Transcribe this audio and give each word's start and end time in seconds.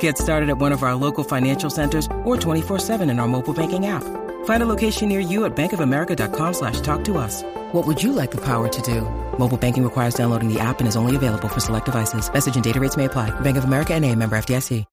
Get 0.00 0.18
started 0.18 0.48
at 0.48 0.58
one 0.58 0.72
of 0.72 0.82
our 0.82 0.96
local 0.96 1.22
financial 1.22 1.70
centers 1.70 2.06
or 2.24 2.36
24-7 2.36 3.08
in 3.08 3.20
our 3.20 3.28
mobile 3.28 3.54
banking 3.54 3.86
app. 3.86 4.02
Find 4.44 4.62
a 4.62 4.66
location 4.66 5.08
near 5.08 5.20
you 5.20 5.44
at 5.44 5.54
bankofamerica.com 5.54 6.54
slash 6.54 6.80
talk 6.80 7.04
to 7.04 7.18
us. 7.18 7.44
What 7.72 7.86
would 7.86 8.02
you 8.02 8.12
like 8.12 8.32
the 8.32 8.44
power 8.44 8.66
to 8.66 8.82
do? 8.82 9.02
Mobile 9.38 9.56
banking 9.56 9.84
requires 9.84 10.14
downloading 10.14 10.52
the 10.52 10.58
app 10.58 10.80
and 10.80 10.88
is 10.88 10.96
only 10.96 11.14
available 11.14 11.46
for 11.48 11.60
select 11.60 11.84
devices. 11.84 12.32
Message 12.32 12.56
and 12.56 12.64
data 12.64 12.80
rates 12.80 12.96
may 12.96 13.04
apply. 13.04 13.30
Bank 13.40 13.56
of 13.56 13.62
America 13.62 13.94
and 13.94 14.04
a 14.04 14.12
member 14.12 14.36
FDIC. 14.36 14.84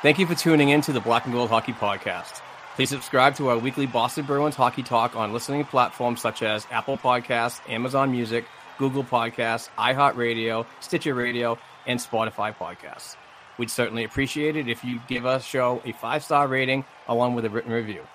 Thank 0.00 0.20
you 0.20 0.26
for 0.28 0.36
tuning 0.36 0.68
in 0.68 0.80
to 0.82 0.92
the 0.92 1.00
Black 1.00 1.24
and 1.24 1.34
Gold 1.34 1.50
Hockey 1.50 1.72
Podcast. 1.72 2.40
Please 2.76 2.88
subscribe 2.88 3.34
to 3.34 3.48
our 3.48 3.58
weekly 3.58 3.86
Boston 3.86 4.24
Bruins 4.24 4.54
hockey 4.54 4.84
talk 4.84 5.16
on 5.16 5.32
listening 5.32 5.64
platforms 5.64 6.20
such 6.20 6.40
as 6.40 6.68
Apple 6.70 6.96
Podcasts, 6.96 7.60
Amazon 7.68 8.12
Music, 8.12 8.44
Google 8.78 9.02
Podcasts, 9.02 9.68
iHeartRadio, 9.76 10.64
Stitcher 10.78 11.14
Radio, 11.14 11.58
and 11.88 11.98
Spotify 11.98 12.54
Podcasts. 12.54 13.16
We'd 13.58 13.70
certainly 13.70 14.04
appreciate 14.04 14.54
it 14.54 14.68
if 14.68 14.84
you 14.84 15.00
give 15.08 15.26
us 15.26 15.44
show 15.44 15.82
a 15.84 15.92
five 15.92 16.22
star 16.22 16.46
rating 16.46 16.84
along 17.08 17.34
with 17.34 17.44
a 17.44 17.50
written 17.50 17.72
review. 17.72 18.06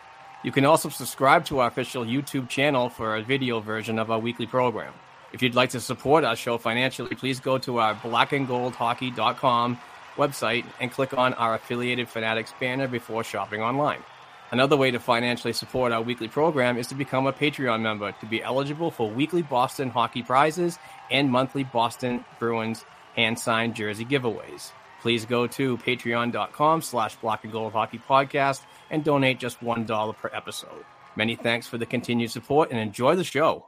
You 0.43 0.51
can 0.51 0.65
also 0.65 0.87
subscribe 0.89 1.45
to 1.45 1.59
our 1.59 1.67
official 1.67 2.05
YouTube 2.05 2.47
channel 2.47 2.89
for 2.89 3.17
a 3.17 3.21
video 3.21 3.59
version 3.59 3.99
of 3.99 4.09
our 4.09 4.19
weekly 4.19 4.45
program. 4.45 4.93
If 5.33 5.41
you'd 5.41 5.55
like 5.55 5.71
to 5.71 5.79
support 5.79 6.23
our 6.23 6.35
show 6.35 6.57
financially, 6.57 7.15
please 7.15 7.39
go 7.39 7.57
to 7.57 7.79
our 7.79 7.95
blackandgoldhockey.com 7.95 9.79
website 10.15 10.65
and 10.79 10.91
click 10.91 11.17
on 11.17 11.33
our 11.33 11.55
affiliated 11.55 12.07
Fanatics 12.07 12.53
banner 12.59 12.87
before 12.87 13.23
shopping 13.23 13.61
online. 13.61 14.03
Another 14.51 14.77
way 14.77 14.91
to 14.91 14.99
financially 14.99 15.53
support 15.53 15.91
our 15.91 16.01
weekly 16.01 16.27
program 16.27 16.77
is 16.77 16.85
to 16.87 16.95
become 16.95 17.25
a 17.25 17.33
Patreon 17.33 17.81
member 17.81 18.11
to 18.11 18.25
be 18.27 18.43
eligible 18.43 18.91
for 18.91 19.09
weekly 19.09 19.41
Boston 19.41 19.89
hockey 19.89 20.21
prizes 20.21 20.77
and 21.09 21.31
monthly 21.31 21.63
Boston 21.63 22.23
Bruins 22.37 22.85
hand 23.15 23.39
signed 23.39 23.75
jersey 23.75 24.05
giveaways. 24.05 24.71
Please 25.01 25.25
go 25.25 25.47
to 25.47 25.77
patreon.com 25.77 26.81
slash 26.81 27.15
black 27.17 27.43
and 27.43 27.51
gold 27.51 27.73
hockey 27.73 27.99
podcast 27.99 28.61
and 28.89 29.03
donate 29.03 29.39
just 29.39 29.59
$1 29.59 30.15
per 30.15 30.29
episode. 30.33 30.85
Many 31.15 31.35
thanks 31.35 31.67
for 31.67 31.77
the 31.77 31.85
continued 31.85 32.31
support 32.31 32.71
and 32.71 32.79
enjoy 32.79 33.15
the 33.15 33.23
show. 33.23 33.67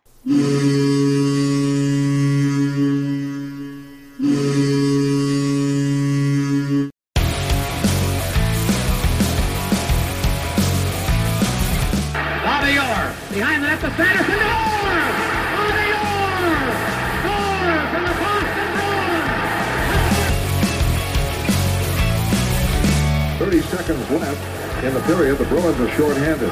Shorthanded. 25.96 26.52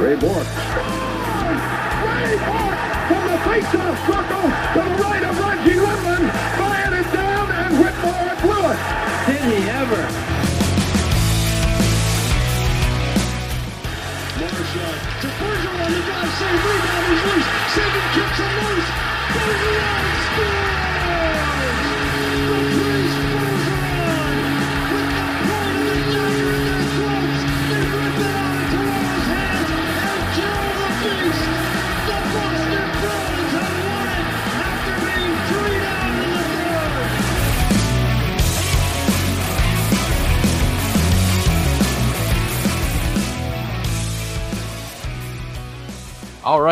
Ray 0.00 0.14
Bourque. 0.14 0.77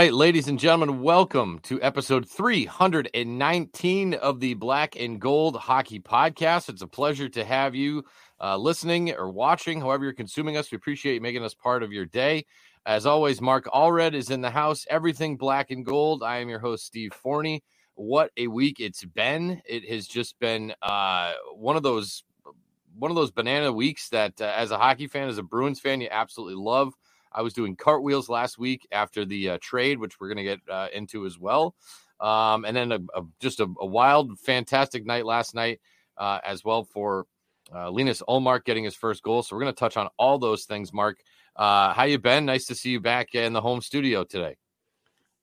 Right, 0.06 0.14
ladies 0.14 0.46
and 0.46 0.56
gentlemen, 0.56 1.02
welcome 1.02 1.58
to 1.64 1.82
episode 1.82 2.28
319 2.28 4.14
of 4.14 4.38
the 4.38 4.54
Black 4.54 4.94
and 4.94 5.20
Gold 5.20 5.56
Hockey 5.56 5.98
Podcast. 5.98 6.68
It's 6.68 6.82
a 6.82 6.86
pleasure 6.86 7.28
to 7.30 7.44
have 7.44 7.74
you 7.74 8.04
uh, 8.40 8.56
listening 8.56 9.10
or 9.10 9.32
watching, 9.32 9.80
however 9.80 10.04
you're 10.04 10.12
consuming 10.12 10.56
us. 10.56 10.70
We 10.70 10.76
appreciate 10.76 11.14
you 11.14 11.20
making 11.20 11.42
us 11.42 11.54
part 11.54 11.82
of 11.82 11.92
your 11.92 12.04
day. 12.04 12.46
As 12.86 13.04
always, 13.04 13.40
Mark 13.40 13.64
Allred 13.64 14.14
is 14.14 14.30
in 14.30 14.42
the 14.42 14.50
house. 14.50 14.86
Everything 14.88 15.36
Black 15.36 15.72
and 15.72 15.84
Gold. 15.84 16.22
I 16.22 16.36
am 16.36 16.48
your 16.48 16.60
host, 16.60 16.86
Steve 16.86 17.10
Forni. 17.10 17.62
What 17.96 18.30
a 18.36 18.46
week 18.46 18.78
it's 18.78 19.04
been! 19.04 19.60
It 19.64 19.90
has 19.90 20.06
just 20.06 20.38
been 20.38 20.72
uh, 20.82 21.32
one 21.52 21.74
of 21.74 21.82
those 21.82 22.22
one 22.96 23.10
of 23.10 23.16
those 23.16 23.32
banana 23.32 23.72
weeks 23.72 24.08
that, 24.10 24.40
uh, 24.40 24.52
as 24.56 24.70
a 24.70 24.78
hockey 24.78 25.08
fan, 25.08 25.28
as 25.28 25.38
a 25.38 25.42
Bruins 25.42 25.80
fan, 25.80 26.00
you 26.00 26.06
absolutely 26.12 26.62
love. 26.62 26.94
I 27.36 27.42
was 27.42 27.52
doing 27.52 27.76
cartwheels 27.76 28.28
last 28.28 28.58
week 28.58 28.86
after 28.90 29.24
the 29.24 29.50
uh, 29.50 29.58
trade, 29.60 29.98
which 29.98 30.18
we're 30.18 30.28
going 30.28 30.38
to 30.38 30.42
get 30.42 30.60
uh, 30.70 30.88
into 30.92 31.26
as 31.26 31.38
well. 31.38 31.76
Um, 32.18 32.64
and 32.64 32.76
then 32.76 32.92
a, 32.92 33.00
a, 33.14 33.22
just 33.40 33.60
a, 33.60 33.68
a, 33.78 33.86
wild, 33.86 34.38
fantastic 34.40 35.04
night 35.04 35.26
last 35.26 35.54
night 35.54 35.80
uh, 36.16 36.40
as 36.44 36.64
well 36.64 36.82
for 36.82 37.26
uh, 37.74 37.90
Linus 37.90 38.22
Ullmark 38.26 38.64
getting 38.64 38.84
his 38.84 38.94
first 38.94 39.22
goal. 39.22 39.42
So 39.42 39.54
we're 39.54 39.62
going 39.62 39.74
to 39.74 39.78
touch 39.78 39.98
on 39.98 40.08
all 40.18 40.38
those 40.38 40.64
things. 40.64 40.94
Mark, 40.94 41.18
how 41.56 42.04
you 42.04 42.18
been? 42.18 42.46
Nice 42.46 42.66
to 42.66 42.74
see 42.74 42.90
you 42.90 43.00
back 43.00 43.34
in 43.34 43.52
the 43.52 43.60
home 43.60 43.82
studio 43.82 44.24
today. 44.24 44.56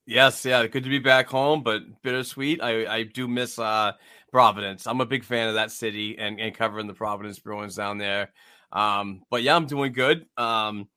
Yes, 0.05 0.43
yeah, 0.43 0.67
good 0.67 0.83
to 0.83 0.89
be 0.89 0.99
back 0.99 1.29
home, 1.29 1.63
but 1.63 1.81
bittersweet. 2.01 2.61
I, 2.61 2.93
I 2.93 3.03
do 3.03 3.25
miss 3.25 3.57
uh, 3.57 3.93
Providence. 4.31 4.85
I'm 4.85 4.99
a 4.99 5.05
big 5.05 5.23
fan 5.23 5.47
of 5.47 5.53
that 5.53 5.71
city 5.71 6.17
and, 6.17 6.41
and 6.41 6.53
covering 6.53 6.87
the 6.87 6.93
Providence 6.93 7.39
Bruins 7.39 7.75
down 7.75 7.99
there. 7.99 8.33
Um, 8.73 9.21
but 9.29 9.43
yeah, 9.43 9.55
I'm 9.55 9.65
doing 9.65 9.93
good. 9.93 10.25
Um, 10.35 10.89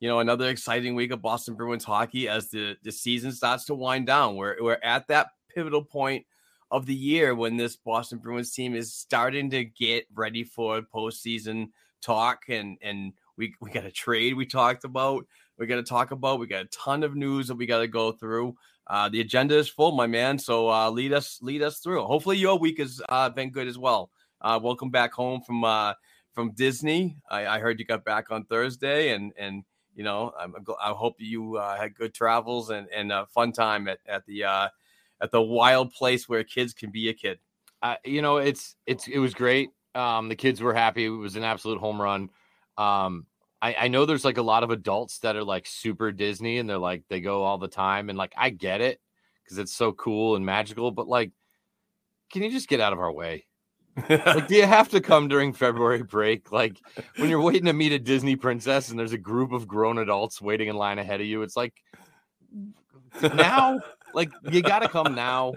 you 0.00 0.08
know, 0.08 0.20
another 0.20 0.48
exciting 0.48 0.94
week 0.94 1.10
of 1.10 1.22
Boston 1.22 1.54
Bruins 1.54 1.84
hockey 1.84 2.28
as 2.28 2.50
the, 2.50 2.76
the 2.82 2.92
season 2.92 3.32
starts 3.32 3.64
to 3.66 3.74
wind 3.74 4.06
down. 4.06 4.36
We're, 4.36 4.56
we're 4.60 4.78
at 4.82 5.08
that 5.08 5.28
pivotal 5.52 5.82
point 5.82 6.24
of 6.70 6.86
the 6.86 6.94
year 6.94 7.34
when 7.34 7.56
this 7.56 7.76
Boston 7.76 8.18
Bruins 8.18 8.52
team 8.52 8.74
is 8.74 8.94
starting 8.94 9.50
to 9.50 9.64
get 9.64 10.06
ready 10.14 10.44
for 10.44 10.82
postseason 10.82 11.70
talk. 12.00 12.44
And, 12.48 12.78
and 12.82 13.12
we, 13.36 13.54
we 13.60 13.70
got 13.70 13.86
a 13.86 13.90
trade 13.90 14.34
we 14.34 14.46
talked 14.46 14.84
about. 14.84 15.26
We 15.58 15.66
got 15.66 15.76
to 15.76 15.82
talk 15.82 16.12
about. 16.12 16.38
We 16.38 16.46
got 16.46 16.66
a 16.66 16.68
ton 16.68 17.02
of 17.02 17.16
news 17.16 17.48
that 17.48 17.56
we 17.56 17.66
got 17.66 17.80
to 17.80 17.88
go 17.88 18.12
through. 18.12 18.54
Uh, 18.86 19.08
the 19.08 19.20
agenda 19.20 19.56
is 19.56 19.68
full, 19.68 19.92
my 19.92 20.06
man. 20.06 20.38
So 20.38 20.70
uh, 20.70 20.90
lead 20.90 21.12
us 21.12 21.40
lead 21.42 21.62
us 21.62 21.80
through. 21.80 22.04
Hopefully 22.04 22.38
your 22.38 22.58
week 22.58 22.78
has 22.78 23.02
uh, 23.08 23.28
been 23.28 23.50
good 23.50 23.66
as 23.66 23.76
well. 23.76 24.10
Uh, 24.40 24.58
welcome 24.62 24.90
back 24.90 25.12
home 25.12 25.42
from 25.42 25.64
uh, 25.64 25.94
from 26.32 26.52
Disney. 26.52 27.16
I, 27.28 27.46
I 27.46 27.58
heard 27.58 27.80
you 27.80 27.84
got 27.84 28.04
back 28.04 28.30
on 28.30 28.44
Thursday, 28.44 29.10
and 29.10 29.32
and 29.36 29.64
you 29.98 30.04
know, 30.04 30.32
I'm, 30.38 30.54
I 30.80 30.90
hope 30.90 31.16
you 31.18 31.56
uh, 31.56 31.76
had 31.76 31.92
good 31.96 32.14
travels 32.14 32.70
and, 32.70 32.86
and 32.94 33.10
a 33.10 33.26
fun 33.26 33.50
time 33.50 33.88
at, 33.88 33.98
at 34.06 34.24
the 34.26 34.44
uh, 34.44 34.68
at 35.20 35.32
the 35.32 35.42
wild 35.42 35.92
place 35.92 36.28
where 36.28 36.44
kids 36.44 36.72
can 36.72 36.92
be 36.92 37.08
a 37.08 37.12
kid. 37.12 37.40
Uh, 37.82 37.96
you 38.04 38.22
know, 38.22 38.36
it's 38.36 38.76
it's 38.86 39.08
it 39.08 39.18
was 39.18 39.34
great. 39.34 39.70
Um, 39.96 40.28
the 40.28 40.36
kids 40.36 40.62
were 40.62 40.72
happy. 40.72 41.06
It 41.06 41.08
was 41.08 41.34
an 41.34 41.42
absolute 41.42 41.80
home 41.80 42.00
run. 42.00 42.30
Um, 42.76 43.26
I, 43.60 43.74
I 43.74 43.88
know 43.88 44.06
there's 44.06 44.24
like 44.24 44.38
a 44.38 44.42
lot 44.42 44.62
of 44.62 44.70
adults 44.70 45.18
that 45.18 45.34
are 45.34 45.42
like 45.42 45.66
super 45.66 46.12
Disney 46.12 46.58
and 46.58 46.70
they're 46.70 46.78
like 46.78 47.02
they 47.08 47.20
go 47.20 47.42
all 47.42 47.58
the 47.58 47.66
time 47.66 48.08
and 48.08 48.16
like 48.16 48.32
I 48.36 48.50
get 48.50 48.80
it 48.80 49.00
because 49.42 49.58
it's 49.58 49.74
so 49.74 49.90
cool 49.90 50.36
and 50.36 50.46
magical, 50.46 50.92
but 50.92 51.08
like, 51.08 51.32
can 52.30 52.44
you 52.44 52.52
just 52.52 52.68
get 52.68 52.80
out 52.80 52.92
of 52.92 53.00
our 53.00 53.10
way? 53.10 53.47
Like, 54.08 54.46
do 54.48 54.54
you 54.56 54.66
have 54.66 54.88
to 54.90 55.00
come 55.00 55.28
during 55.28 55.52
February 55.52 56.02
break? 56.02 56.52
Like 56.52 56.76
when 57.16 57.28
you're 57.30 57.40
waiting 57.42 57.64
to 57.66 57.72
meet 57.72 57.92
a 57.92 57.98
Disney 57.98 58.36
princess 58.36 58.90
and 58.90 58.98
there's 58.98 59.12
a 59.12 59.18
group 59.18 59.52
of 59.52 59.66
grown 59.66 59.98
adults 59.98 60.40
waiting 60.40 60.68
in 60.68 60.76
line 60.76 60.98
ahead 60.98 61.20
of 61.20 61.26
you, 61.26 61.42
it's 61.42 61.56
like 61.56 61.74
now, 63.22 63.80
like 64.14 64.30
you 64.50 64.62
got 64.62 64.80
to 64.80 64.88
come 64.88 65.14
now. 65.14 65.54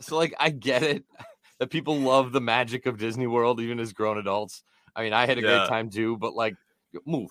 So, 0.00 0.16
like, 0.16 0.34
I 0.38 0.50
get 0.50 0.82
it 0.82 1.04
that 1.58 1.70
people 1.70 1.98
love 1.98 2.32
the 2.32 2.40
magic 2.40 2.86
of 2.86 2.98
Disney 2.98 3.26
World, 3.26 3.60
even 3.60 3.80
as 3.80 3.92
grown 3.92 4.18
adults. 4.18 4.62
I 4.94 5.02
mean, 5.02 5.12
I 5.12 5.26
had 5.26 5.38
a 5.38 5.42
Yeah. 5.42 5.58
great 5.58 5.68
time 5.68 5.90
too, 5.90 6.16
but 6.16 6.34
like, 6.34 6.54
move. 7.06 7.30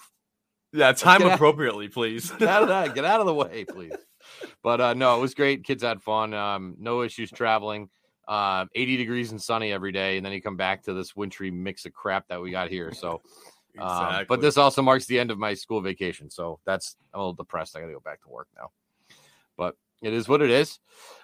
Yeah, 0.74 0.92
time 0.92 1.22
get 1.22 1.32
out- 1.32 1.36
appropriately, 1.36 1.88
please. 1.90 2.32
Get 2.32 2.50
out 2.50 2.64
of 2.64 2.70
that. 2.70 2.94
Get 2.96 3.06
out 3.06 3.20
of 3.20 3.26
the 3.26 3.34
way, 3.44 3.66
please. 3.66 3.94
But 4.64 4.82
uh, 4.82 4.94
no, 4.94 5.18
it 5.18 5.22
was 5.22 5.34
great. 5.36 5.64
Kids 5.64 5.84
had 5.84 6.02
fun. 6.02 6.34
Um, 6.34 6.76
no 6.80 7.04
issues 7.04 7.32
traveling. 7.32 7.90
Uh, 8.28 8.66
80 8.74 8.98
degrees 8.98 9.32
and 9.32 9.42
sunny 9.42 9.72
every 9.72 9.92
day, 9.92 10.18
and 10.18 10.26
then 10.26 10.34
you 10.34 10.42
come 10.42 10.58
back 10.58 10.84
to 10.84 10.94
this 10.94 11.16
wintry 11.16 11.52
mix 11.52 11.86
of 11.86 11.94
crap 11.94 12.28
that 12.30 12.42
we 12.42 12.52
got 12.52 12.70
here. 12.70 12.92
So, 12.92 13.22
um, 13.80 14.26
but 14.28 14.42
this 14.42 14.58
also 14.58 14.82
marks 14.82 15.06
the 15.06 15.20
end 15.20 15.32
of 15.32 15.38
my 15.38 15.54
school 15.54 15.82
vacation. 15.82 16.30
So 16.30 16.60
that's 16.66 16.96
I'm 17.14 17.20
a 17.20 17.24
little 17.24 17.34
depressed. 17.34 17.76
I 17.76 17.82
got 17.82 17.88
to 17.88 17.94
go 17.94 18.00
back 18.00 18.22
to 18.24 18.30
work 18.30 18.48
now. 18.58 18.72
But 19.58 19.76
it 20.02 20.14
is 20.14 20.28
what 20.28 20.42
it 20.42 20.50
is. 20.50 20.80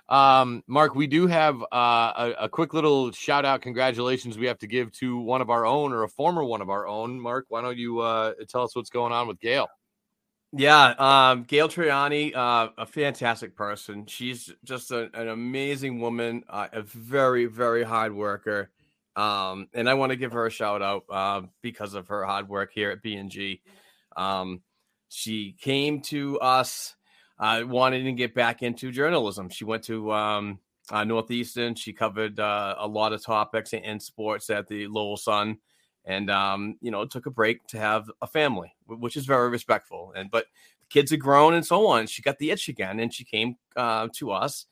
Um, 0.09 0.63
Mark, 0.67 0.95
we 0.95 1.07
do 1.07 1.27
have 1.27 1.61
uh, 1.71 2.13
a, 2.15 2.35
a 2.41 2.49
quick 2.49 2.73
little 2.73 3.11
shout 3.11 3.45
out, 3.45 3.61
congratulations 3.61 4.37
we 4.37 4.47
have 4.47 4.59
to 4.59 4.67
give 4.67 4.91
to 4.93 5.17
one 5.17 5.41
of 5.41 5.49
our 5.49 5.65
own 5.65 5.93
or 5.93 6.03
a 6.03 6.09
former 6.09 6.43
one 6.43 6.61
of 6.61 6.69
our 6.69 6.87
own. 6.87 7.19
Mark, 7.19 7.45
why 7.49 7.61
don't 7.61 7.77
you 7.77 7.99
uh, 7.99 8.33
tell 8.49 8.63
us 8.63 8.75
what's 8.75 8.89
going 8.89 9.13
on 9.13 9.27
with 9.27 9.39
Gail? 9.39 9.67
Yeah, 10.53 10.93
um, 10.99 11.43
Gail 11.43 11.69
Triani, 11.69 12.35
uh, 12.35 12.69
a 12.77 12.85
fantastic 12.85 13.55
person. 13.55 14.05
She's 14.05 14.53
just 14.65 14.91
a, 14.91 15.09
an 15.13 15.29
amazing 15.29 16.01
woman, 16.01 16.43
uh, 16.49 16.67
a 16.73 16.81
very, 16.81 17.45
very 17.45 17.83
hard 17.83 18.13
worker. 18.13 18.69
Um, 19.15 19.67
and 19.73 19.89
I 19.89 19.93
want 19.93 20.11
to 20.11 20.17
give 20.17 20.33
her 20.33 20.45
a 20.45 20.51
shout 20.51 20.81
out 20.81 21.05
uh, 21.09 21.43
because 21.61 21.93
of 21.93 22.09
her 22.09 22.25
hard 22.25 22.49
work 22.49 22.71
here 22.73 22.91
at 22.91 23.01
B&G. 23.01 23.61
Um, 24.17 24.61
she 25.07 25.55
came 25.59 26.01
to 26.03 26.39
us 26.39 26.95
uh, 27.39 27.63
wanting 27.65 28.03
to 28.05 28.11
get 28.11 28.33
back 28.35 28.61
into 28.61 28.91
journalism. 28.91 29.49
She 29.49 29.63
went 29.63 29.83
to 29.85 30.11
um, 30.11 30.59
uh, 30.89 31.05
Northeastern. 31.05 31.75
She 31.75 31.93
covered 31.93 32.41
uh, 32.41 32.75
a 32.77 32.87
lot 32.87 33.13
of 33.13 33.23
topics 33.23 33.71
in 33.71 33.99
sports 34.01 34.49
at 34.49 34.67
the 34.67 34.87
Lowell 34.87 35.17
Sun 35.17 35.59
and 36.05 36.29
um, 36.29 36.77
you 36.81 36.91
know 36.91 37.05
took 37.05 37.25
a 37.25 37.31
break 37.31 37.65
to 37.67 37.77
have 37.77 38.09
a 38.21 38.27
family, 38.27 38.73
which 38.87 39.17
is 39.17 39.25
very 39.25 39.49
respectful. 39.49 40.13
And 40.15 40.31
but 40.31 40.45
the 40.79 40.87
kids 40.89 41.11
are 41.11 41.17
grown 41.17 41.53
and 41.53 41.65
so 41.65 41.87
on. 41.87 42.07
She 42.07 42.21
got 42.21 42.37
the 42.39 42.51
itch 42.51 42.69
again, 42.69 42.99
and 42.99 43.13
she 43.13 43.23
came 43.23 43.57
uh, 43.75 44.07
to 44.15 44.31
us, 44.31 44.65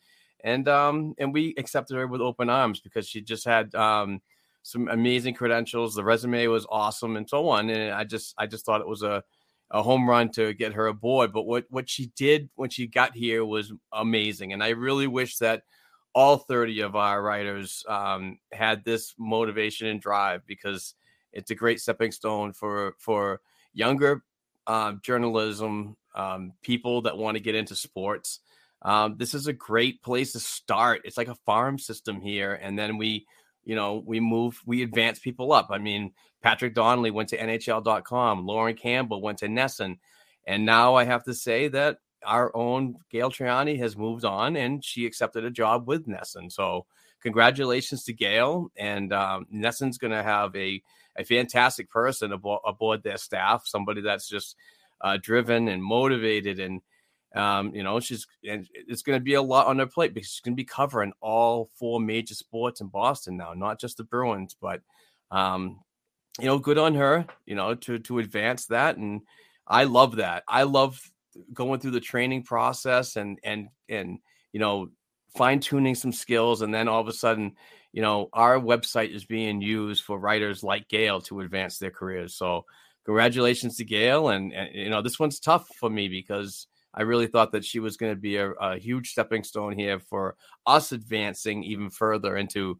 and 0.43 0.67
um, 0.67 1.15
and 1.17 1.33
we 1.33 1.53
accepted 1.57 1.95
her 1.95 2.07
with 2.07 2.21
open 2.21 2.49
arms 2.49 2.79
because 2.79 3.07
she 3.07 3.21
just 3.21 3.45
had 3.45 3.73
um, 3.75 4.21
some 4.63 4.87
amazing 4.87 5.33
credentials. 5.33 5.95
The 5.95 6.03
resume 6.03 6.47
was 6.47 6.65
awesome, 6.69 7.15
and 7.15 7.29
so 7.29 7.49
on. 7.49 7.69
And 7.69 7.93
I 7.93 8.03
just 8.03 8.33
I 8.37 8.47
just 8.47 8.65
thought 8.65 8.81
it 8.81 8.87
was 8.87 9.03
a 9.03 9.23
a 9.71 9.83
home 9.83 10.09
run 10.09 10.29
to 10.31 10.53
get 10.53 10.73
her 10.73 10.87
aboard. 10.87 11.31
But 11.31 11.43
what 11.43 11.65
what 11.69 11.89
she 11.89 12.07
did 12.15 12.49
when 12.55 12.69
she 12.69 12.87
got 12.87 13.15
here 13.15 13.45
was 13.45 13.71
amazing, 13.93 14.53
and 14.53 14.63
I 14.63 14.69
really 14.69 15.07
wish 15.07 15.37
that 15.37 15.63
all 16.15 16.37
30 16.37 16.81
of 16.81 16.95
our 16.95 17.21
writers 17.21 17.83
um, 17.87 18.39
had 18.51 18.83
this 18.83 19.13
motivation 19.17 19.87
and 19.87 20.01
drive 20.01 20.45
because 20.47 20.95
it's 21.33 21.51
a 21.51 21.55
great 21.55 21.79
stepping 21.79 22.11
stone 22.11 22.53
for 22.53 22.95
for 22.99 23.41
younger 23.73 24.23
um, 24.67 25.01
journalism 25.03 25.97
um, 26.15 26.53
people 26.61 27.01
that 27.03 27.17
want 27.17 27.35
to 27.35 27.43
get 27.43 27.55
into 27.55 27.75
sports. 27.75 28.39
Um, 28.81 29.15
this 29.17 29.33
is 29.33 29.47
a 29.47 29.53
great 29.53 30.01
place 30.01 30.31
to 30.33 30.39
start. 30.39 31.01
It's 31.03 31.17
like 31.17 31.27
a 31.27 31.35
farm 31.45 31.77
system 31.77 32.21
here, 32.21 32.53
and 32.53 32.77
then 32.77 32.97
we, 32.97 33.25
you 33.65 33.75
know, 33.75 34.03
we 34.05 34.19
move, 34.19 34.61
we 34.65 34.83
advance 34.83 35.19
people 35.19 35.51
up. 35.51 35.67
I 35.69 35.79
mean, 35.79 36.13
Patrick 36.41 36.73
Donnelly 36.73 37.11
went 37.11 37.29
to 37.29 37.37
NHL.com. 37.37 38.45
Lauren 38.45 38.75
Campbell 38.75 39.21
went 39.21 39.39
to 39.39 39.47
NESN, 39.47 39.97
and 40.45 40.65
now 40.65 40.95
I 40.95 41.03
have 41.03 41.23
to 41.25 41.33
say 41.33 41.67
that 41.69 41.97
our 42.25 42.55
own 42.55 42.95
Gail 43.09 43.31
Triani 43.31 43.77
has 43.79 43.97
moved 43.97 44.23
on, 44.23 44.55
and 44.55 44.83
she 44.83 45.05
accepted 45.05 45.43
a 45.43 45.51
job 45.51 45.87
with 45.87 46.07
NESN. 46.07 46.51
So 46.51 46.85
congratulations 47.21 48.03
to 48.05 48.13
Gail, 48.13 48.71
and 48.77 49.11
um, 49.11 49.45
NESN's 49.53 49.97
going 49.97 50.11
to 50.11 50.23
have 50.23 50.55
a 50.55 50.81
a 51.19 51.23
fantastic 51.23 51.89
person 51.89 52.31
aboard, 52.31 52.61
aboard 52.65 53.03
their 53.03 53.17
staff, 53.17 53.63
somebody 53.65 54.01
that's 54.01 54.27
just 54.27 54.55
uh, 55.01 55.17
driven 55.21 55.67
and 55.67 55.83
motivated, 55.83 56.59
and 56.59 56.81
um, 57.35 57.75
you 57.75 57.83
know 57.83 57.99
she's 57.99 58.25
and 58.47 58.67
it's 58.73 59.01
going 59.01 59.19
to 59.19 59.23
be 59.23 59.35
a 59.35 59.41
lot 59.41 59.67
on 59.67 59.79
her 59.79 59.85
plate 59.85 60.13
because 60.13 60.29
she's 60.29 60.41
going 60.41 60.53
to 60.53 60.61
be 60.61 60.65
covering 60.65 61.13
all 61.21 61.69
four 61.75 61.99
major 61.99 62.33
sports 62.33 62.81
in 62.81 62.87
Boston 62.87 63.37
now, 63.37 63.53
not 63.53 63.79
just 63.79 63.97
the 63.97 64.03
Bruins, 64.03 64.55
but 64.59 64.81
um, 65.29 65.79
you 66.39 66.45
know, 66.45 66.57
good 66.57 66.77
on 66.77 66.95
her, 66.95 67.27
you 67.45 67.55
know, 67.55 67.75
to 67.75 67.99
to 67.99 68.19
advance 68.19 68.65
that, 68.67 68.97
and 68.97 69.21
I 69.67 69.83
love 69.83 70.15
that. 70.15 70.43
I 70.47 70.63
love 70.63 70.99
going 71.53 71.79
through 71.79 71.91
the 71.91 71.99
training 71.99 72.43
process 72.43 73.15
and 73.15 73.39
and 73.43 73.69
and 73.87 74.19
you 74.53 74.59
know 74.59 74.89
fine 75.35 75.59
tuning 75.59 75.95
some 75.95 76.13
skills, 76.13 76.61
and 76.61 76.73
then 76.73 76.87
all 76.87 77.01
of 77.01 77.07
a 77.07 77.13
sudden 77.13 77.55
you 77.91 78.01
know, 78.01 78.29
our 78.33 78.59
website 78.59 79.13
is 79.13 79.25
being 79.25 79.61
used 79.61 80.03
for 80.03 80.19
writers 80.19 80.63
like 80.63 80.87
Gail 80.87 81.21
to 81.21 81.41
advance 81.41 81.77
their 81.77 81.91
careers. 81.91 82.35
So, 82.35 82.65
congratulations 83.05 83.77
to 83.77 83.85
Gail. 83.85 84.29
And, 84.29 84.53
and 84.53 84.69
you 84.73 84.89
know, 84.89 85.01
this 85.01 85.19
one's 85.19 85.39
tough 85.39 85.67
for 85.79 85.89
me 85.89 86.07
because 86.07 86.67
I 86.93 87.03
really 87.03 87.27
thought 87.27 87.51
that 87.53 87.65
she 87.65 87.79
was 87.79 87.97
going 87.97 88.13
to 88.13 88.19
be 88.19 88.37
a, 88.37 88.51
a 88.51 88.77
huge 88.77 89.11
stepping 89.11 89.43
stone 89.43 89.73
here 89.73 89.99
for 89.99 90.35
us 90.65 90.91
advancing 90.91 91.63
even 91.63 91.89
further 91.89 92.35
into, 92.37 92.79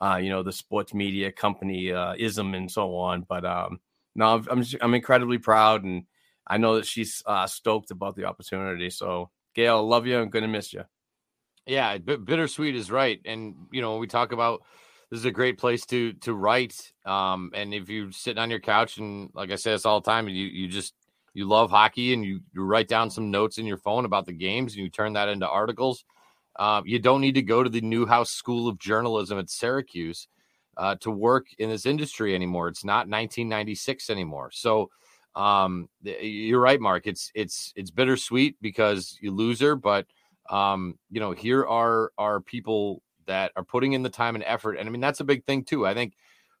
uh, 0.00 0.16
you 0.16 0.30
know, 0.30 0.42
the 0.42 0.52
sports 0.52 0.94
media 0.94 1.32
company 1.32 1.92
uh, 1.92 2.14
ism 2.18 2.54
and 2.54 2.70
so 2.70 2.96
on. 2.96 3.26
But 3.28 3.44
um, 3.44 3.80
no, 4.14 4.42
I'm 4.50 4.64
I'm 4.80 4.94
incredibly 4.94 5.38
proud, 5.38 5.84
and 5.84 6.04
I 6.46 6.56
know 6.58 6.76
that 6.76 6.86
she's 6.86 7.22
uh, 7.26 7.46
stoked 7.46 7.90
about 7.90 8.16
the 8.16 8.24
opportunity. 8.24 8.90
So, 8.90 9.30
Gail, 9.54 9.86
love 9.86 10.06
you. 10.06 10.18
I'm 10.18 10.30
going 10.30 10.44
to 10.44 10.48
miss 10.48 10.72
you. 10.72 10.84
Yeah, 11.68 11.98
bit 11.98 12.24
bittersweet 12.24 12.74
is 12.74 12.90
right. 12.90 13.20
And 13.26 13.54
you 13.70 13.82
know, 13.82 13.98
we 13.98 14.06
talk 14.08 14.32
about 14.32 14.62
this 15.10 15.20
is 15.20 15.26
a 15.26 15.30
great 15.30 15.58
place 15.58 15.84
to 15.86 16.14
to 16.14 16.34
write. 16.34 16.74
Um, 17.04 17.50
and 17.54 17.74
if 17.74 17.90
you're 17.90 18.10
sitting 18.10 18.42
on 18.42 18.50
your 18.50 18.60
couch 18.60 18.98
and 18.98 19.30
like 19.34 19.52
I 19.52 19.56
say 19.56 19.72
this 19.72 19.86
all 19.86 20.00
the 20.00 20.10
time, 20.10 20.28
you 20.28 20.46
you 20.46 20.68
just 20.68 20.94
you 21.34 21.46
love 21.46 21.70
hockey 21.70 22.14
and 22.14 22.24
you, 22.24 22.40
you 22.54 22.62
write 22.62 22.88
down 22.88 23.10
some 23.10 23.30
notes 23.30 23.58
in 23.58 23.66
your 23.66 23.76
phone 23.76 24.04
about 24.06 24.26
the 24.26 24.32
games 24.32 24.74
and 24.74 24.82
you 24.82 24.90
turn 24.90 25.12
that 25.12 25.28
into 25.28 25.48
articles. 25.48 26.04
Um, 26.58 26.84
you 26.86 26.98
don't 26.98 27.20
need 27.20 27.36
to 27.36 27.42
go 27.42 27.62
to 27.62 27.70
the 27.70 27.82
Newhouse 27.82 28.30
School 28.30 28.66
of 28.66 28.78
Journalism 28.78 29.38
at 29.38 29.50
Syracuse 29.50 30.26
uh, 30.78 30.96
to 30.96 31.10
work 31.12 31.46
in 31.58 31.68
this 31.70 31.86
industry 31.86 32.34
anymore. 32.34 32.68
It's 32.68 32.84
not 32.84 33.08
1996 33.08 34.10
anymore. 34.10 34.50
So 34.52 34.90
um, 35.36 35.88
you're 36.02 36.60
right, 36.60 36.80
Mark. 36.80 37.06
It's 37.06 37.30
it's 37.34 37.72
it's 37.76 37.90
bittersweet 37.90 38.56
because 38.60 39.18
you 39.20 39.30
lose 39.30 39.60
her, 39.60 39.76
but 39.76 40.06
um, 40.48 40.98
you 41.10 41.20
know, 41.20 41.32
here 41.32 41.64
are 41.66 42.12
are 42.18 42.40
people 42.40 43.02
that 43.26 43.52
are 43.56 43.64
putting 43.64 43.92
in 43.92 44.02
the 44.02 44.08
time 44.08 44.34
and 44.34 44.44
effort, 44.44 44.74
and 44.74 44.88
I 44.88 44.92
mean 44.92 45.00
that's 45.00 45.20
a 45.20 45.24
big 45.24 45.44
thing 45.44 45.64
too. 45.64 45.86
I 45.86 45.94
think 45.94 46.14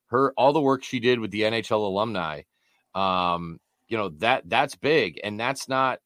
her 0.06 0.32
all 0.36 0.52
the 0.52 0.60
work 0.60 0.84
she 0.84 1.00
did 1.00 1.20
with 1.20 1.30
the 1.30 1.42
NHL 1.42 1.84
alumni, 1.84 2.42
um, 2.94 3.58
you 3.88 3.96
know 3.96 4.10
that 4.18 4.48
that's 4.48 4.76
big, 4.76 5.20
and 5.24 5.38
that's 5.38 5.68
not 5.68 6.00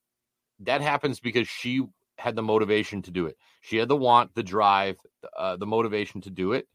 that 0.60 0.80
happens 0.80 1.20
because 1.20 1.48
she 1.48 1.82
had 2.18 2.36
the 2.36 2.42
motivation 2.42 3.02
to 3.02 3.10
do 3.10 3.26
it. 3.26 3.36
She 3.60 3.76
had 3.76 3.88
the 3.88 3.96
want, 3.96 4.34
the 4.34 4.42
drive, 4.42 4.96
uh, 5.36 5.56
the 5.56 5.66
motivation 5.66 6.20
to 6.22 6.30
do 6.30 6.52
it. 6.52 6.68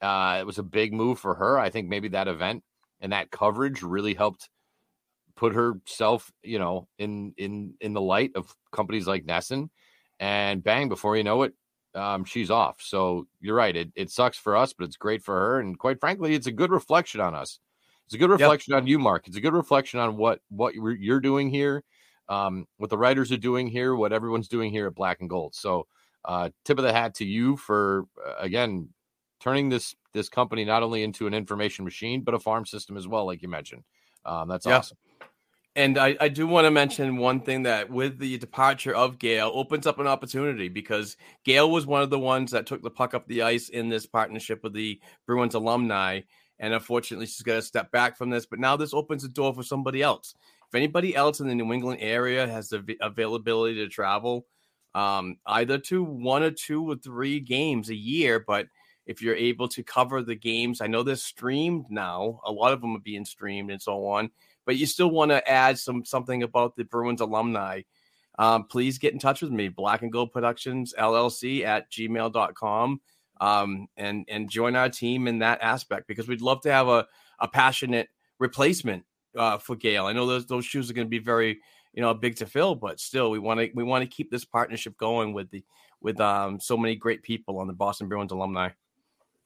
Uh, 0.00 0.38
it 0.40 0.46
was 0.46 0.58
a 0.58 0.62
big 0.62 0.92
move 0.92 1.18
for 1.18 1.34
her. 1.34 1.58
I 1.58 1.70
think 1.70 1.88
maybe 1.88 2.08
that 2.08 2.28
event 2.28 2.62
and 3.00 3.12
that 3.12 3.30
coverage 3.30 3.82
really 3.82 4.14
helped 4.14 4.48
put 5.34 5.54
herself, 5.54 6.32
you 6.42 6.58
know, 6.58 6.88
in 6.98 7.34
in 7.36 7.74
in 7.80 7.92
the 7.92 8.00
light 8.00 8.30
of 8.36 8.54
companies 8.70 9.06
like 9.06 9.24
NESN 9.24 9.68
and 10.22 10.62
bang, 10.62 10.88
before 10.88 11.16
you 11.16 11.24
know 11.24 11.42
it, 11.42 11.52
um, 11.96 12.24
she's 12.24 12.48
off. 12.48 12.76
So 12.80 13.26
you're 13.40 13.56
right. 13.56 13.74
It, 13.74 13.90
it 13.96 14.08
sucks 14.08 14.38
for 14.38 14.56
us, 14.56 14.72
but 14.72 14.84
it's 14.84 14.96
great 14.96 15.20
for 15.24 15.34
her. 15.34 15.58
And 15.58 15.76
quite 15.76 15.98
frankly, 15.98 16.34
it's 16.34 16.46
a 16.46 16.52
good 16.52 16.70
reflection 16.70 17.20
on 17.20 17.34
us. 17.34 17.58
It's 18.06 18.14
a 18.14 18.18
good 18.18 18.30
reflection 18.30 18.72
yep. 18.72 18.82
on 18.82 18.86
you, 18.86 19.00
Mark. 19.00 19.26
It's 19.26 19.36
a 19.36 19.40
good 19.40 19.52
reflection 19.52 19.98
on 19.98 20.16
what 20.16 20.38
what 20.48 20.74
you're 20.74 21.18
doing 21.18 21.50
here, 21.50 21.82
um, 22.28 22.68
what 22.76 22.88
the 22.88 22.96
writers 22.96 23.32
are 23.32 23.36
doing 23.36 23.66
here, 23.66 23.96
what 23.96 24.12
everyone's 24.12 24.46
doing 24.46 24.70
here 24.70 24.86
at 24.86 24.94
Black 24.94 25.20
and 25.20 25.28
Gold. 25.28 25.56
So, 25.56 25.88
uh, 26.24 26.50
tip 26.64 26.78
of 26.78 26.84
the 26.84 26.92
hat 26.92 27.14
to 27.16 27.24
you 27.24 27.56
for 27.56 28.04
uh, 28.24 28.34
again 28.38 28.90
turning 29.40 29.70
this 29.70 29.96
this 30.12 30.28
company 30.28 30.64
not 30.64 30.84
only 30.84 31.02
into 31.02 31.26
an 31.26 31.34
information 31.34 31.84
machine 31.84 32.22
but 32.22 32.34
a 32.34 32.38
farm 32.38 32.64
system 32.64 32.96
as 32.96 33.08
well, 33.08 33.26
like 33.26 33.42
you 33.42 33.48
mentioned. 33.48 33.82
Um, 34.24 34.46
that's 34.46 34.66
yep. 34.66 34.78
awesome. 34.78 34.98
And 35.74 35.96
I, 35.96 36.16
I 36.20 36.28
do 36.28 36.46
want 36.46 36.66
to 36.66 36.70
mention 36.70 37.16
one 37.16 37.40
thing 37.40 37.62
that 37.62 37.88
with 37.88 38.18
the 38.18 38.36
departure 38.36 38.94
of 38.94 39.18
Gail 39.18 39.50
opens 39.54 39.86
up 39.86 39.98
an 39.98 40.06
opportunity 40.06 40.68
because 40.68 41.16
Gail 41.44 41.70
was 41.70 41.86
one 41.86 42.02
of 42.02 42.10
the 42.10 42.18
ones 42.18 42.50
that 42.50 42.66
took 42.66 42.82
the 42.82 42.90
puck 42.90 43.14
up 43.14 43.26
the 43.26 43.42
ice 43.42 43.70
in 43.70 43.88
this 43.88 44.04
partnership 44.04 44.62
with 44.62 44.74
the 44.74 45.00
Bruins 45.26 45.54
alumni. 45.54 46.20
And 46.58 46.74
unfortunately, 46.74 47.24
she's 47.24 47.40
got 47.40 47.54
to 47.54 47.62
step 47.62 47.90
back 47.90 48.18
from 48.18 48.28
this. 48.28 48.44
But 48.44 48.58
now 48.58 48.76
this 48.76 48.92
opens 48.92 49.22
the 49.22 49.30
door 49.30 49.54
for 49.54 49.62
somebody 49.62 50.02
else. 50.02 50.34
If 50.68 50.74
anybody 50.74 51.16
else 51.16 51.40
in 51.40 51.48
the 51.48 51.54
New 51.54 51.72
England 51.72 52.00
area 52.02 52.46
has 52.46 52.68
the 52.68 52.96
availability 53.00 53.76
to 53.76 53.88
travel, 53.88 54.46
um, 54.94 55.38
either 55.46 55.78
to 55.78 56.04
one 56.04 56.42
or 56.42 56.50
two 56.50 56.90
or 56.90 56.96
three 56.96 57.40
games 57.40 57.88
a 57.88 57.94
year, 57.94 58.44
but 58.46 58.66
if 59.06 59.20
you're 59.20 59.36
able 59.36 59.68
to 59.68 59.82
cover 59.82 60.22
the 60.22 60.34
games. 60.34 60.80
I 60.80 60.86
know 60.86 61.02
they're 61.02 61.16
streamed 61.16 61.86
now. 61.90 62.40
A 62.44 62.52
lot 62.52 62.72
of 62.72 62.80
them 62.80 62.96
are 62.96 63.00
being 63.00 63.24
streamed 63.24 63.70
and 63.70 63.82
so 63.82 64.06
on, 64.06 64.30
but 64.64 64.76
you 64.76 64.86
still 64.86 65.10
want 65.10 65.30
to 65.30 65.48
add 65.48 65.78
some 65.78 66.04
something 66.04 66.42
about 66.42 66.76
the 66.76 66.84
Bruins 66.84 67.20
alumni. 67.20 67.82
Um, 68.38 68.64
please 68.64 68.98
get 68.98 69.12
in 69.12 69.18
touch 69.18 69.42
with 69.42 69.50
me, 69.50 69.68
Black 69.68 70.02
and 70.02 70.12
Gold 70.12 70.32
Productions 70.32 70.94
LLC 70.98 71.64
at 71.64 71.90
gmail.com. 71.90 73.00
Um, 73.40 73.88
and 73.96 74.24
and 74.28 74.48
join 74.48 74.76
our 74.76 74.88
team 74.88 75.26
in 75.26 75.40
that 75.40 75.60
aspect 75.62 76.06
because 76.06 76.28
we'd 76.28 76.40
love 76.40 76.60
to 76.62 76.72
have 76.72 76.86
a, 76.86 77.06
a 77.40 77.48
passionate 77.48 78.08
replacement 78.38 79.04
uh, 79.36 79.58
for 79.58 79.74
Gail. 79.74 80.06
I 80.06 80.12
know 80.12 80.26
those 80.26 80.46
those 80.46 80.64
shoes 80.64 80.88
are 80.88 80.94
going 80.94 81.06
to 81.06 81.10
be 81.10 81.18
very 81.18 81.58
you 81.92 82.02
know 82.02 82.14
big 82.14 82.36
to 82.36 82.46
fill, 82.46 82.76
but 82.76 83.00
still 83.00 83.30
we 83.30 83.40
want 83.40 83.58
to 83.58 83.70
we 83.74 83.82
want 83.82 84.02
to 84.02 84.16
keep 84.16 84.30
this 84.30 84.44
partnership 84.44 84.96
going 84.96 85.32
with 85.32 85.50
the 85.50 85.64
with 86.00 86.20
um, 86.20 86.60
so 86.60 86.76
many 86.76 86.94
great 86.94 87.22
people 87.22 87.58
on 87.58 87.66
the 87.66 87.72
Boston 87.72 88.08
Bruins 88.08 88.32
alumni. 88.32 88.70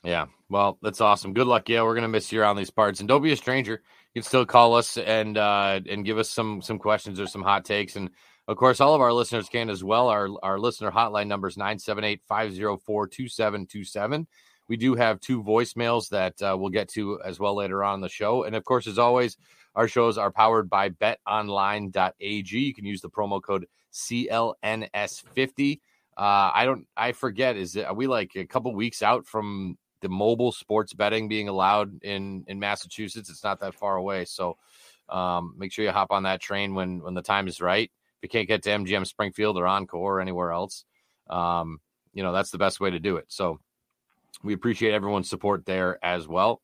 Yeah, 0.04 0.26
well, 0.48 0.78
that's 0.82 1.00
awesome. 1.00 1.34
Good 1.34 1.46
luck, 1.46 1.68
yeah. 1.68 1.82
We're 1.82 1.94
gonna 1.94 2.08
miss 2.08 2.30
you 2.30 2.40
around 2.40 2.56
these 2.56 2.70
parts, 2.70 3.00
and 3.00 3.08
don't 3.08 3.22
be 3.22 3.32
a 3.32 3.36
stranger. 3.36 3.82
You 4.14 4.22
can 4.22 4.28
still 4.28 4.46
call 4.46 4.74
us 4.74 4.96
and 4.96 5.36
uh, 5.36 5.80
and 5.88 6.04
give 6.04 6.18
us 6.18 6.30
some 6.30 6.62
some 6.62 6.78
questions 6.78 7.18
or 7.18 7.26
some 7.26 7.42
hot 7.42 7.64
takes, 7.64 7.96
and 7.96 8.10
of 8.48 8.56
course, 8.56 8.80
all 8.80 8.94
of 8.94 9.00
our 9.00 9.12
listeners 9.12 9.48
can 9.48 9.68
as 9.68 9.82
well. 9.82 10.08
Our 10.08 10.28
our 10.42 10.58
listener 10.58 10.92
hotline 10.92 11.26
number 11.26 11.48
is 11.48 11.56
978-504-2727. 11.56 14.26
We 14.68 14.76
do 14.76 14.94
have 14.94 15.20
two 15.20 15.42
voicemails 15.42 16.08
that 16.10 16.40
uh, 16.42 16.56
we'll 16.58 16.70
get 16.70 16.88
to 16.90 17.20
as 17.22 17.40
well 17.40 17.56
later 17.56 17.82
on 17.84 17.96
in 17.96 18.00
the 18.00 18.08
show, 18.08 18.44
and 18.44 18.54
of 18.54 18.64
course, 18.64 18.86
as 18.86 18.98
always, 18.98 19.36
our 19.74 19.88
shows 19.88 20.18
are 20.18 20.30
powered 20.30 20.70
by 20.70 20.90
BetOnline.ag. 20.90 22.58
You 22.58 22.74
can 22.74 22.84
use 22.84 23.00
the 23.00 23.10
promo 23.10 23.42
code 23.42 23.66
CLNS50. 23.92 25.80
Uh, 26.16 26.50
I 26.54 26.64
don't. 26.64 26.86
I 26.96 27.12
forget. 27.12 27.56
Is 27.56 27.76
it? 27.76 27.84
Are 27.84 27.94
we 27.94 28.06
like 28.06 28.36
a 28.36 28.46
couple 28.46 28.74
weeks 28.74 29.02
out 29.02 29.26
from 29.26 29.76
the 30.06 30.14
mobile 30.14 30.52
sports 30.52 30.94
betting 30.94 31.26
being 31.26 31.48
allowed 31.48 32.00
in 32.04 32.44
in 32.46 32.60
Massachusetts. 32.60 33.28
It's 33.28 33.42
not 33.42 33.58
that 33.58 33.74
far 33.74 33.96
away, 33.96 34.24
so 34.24 34.56
um, 35.08 35.54
make 35.58 35.72
sure 35.72 35.84
you 35.84 35.90
hop 35.90 36.12
on 36.12 36.22
that 36.22 36.40
train 36.40 36.74
when 36.74 37.00
when 37.00 37.14
the 37.14 37.22
time 37.22 37.48
is 37.48 37.60
right. 37.60 37.90
If 37.90 38.22
you 38.22 38.28
can't 38.28 38.46
get 38.46 38.62
to 38.62 38.70
MGM 38.70 39.04
Springfield 39.04 39.58
or 39.58 39.66
Encore 39.66 40.18
or 40.18 40.20
anywhere 40.20 40.52
else, 40.52 40.84
um, 41.28 41.80
you 42.14 42.22
know 42.22 42.32
that's 42.32 42.52
the 42.52 42.58
best 42.58 42.78
way 42.78 42.90
to 42.90 43.00
do 43.00 43.16
it. 43.16 43.24
So 43.26 43.58
we 44.44 44.54
appreciate 44.54 44.94
everyone's 44.94 45.28
support 45.28 45.66
there 45.66 45.98
as 46.04 46.28
well. 46.28 46.62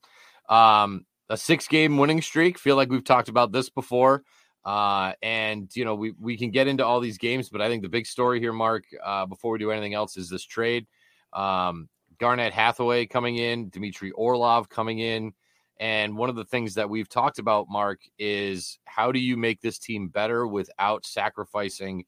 Um, 0.49 1.05
a 1.29 1.37
six 1.37 1.67
game 1.67 1.99
winning 1.99 2.23
streak. 2.23 2.61
Feel 2.61 2.77
like 2.77 2.91
we've 2.91 3.03
talked 3.03 3.29
about 3.29 3.51
this 3.51 3.71
before. 3.71 4.23
Uh, 4.65 5.15
and 5.21 5.69
you 5.75 5.85
know, 5.85 5.97
we 5.97 6.13
we 6.21 6.37
can 6.37 6.53
get 6.53 6.69
into 6.69 6.87
all 6.87 7.01
these 7.01 7.19
games, 7.19 7.49
but 7.49 7.61
I 7.61 7.69
think 7.69 7.83
the 7.83 7.89
big 7.89 8.07
story 8.07 8.39
here, 8.39 8.53
Mark, 8.53 8.85
uh, 9.05 9.27
before 9.27 9.51
we 9.51 9.59
do 9.59 9.73
anything 9.73 9.95
else, 9.95 10.17
is 10.17 10.29
this 10.29 10.45
trade. 10.45 10.87
Um, 11.33 11.89
Garnet 12.23 12.53
Hathaway 12.53 13.07
coming 13.07 13.35
in, 13.35 13.69
Dmitry 13.69 14.13
Orlov 14.13 14.69
coming 14.69 15.01
in. 15.01 15.33
And 15.81 16.17
one 16.17 16.31
of 16.31 16.37
the 16.37 16.45
things 16.45 16.75
that 16.75 16.89
we've 16.89 17.09
talked 17.09 17.41
about, 17.41 17.67
Mark, 17.69 17.99
is 18.17 18.79
how 18.85 19.11
do 19.11 19.19
you 19.19 19.37
make 19.37 19.61
this 19.61 19.77
team 19.77 20.07
better 20.07 20.47
without 20.47 21.05
sacrificing 21.05 22.05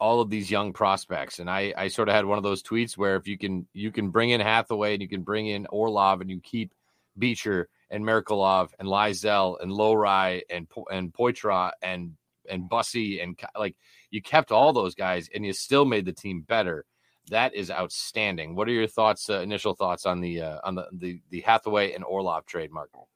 all 0.00 0.20
of 0.20 0.28
these 0.28 0.50
young 0.50 0.72
prospects? 0.72 1.38
And 1.38 1.48
I, 1.48 1.72
I 1.76 1.86
sort 1.86 2.08
of 2.08 2.16
had 2.16 2.24
one 2.24 2.36
of 2.36 2.42
those 2.42 2.64
tweets 2.64 2.98
where 2.98 3.14
if 3.14 3.28
you 3.28 3.38
can 3.38 3.68
you 3.72 3.92
can 3.92 4.10
bring 4.10 4.30
in 4.30 4.40
Hathaway 4.40 4.94
and 4.94 5.02
you 5.02 5.08
can 5.08 5.22
bring 5.22 5.46
in 5.46 5.66
Orlov 5.66 6.20
and 6.20 6.28
you 6.28 6.40
keep 6.40 6.74
Beecher 7.16 7.68
and 7.90 8.02
Merkulov 8.02 8.70
and 8.80 8.88
Lysell 8.88 9.62
and 9.62 9.70
Lohrei 9.70 10.42
and 10.50 10.66
and 10.90 11.12
Poitras 11.12 11.70
and 11.80 12.16
and 12.50 12.68
Bussi 12.68 13.22
and 13.22 13.38
like 13.56 13.76
you 14.10 14.20
kept 14.20 14.50
all 14.50 14.72
those 14.72 14.96
guys 14.96 15.28
and 15.32 15.46
you 15.46 15.52
still 15.52 15.84
made 15.84 16.06
the 16.06 16.12
team 16.12 16.40
better 16.40 16.84
that 17.28 17.54
is 17.54 17.70
outstanding. 17.70 18.54
What 18.54 18.68
are 18.68 18.72
your 18.72 18.86
thoughts? 18.86 19.30
Uh, 19.30 19.40
initial 19.40 19.74
thoughts 19.74 20.06
on 20.06 20.20
the 20.20 20.42
uh, 20.42 20.58
on 20.64 20.74
the, 20.74 20.86
the 20.92 21.20
the 21.30 21.40
Hathaway 21.40 21.92
and 21.92 22.04
Orlov 22.04 22.46
trade, 22.46 22.70
Mark? 22.72 22.90
All 22.94 23.06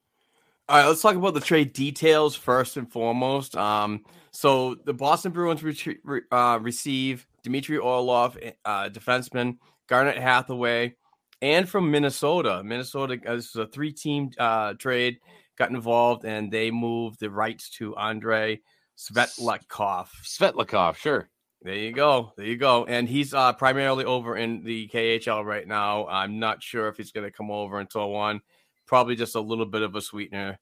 right, 0.78 0.86
let's 0.86 1.02
talk 1.02 1.16
about 1.16 1.34
the 1.34 1.40
trade 1.40 1.72
details 1.72 2.36
first 2.36 2.76
and 2.76 2.90
foremost. 2.90 3.56
Um, 3.56 4.04
so 4.30 4.76
the 4.84 4.94
Boston 4.94 5.32
Bruins 5.32 5.62
re- 5.62 5.98
re- 6.04 6.22
uh, 6.30 6.58
receive 6.62 7.26
Dmitry 7.42 7.78
Orlov, 7.78 8.38
uh, 8.64 8.88
defenseman, 8.88 9.58
Garnet 9.88 10.16
Hathaway, 10.16 10.94
and 11.42 11.68
from 11.68 11.90
Minnesota. 11.90 12.62
Minnesota, 12.64 13.18
uh, 13.26 13.34
this 13.36 13.48
is 13.48 13.56
a 13.56 13.66
three-team 13.66 14.30
uh, 14.38 14.74
trade, 14.74 15.18
got 15.58 15.70
involved, 15.70 16.24
and 16.24 16.50
they 16.50 16.70
moved 16.70 17.18
the 17.20 17.30
rights 17.30 17.68
to 17.70 17.94
Andre 17.96 18.60
Svetlakov. 18.96 20.08
Svetlakov, 20.24 20.96
sure. 20.96 21.28
There 21.64 21.76
you 21.76 21.92
go. 21.92 22.32
There 22.36 22.46
you 22.46 22.56
go. 22.56 22.84
And 22.86 23.08
he's 23.08 23.32
uh, 23.32 23.52
primarily 23.52 24.04
over 24.04 24.36
in 24.36 24.64
the 24.64 24.88
KHL 24.88 25.44
right 25.44 25.66
now. 25.66 26.08
I'm 26.08 26.40
not 26.40 26.60
sure 26.60 26.88
if 26.88 26.96
he's 26.96 27.12
going 27.12 27.24
to 27.24 27.30
come 27.30 27.52
over 27.52 27.78
until 27.78 28.10
one. 28.10 28.40
Probably 28.86 29.14
just 29.14 29.36
a 29.36 29.40
little 29.40 29.66
bit 29.66 29.82
of 29.82 29.94
a 29.94 30.00
sweetener. 30.00 30.58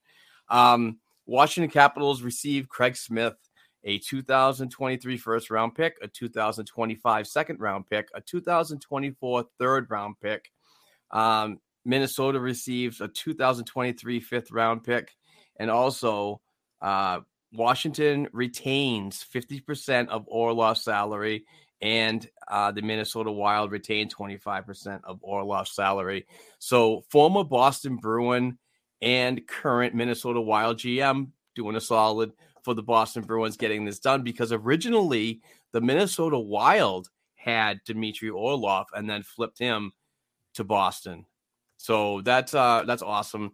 Um, 0.50 0.99
Washington 1.25 1.71
Capitals 1.71 2.23
received 2.23 2.69
Craig 2.69 2.97
Smith, 2.97 3.37
a 3.83 3.99
2023 3.99 5.16
first 5.16 5.49
round 5.49 5.75
pick, 5.75 5.97
a 6.02 6.09
2025 6.09 7.26
second 7.26 7.61
round 7.61 7.87
pick, 7.88 8.09
a 8.14 8.21
2024 8.21 9.45
third 9.59 9.87
round 9.90 10.16
pick. 10.21 10.50
Um, 11.11 11.61
Minnesota 11.87 12.38
receives 12.40 13.00
a 13.00 13.09
2023 13.09 14.21
fifth 14.21 14.50
round 14.50 14.85
pick, 14.85 15.16
and 15.59 15.71
also 15.71 16.42
uh, 16.83 17.21
Washington 17.52 18.28
retains 18.33 19.25
50% 19.35 20.09
of 20.09 20.25
Orlov's 20.26 20.83
salary, 20.83 21.45
and 21.83 22.28
uh, 22.49 22.71
the 22.73 22.83
Minnesota 22.83 23.30
Wild 23.30 23.73
retain 23.73 24.09
25% 24.09 25.00
of 25.04 25.19
Orlov's 25.23 25.73
salary. 25.73 26.26
So, 26.59 27.04
former 27.11 27.45
Boston 27.45 27.97
Bruin 27.97 28.59
and 29.02 29.47
current 29.47 29.95
Minnesota 29.95 30.40
Wild 30.40 30.78
GM 30.78 31.30
doing 31.54 31.76
a 31.76 31.80
solid 31.80 32.33
for 32.62 32.75
the 32.75 32.83
Boston 32.83 33.23
Bruins 33.23 33.57
getting 33.57 33.85
this 33.85 33.99
done 33.99 34.23
because 34.23 34.52
originally 34.52 35.40
the 35.73 35.80
Minnesota 35.80 36.38
Wild 36.38 37.09
had 37.35 37.80
Dmitry 37.85 38.28
Orlov 38.28 38.87
and 38.95 39.09
then 39.09 39.23
flipped 39.23 39.59
him 39.59 39.92
to 40.54 40.64
Boston. 40.64 41.25
So 41.78 42.21
that's 42.21 42.54
uh 42.54 42.85
that's 42.87 43.02
awesome. 43.02 43.52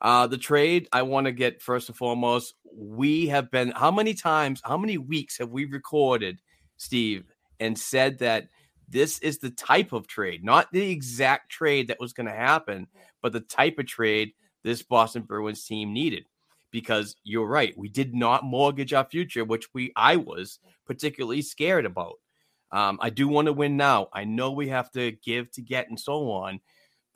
Uh, 0.00 0.26
the 0.26 0.38
trade, 0.38 0.88
I 0.92 1.02
want 1.02 1.26
to 1.26 1.32
get 1.32 1.60
first 1.60 1.88
and 1.88 1.96
foremost. 1.96 2.54
We 2.72 3.26
have 3.28 3.50
been, 3.50 3.72
how 3.72 3.90
many 3.90 4.14
times, 4.14 4.60
how 4.64 4.76
many 4.76 4.96
weeks 4.98 5.38
have 5.38 5.50
we 5.50 5.64
recorded, 5.64 6.38
Steve, 6.76 7.24
and 7.58 7.76
said 7.76 8.18
that 8.20 8.48
this 8.88 9.18
is 9.18 9.38
the 9.38 9.50
type 9.50 9.92
of 9.92 10.06
trade, 10.06 10.44
not 10.44 10.70
the 10.72 10.90
exact 10.90 11.50
trade 11.50 11.88
that 11.88 12.00
was 12.00 12.12
going 12.12 12.28
to 12.28 12.32
happen, 12.32 12.86
but 13.22 13.32
the 13.32 13.40
type 13.40 13.78
of 13.78 13.86
trade 13.86 14.32
this 14.62 14.82
Boston 14.82 15.22
Bruins 15.22 15.64
team 15.64 15.92
needed? 15.92 16.26
Because 16.70 17.16
you're 17.24 17.48
right, 17.48 17.76
we 17.76 17.88
did 17.88 18.14
not 18.14 18.44
mortgage 18.44 18.92
our 18.92 19.04
future, 19.04 19.44
which 19.44 19.66
we 19.74 19.92
I 19.96 20.16
was 20.16 20.60
particularly 20.86 21.42
scared 21.42 21.86
about. 21.86 22.14
Um, 22.70 22.98
I 23.00 23.10
do 23.10 23.26
want 23.26 23.46
to 23.46 23.52
win 23.52 23.76
now. 23.76 24.08
I 24.12 24.24
know 24.24 24.52
we 24.52 24.68
have 24.68 24.90
to 24.92 25.12
give 25.24 25.50
to 25.52 25.62
get 25.62 25.88
and 25.88 25.98
so 25.98 26.30
on 26.30 26.60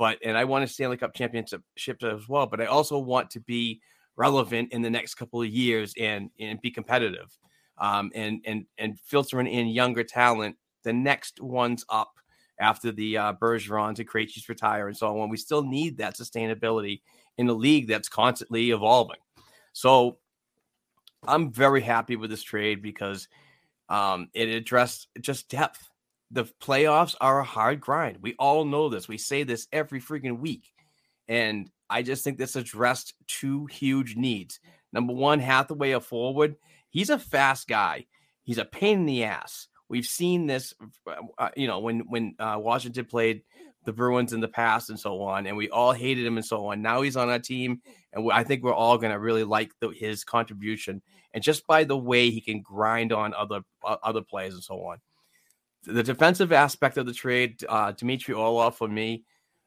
but 0.03 0.19
and 0.25 0.37
I 0.37 0.43
want 0.43 0.65
a 0.65 0.67
Stanley 0.67 0.97
Cup 0.97 1.15
championship 1.15 1.63
as 2.03 2.29
well. 2.29 2.49
But 2.49 2.61
I 2.61 2.67
also 2.67 2.99
want 2.99 3.31
to 3.31 3.41
be 3.41 3.81
relevant 4.17 4.73
in 4.73 4.83
the 4.83 4.91
next 4.91 5.15
couple 5.15 5.41
of 5.41 5.47
years 5.47 5.95
and 5.97 6.29
and 6.41 6.61
be 6.61 6.73
competitive, 6.73 7.39
um, 7.79 8.11
and 8.13 8.41
and 8.45 8.67
and 8.79 8.99
filtering 8.99 9.47
in 9.47 9.69
younger 9.69 10.03
talent. 10.03 10.57
The 10.83 10.93
next 10.93 11.41
ones 11.41 11.85
up 11.89 12.15
after 12.59 12.91
the 12.91 13.17
uh, 13.17 13.33
Bergerons 13.35 14.01
and 14.01 14.11
Krejci's 14.11 14.49
retire 14.49 14.89
and 14.89 14.97
so 14.97 15.21
on. 15.21 15.29
We 15.29 15.37
still 15.37 15.63
need 15.63 15.99
that 15.99 16.17
sustainability 16.17 17.03
in 17.39 17.49
a 17.49 17.53
league 17.53 17.87
that's 17.87 18.09
constantly 18.09 18.73
evolving. 18.73 19.21
So 19.73 20.19
I'm 21.29 21.53
very 21.53 21.81
happy 21.81 22.17
with 22.17 22.31
this 22.31 22.43
trade 22.43 22.83
because 22.83 23.29
um, 23.89 24.31
it 24.35 24.49
addressed 24.49 25.07
just 25.21 25.49
depth 25.49 25.89
the 26.33 26.45
playoffs 26.63 27.15
are 27.21 27.41
a 27.41 27.45
hard 27.45 27.81
grind. 27.81 28.19
We 28.23 28.35
all 28.39 28.65
know 28.65 28.89
this. 28.89 29.07
We 29.07 29.19
say 29.19 29.43
this 29.43 29.69
every 29.71 30.01
freaking 30.01 30.41
week. 30.41 30.73
And 31.29 31.71
I 31.91 32.03
just 32.03 32.25
think 32.25 32.39
this 32.39 32.57
addressed 32.57 33.15
two 33.29 33.67
huge 33.67 34.17
needs. 34.17 34.59
Number 34.93 35.13
one, 35.13 35.41
Hathaway 35.41 35.93
a 35.93 36.01
forward. 36.01 36.57
He's 36.89 37.11
a 37.11 37.19
fast 37.19 37.69
guy. 37.69 38.07
He's 38.45 38.59
a 38.59 38.65
pain 38.65 39.01
in 39.01 39.07
the 39.07 39.25
ass. 39.25 39.69
We've 39.89 40.07
seen 40.07 40.47
this, 40.47 40.73
uh, 41.39 41.51
you 41.55 41.67
know, 41.67 41.81
when 41.81 42.01
when 42.09 42.35
uh, 42.39 42.57
Washington 42.59 43.05
played 43.05 43.43
the 43.85 43.93
Bruins 43.93 44.33
in 44.33 44.41
the 44.41 44.49
past 44.49 44.89
and 44.89 44.99
so 44.99 45.21
on, 45.21 45.47
and 45.47 45.57
we 45.57 45.69
all 45.69 45.93
hated 45.93 46.25
him 46.25 46.39
and 46.39 46.47
so 46.47 46.67
on. 46.67 46.81
Now 46.81 47.03
he's 47.03 47.17
on 47.17 47.29
our 47.29 47.39
team, 47.39 47.83
and 48.13 48.31
I 48.33 48.43
think 48.43 48.63
we're 48.63 48.73
all 48.73 48.97
going 48.97 49.13
to 49.13 49.19
really 49.19 49.45
like 49.45 49.71
the, 49.81 49.91
his 49.91 50.25
contribution, 50.25 51.03
and 51.35 51.45
just 51.45 51.67
by 51.67 51.85
the 51.85 51.97
way 51.97 52.31
he 52.31 52.41
can 52.41 52.63
grind 52.63 53.13
on 53.13 53.35
other 53.35 53.61
uh, 53.85 53.97
other 54.03 54.23
players 54.23 54.55
and 54.55 54.63
so 54.63 54.83
on 54.83 54.99
the 55.85 56.03
defensive 56.03 56.53
aspect 56.53 56.97
of 56.97 57.07
the 57.07 57.13
trade, 57.13 57.65
uh, 57.69 57.93
Dmitry 57.93 58.35
Orlov 58.35 58.77
for 58.77 58.89
me, 58.89 59.25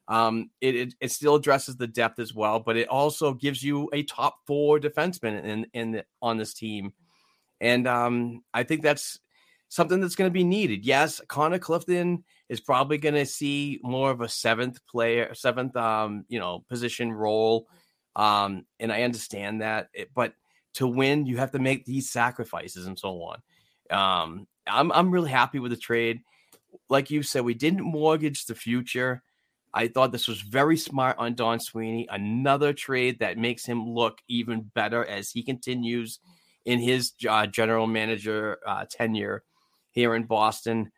um, 0.08 0.50
it, 0.60 0.74
it, 0.76 0.94
it 1.00 1.10
still 1.10 1.34
addresses 1.34 1.76
the 1.76 1.86
depth 1.86 2.18
as 2.18 2.32
well, 2.34 2.60
but 2.60 2.76
it 2.76 2.88
also 2.88 3.34
gives 3.34 3.62
you 3.62 3.88
a 3.92 4.02
top 4.04 4.36
four 4.46 4.78
defenseman 4.78 5.42
in 5.44 5.66
in 5.74 5.92
the, 5.92 6.04
on 6.22 6.36
this 6.36 6.54
team, 6.54 6.92
and 7.60 7.88
um, 7.88 8.42
I 8.54 8.62
think 8.62 8.82
that's 8.82 9.18
something 9.68 10.00
that's 10.00 10.14
going 10.14 10.30
to 10.30 10.32
be 10.32 10.44
needed. 10.44 10.84
Yes, 10.84 11.20
Connor 11.28 11.58
Clifton 11.58 12.24
is 12.48 12.60
probably 12.60 12.98
going 12.98 13.16
to 13.16 13.26
see 13.26 13.80
more 13.82 14.10
of 14.10 14.20
a 14.20 14.28
seventh 14.28 14.78
player, 14.86 15.34
seventh, 15.34 15.76
um, 15.76 16.24
you 16.28 16.38
know, 16.38 16.64
position 16.68 17.12
role. 17.12 17.66
Um, 18.14 18.64
and 18.78 18.92
I 18.92 19.02
understand 19.02 19.60
that, 19.60 19.88
it, 19.92 20.10
but 20.14 20.34
to 20.74 20.86
win, 20.86 21.26
you 21.26 21.38
have 21.38 21.50
to 21.50 21.58
make 21.58 21.84
these 21.84 22.10
sacrifices 22.10 22.86
and 22.86 22.98
so 22.98 23.20
on. 23.22 23.42
Um, 23.90 24.46
I'm 24.66 24.92
I'm 24.92 25.10
really 25.10 25.30
happy 25.30 25.58
with 25.58 25.70
the 25.70 25.76
trade. 25.76 26.20
Like 26.88 27.10
you 27.10 27.22
said, 27.22 27.44
we 27.44 27.54
didn't 27.54 27.82
mortgage 27.82 28.46
the 28.46 28.54
future. 28.54 29.22
I 29.74 29.88
thought 29.88 30.12
this 30.12 30.28
was 30.28 30.40
very 30.40 30.76
smart 30.76 31.18
on 31.18 31.34
Don 31.34 31.60
Sweeney. 31.60 32.08
Another 32.10 32.72
trade 32.72 33.18
that 33.18 33.36
makes 33.36 33.66
him 33.66 33.86
look 33.86 34.18
even 34.28 34.70
better 34.74 35.04
as 35.04 35.30
he 35.30 35.42
continues 35.42 36.18
in 36.64 36.80
his 36.80 37.12
uh, 37.28 37.46
general 37.46 37.86
manager 37.86 38.58
uh, 38.66 38.86
tenure 38.90 39.42
here 39.90 40.14
in 40.14 40.24
Boston. 40.24 40.90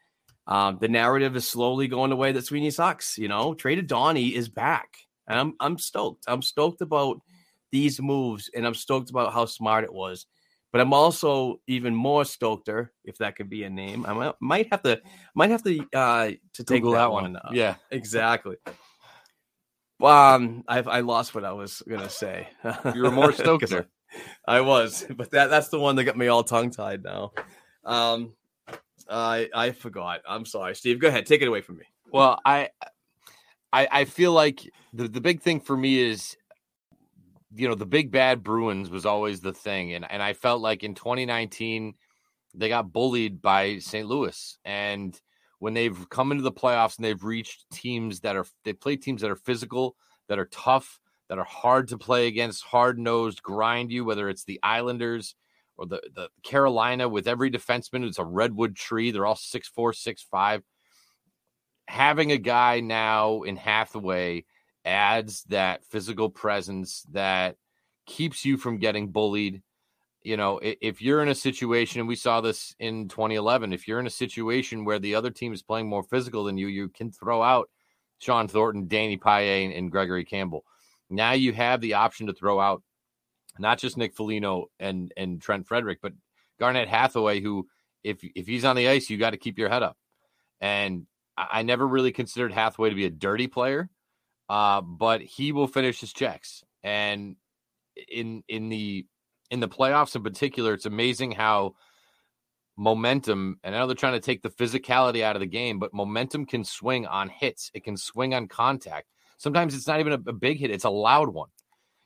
Um, 0.46 0.78
the 0.80 0.88
narrative 0.88 1.36
is 1.36 1.46
slowly 1.46 1.88
going 1.88 2.12
away 2.12 2.32
that 2.32 2.46
Sweeney 2.46 2.70
sucks. 2.70 3.18
You 3.18 3.28
know, 3.28 3.52
traded 3.54 3.86
Donnie 3.86 4.34
is 4.34 4.48
back, 4.48 4.96
and 5.26 5.38
I'm 5.38 5.54
I'm 5.60 5.78
stoked. 5.78 6.24
I'm 6.26 6.42
stoked 6.42 6.80
about 6.80 7.20
these 7.70 8.00
moves, 8.00 8.50
and 8.54 8.66
I'm 8.66 8.74
stoked 8.74 9.10
about 9.10 9.34
how 9.34 9.44
smart 9.44 9.84
it 9.84 9.92
was. 9.92 10.26
But 10.70 10.82
I'm 10.82 10.92
also 10.92 11.60
even 11.66 11.94
more 11.94 12.24
stokeder, 12.24 12.90
if 13.04 13.18
that 13.18 13.36
could 13.36 13.48
be 13.48 13.64
a 13.64 13.70
name. 13.70 14.04
I 14.06 14.32
might 14.40 14.70
have 14.70 14.82
to 14.82 15.00
might 15.34 15.50
have 15.50 15.62
to 15.64 15.86
uh 15.94 16.30
to 16.54 16.64
take 16.64 16.82
Google 16.82 16.92
that, 16.92 16.98
that 16.98 17.12
one. 17.12 17.22
one. 17.24 17.36
up. 17.36 17.50
Yeah. 17.52 17.76
exactly. 17.90 18.56
Um, 20.00 20.64
I 20.68 20.78
I 20.80 21.00
lost 21.00 21.34
what 21.34 21.44
I 21.44 21.52
was 21.52 21.82
gonna 21.88 22.10
say. 22.10 22.48
You 22.94 23.02
were 23.02 23.10
more 23.10 23.32
stokeder. 23.32 23.86
I, 24.46 24.58
I 24.58 24.60
was, 24.60 25.06
but 25.16 25.30
that 25.32 25.50
that's 25.50 25.68
the 25.68 25.78
one 25.78 25.96
that 25.96 26.04
got 26.04 26.16
me 26.16 26.28
all 26.28 26.44
tongue 26.44 26.70
tied 26.70 27.02
now. 27.02 27.32
Um, 27.84 28.34
I 29.08 29.48
I 29.54 29.70
forgot. 29.72 30.20
I'm 30.28 30.44
sorry, 30.44 30.74
Steve. 30.74 31.00
Go 31.00 31.08
ahead, 31.08 31.26
take 31.26 31.42
it 31.42 31.48
away 31.48 31.60
from 31.60 31.78
me. 31.78 31.84
Well, 32.10 32.40
I, 32.44 32.70
I, 33.72 33.88
I 33.90 34.04
feel 34.04 34.32
like 34.32 34.70
the 34.92 35.08
the 35.08 35.20
big 35.20 35.42
thing 35.42 35.60
for 35.60 35.76
me 35.76 35.98
is, 35.98 36.36
you 37.54 37.68
know, 37.68 37.74
the 37.74 37.86
big 37.86 38.10
bad 38.10 38.42
Bruins 38.42 38.90
was 38.90 39.06
always 39.06 39.40
the 39.40 39.52
thing, 39.52 39.94
and 39.94 40.10
and 40.10 40.22
I 40.22 40.32
felt 40.32 40.60
like 40.60 40.84
in 40.84 40.94
2019 40.94 41.94
they 42.54 42.68
got 42.68 42.92
bullied 42.92 43.40
by 43.42 43.78
St. 43.78 44.06
Louis, 44.06 44.58
and 44.64 45.18
when 45.58 45.74
they've 45.74 46.08
come 46.08 46.30
into 46.30 46.42
the 46.42 46.52
playoffs 46.52 46.96
and 46.96 47.04
they've 47.04 47.24
reached 47.24 47.64
teams 47.72 48.20
that 48.20 48.36
are 48.36 48.46
they 48.64 48.72
play 48.72 48.96
teams 48.96 49.22
that 49.22 49.30
are 49.30 49.36
physical, 49.36 49.96
that 50.28 50.38
are 50.38 50.48
tough, 50.52 50.98
that 51.28 51.38
are 51.38 51.44
hard 51.44 51.88
to 51.88 51.98
play 51.98 52.26
against, 52.26 52.64
hard 52.64 52.98
nosed, 52.98 53.42
grind 53.42 53.90
you, 53.90 54.04
whether 54.04 54.28
it's 54.28 54.44
the 54.44 54.60
Islanders 54.62 55.34
or 55.76 55.86
the, 55.86 56.00
the 56.14 56.28
Carolina 56.42 57.08
with 57.08 57.28
every 57.28 57.50
defenseman, 57.50 58.06
it's 58.06 58.18
a 58.18 58.24
redwood 58.24 58.76
tree. 58.76 59.10
They're 59.10 59.26
all 59.26 59.36
six 59.36 59.68
four, 59.68 59.92
six 59.92 60.22
five. 60.22 60.62
Having 61.86 62.32
a 62.32 62.38
guy 62.38 62.80
now 62.80 63.42
in 63.42 63.56
Hathaway 63.56 64.44
adds 64.88 65.44
that 65.44 65.84
physical 65.84 66.30
presence 66.30 67.04
that 67.12 67.56
keeps 68.06 68.44
you 68.44 68.56
from 68.56 68.78
getting 68.78 69.08
bullied. 69.08 69.62
You 70.22 70.36
know, 70.36 70.58
if 70.62 71.00
you're 71.00 71.22
in 71.22 71.28
a 71.28 71.34
situation, 71.34 72.00
and 72.00 72.08
we 72.08 72.16
saw 72.16 72.40
this 72.40 72.74
in 72.80 73.08
2011, 73.08 73.72
if 73.72 73.86
you're 73.86 74.00
in 74.00 74.06
a 74.06 74.10
situation 74.10 74.84
where 74.84 74.98
the 74.98 75.14
other 75.14 75.30
team 75.30 75.52
is 75.52 75.62
playing 75.62 75.88
more 75.88 76.02
physical 76.02 76.44
than 76.44 76.58
you, 76.58 76.66
you 76.66 76.88
can 76.88 77.12
throw 77.12 77.42
out 77.42 77.70
Shawn 78.18 78.48
Thornton, 78.48 78.88
Danny 78.88 79.16
Paille, 79.16 79.72
and 79.72 79.92
Gregory 79.92 80.24
Campbell. 80.24 80.64
Now 81.08 81.32
you 81.32 81.52
have 81.52 81.80
the 81.80 81.94
option 81.94 82.26
to 82.26 82.32
throw 82.32 82.60
out 82.60 82.82
not 83.58 83.78
just 83.78 83.96
Nick 83.96 84.14
Foligno 84.14 84.66
and 84.78 85.12
and 85.16 85.40
Trent 85.40 85.66
Frederic, 85.66 86.00
but 86.02 86.12
Garnet 86.58 86.88
Hathaway, 86.88 87.40
who 87.40 87.68
if 88.02 88.18
if 88.22 88.46
he's 88.46 88.64
on 88.64 88.76
the 88.76 88.88
ice, 88.88 89.08
you 89.08 89.18
got 89.18 89.30
to 89.30 89.36
keep 89.36 89.58
your 89.58 89.68
head 89.68 89.82
up. 89.82 89.96
And 90.60 91.06
I 91.36 91.62
never 91.62 91.86
really 91.86 92.12
considered 92.12 92.52
Hathaway 92.52 92.90
to 92.90 92.96
be 92.96 93.06
a 93.06 93.10
dirty 93.10 93.46
player, 93.46 93.88
uh, 94.48 94.80
but 94.80 95.20
he 95.20 95.52
will 95.52 95.66
finish 95.66 96.00
his 96.00 96.12
checks. 96.12 96.64
And 96.82 97.36
in 98.10 98.42
in 98.48 98.68
the 98.68 99.06
in 99.50 99.60
the 99.60 99.68
playoffs 99.68 100.14
in 100.14 100.22
particular, 100.22 100.74
it's 100.74 100.86
amazing 100.86 101.32
how 101.32 101.74
momentum, 102.76 103.58
and 103.64 103.74
I 103.74 103.78
know 103.78 103.86
they're 103.86 103.96
trying 103.96 104.12
to 104.14 104.20
take 104.20 104.42
the 104.42 104.50
physicality 104.50 105.22
out 105.22 105.36
of 105.36 105.40
the 105.40 105.46
game, 105.46 105.78
but 105.78 105.92
momentum 105.92 106.46
can 106.46 106.64
swing 106.64 107.06
on 107.06 107.28
hits. 107.28 107.70
It 107.74 107.84
can 107.84 107.96
swing 107.96 108.34
on 108.34 108.46
contact. 108.46 109.08
Sometimes 109.36 109.74
it's 109.74 109.86
not 109.86 110.00
even 110.00 110.12
a, 110.12 110.30
a 110.30 110.32
big 110.32 110.58
hit; 110.58 110.70
it's 110.70 110.84
a 110.84 110.90
loud 110.90 111.28
one. 111.28 111.48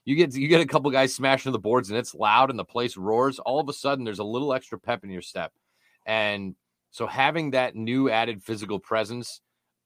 You 0.04 0.16
get 0.16 0.34
you 0.34 0.48
get 0.48 0.60
a 0.60 0.66
couple 0.66 0.90
guys 0.90 1.14
smashing 1.14 1.52
the 1.52 1.58
boards, 1.58 1.90
and 1.90 1.98
it's 1.98 2.14
loud, 2.14 2.50
and 2.50 2.58
the 2.58 2.64
place 2.64 2.96
roars. 2.96 3.38
All 3.38 3.60
of 3.60 3.68
a 3.68 3.72
sudden, 3.72 4.04
there's 4.04 4.18
a 4.18 4.24
little 4.24 4.52
extra 4.52 4.78
pep 4.78 5.04
in 5.04 5.10
your 5.10 5.22
step, 5.22 5.52
and 6.06 6.56
so 6.90 7.06
having 7.06 7.52
that 7.52 7.76
new 7.76 8.10
added 8.10 8.42
physical 8.42 8.78
presence 8.78 9.40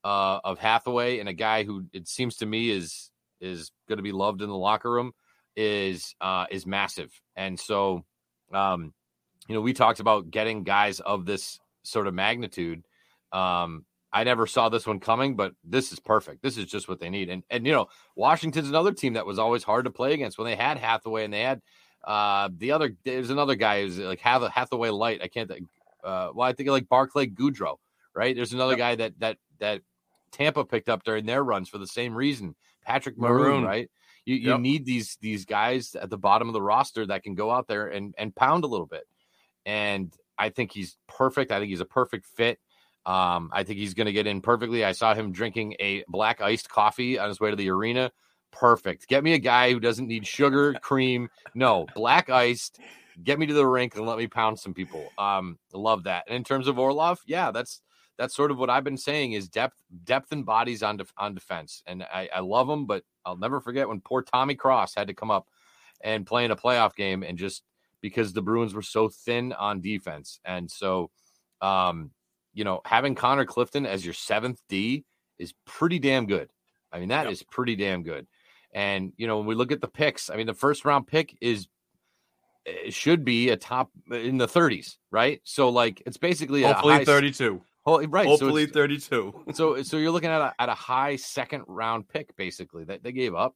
uh, 0.06 0.38
of 0.44 0.60
Hathaway 0.60 1.18
and 1.18 1.28
a 1.28 1.32
guy 1.32 1.64
who 1.64 1.86
it 1.92 2.06
seems 2.06 2.36
to 2.36 2.46
me 2.46 2.70
is 2.70 3.10
is 3.40 3.72
going 3.88 3.96
to 3.96 4.04
be 4.04 4.12
loved 4.12 4.40
in 4.40 4.48
the 4.48 4.56
locker 4.56 4.88
room 4.88 5.10
is 5.56 6.14
uh, 6.20 6.46
is 6.48 6.64
massive. 6.64 7.10
And 7.34 7.58
so, 7.58 8.04
um, 8.52 8.94
you 9.48 9.56
know, 9.56 9.60
we 9.60 9.72
talked 9.72 9.98
about 9.98 10.30
getting 10.30 10.62
guys 10.62 11.00
of 11.00 11.26
this 11.26 11.58
sort 11.82 12.06
of 12.06 12.14
magnitude. 12.14 12.84
Um, 13.32 13.84
I 14.12 14.22
never 14.22 14.46
saw 14.46 14.68
this 14.68 14.86
one 14.86 15.00
coming, 15.00 15.34
but 15.34 15.54
this 15.64 15.92
is 15.92 15.98
perfect. 15.98 16.40
This 16.40 16.56
is 16.56 16.66
just 16.66 16.88
what 16.88 17.00
they 17.00 17.10
need. 17.10 17.28
And 17.28 17.42
and 17.50 17.66
you 17.66 17.72
know, 17.72 17.88
Washington's 18.14 18.68
another 18.68 18.92
team 18.92 19.14
that 19.14 19.26
was 19.26 19.40
always 19.40 19.64
hard 19.64 19.86
to 19.86 19.90
play 19.90 20.14
against 20.14 20.38
when 20.38 20.46
they 20.46 20.54
had 20.54 20.78
Hathaway 20.78 21.24
and 21.24 21.34
they 21.34 21.42
had 21.42 21.60
uh 22.06 22.48
the 22.56 22.70
other 22.70 22.94
there's 23.04 23.30
another 23.30 23.56
guy 23.56 23.82
who's 23.82 23.98
like 23.98 24.20
Hath- 24.20 24.52
Hathaway 24.52 24.90
light. 24.90 25.20
I 25.20 25.26
can't 25.26 25.48
think 25.50 25.66
uh 26.04 26.30
well, 26.32 26.48
I 26.48 26.52
think 26.52 26.68
like 26.68 26.88
Barclay 26.88 27.26
Goodrow, 27.26 27.78
right? 28.14 28.36
There's 28.36 28.52
another 28.52 28.76
guy 28.76 28.94
that 28.94 29.18
that 29.18 29.38
that 29.58 29.82
Tampa 30.36 30.64
picked 30.64 30.88
up 30.88 31.02
during 31.02 31.24
their 31.26 31.42
runs 31.42 31.68
for 31.68 31.78
the 31.78 31.86
same 31.86 32.14
reason. 32.14 32.54
Patrick 32.84 33.18
Maroon, 33.18 33.64
right? 33.64 33.90
You 34.24 34.36
you 34.36 34.50
Yep. 34.50 34.60
need 34.60 34.84
these 34.84 35.16
these 35.20 35.44
guys 35.44 35.94
at 35.94 36.10
the 36.10 36.18
bottom 36.18 36.48
of 36.48 36.52
the 36.52 36.62
roster 36.62 37.06
that 37.06 37.22
can 37.22 37.34
go 37.34 37.50
out 37.50 37.66
there 37.68 37.86
and 37.86 38.14
and 38.18 38.34
pound 38.34 38.64
a 38.64 38.66
little 38.66 38.86
bit. 38.86 39.04
And 39.64 40.12
I 40.38 40.50
think 40.50 40.72
he's 40.72 40.96
perfect. 41.08 41.50
I 41.52 41.58
think 41.58 41.70
he's 41.70 41.80
a 41.80 41.84
perfect 41.86 42.26
fit. 42.26 42.58
Um, 43.06 43.50
I 43.52 43.62
think 43.62 43.78
he's 43.78 43.94
going 43.94 44.06
to 44.06 44.12
get 44.12 44.26
in 44.26 44.40
perfectly. 44.40 44.84
I 44.84 44.92
saw 44.92 45.14
him 45.14 45.32
drinking 45.32 45.76
a 45.80 46.04
black 46.08 46.40
iced 46.40 46.68
coffee 46.68 47.18
on 47.18 47.28
his 47.28 47.40
way 47.40 47.50
to 47.50 47.56
the 47.56 47.70
arena. 47.70 48.10
Perfect. 48.52 49.06
Get 49.08 49.22
me 49.22 49.34
a 49.34 49.38
guy 49.38 49.72
who 49.72 49.80
doesn't 49.80 50.08
need 50.08 50.26
sugar, 50.26 50.74
cream. 50.82 51.28
No, 51.54 51.86
black 51.94 52.30
iced. 52.30 52.80
Get 53.22 53.38
me 53.38 53.46
to 53.46 53.54
the 53.54 53.66
rink 53.66 53.96
and 53.96 54.06
let 54.06 54.18
me 54.18 54.26
pound 54.26 54.58
some 54.58 54.74
people. 54.74 55.08
Um, 55.18 55.58
love 55.72 56.04
that. 56.04 56.24
And 56.26 56.36
in 56.36 56.44
terms 56.44 56.68
of 56.68 56.78
Orlov, 56.78 57.20
yeah, 57.26 57.50
that's 57.52 57.80
that's 58.18 58.34
sort 58.34 58.50
of 58.50 58.58
what 58.58 58.70
I've 58.70 58.84
been 58.84 58.96
saying 58.96 59.32
is 59.32 59.48
depth, 59.48 59.76
depth 60.04 60.32
and 60.32 60.44
bodies 60.44 60.82
on 60.82 60.96
def- 60.96 61.12
on 61.18 61.34
defense. 61.34 61.82
And 61.86 62.02
I, 62.02 62.28
I 62.34 62.40
love 62.40 62.66
them. 62.66 62.86
but 62.86 63.04
I'll 63.24 63.36
never 63.36 63.60
forget 63.60 63.88
when 63.88 64.00
poor 64.00 64.22
Tommy 64.22 64.54
Cross 64.54 64.94
had 64.94 65.08
to 65.08 65.14
come 65.14 65.30
up 65.30 65.48
and 66.02 66.26
play 66.26 66.44
in 66.44 66.50
a 66.50 66.56
playoff 66.56 66.94
game 66.94 67.22
and 67.22 67.36
just 67.38 67.62
because 68.00 68.32
the 68.32 68.42
Bruins 68.42 68.74
were 68.74 68.82
so 68.82 69.08
thin 69.08 69.52
on 69.52 69.80
defense. 69.80 70.38
And 70.44 70.70
so, 70.70 71.10
um, 71.60 72.10
you 72.54 72.64
know, 72.64 72.80
having 72.84 73.14
Connor 73.14 73.44
Clifton 73.44 73.84
as 73.86 74.04
your 74.04 74.14
seventh 74.14 74.60
D 74.68 75.04
is 75.38 75.52
pretty 75.66 75.98
damn 75.98 76.26
good. 76.26 76.50
I 76.92 77.00
mean, 77.00 77.08
that 77.08 77.26
is 77.30 77.40
Yep. 77.40 77.50
pretty 77.50 77.76
damn 77.76 78.02
good. 78.02 78.26
And, 78.72 79.12
you 79.16 79.26
know, 79.26 79.38
when 79.38 79.46
we 79.46 79.54
look 79.54 79.72
at 79.72 79.80
the 79.80 79.88
picks, 79.88 80.30
I 80.30 80.36
mean, 80.36 80.46
the 80.46 80.54
first 80.54 80.84
round 80.84 81.06
pick 81.06 81.36
is, 81.40 81.66
it 82.64 82.94
should 82.94 83.24
be 83.24 83.50
a 83.50 83.56
top 83.56 83.90
in 84.10 84.38
the 84.38 84.46
30s, 84.48 84.96
right? 85.10 85.40
So, 85.44 85.68
like, 85.68 86.02
it's 86.06 86.16
basically 86.16 86.62
a 86.62 86.68
Hopefully 86.68 86.94
high, 86.94 87.04
32. 87.04 87.62
Oh, 87.88 88.04
right. 88.06 88.26
Hopefully 88.26 88.64
it's- 88.64 88.74
32. 88.74 89.44
so 89.54 89.82
so 89.82 89.96
you're 89.96 90.10
looking 90.10 90.30
at 90.30 90.40
a, 90.40 90.54
at 90.58 90.68
a 90.68 90.74
high 90.74 91.16
second 91.16 91.64
round 91.68 92.08
pick 92.08 92.34
basically 92.36 92.84
that 92.84 93.02
they 93.02 93.12
gave 93.12 93.34
up 93.34 93.54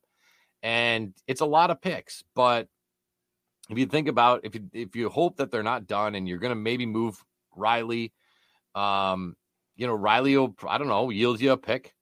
and 0.62 1.14
it's 1.26 1.40
a 1.40 1.46
lot 1.46 1.70
of 1.70 1.80
picks 1.80 2.22
but 2.34 2.68
if 3.70 3.78
you 3.78 3.86
think 3.86 4.08
about 4.08 4.40
if 4.44 4.54
you 4.54 4.68
if 4.72 4.94
you 4.96 5.08
hope 5.08 5.36
that 5.36 5.50
they're 5.50 5.62
not 5.62 5.86
done 5.86 6.14
and 6.14 6.28
you're 6.28 6.38
going 6.38 6.50
to 6.50 6.54
maybe 6.56 6.86
move 6.86 7.22
Reilly 7.56 8.12
um 8.74 9.36
you 9.76 9.86
know 9.86 9.94
Reilly 9.94 10.36
will 10.36 10.54
I 10.68 10.78
don't 10.78 10.88
know 10.88 11.10
yield 11.10 11.40
you 11.40 11.52
a 11.52 11.56
pick 11.56 11.94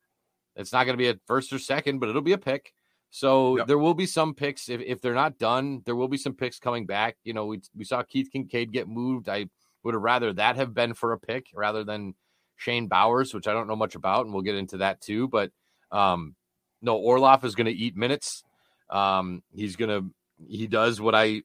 it's 0.57 0.73
not 0.73 0.85
going 0.85 0.95
to 0.99 1.03
be 1.03 1.09
a 1.09 1.19
first 1.27 1.53
or 1.53 1.59
second 1.59 1.99
but 1.99 2.09
it'll 2.09 2.21
be 2.23 2.33
a 2.33 2.39
pick 2.39 2.73
so 3.11 3.57
Yep. 3.59 3.67
there 3.69 3.79
will 3.79 3.95
be 3.95 4.07
some 4.07 4.35
picks 4.35 4.69
if, 4.69 4.81
if 4.83 5.01
they're 5.01 5.15
not 5.15 5.39
done 5.39 5.83
there 5.87 5.97
will 5.97 6.09
be 6.09 6.19
some 6.19 6.35
picks 6.35 6.59
coming 6.59 6.85
back 6.85 7.17
you 7.25 7.33
know 7.33 7.47
we 7.47 7.61
we 7.75 7.85
saw 7.85 8.03
Keith 8.03 8.29
Kinkaid 8.35 8.71
get 8.73 8.87
moved 8.89 9.29
I 9.29 9.47
would 9.89 9.95
have 9.95 10.03
rather 10.03 10.35
that 10.35 10.57
have 10.57 10.75
been 10.75 10.93
for 10.93 11.15
a 11.15 11.19
pick 11.19 11.47
rather 11.55 11.83
than 11.83 12.15
Shane 12.57 12.89
Bowers, 12.89 13.33
which 13.33 13.49
I 13.49 13.55
don't 13.55 13.69
know 13.69 13.75
much 13.75 13.95
about, 13.95 14.27
and 14.27 14.35
we'll 14.35 14.43
get 14.43 14.55
into 14.55 14.77
that 14.79 15.01
too. 15.01 15.29
But 15.29 15.51
um, 15.91 16.35
no, 16.83 16.97
Orlov 16.97 17.43
is 17.47 17.55
going 17.55 17.69
to 17.69 17.73
eat 17.73 17.97
minutes. 17.97 18.45
Um, 18.91 19.43
he's 19.51 19.77
going 19.77 19.89
to 19.89 20.11
he 20.47 20.67
does 20.67 21.01
what 21.01 21.15
I 21.15 21.41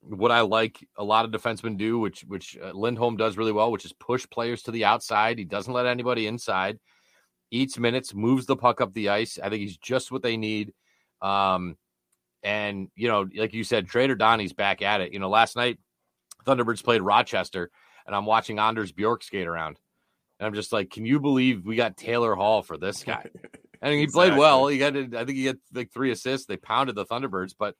what 0.00 0.32
I 0.32 0.40
like 0.40 0.84
a 0.98 1.04
lot 1.04 1.24
of 1.24 1.30
defensemen 1.30 1.76
do, 1.78 2.00
which 2.00 2.22
which 2.22 2.58
uh, 2.60 2.72
Lindholm 2.72 3.16
does 3.16 3.36
really 3.36 3.52
well, 3.52 3.70
which 3.70 3.84
is 3.84 3.92
push 3.92 4.26
players 4.28 4.62
to 4.62 4.72
the 4.72 4.84
outside. 4.84 5.38
He 5.38 5.44
doesn't 5.44 5.72
let 5.72 5.86
anybody 5.86 6.26
inside. 6.26 6.80
Eats 7.52 7.78
minutes, 7.78 8.14
moves 8.14 8.46
the 8.46 8.56
puck 8.56 8.80
up 8.80 8.92
the 8.94 9.10
ice. 9.10 9.38
I 9.40 9.48
think 9.48 9.60
he's 9.60 9.76
just 9.76 10.10
what 10.10 10.22
they 10.22 10.36
need. 10.36 10.72
Um, 11.22 11.76
and 12.42 12.88
you 12.96 13.06
know, 13.06 13.28
like 13.36 13.54
you 13.54 13.62
said, 13.62 13.86
Trader 13.86 14.16
Donnie's 14.16 14.52
back 14.52 14.82
at 14.82 15.00
it. 15.00 15.12
You 15.12 15.20
know, 15.20 15.30
last 15.30 15.54
night 15.54 15.78
Thunderbirds 16.44 16.84
played 16.84 17.02
Rochester, 17.02 17.70
and 18.06 18.14
I'm 18.14 18.26
watching 18.26 18.58
Anders 18.58 18.92
Bjork 18.92 19.22
skate 19.22 19.46
around. 19.46 19.78
And 20.38 20.46
I'm 20.46 20.54
just 20.54 20.72
like, 20.72 20.90
can 20.90 21.06
you 21.06 21.20
believe 21.20 21.64
we 21.64 21.76
got 21.76 21.96
Taylor 21.96 22.34
Hall 22.34 22.62
for 22.62 22.76
this 22.76 23.02
guy? 23.02 23.26
And 23.82 23.92
he 23.92 24.06
played 24.06 24.34
well. 24.34 24.66
He 24.66 24.78
got, 24.78 24.96
I 24.96 25.26
think 25.26 25.36
he 25.36 25.44
had 25.44 25.58
like 25.74 25.92
three 25.92 26.10
assists. 26.10 26.46
They 26.46 26.56
pounded 26.56 26.94
the 26.94 27.04
Thunderbirds, 27.04 27.54
but 27.58 27.74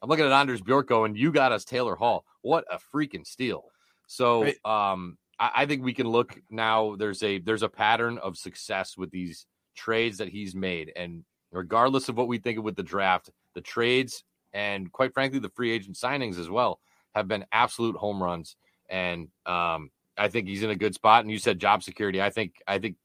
I'm 0.00 0.08
looking 0.08 0.24
at 0.24 0.30
Anders 0.30 0.60
Bjork 0.60 0.86
going, 0.86 1.16
you 1.16 1.32
got 1.32 1.50
us 1.50 1.64
Taylor 1.64 1.96
Hall. 1.96 2.24
What 2.42 2.66
a 2.70 2.78
freaking 2.94 3.26
steal. 3.26 3.64
So 4.06 4.46
um, 4.64 5.18
I, 5.40 5.50
I 5.56 5.66
think 5.66 5.82
we 5.82 5.92
can 5.92 6.06
look 6.06 6.40
now. 6.50 6.94
There's 6.94 7.24
a 7.24 7.38
there's 7.38 7.64
a 7.64 7.68
pattern 7.68 8.18
of 8.18 8.36
success 8.36 8.96
with 8.96 9.10
these 9.10 9.46
trades 9.76 10.18
that 10.18 10.28
he's 10.28 10.54
made, 10.54 10.92
and 10.94 11.24
regardless 11.50 12.08
of 12.08 12.16
what 12.16 12.28
we 12.28 12.38
think 12.38 12.58
of 12.58 12.64
with 12.64 12.76
the 12.76 12.84
draft, 12.84 13.30
the 13.54 13.60
trades 13.60 14.22
and 14.52 14.90
quite 14.90 15.14
frankly 15.14 15.38
the 15.38 15.48
free 15.50 15.70
agent 15.70 15.96
signings 15.96 16.38
as 16.38 16.48
well 16.48 16.80
have 17.14 17.28
been 17.28 17.44
absolute 17.52 17.96
home 17.96 18.22
runs. 18.22 18.56
And 18.88 19.28
um, 19.46 19.90
I 20.16 20.28
think 20.28 20.48
he's 20.48 20.62
in 20.62 20.70
a 20.70 20.76
good 20.76 20.94
spot. 20.94 21.24
And 21.24 21.30
you 21.30 21.38
said 21.38 21.58
job 21.58 21.82
security. 21.82 22.20
I 22.20 22.30
think 22.30 22.54
I 22.66 22.78
think 22.78 22.96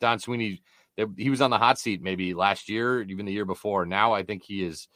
Don 0.00 0.18
Sweeney 0.18 0.62
he 1.16 1.30
was 1.30 1.40
on 1.40 1.50
the 1.50 1.58
hot 1.58 1.78
seat 1.78 2.02
maybe 2.02 2.34
last 2.34 2.68
year, 2.68 3.02
even 3.02 3.26
the 3.26 3.32
year 3.32 3.44
before. 3.44 3.84
Now 3.84 4.12
I 4.12 4.22
think 4.22 4.42
he 4.44 4.64
is 4.64 4.88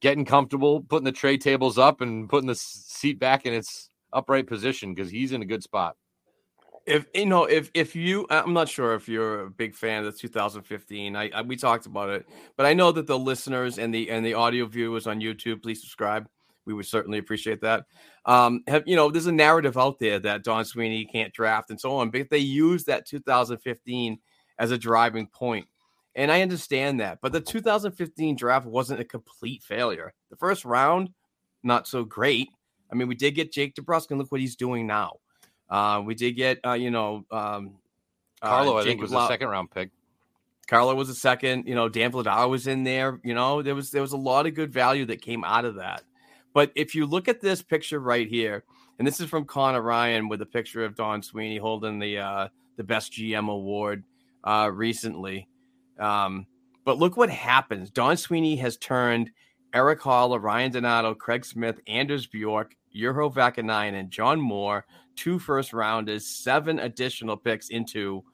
getting 0.00 0.24
comfortable, 0.24 0.80
putting 0.80 1.04
the 1.04 1.12
tray 1.12 1.36
tables 1.36 1.78
up 1.78 2.00
and 2.00 2.28
putting 2.28 2.46
the 2.46 2.54
seat 2.54 3.18
back 3.18 3.44
in 3.44 3.52
its 3.52 3.90
upright 4.12 4.46
position 4.46 4.94
because 4.94 5.10
he's 5.10 5.32
in 5.32 5.42
a 5.42 5.46
good 5.46 5.62
spot. 5.62 5.96
If 6.86 7.04
you 7.14 7.26
know, 7.26 7.44
if 7.44 7.70
if 7.74 7.94
you, 7.94 8.26
I'm 8.30 8.54
not 8.54 8.70
sure 8.70 8.94
if 8.94 9.08
you're 9.08 9.42
a 9.42 9.50
big 9.50 9.74
fan 9.74 10.06
of 10.06 10.12
the 10.12 10.18
2015. 10.18 11.16
I, 11.16 11.30
I 11.34 11.42
we 11.42 11.56
talked 11.56 11.84
about 11.84 12.08
it, 12.08 12.26
but 12.56 12.64
I 12.64 12.72
know 12.72 12.92
that 12.92 13.06
the 13.06 13.18
listeners 13.18 13.78
and 13.78 13.92
the 13.92 14.08
and 14.10 14.24
the 14.24 14.32
audio 14.32 14.64
viewers 14.64 15.06
on 15.06 15.20
YouTube, 15.20 15.62
please 15.62 15.82
subscribe. 15.82 16.26
We 16.68 16.74
would 16.74 16.86
certainly 16.86 17.18
appreciate 17.18 17.62
that. 17.62 17.86
Um, 18.26 18.62
have 18.68 18.84
you 18.86 18.94
know, 18.94 19.10
there's 19.10 19.26
a 19.26 19.32
narrative 19.32 19.78
out 19.78 19.98
there 19.98 20.18
that 20.20 20.44
Don 20.44 20.64
Sweeney 20.64 21.06
can't 21.06 21.32
draft 21.32 21.70
and 21.70 21.80
so 21.80 21.96
on, 21.96 22.10
but 22.10 22.28
they 22.30 22.38
use 22.38 22.84
that 22.84 23.06
2015 23.06 24.18
as 24.58 24.70
a 24.70 24.78
driving 24.78 25.26
point, 25.26 25.66
and 26.14 26.30
I 26.30 26.42
understand 26.42 27.00
that. 27.00 27.18
But 27.22 27.32
the 27.32 27.40
2015 27.40 28.36
draft 28.36 28.66
wasn't 28.66 29.00
a 29.00 29.04
complete 29.04 29.62
failure. 29.62 30.12
The 30.28 30.36
first 30.36 30.64
round, 30.64 31.08
not 31.62 31.88
so 31.88 32.04
great. 32.04 32.50
I 32.92 32.94
mean, 32.94 33.08
we 33.08 33.14
did 33.14 33.32
get 33.32 33.50
Jake 33.50 33.74
DeBrusk, 33.74 34.10
and 34.10 34.18
look 34.18 34.30
what 34.30 34.40
he's 34.40 34.56
doing 34.56 34.86
now. 34.86 35.14
Uh, 35.70 36.02
we 36.04 36.14
did 36.14 36.32
get, 36.32 36.58
uh, 36.66 36.72
you 36.72 36.90
know, 36.90 37.24
um, 37.30 37.76
Carlo, 38.42 38.76
uh, 38.76 38.80
I 38.80 38.84
think, 38.84 39.00
was 39.00 39.10
Lau- 39.10 39.24
a 39.24 39.28
second 39.28 39.48
round 39.48 39.70
pick. 39.70 39.90
Carlo 40.68 40.94
was 40.94 41.08
a 41.08 41.14
second. 41.14 41.66
You 41.66 41.74
know, 41.74 41.88
Dan 41.88 42.12
Vladar 42.12 42.48
was 42.48 42.66
in 42.66 42.84
there. 42.84 43.20
You 43.24 43.34
know, 43.34 43.62
there 43.62 43.74
was 43.74 43.90
there 43.90 44.02
was 44.02 44.12
a 44.12 44.18
lot 44.18 44.46
of 44.46 44.54
good 44.54 44.72
value 44.72 45.06
that 45.06 45.22
came 45.22 45.42
out 45.42 45.64
of 45.64 45.76
that. 45.76 46.02
But 46.58 46.72
if 46.74 46.92
you 46.92 47.06
look 47.06 47.28
at 47.28 47.40
this 47.40 47.62
picture 47.62 48.00
right 48.00 48.26
here, 48.26 48.64
and 48.98 49.06
this 49.06 49.20
is 49.20 49.30
from 49.30 49.44
Connor 49.44 49.80
Ryan 49.80 50.28
with 50.28 50.42
a 50.42 50.46
picture 50.46 50.84
of 50.84 50.96
Don 50.96 51.22
Sweeney 51.22 51.56
holding 51.56 52.00
the 52.00 52.18
uh, 52.18 52.48
the 52.76 52.82
best 52.82 53.12
GM 53.12 53.48
award 53.48 54.02
uh, 54.42 54.68
recently. 54.74 55.46
Um, 56.00 56.48
but 56.84 56.98
look 56.98 57.16
what 57.16 57.30
happens. 57.30 57.92
Don 57.92 58.16
Sweeney 58.16 58.56
has 58.56 58.76
turned 58.76 59.30
Erik 59.72 60.00
Haula, 60.00 60.42
Ryan 60.42 60.72
Donato, 60.72 61.14
Craig 61.14 61.44
Smith, 61.44 61.78
Anders 61.86 62.26
Bjork, 62.26 62.74
Urho 62.92 63.32
Vaakanainen, 63.32 63.94
and 63.94 64.10
John 64.10 64.40
Moore, 64.40 64.84
two 65.14 65.38
first 65.38 65.72
rounders, 65.72 66.26
seven 66.26 66.80
additional 66.80 67.36
picks 67.36 67.68
into 67.68 68.24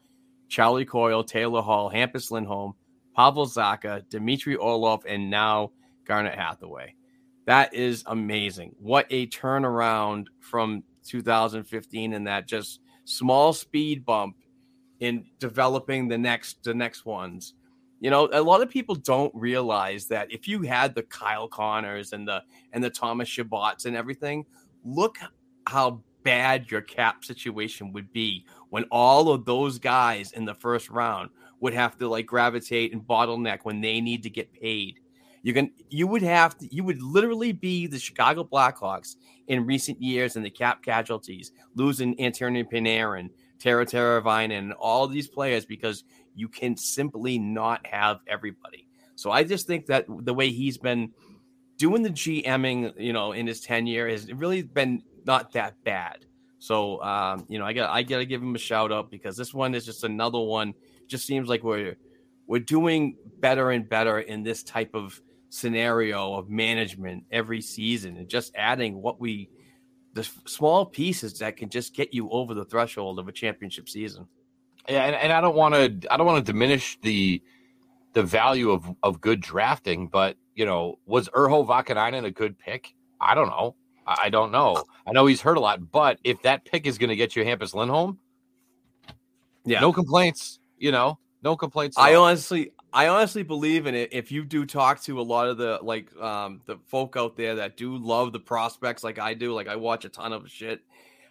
Charlie 0.48 0.87
Coyle, 0.87 1.24
Taylor 1.24 1.60
Hall, 1.60 1.90
Hampus 1.90 2.30
Lindholm, 2.30 2.72
Pavel 3.14 3.44
Zacha, 3.44 4.08
Dmitry 4.08 4.56
Orlov, 4.56 5.04
and 5.06 5.28
now 5.28 5.72
Garnet 6.06 6.38
Hathaway. 6.38 6.94
That 7.46 7.74
is 7.74 8.02
amazing. 8.07 8.74
What 8.78 9.07
a 9.11 9.26
turnaround 9.26 10.26
from 10.40 10.83
2015 11.07 12.14
and 12.14 12.26
that 12.26 12.46
just 12.46 12.80
small 13.04 13.52
speed 13.52 14.04
bump 14.04 14.37
in 15.00 15.26
developing 15.38 16.09
the 16.09 16.16
next 16.16 16.62
the 16.64 16.74
next 16.74 17.04
ones. 17.04 17.54
You 18.00 18.11
know, 18.11 18.28
a 18.33 18.42
lot 18.42 18.62
of 18.62 18.70
people 18.70 18.94
don't 18.94 19.35
realize 19.35 20.07
that 20.09 20.33
if 20.33 20.48
you 20.48 20.62
had 20.62 20.94
the 20.94 21.02
Kyle 21.04 21.48
Connors 21.48 22.12
and 22.12 22.26
the 22.26 22.42
and 22.72 22.83
the 22.83 22.90
Thomas 22.90 23.28
Chabots 23.28 23.87
and 23.87 23.96
everything, 23.96 24.46
look 24.85 25.18
how 25.66 26.02
bad 26.22 26.70
your 26.70 26.80
cap 26.80 27.24
situation 27.24 27.92
would 27.92 28.11
be 28.12 28.46
when 28.70 28.85
all 28.85 29.30
of 29.30 29.44
those 29.44 29.78
guys 29.78 30.33
in 30.33 30.44
the 30.44 30.54
first 30.54 30.88
round 30.88 31.30
would 31.61 31.74
have 31.74 31.98
to 31.98 32.09
like 32.09 32.26
gravitate 32.26 32.92
and 32.92 33.02
bottleneck 33.02 33.61
when 33.62 33.80
they 33.80 34.00
need 34.00 34.22
to 34.22 34.30
get 34.30 34.52
paid. 34.52 35.00
You 35.44 35.52
can 35.52 35.70
you 35.90 36.07
would 36.07 36.22
have 36.22 36.57
to 36.57 36.74
you 36.74 36.85
would 36.85 37.02
literally 37.02 37.52
be 37.52 37.87
the 37.87 37.98
Chicago 37.98 38.48
Blackhawks 38.50 39.16
in 39.46 39.66
recent 39.66 40.00
years 40.00 40.37
and 40.37 40.44
the 40.44 40.48
cap 40.48 40.83
casualties, 40.83 41.52
losing 41.74 42.18
Antonio 42.18 42.64
Panarin, 42.64 43.28
Tara 43.59 43.85
Teravainen, 43.85 44.57
and 44.57 44.72
all 44.72 45.07
these 45.07 45.28
players 45.28 45.66
because 45.66 46.04
you 46.35 46.48
can 46.48 46.78
simply 46.78 47.38
not 47.38 47.87
have 47.87 48.20
everybody. 48.26 48.88
So 49.16 49.30
I 49.30 49.44
just 49.44 49.66
think 49.66 49.85
that 49.87 50.07
the 50.09 50.33
way 50.33 50.48
he's 50.48 50.78
been 50.78 51.12
doing 51.76 52.02
the 52.02 52.11
GMing, 52.11 52.98
you 52.98 53.12
know, 53.12 53.33
in 53.33 53.46
his 53.46 53.61
tenure 53.61 54.09
has 54.09 54.33
really 54.33 54.62
been 54.62 55.02
not 55.26 55.52
that 55.52 55.74
bad. 55.85 56.24
So 56.59 57.02
um, 57.02 57.44
you 57.50 57.59
know, 57.59 57.66
I 57.66 57.74
got 57.74 57.90
I 57.90 58.02
got 58.02 58.16
to 58.16 58.24
give 58.24 58.40
him 58.40 58.54
a 58.54 58.59
shout 58.59 58.90
out 58.90 59.11
because 59.11 59.37
this 59.37 59.52
one 59.52 59.74
is 59.74 59.85
just 59.85 60.04
another 60.04 60.40
one. 60.40 60.72
Just 61.07 61.26
seems 61.26 61.50
like 61.50 61.62
we're 61.62 61.96
we're 62.46 62.61
doing 62.61 63.18
better 63.40 63.72
and 63.72 63.87
better 63.87 64.20
in 64.20 64.42
this 64.42 64.62
type 64.62 64.94
of 64.94 65.20
scenario 65.54 66.34
of 66.34 66.50
management 66.50 67.24
every 67.30 67.60
season, 67.60 68.16
and 68.16 68.28
just 68.28 68.52
adding 68.56 69.00
what 69.00 69.20
we 69.20 69.48
the 70.14 70.28
small 70.46 70.84
pieces 70.86 71.38
that 71.38 71.56
can 71.56 71.68
just 71.68 71.94
get 71.94 72.12
you 72.12 72.28
over 72.30 72.54
the 72.54 72.64
threshold 72.64 73.18
of 73.18 73.28
a 73.28 73.32
championship 73.32 73.88
season. 73.88 74.26
Yeah, 74.88 75.04
and, 75.04 75.14
and 75.14 75.32
I 75.32 75.40
don't 75.40 75.54
want 75.54 75.74
to 75.74 76.12
I 76.12 76.16
don't 76.16 76.26
want 76.26 76.44
to 76.44 76.52
diminish 76.52 76.98
the 77.02 77.40
the 78.14 78.22
value 78.22 78.72
of 78.72 78.84
of 79.02 79.20
good 79.20 79.40
drafting, 79.40 80.08
but 80.08 80.36
you 80.56 80.66
know, 80.66 80.98
was 81.06 81.28
Urho 81.28 81.66
Vaakanainen 81.66 82.24
a 82.24 82.30
good 82.30 82.58
pick? 82.58 82.92
I 83.20 83.34
don't 83.34 83.48
know. 83.48 83.76
I, 84.06 84.22
I 84.24 84.30
don't 84.30 84.50
know. 84.50 84.84
I 85.06 85.12
know 85.12 85.26
he's 85.26 85.40
hurt 85.40 85.56
a 85.56 85.60
lot, 85.60 85.90
but 85.90 86.18
if 86.24 86.42
that 86.42 86.64
pick 86.64 86.86
is 86.86 86.98
going 86.98 87.10
to 87.10 87.16
get 87.16 87.36
you 87.36 87.44
Hampus 87.44 87.74
Lindholm, 87.74 88.18
Yeah, 89.64 89.80
no 89.80 89.92
complaints. 89.92 90.58
You 90.78 90.90
know, 90.90 91.18
no 91.42 91.56
complaints. 91.56 91.96
I 91.96 92.14
all. 92.14 92.24
honestly, 92.24 92.72
I 92.94 93.09
honestly 93.09 93.42
believe 93.42 93.87
in 93.87 93.96
it. 93.96 94.11
If 94.12 94.30
you 94.30 94.44
do 94.44 94.64
talk 94.64 95.02
to 95.02 95.20
a 95.20 95.22
lot 95.22 95.48
of 95.48 95.59
the 95.59 95.80
like 95.83 96.14
um 96.16 96.61
the 96.64 96.76
folk 96.87 97.16
out 97.16 97.37
there 97.37 97.57
that 97.57 97.76
do 97.76 97.96
love 97.96 98.33
the 98.33 98.38
prospects, 98.38 99.02
like 99.02 99.18
I 99.18 99.35
do, 99.35 99.52
like 99.52 99.66
I 99.66 99.74
watch 99.74 100.04
a 100.04 100.09
ton 100.09 100.33
of 100.33 100.48
shit. 100.48 100.80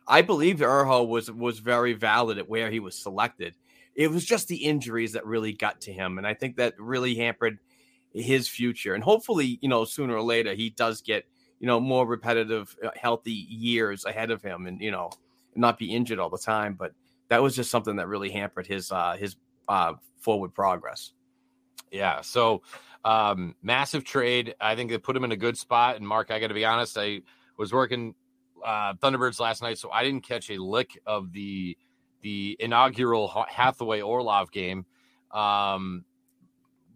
I 0.06 0.21
believe 0.21 0.58
Urho 0.58 1.08
was 1.08 1.32
was 1.32 1.60
very 1.60 1.93
valid 1.93 2.38
at 2.38 2.49
where 2.49 2.69
he 2.69 2.82
was 2.82 2.95
selected. 2.97 3.56
It 3.95 4.12
was 4.12 4.26
just 4.26 4.49
the 4.49 4.58
injuries 4.58 5.13
that 5.13 5.26
really 5.26 5.54
got 5.54 5.80
to 5.82 5.93
him, 5.93 6.17
and 6.17 6.28
I 6.28 6.34
think 6.34 6.58
that 6.58 6.73
really 6.78 7.15
hampered 7.15 7.60
his 8.13 8.49
future. 8.49 8.93
And 8.93 9.04
hopefully, 9.04 9.58
you 9.62 9.69
know, 9.69 9.86
sooner 9.86 10.15
or 10.15 10.21
later 10.21 10.54
he 10.56 10.69
does 10.71 11.02
get 11.02 11.23
you 11.62 11.67
know 11.67 11.80
more 11.80 12.06
repetitive, 12.06 12.76
uh, 12.84 12.89
healthy 12.97 13.32
years 13.32 14.04
ahead 14.04 14.32
of 14.32 14.41
him, 14.41 14.67
and 14.67 14.82
you 14.82 14.91
know, 14.91 15.12
not 15.56 15.78
be 15.80 15.93
injured 15.95 16.19
all 16.19 16.30
the 16.30 16.38
time. 16.38 16.73
But 16.73 16.91
that 17.30 17.41
was 17.41 17.56
just 17.56 17.71
something 17.71 17.95
that 17.95 18.10
really 18.10 18.32
hampered 18.32 18.67
his 18.67 18.91
uh 18.91 19.15
his 19.17 19.38
uh 19.69 19.93
forward 20.19 20.54
progress. 20.54 21.13
Yeah. 21.93 22.19
So 22.21 22.62
um 23.06 23.56
massive 23.62 24.03
trade. 24.03 24.56
I 24.60 24.75
think 24.75 24.89
they 24.89 24.97
put 24.97 25.15
him 25.15 25.23
in 25.23 25.32
a 25.32 25.38
good 25.38 25.58
spot. 25.58 25.95
And 25.95 26.06
Mark, 26.08 26.32
I 26.32 26.39
gotta 26.39 26.53
be 26.53 26.65
honest, 26.65 26.97
I 26.97 27.21
was 27.58 27.71
working 27.71 28.15
uh 28.65 28.95
Thunderbirds 28.95 29.39
last 29.39 29.62
night, 29.62 29.77
so 29.77 29.89
I 29.91 30.03
didn't 30.03 30.27
catch 30.27 30.49
a 30.49 30.58
lick 30.62 30.99
of 31.06 31.32
the 31.32 31.77
the 32.21 32.58
inaugural 32.60 33.27
Hathaway 33.49 34.01
Orlov 34.01 34.51
game. 34.51 34.86
Um 35.32 36.03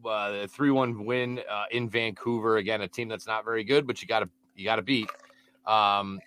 uh, 0.05 0.47
three 0.47 0.71
one 0.71 1.05
win 1.05 1.41
uh, 1.49 1.65
in 1.71 1.89
Vancouver 1.89 2.57
again, 2.57 2.81
a 2.81 2.88
team 2.88 3.07
that's 3.07 3.27
not 3.27 3.43
very 3.43 3.63
good, 3.63 3.86
but 3.88 4.01
you 4.01 4.07
got 4.07 4.19
to 4.19 4.29
you 4.55 4.65
got 4.65 4.77
to 4.77 4.81
beat. 4.81 5.10
Um, 5.65 6.19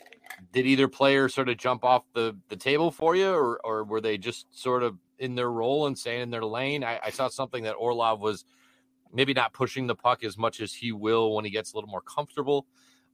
did 0.52 0.66
either 0.66 0.88
player 0.88 1.28
sort 1.28 1.48
of 1.48 1.56
jump 1.56 1.84
off 1.84 2.04
the 2.14 2.36
the 2.48 2.56
table 2.56 2.90
for 2.90 3.16
you, 3.16 3.30
or 3.30 3.60
or 3.64 3.84
were 3.84 4.00
they 4.00 4.18
just 4.18 4.46
sort 4.50 4.82
of 4.82 4.96
in 5.18 5.34
their 5.34 5.50
role 5.50 5.86
and 5.86 5.98
staying 5.98 6.22
in 6.22 6.30
their 6.30 6.44
lane? 6.44 6.84
I, 6.84 7.00
I 7.04 7.10
saw 7.10 7.28
something 7.28 7.64
that 7.64 7.72
Orlov 7.72 8.20
was 8.20 8.44
maybe 9.12 9.32
not 9.32 9.52
pushing 9.52 9.86
the 9.86 9.94
puck 9.94 10.24
as 10.24 10.38
much 10.38 10.60
as 10.60 10.72
he 10.72 10.92
will 10.92 11.34
when 11.34 11.44
he 11.44 11.50
gets 11.50 11.72
a 11.72 11.76
little 11.76 11.90
more 11.90 12.02
comfortable. 12.02 12.66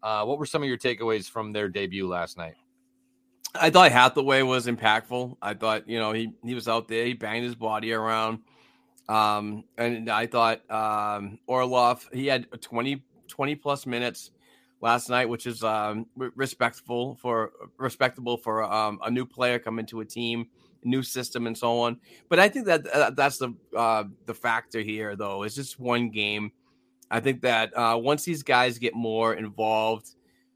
Uh, 0.02 0.24
what 0.24 0.38
were 0.38 0.46
some 0.46 0.62
of 0.62 0.68
your 0.68 0.78
takeaways 0.78 1.28
from 1.28 1.52
their 1.52 1.68
debut 1.68 2.06
last 2.06 2.36
night? 2.36 2.54
I 3.54 3.70
thought 3.70 3.90
Hathaway 3.90 4.42
was 4.42 4.66
impactful. 4.66 5.36
I 5.40 5.54
thought, 5.54 5.88
you 5.88 5.98
know, 5.98 6.12
he 6.12 6.32
he 6.44 6.54
was 6.54 6.68
out 6.68 6.88
there, 6.88 7.06
he 7.06 7.14
banged 7.14 7.44
his 7.44 7.54
body 7.54 7.92
around. 7.92 8.40
Um, 9.08 9.64
and 9.78 10.10
I 10.10 10.26
thought 10.26 10.68
um 10.70 11.38
Orlov, 11.46 12.08
he 12.12 12.26
had 12.26 12.46
20, 12.60 13.02
20 13.28 13.54
plus 13.56 13.86
minutes 13.86 14.30
last 14.80 15.08
night, 15.08 15.28
which 15.28 15.46
is 15.46 15.62
um 15.62 16.06
respectful 16.16 17.16
for 17.16 17.52
respectable 17.78 18.36
for 18.36 18.64
um 18.64 18.98
a 19.04 19.10
new 19.10 19.24
player 19.24 19.58
coming 19.58 19.86
to 19.86 20.00
a 20.00 20.04
team, 20.04 20.48
new 20.84 21.02
system 21.02 21.46
and 21.46 21.56
so 21.56 21.80
on. 21.80 21.98
But 22.28 22.38
I 22.38 22.48
think 22.48 22.66
that 22.66 22.86
uh, 22.86 23.10
that's 23.10 23.38
the 23.38 23.54
uh 23.76 24.04
the 24.26 24.34
factor 24.34 24.80
here 24.80 25.16
though. 25.16 25.42
It's 25.42 25.54
just 25.54 25.78
one 25.78 26.10
game. 26.10 26.52
I 27.10 27.20
think 27.20 27.42
that 27.42 27.76
uh 27.76 27.98
once 28.00 28.24
these 28.24 28.42
guys 28.42 28.78
get 28.78 28.94
more 28.94 29.34
involved, 29.34 30.14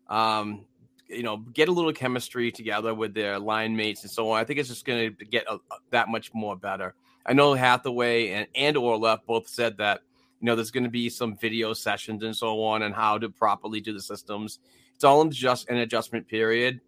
um 0.09 0.66
you 1.11 1.22
know, 1.22 1.38
get 1.38 1.68
a 1.68 1.72
little 1.72 1.92
chemistry 1.92 2.52
together 2.52 2.94
with 2.94 3.14
their 3.14 3.38
line 3.38 3.74
mates 3.74 4.02
and 4.02 4.11
so 4.11 4.30
on. 4.30 4.40
I 4.40 4.44
think 4.44 4.61
it's 4.61 4.68
just 4.68 4.85
going 4.85 5.16
to 5.16 5.24
get 5.24 5.44
a, 5.50 5.59
that 5.90 6.09
much 6.09 6.33
more 6.33 6.56
better. 6.56 6.94
I 7.26 7.33
know 7.33 7.54
Hathaway 7.54 8.30
and 8.30 8.46
and 8.54 8.76
Orlov 8.76 9.26
both 9.26 9.48
said 9.48 9.76
that 9.78 10.02
you 10.40 10.46
know 10.46 10.54
there's 10.56 10.70
going 10.70 10.85
to 10.85 10.90
be 10.90 11.09
some 11.11 11.37
video 11.37 11.72
sessions 11.72 12.22
and 12.22 12.35
so 12.35 12.62
on 12.62 12.83
and 12.83 12.94
how 12.94 13.18
to 13.18 13.28
properly 13.28 13.80
do 13.80 13.92
the 13.92 14.00
systems. 14.00 14.61
It's 14.94 15.04
all 15.04 15.20
in 15.22 15.30
just 15.30 15.68
an 15.68 15.78
adjustment 15.78 16.28
period, 16.28 16.80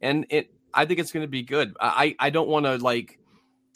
and 0.00 0.26
it 0.30 0.50
I 0.76 0.84
think 0.84 1.00
it's 1.00 1.10
going 1.10 1.24
to 1.24 1.28
be 1.28 1.42
good. 1.42 1.74
I 1.80 2.14
I 2.18 2.30
don't 2.30 2.48
want 2.48 2.66
to 2.66 2.76
like 2.76 3.18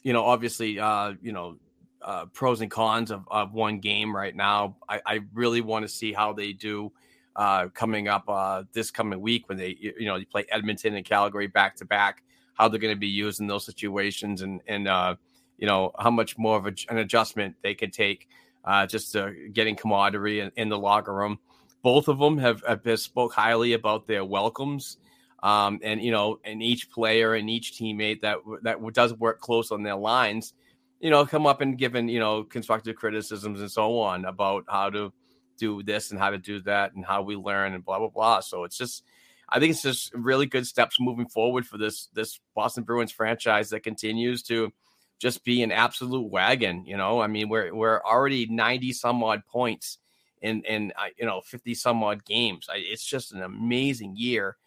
you 0.03 0.13
know 0.13 0.25
obviously 0.25 0.79
uh 0.79 1.15
you 1.21 1.33
know 1.33 1.57
uh, 2.03 2.27
pros 2.27 2.61
and 2.61 2.71
cons 2.71 3.11
of, 3.11 3.25
of 3.31 3.53
one 3.53 3.79
game 3.79 4.15
right 4.15 4.35
now. 4.35 4.77
I, 4.89 5.01
I 5.05 5.21
really 5.35 5.61
want 5.61 5.85
to 5.85 5.89
see 5.89 6.13
how 6.13 6.33
they 6.33 6.53
do 6.53 6.93
uh, 7.37 7.69
coming 7.69 8.09
up 8.09 8.25
uh, 8.29 8.65
this 8.73 8.91
coming 8.91 9.21
week 9.21 9.49
when 9.49 9.59
they 9.59 9.77
you 9.79 10.07
know 10.07 10.17
you 10.17 10.27
play 10.27 10.47
Edmonton 10.51 10.95
and 10.95 11.05
Calgary 11.05 11.47
back 11.47 11.77
to 11.77 11.85
back. 11.85 12.23
How 12.55 12.69
they're 12.69 12.81
going 12.81 12.95
to 12.95 13.01
be 13.01 13.09
used 13.09 13.41
in 13.41 13.47
those 13.47 13.65
situations 13.65 14.43
and 14.43 14.61
and 14.67 14.87
uh, 14.87 15.17
you 15.59 15.67
know 15.67 15.93
how 15.99 16.11
much 16.11 16.39
more 16.39 16.57
of 16.57 16.67
a, 16.67 16.75
an 16.89 16.99
adjustment 16.99 17.57
they 17.63 17.75
can 17.75 17.91
take 17.91 18.29
uh, 18.65 18.87
just 18.87 19.17
getting 19.53 19.77
camaraderie 19.77 20.41
in, 20.41 20.53
in, 20.57 20.69
the 20.69 20.79
locker 20.79 21.15
room. 21.15 21.39
Both 21.83 22.09
of 22.09 22.19
them 22.19 22.37
have, 22.39 22.63
have 22.67 23.01
spoke 23.01 23.33
highly 23.33 23.73
about 23.73 24.07
their 24.07 24.25
welcomes. 24.25 24.99
Um, 25.43 25.81
and 25.83 26.03
you 26.03 26.11
know, 26.11 26.39
and 26.45 26.63
each 26.63 26.91
player 26.91 27.35
and 27.35 27.49
each 27.49 27.73
teammate 27.73 28.21
that 28.21 28.39
that 28.63 28.79
does 28.93 29.15
work 29.15 29.41
close 29.41 29.71
on 29.71 29.83
their 29.83 29.97
lines 29.97 30.55
you 31.01 31.09
know, 31.09 31.25
come 31.25 31.47
up 31.47 31.63
and 31.63 31.79
given, 31.79 32.09
you 32.09 32.21
know, 32.21 32.45
constructive 32.45 32.95
criticisms 32.95 33.61
and 33.61 33.73
so 33.73 33.99
on 33.99 34.27
about 34.27 34.65
how 34.69 34.91
to 34.91 35.13
do 35.57 35.83
this 35.83 36.11
and 36.11 36.21
how 36.21 36.31
to 36.31 36.39
do 36.39 36.61
that 36.61 36.95
and 36.95 37.05
how 37.05 37.23
we 37.23 37.37
learn 37.37 37.75
and 37.75 37.85
blah 37.85 37.99
blah 37.99 38.09
blah. 38.09 38.41
So 38.41 38.65
it's 38.65 38.77
just 38.77 39.03
I 39.49 39.59
think 39.59 39.73
it's 39.73 39.83
just 39.83 40.15
really 40.15 40.47
good 40.47 40.67
steps 40.67 41.01
moving 41.01 41.27
forward 41.27 41.67
for 41.67 41.79
this 41.79 42.09
this 42.13 42.39
Boston 42.55 42.85
Bruins 42.85 43.13
franchise 43.13 43.71
that 43.71 43.81
continues 43.81 44.43
to 44.45 44.73
just 45.19 45.43
be 45.43 45.63
an 45.63 45.73
absolute 45.73 46.31
wagon. 46.31 46.85
You 46.87 46.97
know, 46.97 47.21
I 47.21 47.27
mean, 47.27 47.49
we're 47.49 47.75
we're 47.75 48.01
already 48.03 48.47
ninety 48.47 48.93
some 48.93 49.25
odd 49.25 49.43
points 49.47 49.99
in 50.43 50.63
in 50.65 50.93
uh, 50.97 51.09
you 51.19 51.25
know 51.25 51.41
fifty 51.41 51.75
some 51.75 52.03
odd 52.05 52.25
games. 52.27 52.69
It's 52.75 53.05
just 53.05 53.33
an 53.33 53.43
amazing 53.43 54.17
year, 54.17 54.59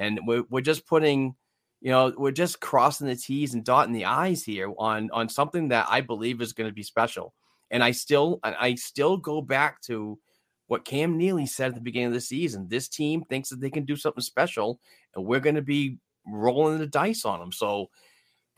and 0.00 0.18
we're 0.26 0.44
we're 0.50 0.60
just 0.60 0.86
putting 0.86 1.36
you 1.80 1.90
know, 1.90 2.12
we're 2.16 2.30
just 2.30 2.60
crossing 2.60 3.06
the 3.06 3.16
T's 3.16 3.54
and 3.54 3.64
dotting 3.64 3.94
the 3.94 4.04
I's 4.04 4.42
here 4.42 4.72
on 4.78 5.10
on 5.12 5.28
something 5.28 5.68
that 5.68 5.86
I 5.88 6.00
believe 6.00 6.40
is 6.40 6.52
going 6.52 6.68
to 6.68 6.74
be 6.74 6.82
special. 6.82 7.34
And 7.70 7.82
I 7.84 7.92
still 7.92 8.40
I 8.42 8.74
still 8.74 9.16
go 9.16 9.40
back 9.40 9.80
to 9.82 10.18
what 10.66 10.84
Cam 10.84 11.16
Neely 11.16 11.46
said 11.46 11.68
at 11.68 11.74
the 11.74 11.80
beginning 11.80 12.08
of 12.08 12.14
the 12.14 12.20
season. 12.20 12.66
This 12.68 12.88
team 12.88 13.22
thinks 13.24 13.48
that 13.48 13.60
they 13.60 13.70
can 13.70 13.84
do 13.84 13.96
something 13.96 14.22
special, 14.22 14.80
and 15.14 15.24
we're 15.24 15.40
going 15.40 15.54
to 15.54 15.62
be 15.62 15.98
rolling 16.26 16.78
the 16.78 16.86
dice 16.86 17.24
on 17.24 17.40
them. 17.40 17.52
So 17.52 17.88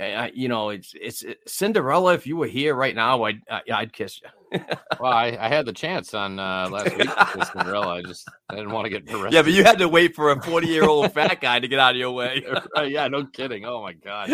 I, 0.02 0.32
you 0.34 0.48
know, 0.48 0.70
it's 0.70 0.94
it's 0.98 1.24
Cinderella. 1.46 2.14
If 2.14 2.26
you 2.26 2.36
were 2.36 2.46
here 2.46 2.74
right 2.74 2.94
now, 2.94 3.24
I'd 3.24 3.40
I'd 3.48 3.92
kiss 3.92 4.20
you. 4.22 4.28
well, 5.00 5.12
I, 5.12 5.36
I 5.40 5.48
had 5.48 5.66
the 5.66 5.72
chance 5.72 6.14
on 6.14 6.38
uh, 6.38 6.68
last 6.70 6.96
week 6.96 7.08
with 7.36 7.48
Cinderella. 7.52 7.96
I 7.96 8.02
just 8.02 8.28
I 8.50 8.56
didn't 8.56 8.72
want 8.72 8.84
to 8.86 8.90
get 8.90 9.12
arrested. 9.12 9.32
Yeah, 9.32 9.42
but 9.42 9.52
you 9.52 9.64
had 9.64 9.78
to 9.78 9.88
wait 9.88 10.14
for 10.14 10.30
a 10.30 10.42
forty 10.42 10.68
year 10.68 10.84
old 10.84 11.12
fat 11.12 11.40
guy 11.40 11.60
to 11.60 11.68
get 11.68 11.78
out 11.78 11.92
of 11.92 11.98
your 11.98 12.12
way. 12.12 12.44
yeah, 12.84 13.08
no 13.08 13.24
kidding. 13.26 13.64
Oh 13.64 13.82
my 13.82 13.92
god. 13.92 14.30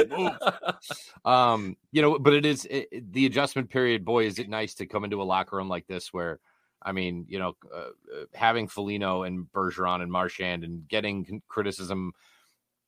um, 1.25 1.77
you 1.93 2.03
know, 2.03 2.19
but 2.19 2.33
it 2.33 2.47
is 2.47 2.67
it, 2.71 3.13
the 3.13 3.27
adjustment 3.27 3.71
period. 3.71 4.05
Boy, 4.05 4.27
is 4.27 4.39
it 4.39 4.49
nice 4.49 4.75
to 4.75 4.87
come 4.87 5.05
into 5.05 5.23
a 5.23 5.25
locker 5.25 5.57
room 5.57 5.69
like 5.69 5.87
this 5.87 6.13
where. 6.13 6.41
I 6.81 6.93
mean, 6.93 7.27
you 7.29 7.41
know, 7.41 7.57
uh, 7.75 7.79
uh 7.79 8.25
having 8.33 8.69
Foligno 8.69 9.25
and 9.25 9.49
Bergeron 9.53 10.01
and 10.01 10.13
Marchand 10.13 10.63
and 10.63 10.87
getting 10.87 11.43
criticism 11.49 12.13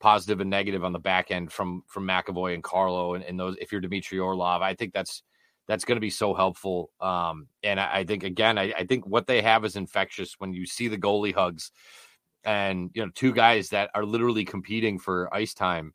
positive 0.00 0.40
and 0.40 0.50
negative 0.50 0.82
on 0.82 0.92
the 0.92 0.98
back 0.98 1.30
end 1.30 1.52
from 1.52 1.82
from 1.86 2.06
McAvoy 2.06 2.54
and 2.54 2.62
Carlo 2.64 3.14
and, 3.14 3.24
and 3.24 3.38
those. 3.38 3.56
If 3.60 3.70
you're 3.70 3.80
Dmitry 3.80 4.18
Orlov, 4.18 4.62
I 4.62 4.74
think 4.74 4.92
that's 4.92 5.22
that's 5.68 5.84
going 5.84 5.96
to 5.96 6.00
be 6.00 6.10
so 6.10 6.34
helpful. 6.34 6.90
Um, 7.00 7.46
and 7.62 7.78
I, 7.78 7.98
I 7.98 8.04
think 8.04 8.24
again, 8.24 8.58
I, 8.58 8.72
I, 8.76 8.86
think 8.86 9.06
what 9.06 9.28
they 9.28 9.40
have 9.40 9.64
is 9.64 9.76
infectious 9.76 10.34
when 10.38 10.52
you 10.52 10.66
see 10.66 10.88
the 10.88 10.98
goalie 10.98 11.34
hugs, 11.34 11.70
and 12.42 12.90
you 12.94 13.04
know, 13.04 13.12
two 13.14 13.32
guys 13.32 13.68
that 13.68 13.90
are 13.94 14.04
literally 14.04 14.44
competing 14.44 14.98
for 14.98 15.32
ice 15.32 15.54
time, 15.54 15.94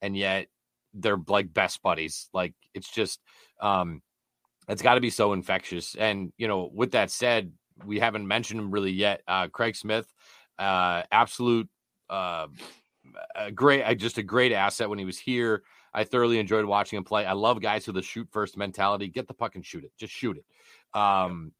and 0.00 0.16
yet 0.16 0.46
they're 0.94 1.18
like 1.26 1.52
best 1.52 1.82
buddies. 1.82 2.28
Like 2.32 2.54
it's 2.72 2.90
just, 2.90 3.20
um, 3.60 4.00
it's 4.68 4.82
got 4.82 4.94
to 4.94 5.00
be 5.00 5.10
so 5.10 5.32
infectious. 5.32 5.96
And 5.96 6.32
you 6.36 6.46
know, 6.46 6.70
with 6.72 6.92
that 6.92 7.10
said, 7.10 7.52
we 7.84 7.98
haven't 7.98 8.28
mentioned 8.28 8.60
him 8.60 8.70
really 8.70 8.92
yet. 8.92 9.22
Uh, 9.26 9.48
Craig 9.48 9.74
Smith, 9.74 10.06
uh, 10.58 11.02
absolute. 11.10 11.68
Uh, 12.08 12.46
a 13.34 13.50
great, 13.50 13.98
just 13.98 14.18
a 14.18 14.22
great 14.22 14.52
asset 14.52 14.88
when 14.88 14.98
he 14.98 15.04
was 15.04 15.18
here. 15.18 15.62
I 15.92 16.04
thoroughly 16.04 16.38
enjoyed 16.38 16.64
watching 16.64 16.98
him 16.98 17.04
play. 17.04 17.24
I 17.24 17.32
love 17.32 17.60
guys 17.60 17.86
with 17.86 17.96
a 17.96 18.02
shoot 18.02 18.28
first 18.30 18.56
mentality. 18.56 19.08
Get 19.08 19.28
the 19.28 19.34
puck 19.34 19.54
and 19.54 19.64
shoot 19.64 19.84
it. 19.84 19.92
Just 19.98 20.12
shoot 20.12 20.36
it. 20.36 20.98
Um, 20.98 21.52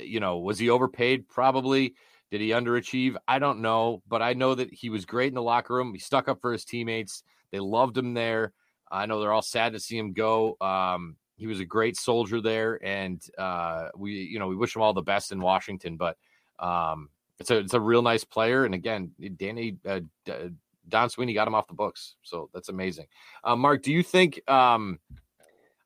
you 0.00 0.20
know, 0.20 0.38
was 0.38 0.58
he 0.58 0.70
overpaid? 0.70 1.28
Probably. 1.28 1.94
Did 2.30 2.40
he 2.40 2.50
underachieve? 2.50 3.16
I 3.26 3.40
don't 3.40 3.60
know, 3.60 4.02
but 4.08 4.22
I 4.22 4.34
know 4.34 4.54
that 4.54 4.72
he 4.72 4.88
was 4.88 5.04
great 5.04 5.28
in 5.28 5.34
the 5.34 5.42
locker 5.42 5.74
room. 5.74 5.92
He 5.92 5.98
stuck 5.98 6.28
up 6.28 6.40
for 6.40 6.52
his 6.52 6.64
teammates. 6.64 7.24
They 7.50 7.58
loved 7.58 7.98
him 7.98 8.14
there. 8.14 8.52
I 8.90 9.06
know 9.06 9.20
they're 9.20 9.32
all 9.32 9.42
sad 9.42 9.72
to 9.72 9.80
see 9.80 9.98
him 9.98 10.12
go. 10.12 10.56
Um, 10.60 11.16
he 11.36 11.46
was 11.46 11.58
a 11.58 11.64
great 11.64 11.96
soldier 11.96 12.40
there, 12.40 12.78
and 12.84 13.20
uh, 13.38 13.88
we, 13.96 14.12
you 14.12 14.38
know, 14.38 14.46
we 14.46 14.56
wish 14.56 14.76
him 14.76 14.82
all 14.82 14.92
the 14.92 15.02
best 15.02 15.32
in 15.32 15.40
Washington. 15.40 15.96
But 15.96 16.16
um, 16.58 17.08
it's 17.40 17.50
a 17.50 17.58
it's 17.58 17.74
a 17.74 17.80
real 17.80 18.02
nice 18.02 18.24
player, 18.24 18.64
and 18.64 18.74
again, 18.74 19.12
Danny 19.36 19.78
uh, 19.88 20.00
Don 20.90 21.10
Sweeney 21.10 21.34
got 21.34 21.48
him 21.48 21.54
off 21.54 21.68
the 21.68 21.74
books. 21.74 22.16
So 22.22 22.50
that's 22.52 22.68
amazing. 22.68 23.06
Uh, 23.42 23.56
Mark, 23.56 23.82
do 23.82 23.92
you 23.92 24.02
think? 24.02 24.40
Um, 24.50 24.98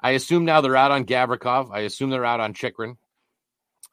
I 0.01 0.11
assume 0.11 0.45
now 0.45 0.61
they're 0.61 0.77
out 0.77 0.91
on 0.91 1.05
Gavrikov. 1.05 1.71
I 1.73 1.81
assume 1.81 2.11
they're 2.11 2.25
out 2.25 2.41
on 2.41 2.53
Chychrun. 2.53 2.97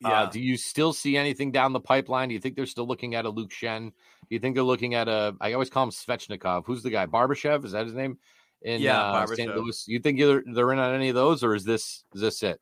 Uh, 0.03 0.09
yeah. 0.09 0.21
Uh, 0.23 0.25
do 0.29 0.41
you 0.41 0.57
still 0.57 0.93
see 0.93 1.15
anything 1.15 1.51
down 1.51 1.73
the 1.73 1.79
pipeline? 1.79 2.29
Do 2.29 2.33
you 2.33 2.39
think 2.41 2.55
they're 2.55 2.65
still 2.65 2.87
looking 2.87 3.15
at 3.15 3.25
a 3.25 3.29
Luke 3.29 3.51
Schenn? 3.51 3.89
Do 3.89 4.27
you 4.35 4.39
think 4.39 4.55
they're 4.55 4.63
looking 4.63 4.95
at 4.95 5.07
a? 5.07 5.35
I 5.39 5.53
always 5.53 5.69
call 5.69 5.83
him 5.83 5.91
Svechnikov. 5.91 6.65
Who's 6.65 6.83
the 6.83 6.89
guy? 6.89 7.05
Barbashev? 7.05 7.63
Is 7.65 7.73
that 7.73 7.85
his 7.85 7.93
name? 7.93 8.17
In 8.63 8.81
yeah, 8.81 9.01
uh, 9.01 9.27
St. 9.27 9.55
Louis. 9.55 9.83
You 9.87 9.99
think 9.99 10.19
they're, 10.19 10.43
they're 10.45 10.71
in 10.71 10.79
on 10.79 10.93
any 10.93 11.09
of 11.09 11.15
those, 11.15 11.43
or 11.43 11.55
is 11.55 11.63
this 11.63 12.03
is 12.13 12.21
this 12.21 12.43
it? 12.43 12.61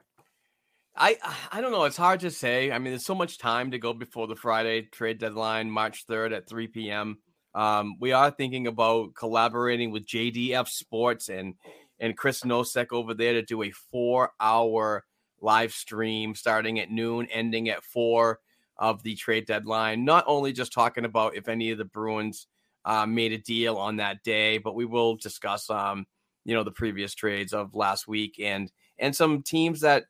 I 0.95 1.17
I 1.51 1.61
don't 1.61 1.71
know. 1.71 1.85
It's 1.85 1.97
hard 1.97 2.21
to 2.21 2.31
say. 2.31 2.71
I 2.71 2.77
mean, 2.77 2.91
there's 2.91 3.05
so 3.05 3.15
much 3.15 3.37
time 3.37 3.71
to 3.71 3.79
go 3.79 3.93
before 3.93 4.27
the 4.27 4.35
Friday 4.35 4.83
trade 4.83 5.17
deadline, 5.17 5.71
March 5.71 6.05
3rd 6.07 6.35
at 6.35 6.47
3 6.47 6.67
p.m. 6.67 7.19
Um, 7.55 7.95
we 7.99 8.11
are 8.11 8.31
thinking 8.31 8.67
about 8.67 9.15
collaborating 9.15 9.91
with 9.91 10.05
JDF 10.05 10.67
Sports 10.67 11.29
and 11.29 11.55
and 11.99 12.17
Chris 12.17 12.41
Nosek 12.41 12.91
over 12.91 13.13
there 13.13 13.33
to 13.33 13.41
do 13.41 13.63
a 13.63 13.71
four 13.71 14.31
hour 14.39 15.05
live 15.41 15.71
stream 15.71 16.35
starting 16.35 16.79
at 16.79 16.91
noon, 16.91 17.27
ending 17.31 17.69
at 17.69 17.83
four 17.83 18.39
of 18.77 19.03
the 19.03 19.15
trade 19.15 19.45
deadline. 19.45 20.05
Not 20.05 20.23
only 20.27 20.53
just 20.53 20.71
talking 20.71 21.05
about 21.05 21.35
if 21.35 21.47
any 21.47 21.71
of 21.71 21.77
the 21.77 21.85
Bruins 21.85 22.47
uh, 22.85 23.05
made 23.05 23.33
a 23.33 23.37
deal 23.37 23.77
on 23.77 23.97
that 23.97 24.23
day, 24.23 24.57
but 24.57 24.75
we 24.75 24.85
will 24.85 25.15
discuss 25.15 25.69
um, 25.69 26.05
you 26.45 26.55
know 26.55 26.63
the 26.63 26.71
previous 26.71 27.13
trades 27.13 27.53
of 27.53 27.75
last 27.75 28.07
week 28.07 28.39
and 28.41 28.71
and 28.97 29.15
some 29.15 29.43
teams 29.43 29.81
that 29.81 30.05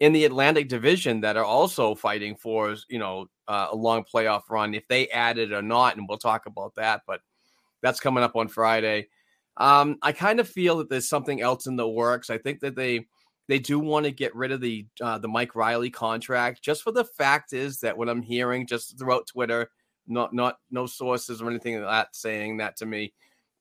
in 0.00 0.12
the 0.12 0.24
Atlantic 0.24 0.68
Division 0.68 1.20
that 1.20 1.36
are 1.36 1.44
also 1.44 1.94
fighting 1.94 2.36
for 2.36 2.76
you 2.88 2.98
know 2.98 3.26
uh, 3.48 3.68
a 3.70 3.76
long 3.76 4.04
playoff 4.04 4.42
run 4.50 4.74
if 4.74 4.86
they 4.88 5.08
add 5.08 5.38
it 5.38 5.52
or 5.52 5.62
not, 5.62 5.96
and 5.96 6.06
we'll 6.08 6.18
talk 6.18 6.46
about 6.46 6.74
that. 6.76 7.02
But 7.06 7.20
that's 7.82 8.00
coming 8.00 8.24
up 8.24 8.36
on 8.36 8.48
Friday. 8.48 9.08
Um, 9.56 9.98
I 10.02 10.12
kind 10.12 10.40
of 10.40 10.48
feel 10.48 10.78
that 10.78 10.88
there's 10.88 11.08
something 11.08 11.40
else 11.40 11.66
in 11.66 11.76
the 11.76 11.88
works. 11.88 12.30
I 12.30 12.38
think 12.38 12.60
that 12.60 12.74
they 12.74 13.06
they 13.46 13.58
do 13.58 13.78
want 13.78 14.06
to 14.06 14.10
get 14.10 14.34
rid 14.34 14.52
of 14.52 14.60
the 14.60 14.86
uh, 15.00 15.18
the 15.18 15.28
Mike 15.28 15.54
Reilly 15.54 15.90
contract, 15.90 16.62
just 16.62 16.82
for 16.82 16.92
the 16.92 17.04
fact 17.04 17.52
is 17.52 17.80
that 17.80 17.96
what 17.96 18.08
I'm 18.08 18.22
hearing 18.22 18.66
just 18.66 18.98
throughout 18.98 19.26
Twitter, 19.26 19.70
not 20.06 20.34
not 20.34 20.58
no 20.70 20.86
sources 20.86 21.40
or 21.40 21.50
anything 21.50 21.80
like 21.80 21.90
that 21.90 22.16
saying 22.16 22.56
that 22.58 22.76
to 22.78 22.86
me, 22.86 23.12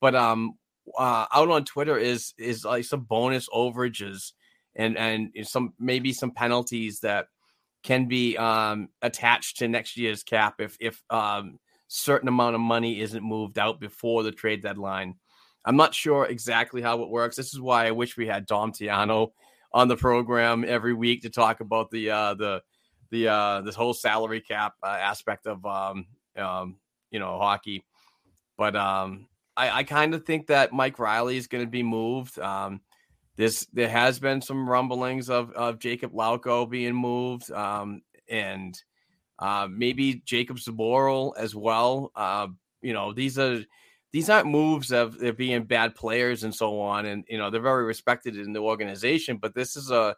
but 0.02 0.15
um 0.15 0.58
uh, 0.98 1.26
out 1.34 1.50
on 1.50 1.63
Twitter 1.63 1.98
is 1.98 2.34
is 2.38 2.65
like 2.65 2.86
some 2.86 3.02
bonus 3.02 3.48
overages 3.50 4.34
and 4.75 4.97
and 4.97 5.31
some 5.43 5.73
maybe 5.79 6.13
some 6.13 6.31
penalties 6.31 6.99
that 7.01 7.27
can 7.83 8.07
be 8.07 8.38
um, 8.38 8.89
attached 9.01 9.57
to 9.57 9.67
next 9.67 9.97
year's 9.97 10.23
cap 10.23 10.55
if 10.59 10.77
if 10.79 11.01
um, 11.09 11.59
certain 11.88 12.27
amount 12.27 12.55
of 12.55 12.62
money 12.62 13.01
isn't 13.01 13.23
moved 13.23 13.59
out 13.59 13.79
before 13.79 14.23
the 14.23 14.31
trade 14.31 14.63
deadline. 14.63 15.15
I'm 15.65 15.77
not 15.77 15.93
sure 15.93 16.25
exactly 16.25 16.81
how 16.81 17.01
it 17.03 17.09
works. 17.09 17.36
This 17.36 17.53
is 17.53 17.62
why 17.62 17.88
I 17.88 17.91
wish 17.91 18.17
we 18.17 18.27
had 18.27 18.45
Dom 18.45 18.71
Tiano 18.73 19.31
on 19.71 19.88
the 19.88 19.95
program 19.95 20.65
every 20.67 20.93
week 20.93 21.21
to 21.21 21.29
talk 21.29 21.59
about 21.59 21.89
the 21.91 22.09
uh, 22.09 22.33
the 22.33 22.62
the 23.12 23.27
uh, 23.27 23.62
this 23.62 23.75
whole 23.75 23.93
salary 23.93 24.41
cap 24.41 24.73
uh, 24.83 24.88
aspect 24.88 25.45
of 25.45 25.65
um, 25.65 26.07
um, 26.38 26.77
you 27.12 27.19
know 27.19 27.38
hockey. 27.38 27.86
But 28.57 28.75
um, 28.75 29.27
I, 29.55 29.69
I 29.69 29.83
kind 29.83 30.13
of 30.13 30.25
think 30.25 30.47
that 30.47 30.73
Mike 30.73 30.99
Reilly 30.99 31.38
is 31.38 31.47
going 31.47 31.63
to 31.63 31.69
be 31.69 31.83
moved. 31.83 32.39
Um, 32.39 32.81
this 33.36 33.65
there 33.74 33.89
has 33.89 34.19
been 34.19 34.41
some 34.41 34.69
rumblings 34.69 35.30
of 35.30 35.52
of 35.52 35.80
Jakub 35.80 36.13
Lauko 36.13 36.69
being 36.69 36.93
moved, 36.93 37.52
um, 37.52 38.02
and 38.30 38.82
uh, 39.39 39.67
maybe 39.69 40.22
Jacob 40.26 40.58
Zboril 40.58 41.34
as 41.38 41.56
well. 41.56 42.12
Uh, 42.15 42.48
you 42.82 42.93
know, 42.93 43.12
these 43.12 43.39
are 43.39 43.63
these 44.12 44.30
aren't 44.30 44.48
moves 44.48 44.91
of 44.91 45.17
they're 45.17 45.34
being 45.34 45.63
bad 45.63 45.96
players 45.96 46.43
and 46.43 46.54
so 46.54 46.80
on, 46.80 47.06
and 47.06 47.26
you 47.28 47.38
know 47.38 47.50
they're 47.50 47.62
very 47.62 47.84
respected 47.84 48.38
in 48.38 48.54
the 48.54 48.60
organization. 48.60 49.38
But 49.38 49.56
this 49.56 49.76
is 49.76 49.89
a 49.89 50.15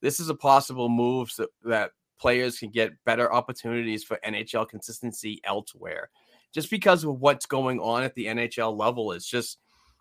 this 0.00 0.18
is 0.18 0.30
a 0.30 0.34
possible 0.34 0.88
move 0.88 1.30
that, 1.36 1.50
that 1.64 1.90
players 2.18 2.58
can 2.58 2.70
get 2.70 2.92
better 3.04 3.32
opportunities 3.32 4.02
for 4.02 4.18
NHL 4.24 4.68
consistency 4.68 5.40
elsewhere. 5.44 6.08
Just 6.52 6.70
because 6.70 7.04
of 7.04 7.20
what's 7.20 7.46
going 7.46 7.80
on 7.80 8.02
at 8.02 8.14
the 8.14 8.26
NHL 8.26 8.76
level, 8.78 9.12
it's 9.12 9.28
just 9.28 9.58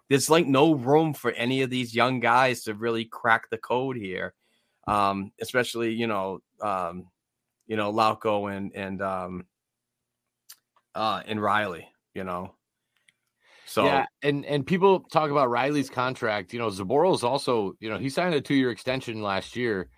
there's 0.10 0.30
like 0.30 0.48
no 0.48 0.74
room 0.74 1.14
for 1.14 1.32
any 1.32 1.62
of 1.62 1.70
these 1.70 1.96
young 1.96 2.20
guys 2.20 2.64
to 2.64 2.74
really 2.74 3.06
crack 3.06 3.50
the 3.50 3.58
code 3.58 3.98
here. 3.98 4.34
Um, 4.86 5.32
especially, 5.40 5.94
you 5.94 6.08
know, 6.08 6.40
um, 6.62 7.08
you 7.68 7.78
know, 7.78 7.94
Lauko 7.94 8.54
and 8.54 8.76
and 8.76 9.02
um 9.02 9.46
uh 10.94 11.22
and 11.26 11.42
Reilly, 11.42 11.88
you 12.14 12.24
know. 12.24 12.54
So 13.66 13.86
yeah, 13.86 14.06
and 14.22 14.46
and 14.46 14.68
people 14.68 15.00
talk 15.00 15.32
about 15.32 15.50
Reilly's 15.50 15.90
contract. 15.90 16.54
You 16.54 16.60
know, 16.60 16.68
is 16.68 17.24
also, 17.24 17.74
you 17.80 17.90
know, 17.90 17.98
he 17.98 18.10
signed 18.10 18.36
a 18.36 18.42
two 18.42 18.56
year 18.56 18.72
extension 18.72 19.22
last 19.22 19.56
year. 19.56 19.90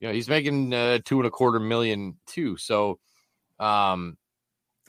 You 0.00 0.08
know, 0.08 0.14
he's 0.14 0.28
making 0.28 0.74
uh, 0.74 0.98
two 1.04 1.18
and 1.18 1.26
a 1.26 1.30
quarter 1.30 1.58
million 1.58 2.18
too. 2.26 2.58
So, 2.58 2.98
um, 3.58 4.18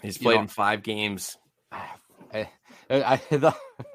he's 0.01 0.17
played 0.17 0.35
know, 0.35 0.41
in 0.41 0.47
five 0.47 0.83
games. 0.83 1.37
I, 1.71 2.49
I, 2.89 3.19
I, 3.31 3.53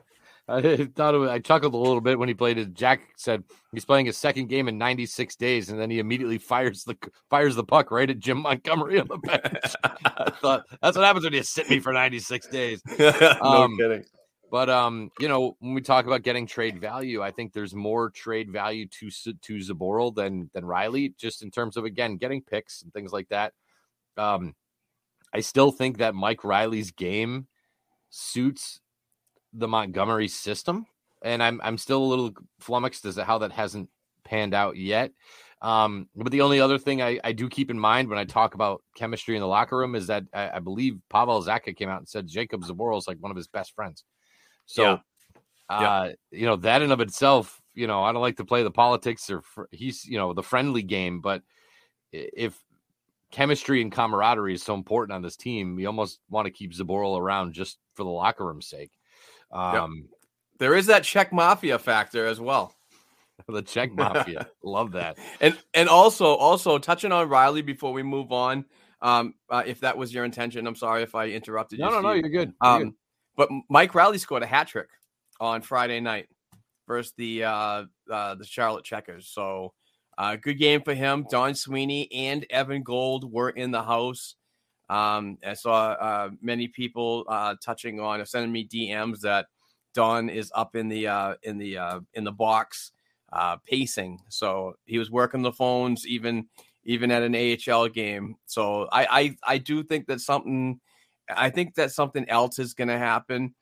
I 0.51 0.89
thought 0.97 1.15
was, 1.15 1.31
I 1.31 1.39
chuckled 1.39 1.75
a 1.75 1.77
little 1.77 2.01
bit 2.01 2.19
when 2.19 2.29
he 2.29 2.35
played 2.35 2.59
it. 2.59 2.75
Jack 2.75 3.01
said 3.17 3.45
he's 3.73 3.85
playing 3.85 4.07
his 4.07 4.17
second 4.17 4.49
game 4.49 4.69
in 4.69 4.79
96 4.79 5.37
days, 5.37 5.69
and 5.69 5.81
then 5.81 5.91
he 5.91 6.01
immediately 6.01 6.39
fires 6.39 6.83
the 6.85 6.97
fires 7.29 7.55
the 7.55 7.65
puck 7.65 7.91
right 7.91 8.11
at 8.11 8.19
Jim 8.19 8.39
Montgomery 8.39 8.99
on 8.99 9.07
the 9.07 9.17
bench. 9.23 9.75
I 9.85 10.31
thought 10.41 10.65
that's 10.83 10.97
what 10.97 11.07
happens 11.07 11.25
when 11.25 11.35
you 11.35 11.43
sit 11.43 11.71
me 11.71 11.79
for 11.79 11.93
96 11.93 12.49
days. 12.49 12.83
no 12.99 13.41
um, 13.41 13.77
kidding. 13.77 14.05
But 14.51 14.69
um, 14.69 15.11
you 15.21 15.29
know, 15.29 15.57
when 15.61 15.75
we 15.75 15.81
talk 15.81 16.07
about 16.07 16.23
getting 16.23 16.47
trade 16.47 16.81
value, 16.81 17.23
I 17.23 17.31
think 17.31 17.53
there's 17.53 17.75
more 17.75 18.11
trade 18.11 18.51
value 18.51 18.89
to 18.99 19.11
to 19.11 19.57
Zboril 19.57 20.15
than 20.15 20.51
than 20.53 20.65
Reilly, 20.65 21.15
just 21.17 21.43
in 21.43 21.51
terms 21.53 21.77
of 21.77 21.85
again 21.85 22.17
getting 22.17 22.43
picks 22.43 22.83
and 22.83 22.93
things 22.93 23.13
like 23.13 23.29
that. 23.29 23.53
Um, 24.17 24.57
I 25.33 25.41
still 25.41 25.71
think 25.71 25.99
that 25.99 26.17
Mike 26.17 26.43
Reilly's 26.43 26.91
game 26.91 27.47
suits 28.11 28.81
the 29.53 29.69
Montgomery 29.69 30.29
system, 30.29 30.87
and 31.23 31.43
I'm 31.43 31.61
I'm 31.63 31.79
still 31.79 32.03
a 32.03 32.05
little 32.05 32.33
flummoxed 32.61 33.05
as 33.05 33.17
to 33.17 33.25
how 33.25 33.39
that 33.39 33.53
hasn't 33.53 33.89
panned 34.25 34.55
out 34.55 34.77
yet. 34.77 35.13
Um, 35.63 36.09
but 36.17 36.33
the 36.33 36.41
only 36.41 36.61
other 36.61 36.79
thing 36.79 37.03
I, 37.03 37.21
I 37.23 37.33
do 37.33 37.49
keep 37.49 37.71
in 37.71 37.79
mind 37.79 38.09
when 38.09 38.19
I 38.19 38.25
talk 38.25 38.55
about 38.55 38.83
chemistry 38.97 39.37
in 39.37 39.43
the 39.43 39.47
locker 39.47 39.77
room 39.77 39.95
is 39.95 40.07
that 40.07 40.25
I, 40.33 40.53
I 40.57 40.59
believe 40.59 40.99
Pavel 41.11 41.43
Zacha 41.43 41.77
came 41.77 41.91
out 41.91 41.99
and 41.99 42.09
said 42.09 42.27
Jacob 42.27 42.63
Zboril 42.63 42.97
is 42.97 43.07
like 43.07 43.19
one 43.21 43.31
of 43.31 43.37
his 43.37 43.47
best 43.47 43.75
friends. 43.75 44.05
So, 44.65 44.83
yeah. 44.83 44.99
Uh, 45.69 46.09
yeah. 46.09 46.13
you 46.39 46.47
know, 46.47 46.57
that 46.57 46.83
in 46.83 46.91
of 46.91 47.01
itself, 47.01 47.61
you 47.75 47.87
know, 47.87 48.03
I 48.03 48.13
don't 48.13 48.23
like 48.23 48.39
to 48.39 48.45
play 48.45 48.63
the 48.63 48.71
politics 48.71 49.29
or 49.29 49.43
fr- 49.43 49.65
he's, 49.71 50.05
you 50.07 50.17
know, 50.17 50.33
the 50.33 50.43
friendly 50.43 50.83
game, 50.83 51.21
but 51.21 51.43
if 52.11 52.59
chemistry 53.31 53.83
and 53.83 53.93
camaraderie 53.93 54.55
is 54.55 54.63
so 54.63 54.75
important 54.75 55.15
on 55.15 55.23
this 55.23 55.37
team, 55.37 55.79
you 55.79 55.87
almost 55.87 56.21
want 56.29 56.47
to 56.47 56.51
keep 56.51 56.73
Zboril 56.73 57.21
around 57.21 57.53
just 57.53 57.79
for 57.95 58.05
the 58.05 58.11
locker 58.11 58.47
room's 58.47 58.67
sake. 58.67 58.91
Um, 59.53 59.75
yep. 59.75 60.19
There 60.59 60.77
is 60.77 60.87
that 60.87 61.05
Czech 61.05 61.33
mafia 61.33 61.79
factor 61.79 62.27
as 62.27 62.41
well. 62.41 62.75
the 63.49 63.63
Czech 63.63 63.93
mafia, 63.93 64.49
love 64.63 64.93
that. 64.93 65.19
And 65.41 65.57
and 65.75 65.89
also 65.89 66.35
also 66.35 66.79
touching 66.79 67.13
on 67.13 67.29
Reilly 67.29 67.63
before 67.63 67.93
we 67.93 68.03
move 68.03 68.33
on. 68.33 68.65
Um, 69.03 69.35
uh, 69.49 69.63
if 69.65 69.81
that 69.81 69.97
was 69.97 70.13
your 70.13 70.25
intention, 70.25 70.67
I'm 70.67 70.75
sorry 70.75 71.03
if 71.03 71.15
I 71.15 71.29
interrupted 71.29 71.79
no, 71.79 71.87
you. 71.87 71.91
No, 71.93 72.01
no, 72.01 72.09
no, 72.09 72.15
you're 72.15 72.29
good. 72.29 72.53
You're 72.63 72.71
um, 72.71 72.83
good. 72.85 72.95
but 73.37 73.49
Mike 73.71 73.95
Reilly 73.95 74.19
scored 74.19 74.43
a 74.43 74.47
hat 74.47 74.69
trick 74.69 74.89
on 75.41 75.63
Friday 75.63 76.01
night 76.01 76.29
versus 76.87 77.15
the 77.17 77.45
uh, 77.45 77.85
uh 78.11 78.35
the 78.35 78.45
Charlotte 78.45 78.85
Checkers. 78.85 79.29
So 79.29 79.73
uh, 80.19 80.37
good 80.37 80.59
game 80.59 80.83
for 80.83 80.93
him. 80.93 81.25
Don 81.31 81.55
Sweeney 81.55 82.13
and 82.13 82.45
Evan 82.51 82.83
Gold 82.83 83.33
were 83.33 83.49
in 83.49 83.71
the 83.71 83.83
house. 83.83 84.35
Um, 84.91 85.39
I 85.47 85.55
saw 85.55 85.93
uh, 85.93 86.31
many 86.43 86.67
people 86.67 87.25
uh, 87.29 87.55
touching 87.65 88.01
on, 88.01 88.21
or 88.21 88.25
sending 88.25 88.51
me 88.51 88.67
DMs 88.67 89.21
that 89.21 89.47
Don 89.95 90.29
is 90.29 90.51
up 90.55 90.75
in 90.75 90.89
the 90.89 91.07
uh, 91.07 91.35
in 91.45 91.59
the 91.59 91.79
uh, 91.79 92.01
in 92.15 92.25
the 92.25 92.33
box 92.33 92.91
uh, 93.33 93.57
pacing. 93.59 94.19
So 94.29 94.75
he 94.87 94.99
was 94.99 95.11
working 95.11 95.43
the 95.43 95.53
phones 95.53 96.07
even 96.07 96.49
even 96.85 97.13
at 97.13 97.23
an 97.23 97.37
AHL 97.37 97.89
game. 97.89 98.35
So 98.47 98.89
I 98.91 99.07
I, 99.11 99.55
I 99.55 99.59
do 99.59 99.85
think 99.85 100.09
that 100.09 100.21
something 100.21 100.81
I 101.35 101.51
think 101.51 101.77
that 101.77 101.93
something 101.93 102.29
else 102.29 102.59
is 102.59 102.75
going 102.75 102.89
to 102.89 102.99
happen. 102.99 103.55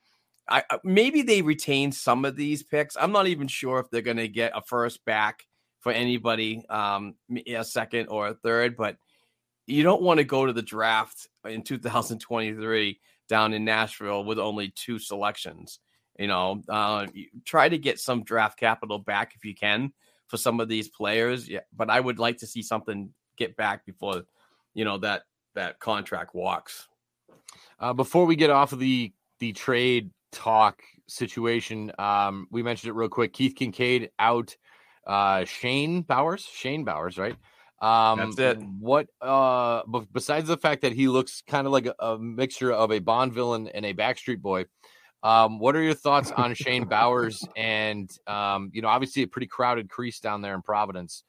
I 0.48 0.62
maybe 0.82 1.20
they 1.20 1.42
retain 1.42 1.92
some 1.92 2.24
of 2.24 2.36
these 2.36 2.62
picks. 2.62 2.96
I'm 2.96 3.12
not 3.12 3.26
even 3.26 3.48
sure 3.48 3.80
if 3.80 3.90
they're 3.90 4.00
going 4.00 4.16
to 4.16 4.28
get 4.28 4.52
a 4.56 4.62
first 4.62 5.04
back 5.04 5.44
for 5.80 5.92
anybody, 5.92 6.64
um, 6.70 7.16
a 7.46 7.62
second 7.64 8.06
or 8.06 8.28
a 8.28 8.34
third, 8.34 8.74
but 8.74 8.96
you 9.68 9.82
don't 9.82 10.02
want 10.02 10.18
to 10.18 10.24
go 10.24 10.46
to 10.46 10.52
the 10.52 10.62
draft 10.62 11.28
in 11.44 11.62
2023 11.62 12.98
down 13.28 13.52
in 13.52 13.64
Nashville 13.64 14.24
with 14.24 14.38
only 14.38 14.72
two 14.74 14.98
selections. 14.98 15.78
You 16.18 16.26
know, 16.26 16.62
uh, 16.68 17.06
try 17.44 17.68
to 17.68 17.78
get 17.78 18.00
some 18.00 18.24
draft 18.24 18.58
capital 18.58 18.98
back 18.98 19.34
if 19.36 19.44
you 19.44 19.54
can 19.54 19.92
for 20.26 20.38
some 20.38 20.58
of 20.58 20.68
these 20.68 20.88
players. 20.88 21.48
Yeah, 21.48 21.60
but 21.76 21.90
I 21.90 22.00
would 22.00 22.18
like 22.18 22.38
to 22.38 22.46
see 22.46 22.62
something 22.62 23.10
get 23.36 23.56
back 23.56 23.84
before 23.84 24.22
you 24.74 24.84
know 24.84 24.98
that 24.98 25.22
that 25.54 25.78
contract 25.78 26.34
walks. 26.34 26.88
Uh, 27.78 27.92
before 27.92 28.24
we 28.24 28.36
get 28.36 28.50
off 28.50 28.72
of 28.72 28.78
the 28.78 29.12
the 29.38 29.52
trade 29.52 30.10
talk 30.32 30.82
situation, 31.06 31.92
um, 31.98 32.48
we 32.50 32.62
mentioned 32.62 32.90
it 32.90 32.94
real 32.94 33.08
quick. 33.08 33.32
Keith 33.34 33.54
Kinkaid 33.54 34.08
out. 34.18 34.56
Uh, 35.06 35.46
Shane 35.46 36.02
Bowers, 36.02 36.44
Shane 36.44 36.84
Bowers, 36.84 37.16
right? 37.16 37.34
Um, 37.80 38.18
That's 38.18 38.38
it. 38.38 38.62
What, 38.80 39.08
uh, 39.20 39.82
besides 40.12 40.48
the 40.48 40.56
fact 40.56 40.82
that 40.82 40.92
he 40.92 41.08
looks 41.08 41.42
kind 41.46 41.66
of 41.66 41.72
like 41.72 41.86
a, 41.86 41.94
a, 42.00 42.18
mixture 42.18 42.72
of 42.72 42.90
a 42.90 42.98
Bond 42.98 43.32
villain 43.32 43.68
and 43.68 43.86
a 43.86 43.94
Backstreet 43.94 44.40
Boy, 44.40 44.64
um, 45.22 45.58
what 45.60 45.76
are 45.76 45.82
your 45.82 45.94
thoughts 45.94 46.32
on 46.32 46.54
Shane 46.54 46.84
Bowers? 46.84 47.46
And, 47.56 48.10
um, 48.26 48.70
you 48.72 48.82
know, 48.82 48.88
obviously 48.88 49.22
a 49.22 49.28
pretty 49.28 49.46
crowded 49.46 49.88
crease 49.88 50.18
down 50.18 50.42
there 50.42 50.54
in 50.54 50.62
Providence. 50.62 51.22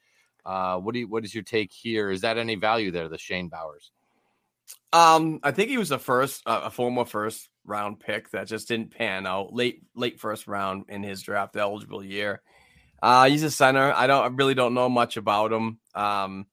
Uh, 0.46 0.78
what 0.78 0.94
do 0.94 1.02
you, 1.02 1.08
what 1.08 1.24
is 1.24 1.36
your 1.36 1.44
take 1.44 1.72
here? 1.72 2.10
Is 2.10 2.22
that 2.22 2.38
any 2.38 2.56
value 2.56 2.90
there, 2.90 3.10
the 3.10 3.18
Shane 3.18 3.50
Bowers? 3.50 3.92
Um, 4.92 5.40
I 5.44 5.52
think 5.52 5.70
he 5.70 5.78
was 5.78 5.92
a 5.92 6.00
first, 6.00 6.42
uh, 6.48 6.62
a 6.66 6.72
former 6.72 7.06
first 7.06 7.48
round 7.64 8.00
pick 8.00 8.32
that 8.32 8.48
just 8.48 8.68
didn't 8.68 8.92
pan 8.92 9.28
out 9.28 9.54
late, 9.54 9.84
late 9.96 10.20
first 10.20 10.48
round 10.48 10.86
in 10.90 11.04
his 11.04 11.22
draft 11.22 11.56
eligible 11.56 12.04
year. 12.04 12.42
Uh, 13.02 13.30
he's 13.30 13.44
a 13.44 13.52
center. 13.52 13.94
I 13.96 14.08
don't 14.08 14.24
I 14.24 14.28
really 14.28 14.56
don't 14.56 14.74
know 14.74 14.90
much 14.90 15.18
about 15.18 15.52
him. 15.52 15.80
Um, 15.96 16.48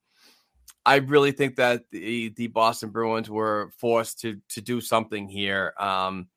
I 0.85 0.97
really 0.97 1.33
think 1.33 1.57
that 1.57 1.83
the, 1.91 2.29
the 2.29 2.47
Boston 2.47 2.91
Bruins 2.91 3.29
were 3.29 3.73
forced 3.79 4.21
to 4.21 4.41
to 4.51 4.61
do 4.61 4.81
something 4.81 5.29
here. 5.29 5.75
Um, 5.79 6.29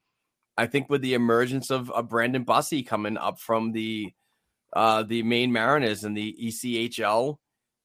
I 0.58 0.65
think 0.65 0.89
with 0.89 1.02
the 1.02 1.13
emergence 1.13 1.69
of, 1.69 1.89
of 1.91 2.10
Brandon 2.10 2.43
Bussi 2.43 2.86
coming 2.86 3.17
up 3.17 3.39
from 3.39 3.72
the 3.72 4.12
uh, 4.74 5.04
the 5.04 5.24
Maine 5.24 5.52
Mariners 5.52 6.04
and 6.04 6.17
the 6.17 6.36
ECHL, 6.41 7.38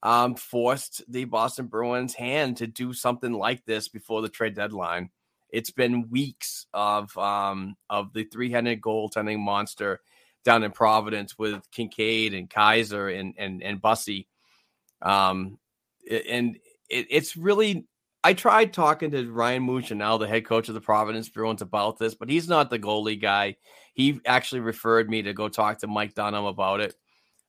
um, 0.03 0.35
forced 0.35 1.03
the 1.09 1.25
Boston 1.25 1.67
Bruins' 1.67 2.15
hand 2.15 2.59
to 2.59 2.67
do 2.67 2.93
something 2.93 3.33
like 3.33 3.65
this 3.65 3.89
before 3.89 4.23
the 4.23 4.29
trade 4.29 4.55
deadline. 4.55 5.11
It's 5.51 5.71
been 5.71 6.11
weeks 6.11 6.67
of 6.75 7.17
um, 7.17 7.77
of 7.91 8.13
the 8.13 8.25
three 8.25 8.51
headed 8.51 8.81
goaltending 8.81 9.39
monster 9.39 10.01
down 10.45 10.63
in 10.63 10.71
Providence 10.71 11.39
with 11.39 11.69
Kinkaid 11.71 12.37
and 12.37 12.49
Kaiser 12.49 13.09
and 13.09 13.35
and 13.39 13.63
and 13.63 13.83
Bussi. 13.83 14.27
Um, 15.03 15.59
and 16.09 16.57
it, 16.89 17.07
it's 17.11 17.37
really 17.37 17.87
I 18.23 18.33
tried 18.33 18.73
talking 18.73 19.11
to 19.11 19.31
Ryan 19.31 19.67
Mougenel, 19.67 20.19
the 20.19 20.27
head 20.27 20.47
coach 20.47 20.69
of 20.69 20.75
the 20.75 20.81
Providence 20.81 21.29
Bruins, 21.29 21.61
about 21.61 21.99
this, 21.99 22.15
but 22.15 22.31
he's 22.31 22.49
not 22.49 22.71
the 22.71 22.79
goalie 22.79 23.21
guy. 23.21 23.57
He 23.93 24.19
actually 24.25 24.61
referred 24.61 25.11
me 25.11 25.23
to 25.23 25.35
go 25.35 25.51
talk 25.51 25.79
to 25.81 25.87
Mike 25.87 26.15
Dunham 26.15 26.47
about 26.47 26.81
it. 26.81 26.95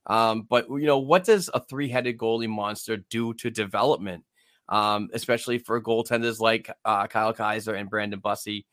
Um, 0.05 0.45
but 0.49 0.67
you 0.69 0.85
know, 0.85 0.99
what 0.99 1.23
does 1.23 1.49
a 1.53 1.61
three-headed 1.61 2.17
goalie 2.17 2.49
monster 2.49 2.97
do 2.97 3.33
to 3.35 3.49
development, 3.49 4.25
um, 4.67 5.09
especially 5.13 5.59
for 5.59 5.81
goaltenders 5.81 6.39
like 6.39 6.69
uh, 6.83 7.07
Kyle 7.07 7.33
Kaiser 7.33 7.73
and 7.73 7.89
Brandon 7.89 8.19
Bussi? 8.19 8.65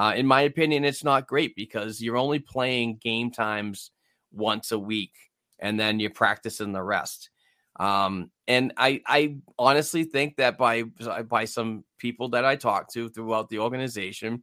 Uh, 0.00 0.14
in 0.14 0.26
my 0.26 0.40
opinion, 0.40 0.82
it's 0.82 1.04
not 1.04 1.26
great 1.26 1.54
because 1.54 2.00
you're 2.00 2.16
only 2.16 2.38
playing 2.38 2.96
game 2.96 3.30
times 3.30 3.90
once 4.32 4.72
a 4.72 4.78
week 4.78 5.12
and 5.58 5.78
then 5.78 6.00
you're 6.00 6.08
practicing 6.08 6.72
the 6.72 6.82
rest. 6.82 7.28
Um, 7.78 8.30
and 8.48 8.72
I, 8.78 9.02
I 9.06 9.36
honestly 9.58 10.04
think 10.04 10.36
that 10.36 10.56
by 10.56 10.84
by 11.28 11.44
some 11.44 11.84
people 11.98 12.30
that 12.30 12.46
I 12.46 12.56
talked 12.56 12.94
to 12.94 13.10
throughout 13.10 13.50
the 13.50 13.58
organization, 13.58 14.42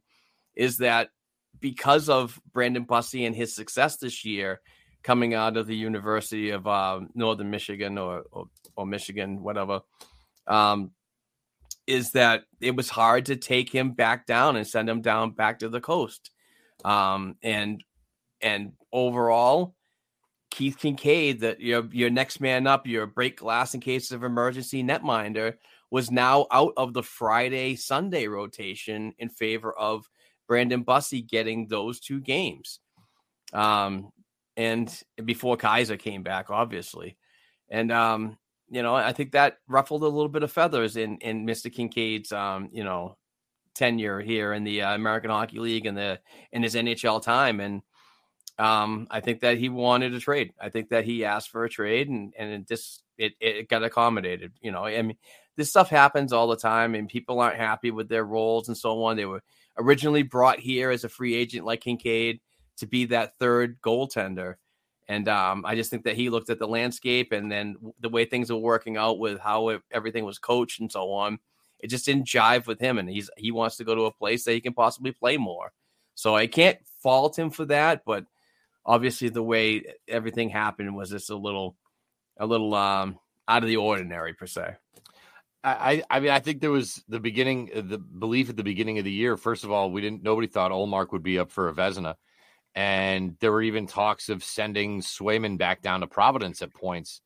is 0.54 0.78
that 0.78 1.10
because 1.58 2.08
of 2.08 2.40
Brandon 2.52 2.86
Bussi 2.86 3.26
and 3.26 3.34
his 3.34 3.52
success 3.52 3.96
this 3.96 4.24
year, 4.24 4.60
coming 5.02 5.34
out 5.34 5.56
of 5.56 5.66
the 5.66 5.74
University 5.76 6.50
of 6.50 6.68
uh, 6.68 7.00
Northern 7.16 7.50
Michigan 7.50 7.98
or, 7.98 8.22
or, 8.30 8.44
or 8.76 8.86
Michigan, 8.86 9.42
whatever, 9.42 9.80
um, 10.46 10.92
is 11.88 12.10
that 12.12 12.44
it 12.60 12.76
was 12.76 12.90
hard 12.90 13.24
to 13.26 13.36
take 13.36 13.74
him 13.74 13.92
back 13.92 14.26
down 14.26 14.56
and 14.56 14.66
send 14.66 14.88
him 14.88 15.00
down 15.00 15.30
back 15.30 15.58
to 15.60 15.70
the 15.70 15.80
coast. 15.80 16.30
Um, 16.84 17.36
and 17.42 17.82
and 18.42 18.72
overall, 18.92 19.74
Keith 20.50 20.76
Kinkaid, 20.78 21.40
that 21.40 21.60
your 21.60 21.88
your 21.90 22.10
next 22.10 22.40
man 22.40 22.66
up, 22.66 22.86
your 22.86 23.06
break 23.06 23.38
glass 23.38 23.72
in 23.72 23.80
case 23.80 24.12
of 24.12 24.22
emergency 24.22 24.84
netminder, 24.84 25.54
was 25.90 26.10
now 26.10 26.46
out 26.52 26.74
of 26.76 26.92
the 26.92 27.02
Friday 27.02 27.74
Sunday 27.74 28.26
rotation 28.28 29.14
in 29.18 29.30
favor 29.30 29.72
of 29.72 30.06
Brandon 30.46 30.84
Bussi 30.84 31.26
getting 31.26 31.68
those 31.68 32.00
two 32.00 32.20
games. 32.20 32.80
Um, 33.54 34.10
and 34.58 34.94
before 35.24 35.56
Kaiser 35.56 35.96
came 35.96 36.22
back, 36.22 36.50
obviously. 36.50 37.16
And 37.70 37.90
um, 37.90 38.36
you 38.70 38.82
know, 38.82 38.94
I 38.94 39.12
think 39.12 39.32
that 39.32 39.58
ruffled 39.66 40.02
a 40.02 40.08
little 40.08 40.28
bit 40.28 40.42
of 40.42 40.52
feathers 40.52 40.96
in 40.96 41.18
in 41.18 41.46
Mr. 41.46 41.72
Kinkaid's 41.72 42.32
um, 42.32 42.68
you 42.72 42.84
know, 42.84 43.16
tenure 43.74 44.20
here 44.20 44.52
in 44.52 44.64
the 44.64 44.82
uh, 44.82 44.94
American 44.94 45.30
Hockey 45.30 45.58
League 45.58 45.86
and 45.86 45.96
the 45.96 46.20
in 46.52 46.62
his 46.62 46.74
NHL 46.74 47.22
time. 47.22 47.60
And 47.60 47.82
um, 48.58 49.06
I 49.10 49.20
think 49.20 49.40
that 49.40 49.58
he 49.58 49.68
wanted 49.68 50.14
a 50.14 50.20
trade. 50.20 50.52
I 50.60 50.68
think 50.68 50.90
that 50.90 51.04
he 51.04 51.24
asked 51.24 51.50
for 51.50 51.64
a 51.64 51.70
trade, 51.70 52.08
and 52.08 52.34
and 52.38 52.50
it 52.50 52.68
just 52.68 53.02
it 53.16 53.34
it 53.40 53.68
got 53.68 53.84
accommodated. 53.84 54.52
You 54.60 54.72
know, 54.72 54.84
I 54.84 55.00
mean, 55.02 55.16
this 55.56 55.70
stuff 55.70 55.88
happens 55.88 56.32
all 56.32 56.48
the 56.48 56.56
time, 56.56 56.94
and 56.94 57.08
people 57.08 57.40
aren't 57.40 57.56
happy 57.56 57.90
with 57.90 58.08
their 58.08 58.24
roles 58.24 58.68
and 58.68 58.76
so 58.76 59.04
on. 59.04 59.16
They 59.16 59.26
were 59.26 59.42
originally 59.78 60.24
brought 60.24 60.58
here 60.58 60.90
as 60.90 61.04
a 61.04 61.08
free 61.08 61.34
agent 61.34 61.64
like 61.64 61.84
Kinkaid, 61.84 62.40
to 62.78 62.86
be 62.86 63.06
that 63.06 63.38
third 63.38 63.80
goaltender. 63.80 64.54
And 65.08 65.28
um, 65.28 65.64
I 65.64 65.74
just 65.74 65.90
think 65.90 66.04
that 66.04 66.16
he 66.16 66.28
looked 66.28 66.50
at 66.50 66.58
the 66.58 66.68
landscape 66.68 67.32
and 67.32 67.50
then 67.50 67.76
the 68.00 68.10
way 68.10 68.26
things 68.26 68.52
were 68.52 68.58
working 68.58 68.98
out 68.98 69.18
with 69.18 69.40
how 69.40 69.70
it, 69.70 69.82
everything 69.90 70.24
was 70.24 70.38
coached 70.38 70.80
and 70.80 70.92
so 70.92 71.12
on. 71.12 71.38
It 71.80 71.88
just 71.88 72.04
didn't 72.04 72.26
jive 72.26 72.66
with 72.66 72.80
him, 72.80 72.98
and 72.98 73.08
he's 73.08 73.30
he 73.36 73.52
wants 73.52 73.76
to 73.76 73.84
go 73.84 73.94
to 73.94 74.02
a 74.02 74.12
place 74.12 74.44
that 74.44 74.52
he 74.52 74.60
can 74.60 74.74
possibly 74.74 75.12
play 75.12 75.36
more. 75.36 75.72
So 76.14 76.34
I 76.34 76.48
can't 76.48 76.78
fault 77.02 77.38
him 77.38 77.50
for 77.50 77.64
that, 77.66 78.02
but 78.04 78.26
obviously 78.84 79.28
the 79.28 79.42
way 79.42 79.84
everything 80.08 80.48
happened 80.48 80.96
was 80.96 81.10
just 81.10 81.30
a 81.30 81.36
little 81.36 81.76
a 82.36 82.46
little 82.46 82.74
um 82.74 83.18
out 83.46 83.62
of 83.62 83.68
the 83.68 83.76
ordinary 83.76 84.34
per 84.34 84.46
se. 84.46 84.74
I, 85.64 86.04
I 86.08 86.20
mean, 86.20 86.30
I 86.30 86.38
think 86.38 86.60
there 86.60 86.70
was 86.70 87.02
the 87.08 87.18
beginning, 87.18 87.70
uh, 87.74 87.82
the 87.84 87.98
belief 87.98 88.48
at 88.48 88.56
the 88.56 88.62
beginning 88.62 88.98
of 88.98 89.04
the 89.04 89.10
year. 89.10 89.36
First 89.36 89.64
of 89.64 89.72
all, 89.72 89.90
we 89.90 90.00
didn't, 90.00 90.22
nobody 90.22 90.46
thought 90.46 90.70
Ullmark 90.70 91.10
would 91.12 91.22
be 91.22 91.38
up 91.38 91.50
for 91.50 91.68
a 91.68 91.74
Vezina. 91.74 92.14
And 92.78 93.34
there 93.40 93.50
were 93.50 93.62
even 93.62 93.88
talks 93.88 94.28
of 94.28 94.44
sending 94.44 95.00
Swayman 95.00 95.58
back 95.58 95.82
down 95.82 95.98
to 95.98 96.06
Providence 96.06 96.62
at 96.62 96.72
points 96.72 97.22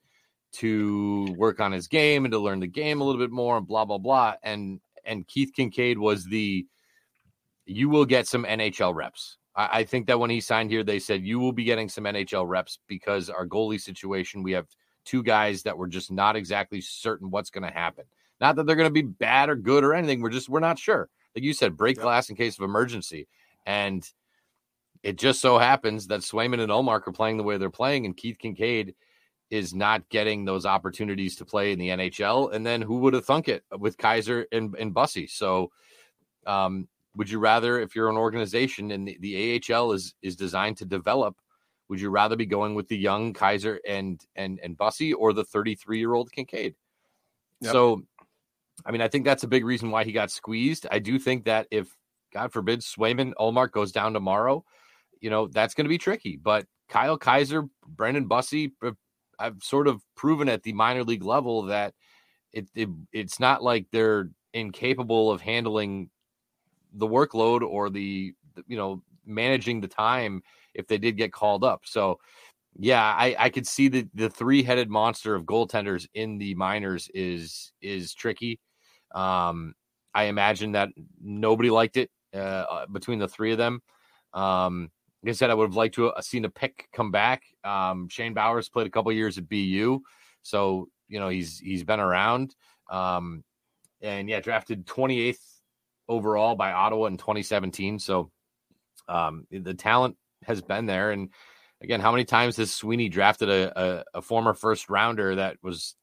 to 0.52 1.26
work 1.36 1.60
on 1.60 1.72
his 1.72 1.88
game 1.88 2.24
and 2.24 2.32
to 2.32 2.38
learn 2.38 2.58
the 2.58 2.66
game 2.66 3.02
a 3.02 3.04
little 3.04 3.20
bit 3.20 3.30
more 3.30 3.58
and 3.58 3.66
blah, 3.66 3.84
blah, 3.84 3.98
blah. 3.98 4.32
And, 4.42 4.80
and 5.04 5.26
Keith 5.26 5.52
Kinkaid 5.54 5.98
was 5.98 6.24
the, 6.24 6.64
you 7.66 7.90
will 7.90 8.06
get 8.06 8.26
some 8.26 8.46
NHL 8.46 8.94
reps. 8.94 9.36
I, 9.54 9.80
I 9.80 9.84
think 9.84 10.06
that 10.06 10.18
when 10.18 10.30
he 10.30 10.40
signed 10.40 10.70
here, 10.70 10.84
they 10.84 10.98
said, 10.98 11.22
you 11.22 11.38
will 11.38 11.52
be 11.52 11.64
getting 11.64 11.90
some 11.90 12.04
NHL 12.04 12.48
reps 12.48 12.78
because 12.88 13.28
our 13.28 13.46
goalie 13.46 13.78
situation, 13.78 14.42
we 14.42 14.52
have 14.52 14.68
two 15.04 15.22
guys 15.22 15.64
that 15.64 15.76
were 15.76 15.86
just 15.86 16.10
not 16.10 16.34
exactly 16.34 16.80
certain 16.80 17.30
what's 17.30 17.50
going 17.50 17.68
to 17.68 17.78
happen. 17.78 18.04
Not 18.40 18.56
that 18.56 18.64
they're 18.64 18.74
going 18.74 18.88
to 18.88 18.90
be 18.90 19.02
bad 19.02 19.50
or 19.50 19.56
good 19.56 19.84
or 19.84 19.92
anything. 19.92 20.22
We're 20.22 20.30
just 20.30 20.48
we're 20.48 20.60
not 20.60 20.78
sure. 20.78 21.10
Like 21.36 21.44
you 21.44 21.52
said, 21.52 21.76
break 21.76 21.98
glass 21.98 22.30
in 22.30 22.36
case 22.36 22.58
of 22.58 22.64
emergency. 22.64 23.28
And 23.66 24.02
it 25.02 25.16
just 25.16 25.40
so 25.40 25.58
happens 25.58 26.06
that 26.08 26.20
Swayman 26.20 26.60
and 26.60 26.70
Ullmark 26.70 27.06
are 27.06 27.12
playing 27.12 27.36
the 27.36 27.42
way 27.42 27.56
they're 27.58 27.70
playing, 27.70 28.06
and 28.06 28.16
Keith 28.16 28.38
Kinkaid 28.42 28.94
is 29.50 29.74
not 29.74 30.08
getting 30.08 30.44
those 30.44 30.64
opportunities 30.64 31.36
to 31.36 31.44
play 31.44 31.72
in 31.72 31.78
the 31.78 31.88
NHL. 31.88 32.52
And 32.54 32.64
then 32.64 32.80
who 32.80 32.98
would 32.98 33.12
have 33.12 33.26
thunk 33.26 33.48
it 33.48 33.62
with 33.78 33.98
Kaiser 33.98 34.46
and, 34.50 34.74
and 34.78 34.94
Bussi? 34.94 35.28
So 35.28 35.70
um, 36.46 36.88
would 37.16 37.28
you 37.28 37.38
rather, 37.38 37.78
if 37.78 37.94
you're 37.94 38.08
an 38.08 38.16
organization 38.16 38.92
and 38.92 39.06
the, 39.06 39.18
the 39.20 39.62
AHL 39.70 39.92
is 39.92 40.14
is 40.22 40.36
designed 40.36 40.78
to 40.78 40.86
develop, 40.86 41.36
would 41.88 42.00
you 42.00 42.08
rather 42.08 42.36
be 42.36 42.46
going 42.46 42.74
with 42.74 42.88
the 42.88 42.96
young 42.96 43.34
Kaiser 43.34 43.78
and 43.86 44.20
and 44.36 44.58
and 44.62 44.78
Bussi 44.78 45.12
or 45.16 45.34
the 45.34 45.44
33 45.44 45.98
year 45.98 46.14
old 46.14 46.30
Kinkaid? 46.32 46.74
Yep. 47.60 47.72
So 47.72 48.02
I 48.84 48.90
mean, 48.90 49.00
I 49.00 49.08
think 49.08 49.24
that's 49.24 49.44
a 49.44 49.48
big 49.48 49.64
reason 49.64 49.90
why 49.90 50.04
he 50.04 50.12
got 50.12 50.30
squeezed. 50.30 50.86
I 50.90 50.98
do 50.98 51.18
think 51.18 51.44
that 51.44 51.66
if, 51.70 51.94
God 52.32 52.52
forbid, 52.52 52.80
Swayman 52.80 53.32
Ullmark 53.38 53.72
goes 53.72 53.92
down 53.92 54.12
tomorrow, 54.12 54.64
you 55.22 55.30
know, 55.30 55.46
that's 55.46 55.72
going 55.72 55.86
to 55.86 55.88
be 55.88 55.98
tricky. 55.98 56.36
But 56.36 56.66
Kyle 56.90 57.16
Kaiser, 57.16 57.64
Brandon 57.86 58.28
Bussi, 58.28 58.72
uh, 58.82 58.90
I've 59.38 59.62
sort 59.62 59.88
of 59.88 60.02
proven 60.14 60.48
at 60.48 60.62
the 60.62 60.74
minor 60.74 61.04
league 61.04 61.24
level 61.24 61.62
that 61.62 61.94
it, 62.52 62.68
it 62.74 62.88
it's 63.12 63.40
not 63.40 63.62
like 63.62 63.86
they're 63.90 64.28
incapable 64.52 65.30
of 65.30 65.40
handling 65.40 66.10
the 66.92 67.06
workload 67.06 67.62
or 67.62 67.88
the 67.88 68.34
you 68.66 68.76
know 68.76 69.02
managing 69.24 69.80
the 69.80 69.88
time 69.88 70.42
if 70.74 70.86
they 70.86 70.98
did 70.98 71.16
get 71.16 71.32
called 71.32 71.64
up. 71.64 71.82
So 71.84 72.18
yeah, 72.78 73.02
I, 73.02 73.36
I 73.38 73.48
could 73.48 73.66
see 73.66 73.88
the 73.88 74.08
the 74.14 74.28
three 74.28 74.62
headed 74.62 74.90
monster 74.90 75.34
of 75.34 75.44
goaltenders 75.44 76.06
in 76.14 76.38
the 76.38 76.54
minors 76.54 77.08
is 77.14 77.72
is 77.80 78.12
tricky. 78.12 78.60
Um, 79.14 79.74
I 80.14 80.24
imagine 80.24 80.72
that 80.72 80.90
nobody 81.22 81.70
liked 81.70 81.96
it 81.96 82.10
uh, 82.34 82.38
uh, 82.38 82.86
between 82.86 83.18
the 83.18 83.28
three 83.28 83.52
of 83.52 83.58
them. 83.58 83.80
Um, 84.34 84.90
like 85.22 85.30
I 85.30 85.32
said, 85.32 85.50
I 85.50 85.54
would 85.54 85.68
have 85.68 85.76
liked 85.76 85.94
to 85.96 86.12
have 86.14 86.24
seen 86.24 86.44
a 86.44 86.50
pick 86.50 86.88
come 86.92 87.10
back. 87.10 87.42
Um, 87.64 88.08
Shane 88.08 88.34
Bowers 88.34 88.68
played 88.68 88.86
a 88.86 88.90
couple 88.90 89.12
years 89.12 89.38
at 89.38 89.48
BU, 89.48 90.00
so 90.42 90.88
you 91.08 91.20
know 91.20 91.28
he's 91.28 91.58
he's 91.58 91.84
been 91.84 92.00
around. 92.00 92.54
Um, 92.90 93.44
and 94.00 94.28
yeah, 94.28 94.40
drafted 94.40 94.86
28th 94.86 95.38
overall 96.08 96.56
by 96.56 96.72
Ottawa 96.72 97.06
in 97.06 97.16
2017. 97.16 97.98
So 98.00 98.30
um, 99.08 99.46
the 99.50 99.74
talent 99.74 100.16
has 100.44 100.60
been 100.60 100.86
there. 100.86 101.12
And 101.12 101.30
again, 101.82 102.00
how 102.00 102.10
many 102.10 102.24
times 102.24 102.56
has 102.56 102.72
Sweeney 102.72 103.08
drafted 103.08 103.48
a, 103.48 103.80
a, 103.80 104.04
a 104.14 104.22
former 104.22 104.54
first 104.54 104.90
rounder 104.90 105.36
that 105.36 105.56
was 105.62 105.94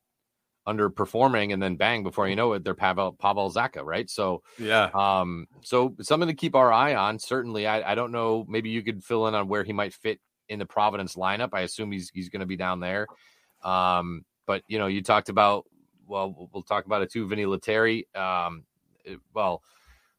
underperforming 0.69 1.51
and 1.53 1.61
then 1.61 1.75
bang 1.75 2.03
before 2.03 2.27
you 2.27 2.35
know 2.35 2.53
it 2.53 2.63
they're 2.63 2.75
Pavel 2.75 3.13
Pavel 3.13 3.51
Zacha 3.51 3.83
right? 3.83 4.09
So 4.09 4.43
yeah. 4.57 4.89
um 4.93 5.47
so 5.61 5.95
something 6.01 6.27
to 6.27 6.35
keep 6.35 6.55
our 6.55 6.71
eye 6.71 6.95
on 6.95 7.17
certainly. 7.19 7.65
I, 7.65 7.91
I 7.91 7.95
don't 7.95 8.11
know 8.11 8.45
maybe 8.47 8.69
you 8.69 8.83
could 8.83 9.03
fill 9.03 9.27
in 9.27 9.35
on 9.35 9.47
where 9.47 9.63
he 9.63 9.73
might 9.73 9.93
fit 9.93 10.19
in 10.47 10.59
the 10.59 10.65
Providence 10.65 11.15
lineup. 11.15 11.49
I 11.53 11.61
assume 11.61 11.91
he's 11.91 12.11
he's 12.13 12.29
going 12.29 12.41
to 12.41 12.45
be 12.45 12.55
down 12.55 12.79
there. 12.79 13.07
Um 13.63 14.25
but 14.45 14.63
you 14.67 14.77
know 14.77 14.87
you 14.87 15.01
talked 15.01 15.29
about 15.29 15.65
well 16.07 16.49
we'll 16.53 16.63
talk 16.63 16.85
about 16.85 17.01
it 17.01 17.11
too 17.11 17.27
Vinny 17.27 17.45
Lettieri 17.45 18.07
um 18.15 18.63
it, 19.03 19.19
well 19.33 19.63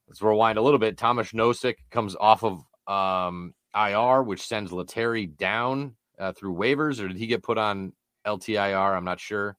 let's 0.09 0.21
rewind 0.21 0.59
a 0.59 0.63
little 0.63 0.81
bit. 0.81 0.99
Thomas 0.99 1.33
Nosek 1.33 1.77
comes 1.91 2.17
off 2.17 2.43
of 2.43 2.63
um 2.87 3.55
IR 3.75 4.23
which 4.23 4.43
sends 4.43 4.73
Lettieri 4.73 5.27
down 5.27 5.95
uh, 6.19 6.33
through 6.33 6.55
waivers 6.55 7.01
or 7.03 7.09
did 7.09 7.17
he 7.17 7.27
get 7.27 7.43
put 7.43 7.57
on 7.57 7.93
LTIR 8.27 8.97
I'm 8.97 9.05
not 9.05 9.21
sure 9.21 9.57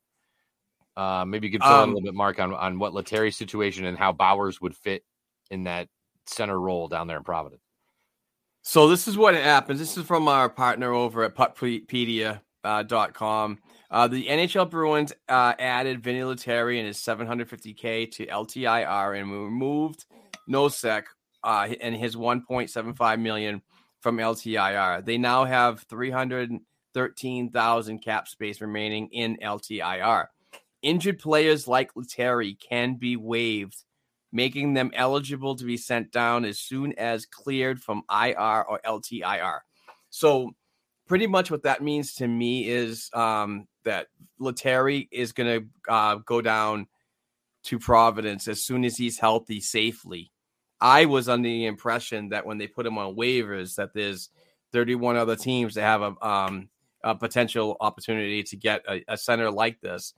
uh, 0.97 1.25
maybe 1.25 1.47
you 1.47 1.53
could 1.53 1.63
fill 1.63 1.71
um, 1.71 1.75
in 1.75 1.79
a 1.79 1.83
um 1.83 1.93
little 1.95 2.11
bit, 2.11 2.13
Mark, 2.13 2.39
on, 2.39 2.53
on 2.53 2.79
what 2.79 2.93
Lettieri's 2.93 3.37
situation 3.37 3.85
and 3.85 3.97
how 3.97 4.11
Bowers 4.11 4.61
would 4.61 4.75
fit 4.75 5.03
in 5.49 5.63
that 5.63 5.87
center 6.25 6.59
role 6.59 6.87
down 6.87 7.07
there 7.07 7.17
in 7.17 7.23
Providence. 7.23 7.61
So 8.63 8.87
this 8.87 9.07
is 9.07 9.17
what 9.17 9.33
happens. 9.33 9.79
This 9.79 9.97
is 9.97 10.05
from 10.05 10.27
our 10.27 10.47
partner 10.49 10.93
over 10.93 11.23
at 11.23 11.33
puckpedia.com. 11.35 12.39
Uh, 12.63 12.83
uh, 13.93 14.07
the 14.07 14.27
NHL 14.27 14.69
Bruins 14.69 15.11
uh, 15.27 15.53
added 15.57 16.03
Vinny 16.03 16.23
Lettieri 16.23 16.77
and 16.77 16.85
his 16.87 16.97
750K 16.97 18.11
to 18.11 18.27
LTIR 18.27 19.19
and 19.19 19.31
we 19.31 19.37
removed 19.37 20.05
Nosek 20.47 21.05
uh, 21.43 21.69
and 21.81 21.95
his 21.95 22.15
1.75 22.15 23.19
million 23.19 23.63
from 23.99 24.17
LTIR. 24.17 25.03
They 25.03 25.17
now 25.17 25.43
have 25.43 25.81
313,000 25.89 27.99
cap 27.99 28.27
space 28.27 28.61
remaining 28.61 29.07
in 29.11 29.37
LTIR 29.37 30.27
injured 30.81 31.19
players 31.19 31.67
like 31.67 31.95
Lettieri 31.95 32.55
can 32.55 32.95
be 32.95 33.15
waived, 33.15 33.83
making 34.31 34.73
them 34.73 34.91
eligible 34.93 35.55
to 35.55 35.63
be 35.63 35.77
sent 35.77 36.11
down 36.11 36.45
as 36.45 36.59
soon 36.59 36.93
as 36.93 37.25
cleared 37.25 37.81
from 37.81 38.03
IR 38.11 38.63
or 38.63 38.79
LTIR. 38.85 39.59
So, 40.09 40.51
pretty 41.07 41.27
much 41.27 41.51
what 41.51 41.63
that 41.63 41.83
means 41.83 42.15
to 42.15 42.27
me 42.27 42.67
is 42.67 43.09
um, 43.13 43.67
that 43.83 44.07
Lettieri 44.39 45.09
is 45.11 45.31
going 45.33 45.61
to 45.61 45.91
uh, 45.91 46.15
go 46.25 46.41
down 46.41 46.87
to 47.63 47.79
Providence 47.79 48.47
as 48.47 48.63
soon 48.63 48.85
as 48.85 48.97
he's 48.97 49.19
healthy 49.19 49.59
safely. 49.59 50.31
I 50.79 51.05
was 51.05 51.29
under 51.29 51.47
the 51.47 51.65
impression 51.65 52.29
that 52.29 52.45
when 52.45 52.57
they 52.57 52.67
put 52.67 52.85
him 52.85 52.97
on 52.97 53.15
waivers, 53.15 53.75
that 53.75 53.93
there's 53.93 54.29
31 54.73 55.15
other 55.15 55.35
teams 55.35 55.75
that 55.75 55.81
have 55.81 56.01
a, 56.01 56.27
um, 56.27 56.69
a 57.03 57.13
potential 57.13 57.77
opportunity 57.79 58.41
to 58.43 58.55
get 58.55 58.81
a, 58.87 59.03
a 59.07 59.17
center 59.17 59.51
like 59.51 59.79
this 59.81 60.13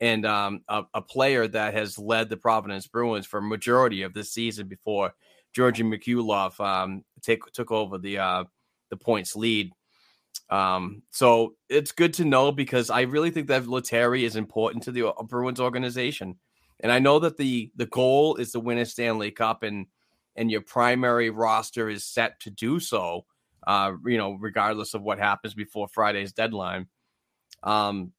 and 0.00 0.26
um, 0.26 0.62
a, 0.68 0.82
a, 0.94 1.02
player 1.02 1.46
that 1.46 1.74
has 1.74 1.98
led 1.98 2.28
the 2.28 2.36
Providence 2.36 2.86
Bruins 2.86 3.26
for 3.26 3.40
majority 3.40 4.02
of 4.02 4.14
this 4.14 4.32
season 4.32 4.66
before 4.66 5.14
Georgi 5.54 5.82
Merkulov 5.82 6.58
um, 6.60 7.04
take, 7.20 7.44
took 7.52 7.70
over 7.70 7.98
the 7.98 8.18
uh, 8.18 8.44
the 8.90 8.96
points 8.96 9.36
lead. 9.36 9.70
Um, 10.50 11.02
so 11.10 11.54
it's 11.68 11.92
good 11.92 12.14
to 12.14 12.24
know 12.24 12.52
because 12.52 12.90
I 12.90 13.02
really 13.02 13.30
think 13.30 13.48
that 13.48 13.66
Lettieri 13.66 14.24
is 14.24 14.36
important 14.36 14.84
to 14.84 14.92
the 14.92 15.08
uh, 15.08 15.22
Bruins 15.22 15.60
organization, 15.60 16.36
and 16.80 16.90
I 16.90 16.98
know 16.98 17.18
that 17.20 17.36
the 17.36 17.70
the 17.76 17.86
goal 17.86 18.36
is 18.36 18.52
to 18.52 18.60
win 18.60 18.78
a 18.78 18.84
Stanley 18.84 19.30
Cup, 19.30 19.62
and 19.62 19.86
and 20.36 20.50
your 20.50 20.62
primary 20.62 21.30
roster 21.30 21.88
is 21.88 22.04
set 22.04 22.40
to 22.40 22.50
do 22.50 22.80
so, 22.80 23.24
uh, 23.66 23.92
you 24.04 24.18
know, 24.18 24.32
regardless 24.40 24.94
of 24.94 25.02
what 25.02 25.18
happens 25.18 25.54
before 25.54 25.88
Friday's 25.88 26.32
deadline. 26.32 26.86
Um, 27.62 28.12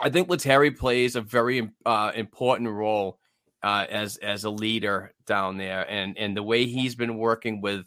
I 0.00 0.10
think 0.10 0.28
Lettieri 0.28 0.70
plays 0.70 1.16
a 1.16 1.20
very 1.20 1.70
uh, 1.84 2.12
important 2.14 2.70
role 2.70 3.18
uh, 3.62 3.86
as 3.90 4.16
as 4.18 4.44
a 4.44 4.50
leader 4.50 5.12
down 5.26 5.56
there, 5.56 5.88
and 5.88 6.16
and 6.18 6.36
the 6.36 6.42
way 6.42 6.64
he's 6.66 6.94
been 6.94 7.18
working 7.18 7.60
with 7.60 7.86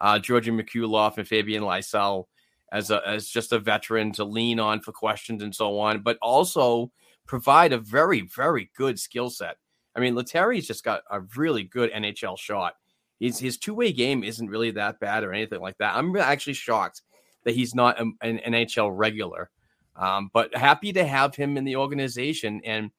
uh, 0.00 0.18
Georgian 0.18 0.58
Merkulov 0.58 1.18
and 1.18 1.28
Fabian 1.28 1.62
Lysell 1.62 2.24
as 2.72 2.90
a 2.90 3.06
as 3.06 3.28
just 3.28 3.52
a 3.52 3.58
veteran 3.58 4.12
to 4.12 4.24
lean 4.24 4.58
on 4.58 4.80
for 4.80 4.92
questions 4.92 5.42
and 5.42 5.54
so 5.54 5.78
on, 5.78 6.02
but 6.02 6.18
also 6.22 6.90
provide 7.26 7.72
a 7.72 7.78
very 7.78 8.22
very 8.22 8.70
good 8.76 8.98
skill 8.98 9.30
set. 9.30 9.56
I 9.94 10.00
mean, 10.00 10.14
Lettieri's 10.14 10.66
just 10.66 10.84
got 10.84 11.02
a 11.10 11.20
really 11.36 11.64
good 11.64 11.92
NHL 11.92 12.38
shot. 12.38 12.74
His 13.20 13.38
his 13.38 13.58
two 13.58 13.74
way 13.74 13.92
game 13.92 14.24
isn't 14.24 14.50
really 14.50 14.72
that 14.72 14.98
bad 14.98 15.22
or 15.22 15.32
anything 15.32 15.60
like 15.60 15.78
that. 15.78 15.94
I'm 15.94 16.16
actually 16.16 16.54
shocked 16.54 17.02
that 17.44 17.54
he's 17.54 17.74
not 17.74 18.00
an, 18.00 18.16
an 18.22 18.40
NHL 18.44 18.90
regular. 18.92 19.50
Um, 19.96 20.30
but 20.32 20.54
happy 20.56 20.92
to 20.94 21.04
have 21.04 21.34
him 21.34 21.56
in 21.56 21.64
the 21.64 21.76
organization 21.76 22.60
and 22.64 22.90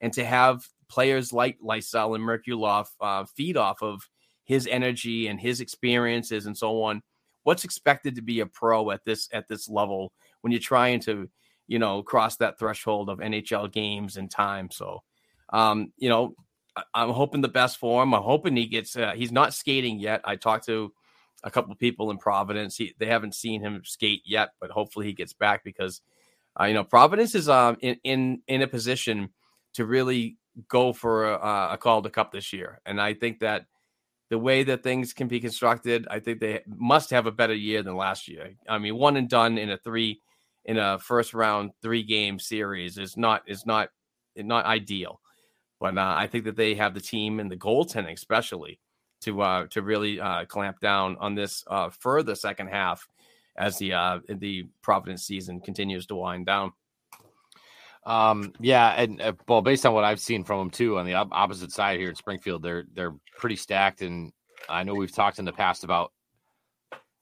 and 0.00 0.12
to 0.14 0.24
have 0.24 0.66
players 0.88 1.32
like 1.32 1.58
Lysell 1.60 2.14
and 2.14 2.24
Merkulov 2.24 2.86
uh, 3.00 3.24
feed 3.24 3.56
off 3.56 3.82
of 3.82 4.08
his 4.44 4.66
energy 4.66 5.28
and 5.28 5.40
his 5.40 5.60
experiences 5.60 6.46
and 6.46 6.56
so 6.56 6.82
on. 6.82 7.02
What's 7.44 7.64
expected 7.64 8.16
to 8.16 8.22
be 8.22 8.40
a 8.40 8.46
pro 8.46 8.90
at 8.90 9.04
this 9.04 9.28
at 9.32 9.48
this 9.48 9.68
level 9.68 10.12
when 10.42 10.52
you're 10.52 10.60
trying 10.60 11.00
to, 11.00 11.28
you 11.66 11.78
know, 11.78 12.02
cross 12.02 12.36
that 12.36 12.58
threshold 12.58 13.08
of 13.08 13.18
NHL 13.18 13.72
games 13.72 14.16
and 14.16 14.30
time? 14.30 14.70
So, 14.70 15.02
um, 15.52 15.92
you 15.96 16.08
know, 16.08 16.34
I, 16.76 17.02
am 17.02 17.10
hoping 17.10 17.40
the 17.40 17.48
best 17.48 17.78
for 17.78 18.02
him. 18.02 18.14
I'm 18.14 18.22
hoping 18.22 18.56
he 18.56 18.66
gets. 18.66 18.96
Uh, 18.96 19.12
he's 19.12 19.32
not 19.32 19.54
skating 19.54 19.98
yet. 19.98 20.20
I 20.24 20.36
talked 20.36 20.66
to 20.66 20.92
a 21.44 21.50
couple 21.50 21.72
of 21.72 21.78
people 21.78 22.10
in 22.10 22.18
Providence. 22.18 22.76
He, 22.76 22.94
they 22.98 23.06
haven't 23.06 23.34
seen 23.34 23.60
him 23.60 23.82
skate 23.84 24.22
yet, 24.24 24.50
but 24.60 24.70
hopefully 24.70 25.06
he 25.06 25.12
gets 25.12 25.32
back 25.32 25.64
because, 25.64 26.00
uh, 26.60 26.64
you 26.64 26.74
know, 26.74 26.84
Providence 26.84 27.34
is 27.34 27.48
um 27.48 27.76
in 27.80 27.96
in 28.04 28.42
in 28.46 28.62
a 28.62 28.66
position 28.66 29.30
to 29.74 29.86
really 29.86 30.36
go 30.68 30.92
for 30.92 31.32
a, 31.32 31.78
a 31.80 32.02
to 32.02 32.10
Cup 32.10 32.32
this 32.32 32.52
year, 32.52 32.80
and 32.86 33.00
I 33.00 33.14
think 33.14 33.40
that 33.40 33.66
the 34.30 34.38
way 34.38 34.62
that 34.64 34.82
things 34.82 35.12
can 35.12 35.28
be 35.28 35.40
constructed, 35.40 36.06
I 36.10 36.18
think 36.18 36.40
they 36.40 36.62
must 36.66 37.10
have 37.10 37.26
a 37.26 37.32
better 37.32 37.54
year 37.54 37.82
than 37.82 37.96
last 37.96 38.28
year. 38.28 38.54
I 38.66 38.78
mean, 38.78 38.96
one 38.96 39.18
and 39.18 39.28
done 39.28 39.58
in 39.58 39.70
a 39.70 39.76
three 39.76 40.20
in 40.64 40.78
a 40.78 40.98
first 40.98 41.34
round 41.34 41.72
three 41.82 42.02
game 42.02 42.38
series 42.38 42.96
is 42.98 43.16
not 43.16 43.42
is 43.46 43.66
not 43.66 43.90
not 44.36 44.64
ideal. 44.64 45.20
But 45.80 45.98
uh, 45.98 46.14
I 46.16 46.28
think 46.28 46.44
that 46.44 46.56
they 46.56 46.74
have 46.76 46.94
the 46.94 47.00
team 47.00 47.40
and 47.40 47.50
the 47.50 47.56
goaltending, 47.56 48.12
especially, 48.12 48.78
to 49.22 49.42
uh, 49.42 49.66
to 49.68 49.82
really 49.82 50.20
uh, 50.20 50.44
clamp 50.46 50.80
down 50.80 51.16
on 51.18 51.34
this 51.34 51.64
uh, 51.66 51.90
for 51.90 52.22
the 52.22 52.36
second 52.36 52.68
half 52.68 53.06
as 53.56 53.78
the 53.78 53.92
uh, 53.92 54.20
the 54.28 54.66
Providence 54.82 55.24
season 55.24 55.60
continues 55.60 56.06
to 56.06 56.14
wind 56.14 56.46
down. 56.46 56.72
Um, 58.04 58.52
yeah, 58.58 58.90
and 59.00 59.20
uh, 59.20 59.32
well, 59.46 59.62
based 59.62 59.86
on 59.86 59.94
what 59.94 60.04
I've 60.04 60.20
seen 60.20 60.44
from 60.44 60.58
them 60.58 60.70
too, 60.70 60.98
on 60.98 61.06
the 61.06 61.14
op- 61.14 61.32
opposite 61.32 61.70
side 61.70 62.00
here 62.00 62.10
at 62.10 62.16
Springfield, 62.16 62.62
they're 62.62 62.84
they're 62.92 63.14
pretty 63.38 63.56
stacked, 63.56 64.02
and 64.02 64.32
I 64.68 64.82
know 64.82 64.94
we've 64.94 65.14
talked 65.14 65.38
in 65.38 65.44
the 65.44 65.52
past 65.52 65.84
about 65.84 66.12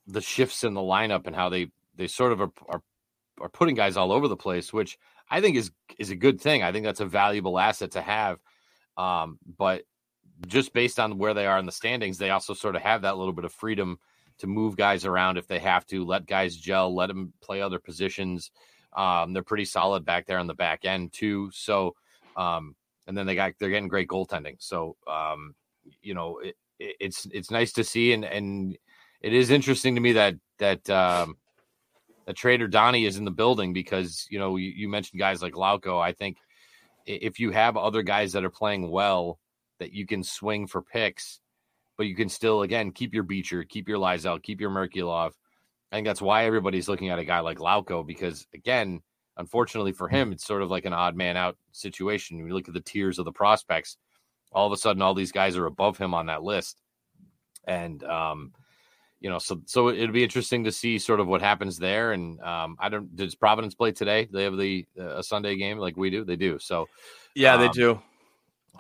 the 0.07 0.21
shifts 0.21 0.65
in 0.65 0.75
the 0.75 0.81
lineup 0.81 1.27
and 1.27 1.37
how 1.37 1.49
they 1.49 1.71
they 1.97 2.07
sort 2.07 2.33
of 2.33 2.41
are, 2.41 2.53
are 2.69 2.83
are 3.41 3.49
putting 3.49 3.75
guys 3.75 3.97
all 3.97 4.13
over 4.13 4.29
the 4.29 4.37
place, 4.37 4.73
which 4.73 4.99
I 5.31 5.41
think 5.41 5.57
is 5.57 5.71
is 5.99 6.11
a 6.11 6.17
good 6.17 6.41
thing. 6.41 6.63
I 6.63 6.73
think 6.73 6.85
that's 6.85 7.01
a 7.01 7.07
valuable 7.07 7.59
asset 7.59 7.93
to 7.93 8.03
have. 8.03 8.39
Um, 8.97 9.39
but 9.59 9.83
just 10.47 10.73
based 10.73 10.99
on 10.99 11.19
where 11.19 11.35
they 11.35 11.47
are 11.47 11.59
in 11.59 11.67
the 11.67 11.73
standings, 11.73 12.19
they 12.19 12.31
also 12.31 12.55
sort 12.55 12.77
of 12.77 12.83
have 12.83 13.03
that 13.03 13.19
little 13.19 13.33
bit 13.33 13.45
of 13.45 13.53
freedom 13.53 13.99
to 14.41 14.47
move 14.47 14.77
guys 14.77 15.05
around 15.05 15.37
if 15.39 15.47
they 15.47 15.59
have 15.59 15.87
to, 15.87 16.05
let 16.05 16.27
guys 16.27 16.57
gel, 16.57 16.95
let 16.95 17.07
them 17.07 17.33
play 17.41 17.61
other 17.61 17.79
positions. 17.79 18.51
Um, 18.93 19.33
they're 19.33 19.43
pretty 19.43 19.65
solid 19.65 20.05
back 20.05 20.27
there 20.27 20.39
on 20.39 20.47
the 20.47 20.55
back 20.55 20.85
end 20.85 21.13
too. 21.13 21.51
So, 21.53 21.95
um, 22.37 22.75
and 23.07 23.17
then 23.17 23.27
they 23.27 23.35
got 23.35 23.53
they're 23.59 23.71
getting 23.71 23.89
great 23.89 24.09
goaltending. 24.09 24.57
So, 24.59 24.97
um, 25.07 25.55
you 26.03 26.15
know, 26.15 26.39
it, 26.39 26.57
it, 26.79 26.97
it's 27.01 27.27
it's 27.33 27.51
nice 27.51 27.73
to 27.75 27.85
see, 27.85 28.13
and 28.13 28.25
and 28.25 28.77
it 29.21 29.33
is 29.33 29.51
interesting 29.51 29.95
to 29.95 30.01
me 30.01 30.13
that 30.13 30.35
that 30.59 30.89
um, 30.91 31.37
that 32.27 32.37
Trader 32.37 32.69
Donnie 32.69 33.07
is 33.07 33.17
in 33.17 33.25
the 33.25 33.31
building 33.31 33.73
because 33.73 34.27
you 34.31 34.39
know 34.39 34.57
you, 34.57 34.71
you 34.71 34.89
mentioned 34.89 35.21
guys 35.21 35.43
like 35.43 35.55
Lauko. 35.55 36.01
I 36.01 36.13
think 36.13 36.39
if 37.07 37.39
you 37.39 37.51
have 37.51 37.77
other 37.77 38.03
guys 38.03 38.33
that 38.33 38.45
are 38.45 38.51
playing 38.51 38.91
well 38.91 39.39
that 39.79 39.93
you 39.93 40.07
can 40.07 40.23
swing 40.23 40.67
for 40.67 40.83
picks, 40.83 41.41
but 42.01 42.07
you 42.07 42.17
can 42.17 42.31
still 42.31 42.63
again 42.63 42.93
keep 42.93 43.13
your 43.13 43.25
Beecher, 43.25 43.63
keep 43.63 43.87
your 43.87 43.99
Lysell, 43.99 44.43
keep 44.43 44.59
your 44.59 44.71
Merkulov. 44.71 45.33
I 45.93 45.97
think 45.97 46.07
that's 46.07 46.23
why 46.23 46.47
everybody's 46.47 46.89
looking 46.89 47.11
at 47.11 47.19
a 47.19 47.27
guy 47.27 47.41
like 47.41 47.59
Lauko 47.59 48.07
because 48.07 48.47
again, 48.55 49.03
unfortunately 49.37 49.93
for 49.93 50.09
him, 50.09 50.33
it's 50.33 50.47
sort 50.47 50.63
of 50.63 50.71
like 50.71 50.87
an 50.87 50.95
odd 50.95 51.15
man 51.15 51.37
out 51.37 51.59
situation. 51.73 52.39
When 52.39 52.47
you 52.47 52.55
look 52.55 52.69
at 52.69 52.73
the 52.73 52.81
tiers 52.81 53.19
of 53.19 53.27
the 53.27 53.33
prospects, 53.33 53.99
all 54.51 54.67
of 54.67 54.73
a 54.73 54.79
sudden 54.79 55.03
all 55.03 55.13
these 55.13 55.31
guys 55.31 55.59
are 55.59 55.67
above 55.67 55.99
him 55.99 56.15
on 56.15 56.25
that 56.29 56.43
list. 56.43 56.81
And 57.67 58.03
um, 58.05 58.55
you 59.21 59.29
know, 59.29 59.39
so 59.39 59.61
so 59.67 59.91
it'll 59.91 60.11
be 60.11 60.25
interesting 60.25 60.65
to 60.65 60.73
see 60.73 60.99
sort 60.99 61.21
of 61.21 61.27
what 61.27 61.43
happens 61.43 61.77
there. 61.77 62.13
And 62.13 62.41
um, 62.41 62.79
I 62.81 62.89
don't 62.89 63.15
does 63.15 63.35
Providence 63.35 63.75
play 63.75 63.93
today? 63.93 64.27
They 64.33 64.45
have 64.45 64.57
the 64.57 64.87
uh, 64.99 65.19
a 65.19 65.23
Sunday 65.23 65.55
game 65.57 65.77
like 65.77 65.99
we 65.99 66.09
do. 66.09 66.25
They 66.25 66.37
do. 66.37 66.59
So 66.61 66.89
yeah, 67.35 67.57
um, 67.57 67.61
they 67.61 67.69
do. 67.69 68.01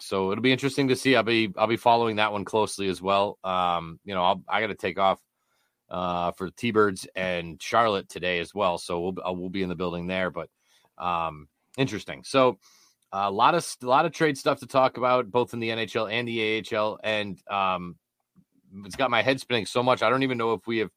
So 0.02 0.32
it'll 0.32 0.42
be 0.42 0.52
interesting 0.52 0.88
to 0.88 0.96
see. 0.96 1.16
I'll 1.16 1.22
be 1.22 1.52
I'll 1.56 1.66
be 1.66 1.76
following 1.76 2.16
that 2.16 2.32
one 2.32 2.44
closely 2.44 2.88
as 2.88 3.00
well. 3.00 3.38
Um, 3.44 4.00
you 4.04 4.14
know, 4.14 4.22
I'll, 4.22 4.42
I 4.48 4.60
got 4.60 4.68
to 4.68 4.74
take 4.74 4.98
off 4.98 5.20
uh, 5.90 6.32
for 6.32 6.50
T 6.50 6.70
Birds 6.70 7.06
and 7.14 7.60
Charlotte 7.60 8.08
today 8.08 8.40
as 8.40 8.54
well. 8.54 8.78
So 8.78 9.00
we'll 9.00 9.14
uh, 9.26 9.32
we'll 9.32 9.48
be 9.48 9.62
in 9.62 9.68
the 9.68 9.74
building 9.74 10.06
there. 10.06 10.30
But 10.30 10.48
um, 10.98 11.48
interesting. 11.76 12.22
So 12.24 12.58
a 13.12 13.30
lot 13.30 13.54
of 13.54 13.66
a 13.82 13.86
lot 13.86 14.06
of 14.06 14.12
trade 14.12 14.38
stuff 14.38 14.60
to 14.60 14.66
talk 14.66 14.96
about, 14.96 15.30
both 15.30 15.52
in 15.52 15.60
the 15.60 15.70
NHL 15.70 16.10
and 16.10 16.26
the 16.26 16.64
AHL. 16.76 17.00
And 17.02 17.38
um, 17.50 17.96
it's 18.84 18.96
got 18.96 19.10
my 19.10 19.22
head 19.22 19.40
spinning 19.40 19.66
so 19.66 19.82
much. 19.82 20.02
I 20.02 20.10
don't 20.10 20.22
even 20.22 20.38
know 20.38 20.54
if 20.54 20.66
we 20.66 20.78
have. 20.78 20.90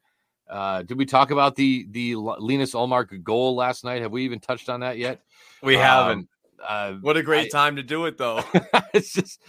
Uh, 0.50 0.82
did 0.84 0.98
we 0.98 1.06
talk 1.06 1.32
about 1.32 1.56
the 1.56 1.88
the 1.90 2.16
Linus 2.16 2.74
Ullmark 2.74 3.24
goal 3.24 3.56
last 3.56 3.84
night? 3.84 4.02
Have 4.02 4.12
we 4.12 4.26
even 4.26 4.40
touched 4.40 4.70
on 4.70 4.82
that 4.82 4.98
yet? 4.98 5.22
We 5.62 5.76
um, 5.76 5.82
haven't. 5.82 6.30
Uh, 6.68 6.94
what 7.02 7.18
a 7.18 7.24
great 7.24 7.48
I, 7.48 7.50
time 7.50 7.76
to 7.76 7.84
do 7.84 8.06
it, 8.06 8.18
though. 8.18 8.44
it's 8.94 9.14
just, 9.14 9.42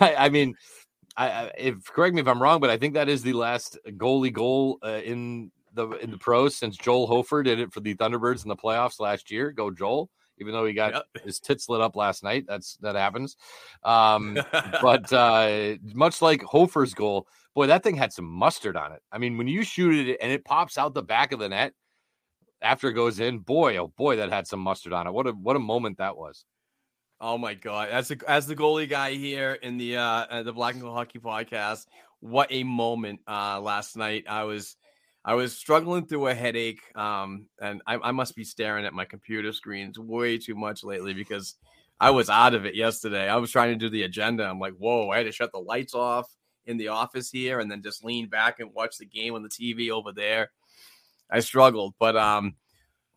I, 0.00 0.14
I 0.14 0.28
mean, 0.28 0.54
I, 1.16 1.50
if 1.58 1.84
correct 1.86 2.14
me 2.14 2.20
if 2.20 2.28
I'm 2.28 2.40
wrong, 2.40 2.60
but 2.60 2.70
I 2.70 2.76
think 2.76 2.94
that 2.94 3.08
is 3.08 3.22
the 3.22 3.32
last 3.32 3.76
goalie 3.86 4.32
goal 4.32 4.78
uh, 4.84 5.00
in 5.04 5.50
the 5.74 5.88
in 5.98 6.10
the 6.10 6.18
pros 6.18 6.54
since 6.54 6.76
Joel 6.76 7.08
Hofer 7.08 7.42
did 7.42 7.58
it 7.58 7.72
for 7.72 7.80
the 7.80 7.94
Thunderbirds 7.96 8.44
in 8.44 8.48
the 8.48 8.56
playoffs 8.56 9.00
last 9.00 9.30
year. 9.30 9.50
Go 9.50 9.70
Joel! 9.70 10.10
Even 10.40 10.52
though 10.52 10.64
he 10.64 10.72
got 10.72 10.94
yep. 10.94 11.04
his 11.24 11.40
tits 11.40 11.68
lit 11.68 11.80
up 11.80 11.96
last 11.96 12.22
night, 12.22 12.44
that's 12.46 12.76
that 12.76 12.94
happens. 12.94 13.36
Um, 13.82 14.38
but 14.80 15.12
uh, 15.12 15.76
much 15.92 16.22
like 16.22 16.42
Hofer's 16.44 16.94
goal, 16.94 17.26
boy, 17.54 17.66
that 17.66 17.82
thing 17.82 17.96
had 17.96 18.12
some 18.12 18.26
mustard 18.26 18.76
on 18.76 18.92
it. 18.92 19.02
I 19.10 19.18
mean, 19.18 19.36
when 19.36 19.48
you 19.48 19.64
shoot 19.64 20.08
it 20.08 20.18
and 20.20 20.30
it 20.30 20.44
pops 20.44 20.78
out 20.78 20.94
the 20.94 21.02
back 21.02 21.32
of 21.32 21.40
the 21.40 21.48
net 21.48 21.72
after 22.62 22.88
it 22.88 22.94
goes 22.94 23.18
in, 23.18 23.40
boy, 23.40 23.76
oh 23.78 23.88
boy, 23.88 24.16
that 24.16 24.30
had 24.30 24.46
some 24.46 24.60
mustard 24.60 24.92
on 24.92 25.08
it. 25.08 25.12
What 25.12 25.26
a 25.26 25.32
what 25.32 25.56
a 25.56 25.60
moment 25.60 25.98
that 25.98 26.16
was. 26.16 26.44
Oh 27.20 27.36
my 27.36 27.54
god! 27.54 27.88
As 27.88 28.08
the 28.08 28.20
as 28.28 28.46
the 28.46 28.54
goalie 28.54 28.88
guy 28.88 29.14
here 29.14 29.54
in 29.54 29.76
the 29.76 29.96
uh, 29.96 30.02
uh 30.02 30.42
the 30.44 30.52
Black 30.52 30.74
and 30.74 30.82
Gold 30.82 30.94
Hockey 30.94 31.18
Podcast, 31.18 31.86
what 32.20 32.46
a 32.50 32.62
moment 32.62 33.20
uh 33.26 33.60
last 33.60 33.96
night. 33.96 34.24
I 34.28 34.44
was 34.44 34.76
I 35.24 35.34
was 35.34 35.56
struggling 35.56 36.06
through 36.06 36.28
a 36.28 36.34
headache, 36.34 36.80
um, 36.96 37.46
and 37.60 37.82
I, 37.86 37.96
I 37.96 38.12
must 38.12 38.36
be 38.36 38.44
staring 38.44 38.86
at 38.86 38.94
my 38.94 39.04
computer 39.04 39.52
screens 39.52 39.98
way 39.98 40.38
too 40.38 40.54
much 40.54 40.84
lately 40.84 41.12
because 41.12 41.56
I 41.98 42.10
was 42.10 42.30
out 42.30 42.54
of 42.54 42.64
it 42.64 42.76
yesterday. 42.76 43.28
I 43.28 43.36
was 43.36 43.50
trying 43.50 43.72
to 43.72 43.84
do 43.84 43.90
the 43.90 44.04
agenda. 44.04 44.44
I'm 44.44 44.60
like, 44.60 44.74
whoa! 44.74 45.10
I 45.10 45.16
had 45.18 45.26
to 45.26 45.32
shut 45.32 45.50
the 45.50 45.58
lights 45.58 45.94
off 45.94 46.30
in 46.66 46.76
the 46.76 46.88
office 46.88 47.30
here 47.30 47.58
and 47.58 47.68
then 47.68 47.82
just 47.82 48.04
lean 48.04 48.28
back 48.28 48.60
and 48.60 48.72
watch 48.74 48.96
the 48.96 49.06
game 49.06 49.34
on 49.34 49.42
the 49.42 49.48
TV 49.48 49.90
over 49.90 50.12
there. 50.12 50.50
I 51.30 51.40
struggled, 51.40 51.94
but 51.98 52.16
um, 52.16 52.54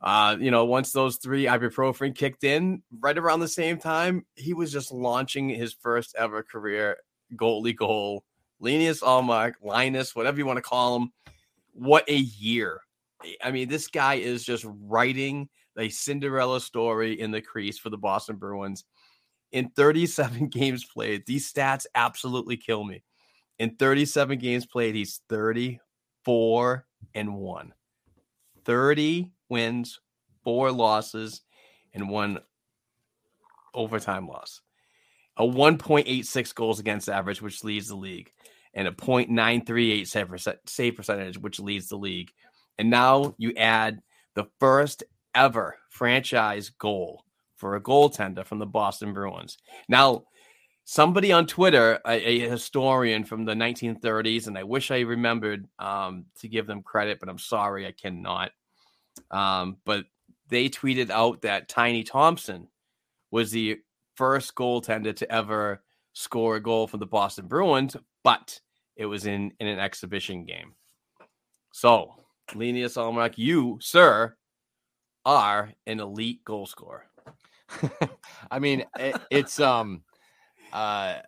uh, 0.02 0.36
you 0.40 0.50
know, 0.50 0.66
once 0.66 0.92
those 0.92 1.18
three 1.18 1.46
ibuprofen 1.46 2.16
kicked 2.16 2.44
in 2.44 2.82
right 3.00 3.18
around 3.18 3.40
the 3.40 3.48
same 3.48 3.78
time, 3.78 4.26
he 4.36 4.54
was 4.54 4.72
just 4.72 4.92
launching 4.92 5.50
his 5.50 5.74
first 5.74 6.16
ever 6.18 6.42
career 6.42 6.98
goalie 7.36 7.76
goal. 7.76 8.24
Linus 8.60 9.02
Ullmark, 9.02 9.54
Linus, 9.62 10.16
whatever 10.16 10.38
you 10.38 10.46
want 10.46 10.58
to 10.58 10.64
call 10.64 10.98
him. 10.98 11.12
What 11.74 12.08
a 12.10 12.18
year. 12.18 12.82
I 13.44 13.52
mean, 13.52 13.70
this 13.70 13.88
guy 13.88 14.16
is 14.16 14.44
just 14.44 14.66
writing 14.68 15.50
a 15.78 15.90
Cinderella 15.90 16.60
story 16.60 17.20
in 17.20 17.32
the 17.32 17.42
crease 17.42 17.78
for 17.78 17.90
the 17.90 17.98
Boston 17.98 18.36
Bruins. 18.36 18.84
In 19.52 19.70
37 19.70 20.48
games 20.50 20.84
played, 20.84 21.26
these 21.26 21.52
stats 21.52 21.86
absolutely 21.94 22.58
kill 22.58 22.84
me. 22.84 23.04
In 23.60 23.76
37 23.76 24.40
games 24.40 24.66
played, 24.66 24.96
he's 24.96 25.22
34 25.30 26.86
and 27.14 27.36
1. 27.36 27.74
30 28.66 29.32
wins, 29.52 30.00
four 30.44 30.72
losses, 30.72 31.42
and 31.94 32.10
one 32.10 32.40
overtime 33.76 34.28
loss. 34.28 34.62
A 35.38 35.44
1.86 35.44 36.56
goals 36.56 36.80
against 36.80 37.10
average, 37.10 37.42
which 37.42 37.64
leads 37.64 37.88
the 37.88 37.96
league. 37.96 38.32
and 38.74 38.88
a 38.88 38.92
.938 38.92 40.08
save, 40.66 40.96
percentage, 40.96 41.38
which 41.38 41.60
leads 41.60 41.90
the 41.90 41.98
league. 41.98 42.32
And 42.78 42.90
now 42.90 43.36
you 43.38 43.54
add 43.58 44.02
the 44.34 44.46
first 44.60 45.04
ever 45.36 45.78
franchise 45.90 46.70
goal 46.70 47.26
for 47.58 47.76
a 47.76 47.82
goaltender 47.82 48.46
from 48.46 48.60
the 48.60 48.66
Boston 48.66 49.14
Bruins. 49.14 49.58
Now, 49.90 50.24
somebody 50.86 51.32
on 51.32 51.48
Twitter, 51.48 52.00
a, 52.06 52.14
a, 52.14 52.50
historian 52.50 53.24
from 53.24 53.46
the 53.46 53.54
1930s, 53.54 54.48
and 54.48 54.58
I 54.58 54.64
wish 54.64 54.90
I 54.90 55.02
remembered 55.02 55.68
um, 55.80 56.26
to 56.40 56.48
give 56.48 56.66
them 56.66 56.82
credit, 56.82 57.20
but 57.20 57.30
I'm 57.30 57.38
sorry, 57.38 57.86
I 57.86 57.92
cannot. 57.92 58.52
Um, 59.30 59.78
but 59.86 60.06
they 60.50 60.70
tweeted 60.70 61.10
out 61.10 61.42
that 61.44 61.70
Tiny 61.70 62.04
Thompson 62.04 62.68
was 63.32 63.52
the 63.52 63.80
first 64.16 64.56
goaltender 64.56 65.16
to 65.16 65.32
ever 65.32 65.82
score 66.14 66.58
a 66.58 66.62
goal 66.62 66.88
for 66.88 66.98
the 66.98 67.06
Boston 67.06 67.48
Bruins, 67.48 67.96
but 68.24 68.60
it 68.96 69.06
was 69.06 69.26
in, 69.26 69.52
in 69.60 69.68
an 69.68 69.80
exhibition 69.80 70.46
game. 70.46 70.74
So, 71.72 72.16
Linus 72.54 72.98
Ullmark, 72.98 73.34
you, 73.38 73.78
sir, 73.82 74.36
are 75.26 75.72
an 75.88 76.00
elite 76.00 76.44
goal 76.44 76.66
scorer. 76.66 77.06
I 78.52 78.60
mean, 78.60 78.84
it, 79.00 79.16
it's 79.30 79.60
um, 79.60 80.04
uh, 80.74 81.20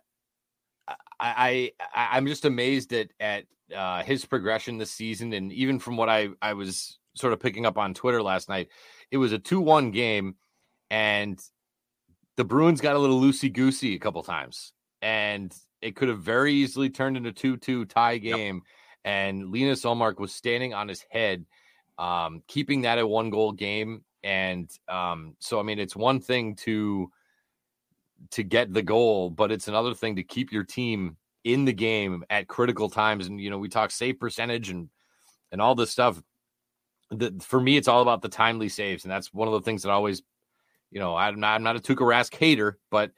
I, 0.88 1.72
I 1.80 2.08
I'm 2.12 2.26
just 2.26 2.44
amazed 2.44 2.92
at 2.92 3.08
at 3.18 3.44
uh, 3.74 4.02
his 4.02 4.24
progression 4.26 4.76
this 4.76 4.90
season, 4.90 5.32
and 5.32 5.52
even 5.52 5.78
from 5.78 5.96
what 5.96 6.08
I 6.08 6.28
I 6.42 6.52
was 6.52 6.98
sort 7.14 7.32
of 7.32 7.40
picking 7.40 7.66
up 7.66 7.78
on 7.78 7.94
Twitter 7.94 8.22
last 8.22 8.48
night, 8.48 8.68
it 9.10 9.16
was 9.16 9.32
a 9.32 9.38
two 9.38 9.60
one 9.60 9.90
game, 9.90 10.36
and 10.90 11.40
the 12.36 12.44
Bruins 12.44 12.80
got 12.80 12.96
a 12.96 12.98
little 12.98 13.20
loosey 13.20 13.52
goosey 13.52 13.94
a 13.94 13.98
couple 13.98 14.22
times, 14.22 14.72
and 15.02 15.54
it 15.80 15.96
could 15.96 16.08
have 16.08 16.20
very 16.20 16.52
easily 16.54 16.90
turned 16.90 17.16
into 17.16 17.32
two 17.32 17.56
two 17.56 17.84
tie 17.84 18.18
game, 18.18 18.56
yep. 18.56 18.62
and 19.04 19.52
Linus 19.52 19.84
Ullmark 19.84 20.18
was 20.18 20.34
standing 20.34 20.74
on 20.74 20.88
his 20.88 21.04
head, 21.10 21.44
um, 21.98 22.42
keeping 22.48 22.82
that 22.82 22.98
a 22.98 23.06
one 23.06 23.30
goal 23.30 23.52
game, 23.52 24.04
and 24.22 24.70
um, 24.88 25.36
so 25.38 25.60
I 25.60 25.62
mean 25.62 25.78
it's 25.78 25.96
one 25.96 26.20
thing 26.20 26.56
to 26.56 27.10
to 28.30 28.42
get 28.42 28.72
the 28.72 28.82
goal, 28.82 29.30
but 29.30 29.52
it's 29.52 29.68
another 29.68 29.94
thing 29.94 30.16
to 30.16 30.22
keep 30.22 30.52
your 30.52 30.64
team 30.64 31.16
in 31.44 31.64
the 31.64 31.72
game 31.72 32.24
at 32.30 32.48
critical 32.48 32.88
times. 32.88 33.26
And 33.26 33.40
you 33.40 33.50
know, 33.50 33.58
we 33.58 33.68
talk 33.68 33.90
save 33.90 34.18
percentage 34.18 34.70
and 34.70 34.88
and 35.52 35.60
all 35.60 35.74
this 35.74 35.90
stuff. 35.90 36.20
The, 37.18 37.34
for 37.40 37.60
me, 37.60 37.76
it's 37.76 37.88
all 37.88 38.02
about 38.02 38.22
the 38.22 38.28
timely 38.28 38.68
saves, 38.68 39.04
and 39.04 39.10
that's 39.10 39.32
one 39.32 39.48
of 39.48 39.54
the 39.54 39.60
things 39.60 39.82
that 39.82 39.90
always, 39.90 40.22
you 40.90 41.00
know, 41.00 41.16
I'm 41.16 41.40
not 41.40 41.54
I'm 41.54 41.62
not 41.62 41.76
a 41.76 41.80
Tuukka 41.80 42.06
Rask 42.06 42.34
hater, 42.34 42.78
but 42.90 43.10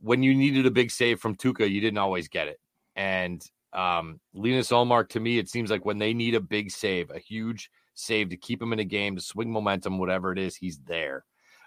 when 0.00 0.22
you 0.22 0.34
needed 0.34 0.66
a 0.66 0.70
big 0.70 0.90
save 0.90 1.20
from 1.20 1.36
Tuukka, 1.36 1.70
you 1.70 1.80
didn't 1.80 1.98
always 1.98 2.28
get 2.28 2.48
it. 2.48 2.60
And 2.96 3.44
um, 3.72 4.20
Linus 4.34 4.70
Ullmark, 4.70 5.10
to 5.10 5.20
me, 5.20 5.38
it 5.38 5.48
seems 5.48 5.70
like 5.70 5.84
when 5.84 5.98
they 5.98 6.14
need 6.14 6.34
a 6.34 6.40
big 6.40 6.70
save, 6.70 7.10
a 7.10 7.18
huge 7.18 7.70
save 7.94 8.30
to 8.30 8.36
keep 8.36 8.60
him 8.60 8.72
in 8.72 8.78
a 8.78 8.84
game, 8.84 9.16
to 9.16 9.22
swing 9.22 9.50
momentum, 9.50 9.98
whatever 9.98 10.32
it 10.32 10.38
is, 10.38 10.56
he's 10.56 10.78
there. 10.86 11.24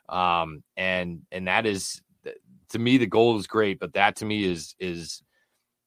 Um, 0.10 0.64
and 0.76 1.22
and 1.32 1.48
that 1.48 1.66
is 1.66 2.02
to 2.70 2.80
me, 2.80 2.98
the 2.98 3.06
goal 3.06 3.38
is 3.38 3.48
great, 3.48 3.80
but 3.80 3.94
that 3.94 4.16
to 4.18 4.26
me 4.26 4.44
is 4.44 4.76
is 4.80 5.22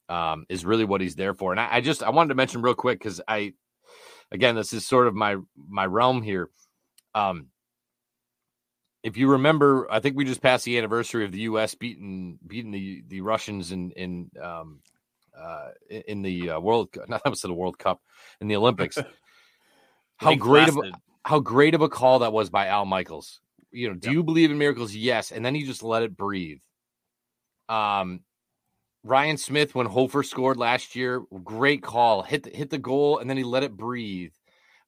um, 0.08 0.46
is 0.48 0.64
really 0.64 0.84
what 0.84 1.00
he's 1.00 1.16
there 1.16 1.34
for. 1.34 1.52
And 1.52 1.60
I, 1.60 1.68
I 1.72 1.80
just 1.80 2.02
I 2.02 2.10
wanted 2.10 2.28
to 2.30 2.34
mention 2.36 2.62
real 2.62 2.74
quick 2.74 3.00
because 3.00 3.20
I 3.26 3.54
again 4.32 4.54
this 4.54 4.72
is 4.72 4.86
sort 4.86 5.06
of 5.06 5.14
my 5.14 5.36
my 5.68 5.86
realm 5.86 6.22
here. 6.22 6.50
Um, 7.14 7.48
if 9.02 9.16
you 9.16 9.30
remember, 9.30 9.86
I 9.90 10.00
think 10.00 10.16
we 10.16 10.24
just 10.24 10.42
passed 10.42 10.64
the 10.64 10.76
anniversary 10.78 11.24
of 11.24 11.32
the 11.32 11.40
U.S. 11.40 11.74
beating 11.74 12.38
beating 12.46 12.72
the 12.72 13.04
the 13.08 13.20
Russians 13.20 13.72
in 13.72 13.92
in 13.92 14.30
um, 14.42 14.80
uh, 15.38 15.68
in 15.88 16.22
the 16.22 16.50
uh, 16.50 16.60
World 16.60 16.88
not 17.08 17.22
that 17.22 17.30
was 17.30 17.40
the 17.40 17.52
World 17.52 17.78
Cup 17.78 18.00
in 18.40 18.48
the 18.48 18.56
Olympics. 18.56 18.98
how 20.16 20.34
great 20.34 20.68
of 20.68 20.76
a, 20.76 20.92
how 21.24 21.40
great 21.40 21.74
of 21.74 21.82
a 21.82 21.88
call 21.88 22.20
that 22.20 22.32
was 22.32 22.50
by 22.50 22.66
Al 22.66 22.84
Michaels. 22.84 23.40
You 23.70 23.88
know, 23.88 23.94
do 23.94 24.08
yep. 24.08 24.14
you 24.14 24.22
believe 24.22 24.50
in 24.50 24.58
miracles? 24.58 24.94
Yes, 24.94 25.32
and 25.32 25.44
then 25.44 25.54
he 25.54 25.64
just 25.64 25.82
let 25.82 26.02
it 26.02 26.16
breathe. 26.16 26.58
Um, 27.68 28.20
Ryan 29.06 29.36
Smith, 29.36 29.74
when 29.74 29.86
Hofer 29.86 30.24
scored 30.24 30.56
last 30.56 30.96
year, 30.96 31.22
great 31.44 31.82
call. 31.82 32.22
Hit 32.22 32.42
the, 32.42 32.50
hit 32.50 32.70
the 32.70 32.78
goal 32.78 33.18
and 33.18 33.30
then 33.30 33.36
he 33.36 33.44
let 33.44 33.62
it 33.62 33.76
breathe. 33.76 34.32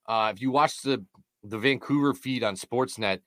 Uh, 0.06 0.32
if 0.34 0.42
you 0.42 0.50
watch 0.50 0.82
the 0.82 1.04
the 1.44 1.58
Vancouver 1.58 2.14
feed 2.14 2.42
on 2.42 2.56
Sportsnet, 2.56 3.20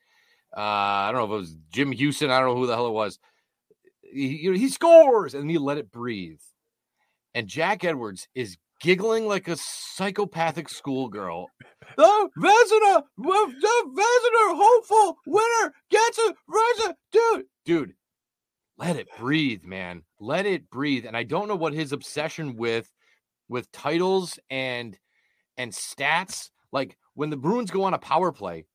uh, 0.55 0.59
I 0.59 1.11
don't 1.11 1.21
know 1.21 1.35
if 1.35 1.37
it 1.37 1.41
was 1.41 1.55
Jim 1.71 1.93
Hughson. 1.93 2.29
I 2.29 2.39
don't 2.39 2.49
know 2.49 2.57
who 2.57 2.67
the 2.67 2.75
hell 2.75 2.87
it 2.87 2.93
was. 2.93 3.19
He, 4.01 4.51
he 4.57 4.67
scores 4.67 5.33
and 5.33 5.49
he 5.49 5.57
let 5.57 5.77
it 5.77 5.91
breathe. 5.91 6.41
And 7.33 7.47
Jack 7.47 7.85
Edwards 7.85 8.27
is 8.35 8.57
giggling 8.81 9.27
like 9.27 9.47
a 9.47 9.55
psychopathic 9.55 10.67
schoolgirl. 10.67 11.47
the 11.95 12.29
Vezina, 12.37 13.03
the 13.17 13.83
Vezina 13.95 14.55
hopeful 14.57 15.17
winner 15.25 15.73
gets 15.89 16.17
a 16.17 16.35
Vezina, 16.51 16.93
dude, 17.13 17.45
dude 17.63 17.93
let 18.81 18.95
it 18.95 19.07
breathe, 19.19 19.63
man. 19.63 20.01
Let 20.21 20.45
it 20.45 20.69
breathe. 20.69 21.05
And 21.05 21.17
I 21.17 21.23
don't 21.23 21.47
know 21.47 21.55
what 21.55 21.73
his 21.73 21.91
obsession 21.91 22.55
with 22.55 22.89
with 23.49 23.71
titles 23.71 24.39
and 24.49 24.97
and 25.57 25.71
stats. 25.71 26.51
Like 26.71 26.95
when 27.15 27.31
the 27.31 27.37
Bruins 27.37 27.71
go 27.71 27.83
on 27.83 27.95
a 27.95 27.99
power 27.99 28.31
play, 28.31 28.65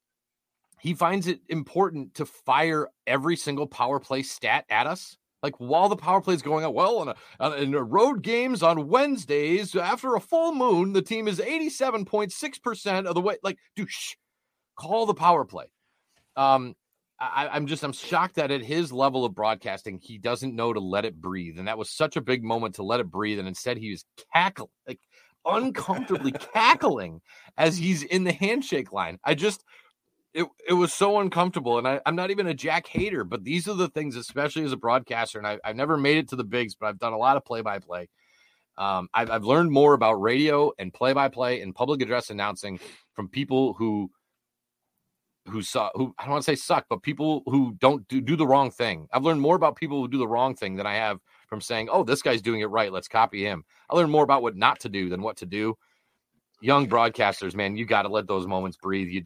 he 0.81 0.93
finds 0.93 1.29
it 1.29 1.41
important 1.49 2.15
to 2.15 2.27
fire 2.27 2.89
every 3.07 3.37
single 3.37 3.69
power 3.69 4.01
play 4.01 4.23
stat 4.23 4.65
at 4.69 4.89
us. 4.89 5.17
Like 5.41 5.55
while 5.59 5.89
the 5.89 5.97
power 5.97 6.21
play 6.21 6.35
is 6.35 6.43
going 6.43 6.65
on, 6.65 6.75
well, 6.75 7.03
in, 7.03 7.15
a, 7.39 7.53
in 7.53 7.75
a 7.75 7.83
road 7.83 8.23
games 8.23 8.65
on 8.65 8.89
Wednesdays 8.89 9.77
after 9.77 10.17
a 10.17 10.21
full 10.21 10.53
moon, 10.53 10.93
the 10.93 11.03
team 11.03 11.29
is 11.29 11.39
87.6% 11.39 13.07
of 13.07 13.15
the 13.15 13.21
way. 13.21 13.37
Like, 13.45 13.59
dude, 13.77 13.91
shh, 13.91 14.15
call 14.77 15.07
the 15.07 15.15
power 15.15 15.45
play. 15.45 15.67
Um, 16.35 16.75
I, 17.19 17.57
am 17.57 17.67
just 17.67 17.83
I'm 17.83 17.93
shocked 17.93 18.37
that 18.37 18.51
at 18.51 18.62
his 18.62 18.93
level 18.93 19.25
of 19.25 19.35
broadcasting, 19.35 19.99
he 20.03 20.19
doesn't 20.19 20.55
know 20.55 20.73
to 20.73 20.81
let 20.81 21.05
it 21.05 21.21
breathe. 21.21 21.59
And 21.59 21.69
that 21.69 21.79
was 21.79 21.91
such 21.91 22.17
a 22.17 22.21
big 22.21 22.45
moment 22.45 22.75
to 22.75 22.83
let 22.83 23.01
it 23.01 23.11
breathe. 23.11 23.39
And 23.39 23.49
instead 23.49 23.79
he 23.79 23.91
was 23.91 24.05
cackling, 24.35 24.71
like 24.87 25.01
uncomfortably 25.45 26.33
cackling 26.55 27.23
as 27.57 27.79
he's 27.79 28.03
in 28.03 28.25
the 28.25 28.33
handshake 28.33 28.93
line. 28.93 29.19
I 29.25 29.35
just 29.35 29.64
it, 30.35 30.47
it 30.69 30.75
was 30.75 30.93
so 30.93 31.21
uncomfortable. 31.21 31.79
And 31.79 31.89
I, 31.89 32.01
am 32.05 32.17
not 32.17 32.31
even 32.31 32.47
a 32.47 32.55
Jack 32.55 32.87
hater, 32.87 33.25
but 33.25 33.43
these 33.43 33.67
are 33.67 33.75
the 33.75 33.89
things, 33.89 34.17
especially 34.17 34.64
as 34.64 34.73
a 34.73 34.77
broadcaster. 34.77 35.39
And 35.39 35.47
I, 35.47 35.59
have 35.64 35.77
never 35.77 35.97
made 35.97 36.19
it 36.19 36.29
to 36.29 36.37
the 36.37 36.45
bigs, 36.45 36.75
but 36.75 36.87
I've 36.87 36.99
done 36.99 37.14
a 37.14 37.19
lot 37.19 37.39
of 37.39 37.45
play 37.47 37.62
by 37.62 37.79
play. 37.79 38.09
Um, 38.77 39.09
I've, 39.14 39.31
I've 39.31 39.45
learned 39.45 39.71
more 39.71 39.95
about 39.95 40.21
radio 40.21 40.73
and 40.79 40.93
play 40.93 41.14
by 41.14 41.29
play 41.29 41.62
and 41.62 41.75
public 41.75 42.03
address 42.03 42.29
announcing 42.29 42.79
from 43.14 43.31
people 43.31 43.73
who 43.73 44.11
who 45.49 45.63
saw 45.63 45.91
who 45.95 46.15
I 46.19 46.25
don't 46.25 46.33
want 46.33 46.45
to 46.45 46.51
say 46.51 46.57
suck, 46.57 46.87
but 46.89 47.03
people 47.03 47.43
who 47.47 47.75
don't 47.79 48.07
do, 48.09 48.21
do 48.21 48.37
the 48.37 48.47
wrong 48.47 48.71
thing. 48.71 49.09
I've 49.13 49.25
learned 49.25 49.41
more 49.41 49.57
about 49.57 49.77
people 49.77 50.01
who 50.01 50.09
do 50.09 50.19
the 50.19 50.29
wrong 50.29 50.55
thing 50.55 50.77
than 50.77 50.87
I 50.87 50.95
have 50.95 51.21
from 51.49 51.61
saying, 51.61 51.89
"Oh, 51.91 52.05
this 52.05 52.23
guy's 52.23 52.43
doing 52.43 52.61
it 52.61 52.67
right. 52.67 52.93
Let's 52.93 53.09
copy 53.09 53.45
him." 53.45 53.65
I 53.91 53.97
learned 53.97 54.11
more 54.11 54.25
about 54.25 54.43
what 54.43 54.57
not 54.57 54.81
to 54.81 54.89
do 54.89 55.09
than 55.09 55.23
what 55.23 55.37
to 55.39 55.47
do. 55.47 55.77
Young 56.61 56.89
broadcasters, 56.89 57.55
man, 57.55 57.77
you 57.77 57.85
got 57.85 58.03
to 58.03 58.09
let 58.09 58.27
those 58.27 58.47
moments 58.47 58.79
breathe. 58.79 59.09
You, 59.09 59.23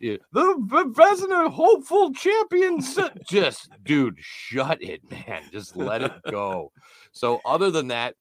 you 0.00 0.18
the 0.32 0.90
president, 0.94 1.52
hopeful 1.52 2.12
champions, 2.12 2.98
just 3.28 3.70
dude, 3.84 4.16
shut 4.18 4.82
it, 4.82 5.00
man. 5.10 5.42
Just 5.52 5.76
let 5.76 6.02
it 6.02 6.12
go. 6.30 6.72
So, 7.12 7.40
other 7.44 7.70
than 7.70 7.88
that, 7.88 8.16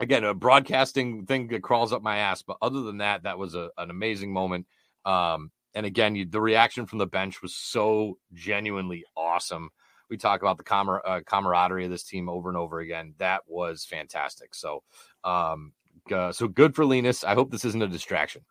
again, 0.00 0.24
a 0.24 0.34
broadcasting 0.34 1.26
thing 1.26 1.48
that 1.48 1.62
crawls 1.62 1.92
up 1.92 2.02
my 2.02 2.18
ass. 2.18 2.42
But 2.42 2.58
other 2.60 2.82
than 2.82 2.98
that, 2.98 3.22
that 3.22 3.38
was 3.38 3.54
a, 3.54 3.70
an 3.78 3.90
amazing 3.90 4.32
moment. 4.32 4.66
Um, 5.04 5.50
and 5.76 5.84
again, 5.84 6.16
you, 6.16 6.24
the 6.24 6.40
reaction 6.40 6.86
from 6.86 6.98
the 6.98 7.06
bench 7.06 7.42
was 7.42 7.54
so 7.54 8.16
genuinely 8.32 9.04
awesome. 9.14 9.68
We 10.08 10.16
talk 10.16 10.40
about 10.40 10.56
the 10.56 10.64
camar- 10.64 11.06
uh, 11.06 11.20
camaraderie 11.26 11.84
of 11.84 11.90
this 11.90 12.02
team 12.02 12.30
over 12.30 12.48
and 12.48 12.56
over 12.56 12.80
again. 12.80 13.12
That 13.18 13.42
was 13.46 13.84
fantastic. 13.84 14.54
So, 14.54 14.82
um, 15.22 15.74
uh, 16.10 16.32
so 16.32 16.48
good 16.48 16.74
for 16.74 16.86
Linus. 16.86 17.24
I 17.24 17.34
hope 17.34 17.50
this 17.50 17.66
isn't 17.66 17.82
a 17.82 17.88
distraction. 17.88 18.42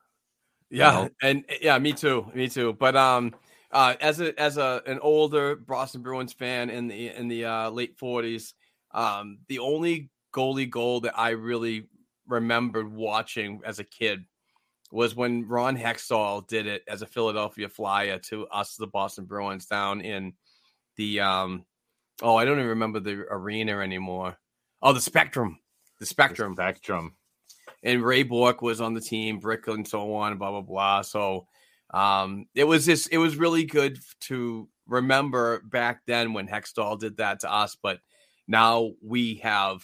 Yeah, 0.70 0.92
you 0.92 1.04
know? 1.04 1.10
and 1.24 1.46
yeah, 1.62 1.80
me 1.80 1.94
too, 1.94 2.32
me 2.36 2.48
too. 2.48 2.74
But 2.74 2.96
um, 2.96 3.34
uh, 3.72 3.96
as 4.00 4.22
a 4.22 4.40
as 4.40 4.58
a 4.58 4.84
an 4.86 5.00
older 5.00 5.56
Boston 5.56 6.04
Bruins 6.04 6.34
fan 6.34 6.70
in 6.70 6.88
the 6.88 7.08
in 7.10 7.28
the 7.28 7.46
uh, 7.46 7.70
late 7.72 7.98
forties, 7.98 8.54
um, 8.94 9.40
the 9.48 9.60
only 9.60 10.12
goalie 10.32 10.70
goal 10.70 11.00
that 11.02 11.18
I 11.18 11.30
really 11.32 11.88
remembered 12.28 12.92
watching 12.92 13.62
as 13.66 13.80
a 13.80 13.84
kid 13.84 14.26
was 14.92 15.16
when 15.16 15.48
Ron 15.48 15.78
Hextall 15.78 16.48
did 16.48 16.68
it 16.68 16.84
as 16.88 17.02
a 17.02 17.08
Philadelphia 17.08 17.68
Flyer 17.68 18.20
to 18.20 18.48
us, 18.48 18.76
the 18.76 18.88
Boston 18.88 19.26
Bruins, 19.26 19.66
down 19.66 20.02
in 20.02 20.34
the 20.96 21.20
um 21.20 21.66
oh, 22.22 22.36
I 22.36 22.46
don't 22.46 22.58
even 22.58 22.70
remember 22.70 23.00
the 23.00 23.26
arena 23.30 23.80
anymore. 23.80 24.38
Oh, 24.82 24.94
the 24.94 25.02
Spectrum. 25.02 25.60
The 26.00 26.06
Spectrum. 26.06 26.56
The 26.56 26.64
Spectrum. 26.64 27.16
And 27.84 28.04
Ray 28.04 28.24
Bourque 28.24 28.62
was 28.62 28.82
on 28.82 28.94
the 28.94 29.02
team, 29.02 29.40
Brick 29.40 29.68
and 29.68 29.88
so 29.88 30.14
on, 30.16 30.38
blah 30.38 30.52
blah 30.52 30.62
blah. 30.62 31.02
So 31.02 31.48
um 31.94 32.48
it 32.56 32.64
was 32.64 32.86
just 32.86 33.10
it 33.12 33.18
was 33.18 33.38
really 33.38 33.64
good 33.64 34.00
to 34.22 34.70
remember 34.88 35.62
back 35.62 36.02
then 36.06 36.34
when 36.34 36.48
Hextall 36.48 37.00
did 37.00 37.18
that 37.18 37.40
to 37.42 37.52
us, 37.52 37.76
but 37.82 38.00
now 38.48 38.92
we 39.04 39.36
have 39.36 39.84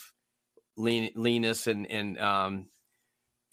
Linus 0.77 1.67
and 1.67 1.89
and 1.89 2.19
um 2.19 2.67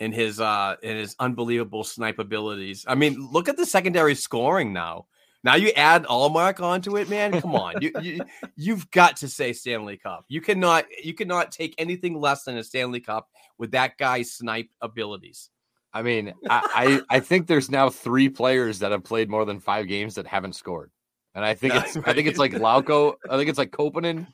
in 0.01 0.13
his 0.13 0.41
uh 0.41 0.77
in 0.83 0.97
his 0.97 1.15
unbelievable 1.19 1.85
snipe 1.85 2.19
abilities. 2.19 2.85
I 2.89 2.95
mean, 2.95 3.29
look 3.33 3.49
at 3.49 3.57
the 3.57 3.67
secondary 3.67 4.15
scoring 4.15 4.73
now. 4.73 5.07
Now 5.45 5.55
you 5.55 5.71
add 5.71 6.05
Ullmark 6.07 6.61
onto 6.61 6.97
it, 6.97 7.09
man. 7.09 7.41
Come 7.41 7.55
on, 7.55 7.81
you, 7.81 7.93
you 8.03 8.21
you've 8.57 8.91
got 8.91 9.17
to 9.19 9.29
say 9.29 9.53
Stanley 9.53 9.97
Cup. 9.97 10.25
You 10.29 10.41
cannot 10.41 10.87
you 11.03 11.15
cannot 11.15 11.53
take 11.53 11.75
anything 11.79 12.21
less 12.21 12.43
than 12.45 12.57
a 12.57 12.65
Stanley 12.65 13.01
Cup 13.01 13.29
with 13.57 13.71
that 13.73 13.97
guy's 13.99 14.33
snipe 14.33 14.69
abilities. 14.81 15.51
I 15.93 16.03
mean, 16.03 16.35
I, 16.51 17.01
I, 17.11 17.17
I 17.17 17.21
think 17.21 17.47
there's 17.47 17.71
now 17.71 17.89
three 17.89 18.29
players 18.29 18.81
that 18.81 18.93
have 18.93 19.05
played 19.05 19.31
more 19.31 19.45
than 19.45 19.59
five 19.59 19.89
games 19.89 20.17
that 20.17 20.27
haven't 20.27 20.55
scored, 20.55 20.91
and 21.35 21.45
I 21.45 21.55
think 21.55 21.75
it's 21.77 21.97
I 21.97 22.13
think 22.13 22.27
it's 22.27 22.39
like 22.39 22.53
Lauko, 22.53 23.15
I 23.31 23.37
think 23.37 23.49
it's 23.49 23.59
like 23.59 23.71
Koppanen, 23.71 24.27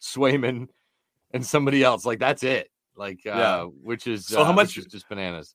Swayman, 0.00 0.68
and 1.32 1.46
somebody 1.46 1.84
else. 1.84 2.04
Like 2.04 2.18
that's 2.18 2.42
it. 2.42 2.68
Like 2.96 3.20
uh, 3.26 3.30
yeah. 3.30 3.62
which 3.62 4.06
is 4.06 4.26
so 4.26 4.44
how 4.44 4.50
uh, 4.50 4.54
much 4.54 4.76
is 4.76 4.86
just 4.86 5.08
bananas. 5.08 5.54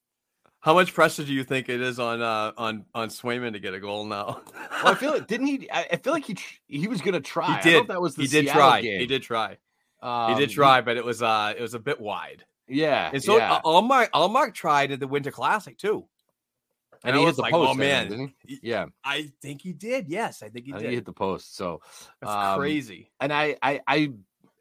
How 0.59 0.73
much 0.73 0.93
pressure 0.93 1.23
do 1.23 1.33
you 1.33 1.43
think 1.43 1.69
it 1.69 1.81
is 1.81 1.99
on 1.99 2.21
uh, 2.21 2.51
on 2.57 2.85
on 2.93 3.09
Swayman 3.09 3.53
to 3.53 3.59
get 3.59 3.73
a 3.73 3.79
goal 3.79 4.05
now? 4.05 4.41
well, 4.83 4.93
I 4.93 4.95
feel 4.95 5.11
like 5.13 5.27
didn't 5.27 5.47
he? 5.47 5.69
I 5.71 5.97
feel 5.97 6.13
like 6.13 6.25
he 6.25 6.37
he 6.67 6.87
was 6.87 7.01
gonna 7.01 7.21
try. 7.21 7.57
He 7.57 7.69
did. 7.69 7.87
that 7.87 8.01
was 8.01 8.15
the 8.15 8.23
he 8.23 8.27
did 8.27 8.45
Seattle 8.45 8.61
try. 8.61 8.81
Game. 8.81 8.99
He 8.99 9.05
did 9.05 9.21
try. 9.21 9.57
Um, 10.01 10.33
he 10.33 10.39
did 10.39 10.49
try, 10.49 10.81
but 10.81 10.97
it 10.97 11.05
was 11.05 11.21
uh 11.21 11.53
it 11.55 11.61
was 11.61 11.73
a 11.73 11.79
bit 11.79 11.99
wide. 11.99 12.43
Yeah, 12.67 13.11
and 13.13 13.23
so 13.23 13.37
yeah. 13.37 13.53
uh, 13.53 13.61
Ullmark 13.61 14.09
Ullmark 14.09 14.53
tried 14.53 14.91
at 14.91 14.99
the 14.99 15.07
Winter 15.07 15.31
Classic 15.31 15.77
too. 15.77 16.05
And, 17.03 17.15
and 17.15 17.19
he 17.19 17.25
hit 17.25 17.35
the 17.35 17.41
like, 17.43 17.53
post, 17.53 17.71
oh 17.71 17.73
man, 17.75 18.09
didn't 18.09 18.33
he? 18.45 18.59
Yeah, 18.63 18.87
I 19.03 19.31
think 19.41 19.61
he 19.61 19.73
did. 19.73 20.09
Yes, 20.09 20.41
I 20.41 20.49
think 20.49 20.65
he 20.65 20.73
I 20.73 20.75
did. 20.75 20.81
Think 20.81 20.89
he 20.89 20.95
hit 20.95 21.05
the 21.05 21.13
post. 21.13 21.55
So 21.55 21.81
that's 22.19 22.33
um, 22.33 22.59
crazy. 22.59 23.11
And 23.19 23.31
I, 23.31 23.55
I, 23.61 23.81
I, 23.87 24.11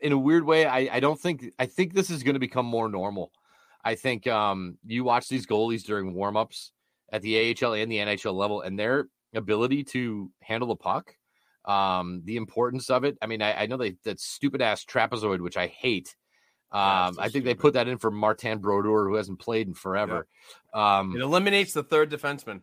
in 0.00 0.12
a 0.12 0.18
weird 0.18 0.44
way, 0.44 0.66
I, 0.66 0.96
I 0.96 1.00
don't 1.00 1.20
think 1.20 1.52
I 1.58 1.66
think 1.66 1.94
this 1.94 2.10
is 2.10 2.22
going 2.22 2.34
to 2.34 2.40
become 2.40 2.66
more 2.66 2.88
normal. 2.88 3.32
I 3.84 3.94
think 3.94 4.26
um, 4.26 4.78
you 4.84 5.04
watch 5.04 5.28
these 5.28 5.46
goalies 5.46 5.84
during 5.84 6.14
warmups 6.14 6.70
at 7.12 7.22
the 7.22 7.56
AHL 7.62 7.74
and 7.74 7.90
the 7.90 7.98
NHL 7.98 8.34
level, 8.34 8.62
and 8.62 8.78
their 8.78 9.08
ability 9.34 9.84
to 9.84 10.30
handle 10.40 10.68
the 10.68 10.76
puck, 10.76 11.14
um, 11.64 12.22
the 12.24 12.36
importance 12.36 12.90
of 12.90 13.04
it. 13.04 13.16
I 13.22 13.26
mean, 13.26 13.42
I, 13.42 13.62
I 13.62 13.66
know 13.66 13.76
they 13.76 13.96
that 14.04 14.20
stupid 14.20 14.60
ass 14.60 14.84
trapezoid, 14.84 15.40
which 15.40 15.56
I 15.56 15.68
hate. 15.68 16.14
Um, 16.72 17.14
so 17.14 17.20
I 17.20 17.24
think 17.24 17.30
stupid. 17.30 17.46
they 17.46 17.54
put 17.54 17.74
that 17.74 17.88
in 17.88 17.96
for 17.98 18.10
Martin 18.10 18.58
Brodeur, 18.58 19.08
who 19.08 19.14
hasn't 19.14 19.38
played 19.38 19.68
in 19.68 19.74
forever. 19.74 20.26
Yeah. 20.74 20.98
Um, 20.98 21.14
it 21.14 21.22
eliminates 21.22 21.72
the 21.72 21.84
third 21.84 22.10
defenseman. 22.10 22.62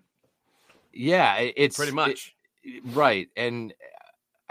Yeah, 0.92 1.36
it, 1.38 1.54
it's 1.58 1.78
pretty 1.78 1.94
much 1.94 2.36
it, 2.64 2.84
right. 2.94 3.30
And 3.36 3.74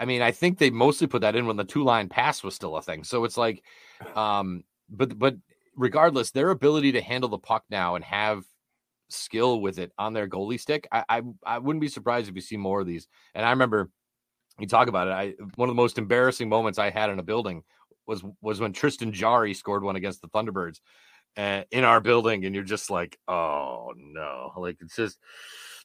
I 0.03 0.05
mean, 0.05 0.21
I 0.21 0.31
think 0.31 0.57
they 0.57 0.69
mostly 0.69 1.07
put 1.07 1.21
that 1.21 1.37
in 1.37 1.47
when 1.47 1.55
the 1.55 1.63
two 1.63 1.85
line 1.85 2.09
pass 2.09 2.43
was 2.43 2.53
still 2.53 2.75
a 2.75 2.81
thing. 2.81 3.05
So 3.05 3.23
it's 3.23 3.37
like, 3.37 3.63
um, 4.17 4.65
but 4.89 5.17
but 5.17 5.37
regardless, 5.77 6.31
their 6.31 6.49
ability 6.49 6.91
to 6.91 7.01
handle 7.01 7.29
the 7.29 7.37
puck 7.37 7.63
now 7.69 7.95
and 7.95 8.03
have 8.03 8.43
skill 9.07 9.61
with 9.61 9.79
it 9.79 9.93
on 9.97 10.11
their 10.11 10.27
goalie 10.27 10.59
stick, 10.59 10.89
I, 10.91 11.05
I 11.07 11.21
I 11.45 11.57
wouldn't 11.59 11.79
be 11.79 11.87
surprised 11.87 12.27
if 12.27 12.35
you 12.35 12.41
see 12.41 12.57
more 12.57 12.81
of 12.81 12.85
these. 12.87 13.07
And 13.33 13.45
I 13.45 13.51
remember 13.51 13.91
you 14.59 14.67
talk 14.67 14.89
about 14.89 15.07
it. 15.07 15.11
I 15.11 15.35
one 15.55 15.69
of 15.69 15.75
the 15.75 15.81
most 15.81 15.97
embarrassing 15.97 16.49
moments 16.49 16.79
I 16.79 16.89
had 16.89 17.09
in 17.09 17.19
a 17.19 17.23
building 17.23 17.63
was 18.05 18.21
was 18.41 18.59
when 18.59 18.73
Tristan 18.73 19.13
Jarry 19.13 19.53
scored 19.53 19.85
one 19.85 19.95
against 19.95 20.21
the 20.21 20.27
Thunderbirds 20.27 20.81
uh, 21.37 21.63
in 21.71 21.85
our 21.85 22.01
building, 22.01 22.43
and 22.43 22.53
you're 22.53 22.65
just 22.65 22.89
like, 22.89 23.17
oh 23.29 23.93
no, 23.95 24.51
like 24.57 24.79
it's 24.81 24.97
just 24.97 25.17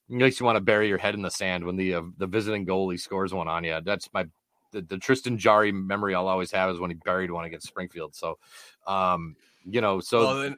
makes 0.09 0.41
you 0.41 0.47
want 0.47 0.57
to 0.57 0.61
bury 0.61 0.89
your 0.89 0.99
head 0.99 1.15
in 1.15 1.23
the 1.23 1.31
sand 1.31 1.65
when 1.65 1.77
the 1.77 1.95
uh, 1.95 2.03
the 2.17 2.27
visiting 2.27 2.67
goalie 2.67 2.99
scores 2.99 3.33
one 3.33 3.49
on 3.49 3.65
you. 3.65 3.81
That's 3.85 4.09
my 4.13 4.27
the, 4.73 4.83
the 4.83 4.99
Tristan 4.99 5.39
Jarry 5.39 5.73
memory 5.73 6.15
I'll 6.15 6.29
always 6.29 6.51
have 6.53 6.71
is 6.71 6.79
when 6.79 6.91
he 6.91 6.95
buried 6.95 7.31
one 7.31 7.45
against 7.45 7.67
Springfield. 7.67 8.15
So, 8.15 8.39
um, 8.87 9.37
you 9.65 9.81
know, 9.81 10.01
so 10.01 10.19
well, 10.21 10.41
then, 10.41 10.57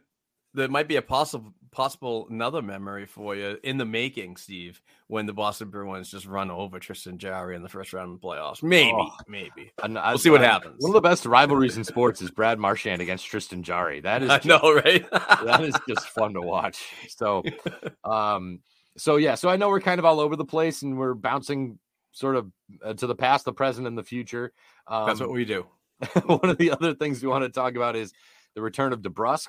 there 0.55 0.69
might 0.69 0.89
be 0.89 0.97
a 0.97 1.03
possible 1.03 1.55
possible 1.71 2.27
another 2.29 2.63
memory 2.63 3.07
for 3.07 3.37
you 3.37 3.57
in 3.63 3.79
the 3.79 3.85
making, 3.85 4.37
Steve, 4.37 4.83
when 5.07 5.27
the 5.27 5.33
Boston 5.33 5.71
Bruins 5.71 6.11
just 6.11 6.27
run 6.27 6.51
over 6.51 6.81
Tristan 6.81 7.19
Jarry 7.19 7.55
in 7.55 7.63
the 7.63 7.69
first 7.69 7.93
round 7.93 8.13
of 8.13 8.21
the 8.21 8.27
playoffs. 8.27 8.63
Maybe, 8.63 8.93
oh, 8.93 9.11
maybe. 9.29 9.71
And 9.83 9.95
we'll 9.95 10.19
see 10.19 10.31
what 10.31 10.41
happens. 10.41 10.77
One 10.79 10.91
of 10.91 10.95
the 10.95 11.09
best 11.09 11.27
rivalries 11.27 11.77
in 11.77 11.85
sports 11.85 12.21
is 12.23 12.31
Brad 12.31 12.59
Marchand 12.59 13.01
against 13.01 13.27
Tristan 13.27 13.63
Jarry. 13.63 14.01
That 14.01 14.23
is, 14.25 14.29
just, 14.29 14.47
I 14.47 14.49
know, 14.49 14.75
right? 14.75 15.09
that 15.11 15.63
is 15.63 15.75
just 15.89 16.09
fun 16.09 16.35
to 16.35 16.41
watch. 16.41 16.83
So, 17.09 17.45
um, 18.05 18.61
so 19.01 19.17
yeah, 19.17 19.35
so 19.35 19.49
I 19.49 19.57
know 19.57 19.69
we're 19.69 19.81
kind 19.81 19.99
of 19.99 20.05
all 20.05 20.21
over 20.21 20.37
the 20.37 20.45
place 20.45 20.83
and 20.83 20.99
we're 20.99 21.15
bouncing 21.15 21.79
sort 22.13 22.37
of 22.37 22.51
uh, 22.85 22.95
to 22.95 23.07
the 23.07 23.15
past, 23.15 23.45
the 23.45 23.53
present, 23.53 23.87
and 23.87 23.97
the 23.97 24.05
future. 24.05 24.53
Um, 24.87 25.07
That's 25.07 25.21
what 25.21 25.31
we 25.31 25.45
do. 25.45 25.67
one 26.27 26.49
of 26.49 26.59
the 26.59 26.71
other 26.71 26.95
things 26.95 27.23
we 27.23 27.29
want 27.29 27.45
to 27.45 27.51
talk 27.51 27.75
about 27.77 27.97
is 27.97 28.13
the 28.55 28.63
return 28.63 28.93
of 28.93 29.01
DeBrusk 29.03 29.49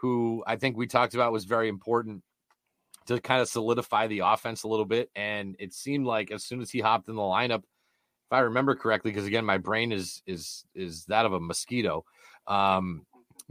who 0.00 0.44
I 0.46 0.56
think 0.56 0.76
we 0.76 0.86
talked 0.86 1.14
about 1.14 1.32
was 1.32 1.44
very 1.44 1.68
important 1.68 2.22
to 3.06 3.20
kind 3.20 3.40
of 3.40 3.48
solidify 3.48 4.06
the 4.06 4.20
offense 4.20 4.62
a 4.62 4.68
little 4.68 4.84
bit. 4.84 5.10
And 5.16 5.56
it 5.58 5.72
seemed 5.74 6.06
like 6.06 6.30
as 6.30 6.44
soon 6.44 6.60
as 6.60 6.70
he 6.70 6.80
hopped 6.80 7.08
in 7.08 7.16
the 7.16 7.22
lineup, 7.22 7.60
if 7.60 8.32
I 8.32 8.40
remember 8.40 8.76
correctly, 8.76 9.10
because 9.10 9.26
again, 9.26 9.44
my 9.44 9.58
brain 9.58 9.90
is 9.90 10.22
is 10.26 10.64
is 10.74 11.06
that 11.06 11.26
of 11.26 11.32
a 11.32 11.40
mosquito. 11.40 12.04
Um, 12.46 13.06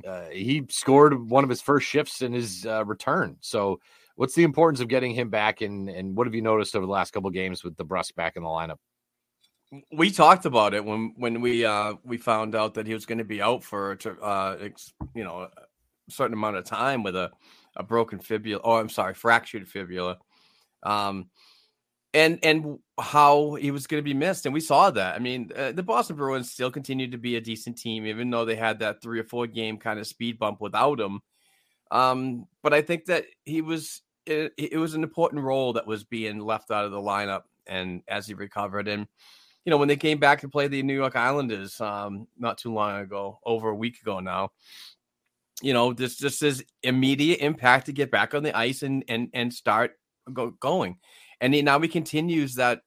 uh, 0.07 0.25
he 0.31 0.65
scored 0.69 1.29
one 1.29 1.43
of 1.43 1.49
his 1.49 1.61
first 1.61 1.87
shifts 1.87 2.21
in 2.21 2.31
his 2.31 2.65
uh, 2.65 2.85
return. 2.85 3.37
So, 3.41 3.79
what's 4.17 4.35
the 4.35 4.43
importance 4.43 4.81
of 4.81 4.89
getting 4.89 5.13
him 5.13 5.29
back, 5.29 5.61
and 5.61 5.89
and 5.89 6.15
what 6.15 6.27
have 6.27 6.35
you 6.35 6.41
noticed 6.41 6.75
over 6.75 6.85
the 6.85 6.91
last 6.91 7.13
couple 7.13 7.29
games 7.29 7.63
with 7.63 7.77
the 7.77 7.85
DeBrusk 7.85 8.13
back 8.15 8.35
in 8.35 8.43
the 8.43 8.49
lineup? 8.49 8.77
we 9.91 10.09
talked 10.11 10.45
about 10.45 10.73
it 10.73 10.83
when 10.83 11.13
when 11.17 11.41
we 11.41 11.65
uh 11.65 11.93
we 12.03 12.17
found 12.17 12.55
out 12.55 12.75
that 12.75 12.87
he 12.87 12.93
was 12.93 13.05
going 13.05 13.17
to 13.17 13.25
be 13.25 13.41
out 13.41 13.63
for 13.63 13.97
uh 14.21 14.55
you 15.13 15.23
know 15.25 15.41
a 15.41 15.49
certain 16.09 16.33
amount 16.33 16.57
of 16.57 16.63
time 16.63 17.03
with 17.03 17.15
a, 17.15 17.31
a 17.75 17.83
broken 17.83 18.19
fibula. 18.19 18.61
Oh, 18.63 18.75
I'm 18.75 18.89
sorry, 18.89 19.13
fractured 19.13 19.67
fibula. 19.67 20.17
Um, 20.83 21.29
and 22.13 22.39
and 22.43 22.79
how 22.99 23.55
he 23.55 23.71
was 23.71 23.85
going 23.87 23.99
to 23.99 24.05
be 24.05 24.13
missed, 24.13 24.45
and 24.45 24.53
we 24.53 24.61
saw 24.61 24.89
that. 24.91 25.15
I 25.15 25.19
mean, 25.19 25.51
uh, 25.55 25.73
the 25.73 25.83
Boston 25.83 26.15
Bruins 26.15 26.51
still 26.51 26.71
continued 26.71 27.11
to 27.11 27.17
be 27.17 27.35
a 27.35 27.41
decent 27.41 27.77
team, 27.77 28.05
even 28.05 28.29
though 28.29 28.45
they 28.45 28.55
had 28.55 28.79
that 28.79 29.01
three 29.01 29.19
or 29.19 29.25
four 29.25 29.45
game 29.45 29.77
kind 29.77 29.99
of 29.99 30.07
speed 30.07 30.39
bump 30.39 30.61
without 30.61 30.99
him. 30.99 31.19
Um, 31.91 32.47
but 32.63 32.73
I 32.73 32.81
think 32.81 33.05
that 33.05 33.25
he 33.43 33.61
was 33.61 34.01
it, 34.27 34.53
it 34.57 34.77
was 34.77 34.93
an 34.93 35.03
important 35.03 35.43
role 35.43 35.73
that 35.73 35.87
was 35.87 36.03
being 36.03 36.39
left 36.39 36.71
out 36.71 36.85
of 36.85 36.91
the 36.91 36.97
lineup, 36.97 37.43
and 37.65 38.01
as 38.07 38.27
he 38.27 38.33
recovered, 38.33 38.87
and 38.87 39.07
you 39.65 39.69
know 39.69 39.77
when 39.77 39.87
they 39.87 39.97
came 39.97 40.19
back 40.19 40.41
to 40.41 40.49
play 40.49 40.67
the 40.67 40.83
New 40.83 40.95
York 40.95 41.15
Islanders 41.15 41.79
um, 41.81 42.27
not 42.37 42.57
too 42.57 42.73
long 42.73 42.99
ago, 42.99 43.39
over 43.45 43.69
a 43.69 43.75
week 43.75 44.01
ago 44.01 44.19
now, 44.19 44.51
you 45.61 45.73
know, 45.73 45.93
this 45.93 46.17
just 46.17 46.43
is 46.43 46.63
immediate 46.83 47.39
impact 47.39 47.87
to 47.87 47.93
get 47.93 48.11
back 48.11 48.33
on 48.33 48.43
the 48.43 48.55
ice 48.55 48.83
and 48.83 49.03
and 49.07 49.29
and 49.33 49.53
start 49.53 49.93
go, 50.31 50.51
going. 50.51 50.97
And 51.41 51.53
he, 51.53 51.61
now 51.61 51.79
he 51.79 51.87
continues 51.87 52.55
that 52.55 52.81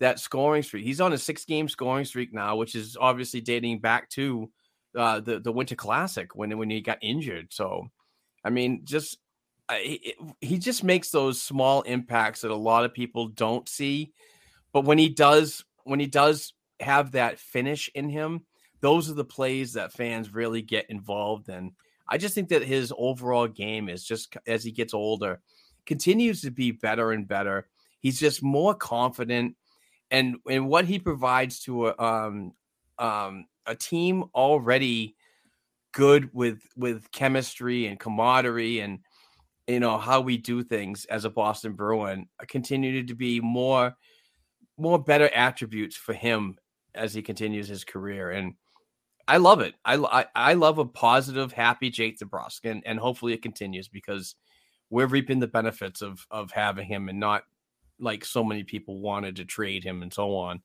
that 0.00 0.18
scoring 0.18 0.62
streak. 0.62 0.84
He's 0.84 1.00
on 1.00 1.12
a 1.12 1.18
six 1.18 1.44
game 1.44 1.68
scoring 1.68 2.04
streak 2.04 2.32
now, 2.34 2.56
which 2.56 2.74
is 2.74 2.96
obviously 3.00 3.40
dating 3.40 3.80
back 3.80 4.10
to 4.10 4.50
uh, 4.96 5.20
the 5.20 5.40
the 5.40 5.52
Winter 5.52 5.76
Classic 5.76 6.34
when 6.34 6.56
when 6.58 6.70
he 6.70 6.80
got 6.80 6.98
injured. 7.00 7.48
So, 7.50 7.88
I 8.44 8.50
mean, 8.50 8.82
just 8.84 9.18
he, 9.78 10.14
he 10.40 10.58
just 10.58 10.84
makes 10.84 11.10
those 11.10 11.40
small 11.40 11.82
impacts 11.82 12.40
that 12.40 12.50
a 12.50 12.56
lot 12.56 12.84
of 12.84 12.94
people 12.94 13.28
don't 13.28 13.68
see. 13.68 14.12
But 14.72 14.84
when 14.84 14.98
he 14.98 15.08
does, 15.08 15.64
when 15.84 16.00
he 16.00 16.06
does 16.06 16.54
have 16.80 17.12
that 17.12 17.38
finish 17.38 17.90
in 17.94 18.08
him, 18.08 18.42
those 18.80 19.10
are 19.10 19.14
the 19.14 19.24
plays 19.24 19.74
that 19.74 19.92
fans 19.92 20.34
really 20.34 20.62
get 20.62 20.90
involved 20.90 21.48
in. 21.48 21.72
I 22.08 22.18
just 22.18 22.34
think 22.34 22.48
that 22.48 22.64
his 22.64 22.92
overall 22.98 23.46
game 23.46 23.88
is 23.88 24.04
just 24.04 24.36
as 24.46 24.64
he 24.64 24.72
gets 24.72 24.92
older, 24.92 25.40
continues 25.86 26.42
to 26.42 26.50
be 26.50 26.72
better 26.72 27.12
and 27.12 27.26
better. 27.26 27.68
He's 28.00 28.18
just 28.18 28.42
more 28.42 28.74
confident, 28.74 29.56
and 30.10 30.36
and 30.50 30.68
what 30.68 30.84
he 30.84 30.98
provides 30.98 31.60
to 31.60 31.88
a 31.88 31.98
um, 31.98 32.52
um, 32.98 33.46
a 33.66 33.74
team 33.74 34.24
already 34.34 35.16
good 35.92 36.30
with 36.32 36.60
with 36.76 37.10
chemistry 37.12 37.86
and 37.86 38.00
camaraderie 38.00 38.80
and 38.80 39.00
you 39.66 39.80
know 39.80 39.98
how 39.98 40.20
we 40.20 40.36
do 40.36 40.62
things 40.62 41.04
as 41.06 41.24
a 41.24 41.30
Boston 41.30 41.72
Bruin 41.72 42.28
continue 42.48 43.06
to 43.06 43.14
be 43.14 43.40
more 43.40 43.94
more 44.78 45.02
better 45.02 45.28
attributes 45.34 45.96
for 45.96 46.12
him 46.12 46.56
as 46.94 47.14
he 47.14 47.22
continues 47.22 47.68
his 47.68 47.84
career 47.84 48.30
and 48.30 48.54
I 49.28 49.36
love 49.36 49.60
it. 49.60 49.74
I, 49.84 49.96
I, 49.96 50.26
I 50.34 50.54
love 50.54 50.78
a 50.78 50.84
positive, 50.84 51.52
happy 51.52 51.90
Jake 51.90 52.18
DeBrusk, 52.18 52.64
and 52.64 52.82
and 52.84 52.98
hopefully 52.98 53.32
it 53.32 53.42
continues 53.42 53.88
because 53.88 54.34
we're 54.90 55.06
reaping 55.06 55.38
the 55.38 55.46
benefits 55.46 56.02
of 56.02 56.26
of 56.30 56.50
having 56.50 56.86
him, 56.86 57.08
and 57.08 57.20
not 57.20 57.44
like 57.98 58.24
so 58.24 58.42
many 58.42 58.64
people 58.64 59.00
wanted 59.00 59.36
to 59.36 59.44
trade 59.44 59.84
him 59.84 60.02
and 60.02 60.12
so 60.12 60.34
on. 60.36 60.62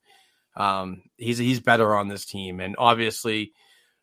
Um, 0.56 1.04
he's 1.18 1.38
he's 1.38 1.60
better 1.60 1.96
on 1.96 2.08
this 2.08 2.26
team, 2.26 2.60
and 2.60 2.76
obviously, 2.78 3.54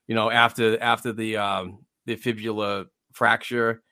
you 0.07 0.15
know 0.15 0.31
after 0.31 0.81
after 0.81 1.13
the 1.13 1.37
um, 1.37 1.85
the 2.07 2.17
fibula 2.17 2.87
fracture, 3.13 3.83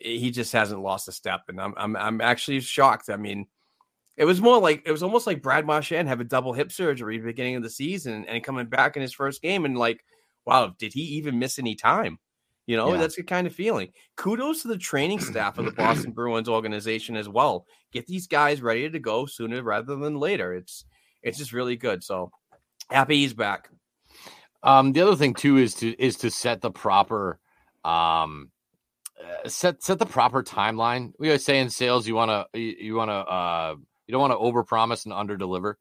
he 0.00 0.30
just 0.30 0.52
hasn't 0.52 0.80
lost 0.82 1.08
a 1.08 1.12
step, 1.12 1.42
and 1.48 1.60
I'm 1.60 1.74
I'm 1.76 1.96
I'm 1.96 2.20
actually 2.20 2.60
shocked. 2.60 3.10
I 3.10 3.16
mean. 3.16 3.46
It 4.18 4.24
was 4.24 4.40
more 4.40 4.58
like 4.58 4.82
it 4.86 4.90
was 4.92 5.02
almost 5.02 5.26
like 5.26 5.42
Brad 5.42 5.66
Marchand 5.66 6.08
have 6.08 6.20
a 6.20 6.24
double 6.24 6.54
hip 6.54 6.72
surgery 6.72 7.18
beginning 7.18 7.56
of 7.56 7.62
the 7.62 7.68
season 7.68 8.24
and 8.26 8.42
coming 8.42 8.64
back 8.64 8.96
in 8.96 9.02
his 9.02 9.12
first 9.12 9.42
game 9.42 9.66
and 9.66 9.76
like, 9.76 10.02
wow, 10.46 10.72
did 10.78 10.94
he 10.94 11.02
even 11.02 11.38
miss 11.38 11.58
any 11.58 11.74
time? 11.74 12.18
You 12.64 12.78
know, 12.78 12.92
Yeah. 12.94 12.96
that's 12.98 13.16
the 13.16 13.22
kind 13.22 13.46
of 13.46 13.54
feeling. 13.54 13.92
Kudos 14.16 14.62
to 14.62 14.68
the 14.68 14.78
training 14.78 15.20
staff 15.20 15.58
of 15.58 15.66
the 15.66 15.70
Boston 15.72 16.12
Bruins 16.14 16.48
organization 16.48 17.14
as 17.14 17.28
well. 17.28 17.66
Get 17.92 18.06
these 18.06 18.26
guys 18.26 18.62
ready 18.62 18.88
to 18.88 18.98
go 18.98 19.26
sooner 19.26 19.62
rather 19.62 19.96
than 19.96 20.16
later. 20.18 20.54
It's 20.54 20.86
it's 21.22 21.36
just 21.36 21.52
really 21.52 21.76
good. 21.76 22.02
So 22.02 22.30
happy 22.90 23.16
he's 23.18 23.34
back. 23.34 23.68
Um, 24.62 24.94
the 24.94 25.02
other 25.02 25.16
thing 25.16 25.34
too 25.34 25.58
is 25.58 25.74
to 25.74 25.90
is 26.02 26.16
to 26.16 26.30
set 26.30 26.62
the 26.62 26.70
proper 26.70 27.38
um 27.84 28.50
uh, 29.22 29.48
set 29.48 29.82
set 29.82 29.98
the 29.98 30.06
proper 30.06 30.42
timeline. 30.42 31.12
We 31.18 31.28
always 31.28 31.44
say 31.44 31.58
in 31.58 31.70
sales 31.70 32.06
you 32.06 32.14
want 32.14 32.30
to 32.30 32.58
you, 32.58 32.74
you 32.78 32.94
want 32.94 33.10
to 33.10 33.14
uh 33.14 33.74
you 34.06 34.12
don't 34.12 34.20
want 34.20 34.32
to 34.32 34.38
overpromise 34.38 35.06
and 35.06 35.14
underdeliver. 35.14 35.74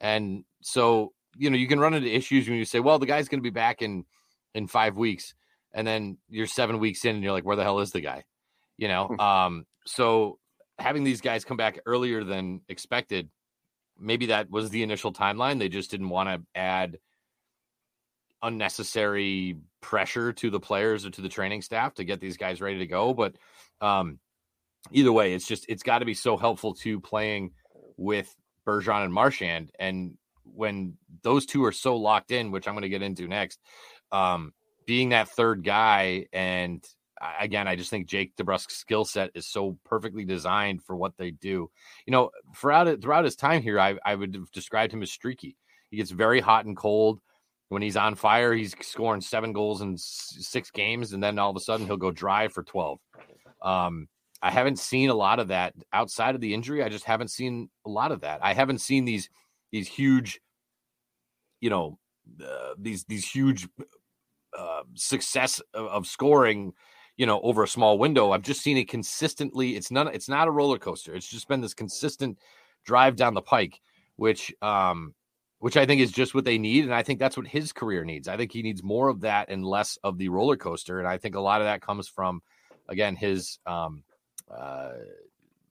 And 0.00 0.44
so, 0.62 1.12
you 1.36 1.50
know, 1.50 1.56
you 1.56 1.68
can 1.68 1.80
run 1.80 1.94
into 1.94 2.14
issues 2.14 2.48
when 2.48 2.58
you 2.58 2.64
say, 2.64 2.80
"Well, 2.80 2.98
the 2.98 3.06
guy's 3.06 3.28
going 3.28 3.40
to 3.40 3.42
be 3.42 3.50
back 3.50 3.82
in 3.82 4.04
in 4.54 4.66
5 4.66 4.96
weeks." 4.96 5.34
And 5.72 5.86
then 5.86 6.18
you're 6.28 6.46
7 6.46 6.78
weeks 6.78 7.04
in 7.04 7.16
and 7.16 7.22
you're 7.22 7.32
like, 7.32 7.44
"Where 7.44 7.56
the 7.56 7.64
hell 7.64 7.80
is 7.80 7.90
the 7.90 8.00
guy?" 8.00 8.24
You 8.76 8.88
know? 8.88 9.16
um 9.18 9.66
so 9.86 10.38
having 10.78 11.04
these 11.04 11.20
guys 11.20 11.44
come 11.44 11.56
back 11.56 11.80
earlier 11.86 12.24
than 12.24 12.60
expected, 12.68 13.28
maybe 13.98 14.26
that 14.26 14.50
was 14.50 14.70
the 14.70 14.82
initial 14.82 15.12
timeline. 15.12 15.58
They 15.58 15.68
just 15.68 15.90
didn't 15.90 16.08
want 16.08 16.28
to 16.28 16.42
add 16.58 16.98
unnecessary 18.42 19.56
pressure 19.80 20.32
to 20.32 20.50
the 20.50 20.60
players 20.60 21.04
or 21.04 21.10
to 21.10 21.20
the 21.20 21.28
training 21.28 21.62
staff 21.62 21.94
to 21.94 22.04
get 22.04 22.20
these 22.20 22.36
guys 22.36 22.60
ready 22.60 22.78
to 22.78 22.86
go. 22.86 23.14
But 23.14 23.34
um, 23.80 24.18
either 24.90 25.12
way, 25.12 25.34
it's 25.34 25.46
just 25.46 25.66
it's 25.68 25.82
got 25.82 26.00
to 26.00 26.04
be 26.04 26.14
so 26.14 26.36
helpful 26.36 26.74
to 26.74 27.00
playing 27.00 27.52
with 27.96 28.34
Bergeron 28.66 29.04
and 29.04 29.12
Marchand. 29.12 29.70
And 29.78 30.16
when 30.44 30.94
those 31.22 31.46
two 31.46 31.64
are 31.64 31.72
so 31.72 31.96
locked 31.96 32.30
in, 32.30 32.50
which 32.50 32.66
I'm 32.66 32.74
going 32.74 32.82
to 32.82 32.88
get 32.88 33.02
into 33.02 33.28
next, 33.28 33.60
um, 34.12 34.52
being 34.86 35.10
that 35.10 35.28
third 35.28 35.64
guy 35.64 36.26
and 36.32 36.86
again, 37.40 37.68
I 37.68 37.76
just 37.76 37.90
think 37.90 38.06
Jake 38.06 38.36
DeBrusk's 38.36 38.76
skill 38.76 39.04
set 39.04 39.30
is 39.34 39.46
so 39.46 39.76
perfectly 39.84 40.24
designed 40.24 40.82
for 40.82 40.96
what 40.96 41.16
they 41.16 41.30
do. 41.30 41.70
You 42.06 42.10
know, 42.10 42.30
throughout 42.56 43.00
throughout 43.00 43.24
his 43.24 43.36
time 43.36 43.62
here, 43.62 43.80
I, 43.80 43.96
I 44.04 44.14
would 44.14 44.34
have 44.34 44.50
described 44.52 44.92
him 44.92 45.02
as 45.02 45.10
streaky. 45.10 45.56
He 45.90 45.96
gets 45.96 46.10
very 46.10 46.40
hot 46.40 46.66
and 46.66 46.76
cold. 46.76 47.20
When 47.68 47.82
he's 47.82 47.96
on 47.96 48.14
fire, 48.14 48.54
he's 48.54 48.74
scoring 48.80 49.20
seven 49.20 49.52
goals 49.52 49.82
in 49.82 49.96
six 49.98 50.70
games, 50.70 51.12
and 51.12 51.22
then 51.22 51.38
all 51.38 51.50
of 51.50 51.56
a 51.56 51.60
sudden 51.60 51.86
he'll 51.86 51.98
go 51.98 52.10
dry 52.10 52.48
for 52.48 52.62
twelve. 52.62 52.98
Um, 53.62 54.08
I 54.40 54.50
haven't 54.50 54.78
seen 54.78 55.10
a 55.10 55.14
lot 55.14 55.38
of 55.38 55.48
that 55.48 55.74
outside 55.92 56.34
of 56.34 56.40
the 56.40 56.54
injury. 56.54 56.82
I 56.82 56.88
just 56.88 57.04
haven't 57.04 57.28
seen 57.28 57.68
a 57.84 57.90
lot 57.90 58.12
of 58.12 58.20
that. 58.20 58.40
I 58.42 58.54
haven't 58.54 58.78
seen 58.78 59.04
these 59.04 59.28
these 59.70 59.86
huge, 59.86 60.40
you 61.60 61.68
know, 61.68 61.98
uh, 62.42 62.74
these 62.78 63.04
these 63.04 63.28
huge 63.28 63.68
uh, 64.56 64.82
success 64.94 65.60
of, 65.74 65.86
of 65.86 66.06
scoring 66.06 66.72
you 67.16 67.26
know 67.26 67.40
over 67.42 67.64
a 67.64 67.68
small 67.68 67.98
window 67.98 68.30
i've 68.32 68.42
just 68.42 68.62
seen 68.62 68.76
it 68.76 68.88
consistently 68.88 69.76
it's 69.76 69.90
not 69.90 70.14
it's 70.14 70.28
not 70.28 70.48
a 70.48 70.50
roller 70.50 70.78
coaster 70.78 71.14
it's 71.14 71.28
just 71.28 71.48
been 71.48 71.60
this 71.60 71.74
consistent 71.74 72.38
drive 72.84 73.16
down 73.16 73.34
the 73.34 73.42
pike 73.42 73.80
which 74.16 74.54
um 74.62 75.14
which 75.60 75.76
i 75.76 75.86
think 75.86 76.00
is 76.00 76.12
just 76.12 76.34
what 76.34 76.44
they 76.44 76.58
need 76.58 76.84
and 76.84 76.94
i 76.94 77.02
think 77.02 77.18
that's 77.18 77.36
what 77.36 77.46
his 77.46 77.72
career 77.72 78.04
needs. 78.04 78.28
I 78.28 78.36
think 78.36 78.52
he 78.52 78.62
needs 78.62 78.82
more 78.82 79.08
of 79.08 79.20
that 79.22 79.48
and 79.48 79.64
less 79.64 79.98
of 80.02 80.18
the 80.18 80.28
roller 80.28 80.56
coaster 80.56 80.98
and 80.98 81.08
i 81.08 81.18
think 81.18 81.34
a 81.34 81.40
lot 81.40 81.60
of 81.60 81.66
that 81.66 81.82
comes 81.82 82.08
from 82.08 82.42
again 82.88 83.16
his 83.16 83.58
um 83.66 84.02
uh 84.50 84.92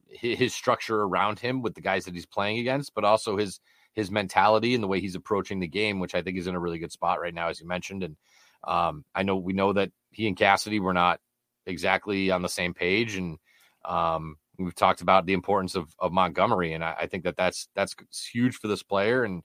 his, 0.09 0.53
structure 0.53 1.01
around 1.01 1.37
him 1.39 1.61
with 1.61 1.75
the 1.75 1.81
guys 1.81 2.05
that 2.05 2.13
he's 2.13 2.25
playing 2.25 2.59
against 2.59 2.93
but 2.93 3.03
also 3.03 3.37
his 3.37 3.59
his 3.93 4.09
mentality 4.11 4.73
and 4.73 4.83
the 4.83 4.87
way 4.87 4.99
he's 4.99 5.15
approaching 5.15 5.59
the 5.59 5.67
game 5.67 5.99
which 5.99 6.15
i 6.15 6.21
think 6.21 6.37
is 6.37 6.47
in 6.47 6.55
a 6.55 6.59
really 6.59 6.79
good 6.79 6.91
spot 6.91 7.19
right 7.19 7.33
now 7.33 7.49
as 7.49 7.59
you 7.59 7.67
mentioned 7.67 8.03
and 8.03 8.15
um 8.63 9.03
i 9.13 9.23
know 9.23 9.35
we 9.35 9.53
know 9.53 9.73
that 9.73 9.91
he 10.11 10.27
and 10.27 10.37
cassidy 10.37 10.79
were 10.79 10.93
not 10.93 11.19
exactly 11.65 12.31
on 12.31 12.41
the 12.41 12.49
same 12.49 12.73
page 12.73 13.15
and 13.15 13.37
um, 13.85 14.37
we've 14.57 14.75
talked 14.75 15.01
about 15.01 15.25
the 15.25 15.33
importance 15.33 15.75
of, 15.75 15.93
of 15.99 16.11
montgomery 16.11 16.73
and 16.73 16.83
I, 16.83 16.95
I 17.01 17.07
think 17.07 17.23
that 17.23 17.37
that's 17.37 17.69
that's 17.75 17.95
huge 18.31 18.55
for 18.55 18.67
this 18.67 18.83
player 18.83 19.23
and 19.23 19.43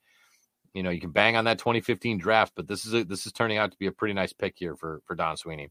you 0.74 0.82
know 0.82 0.90
you 0.90 1.00
can 1.00 1.10
bang 1.10 1.36
on 1.36 1.44
that 1.44 1.58
2015 1.58 2.18
draft 2.18 2.52
but 2.56 2.66
this 2.66 2.86
is 2.86 2.94
a, 2.94 3.04
this 3.04 3.26
is 3.26 3.32
turning 3.32 3.58
out 3.58 3.70
to 3.70 3.78
be 3.78 3.86
a 3.86 3.92
pretty 3.92 4.14
nice 4.14 4.32
pick 4.32 4.54
here 4.56 4.76
for 4.76 5.00
for 5.06 5.14
don 5.14 5.36
sweeney 5.36 5.70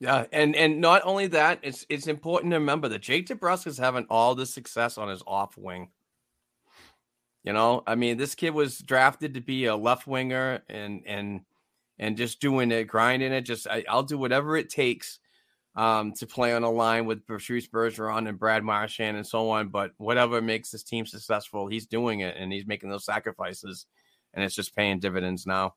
Yeah, 0.00 0.26
and 0.32 0.56
and 0.56 0.80
not 0.80 1.02
only 1.04 1.28
that, 1.28 1.60
it's 1.62 1.86
it's 1.88 2.08
important 2.08 2.50
to 2.52 2.58
remember 2.58 2.88
that 2.88 3.00
Jake 3.00 3.28
DeBrusk 3.28 3.66
is 3.66 3.78
having 3.78 4.06
all 4.10 4.34
the 4.34 4.44
success 4.44 4.98
on 4.98 5.08
his 5.08 5.22
off 5.26 5.56
wing. 5.56 5.90
You 7.44 7.52
know, 7.52 7.82
I 7.86 7.94
mean, 7.94 8.16
this 8.16 8.34
kid 8.34 8.50
was 8.50 8.78
drafted 8.78 9.34
to 9.34 9.40
be 9.40 9.66
a 9.66 9.76
left 9.76 10.06
winger 10.06 10.62
and 10.68 11.02
and 11.06 11.40
and 11.98 12.16
just 12.16 12.40
doing 12.40 12.72
it, 12.72 12.84
grinding 12.84 13.32
it. 13.32 13.42
Just 13.42 13.68
I, 13.68 13.84
I'll 13.88 14.02
do 14.02 14.18
whatever 14.18 14.56
it 14.56 14.68
takes 14.68 15.20
um, 15.76 16.12
to 16.14 16.26
play 16.26 16.54
on 16.54 16.64
a 16.64 16.70
line 16.70 17.06
with 17.06 17.26
Patrice 17.26 17.68
Bergeron 17.68 18.28
and 18.28 18.38
Brad 18.38 18.64
Marchand 18.64 19.16
and 19.16 19.26
so 19.26 19.50
on. 19.50 19.68
But 19.68 19.92
whatever 19.98 20.42
makes 20.42 20.70
this 20.70 20.82
team 20.82 21.06
successful, 21.06 21.68
he's 21.68 21.86
doing 21.86 22.20
it 22.20 22.36
and 22.36 22.52
he's 22.52 22.66
making 22.66 22.90
those 22.90 23.04
sacrifices, 23.04 23.86
and 24.34 24.44
it's 24.44 24.54
just 24.54 24.76
paying 24.76 24.98
dividends 24.98 25.46
now. 25.46 25.74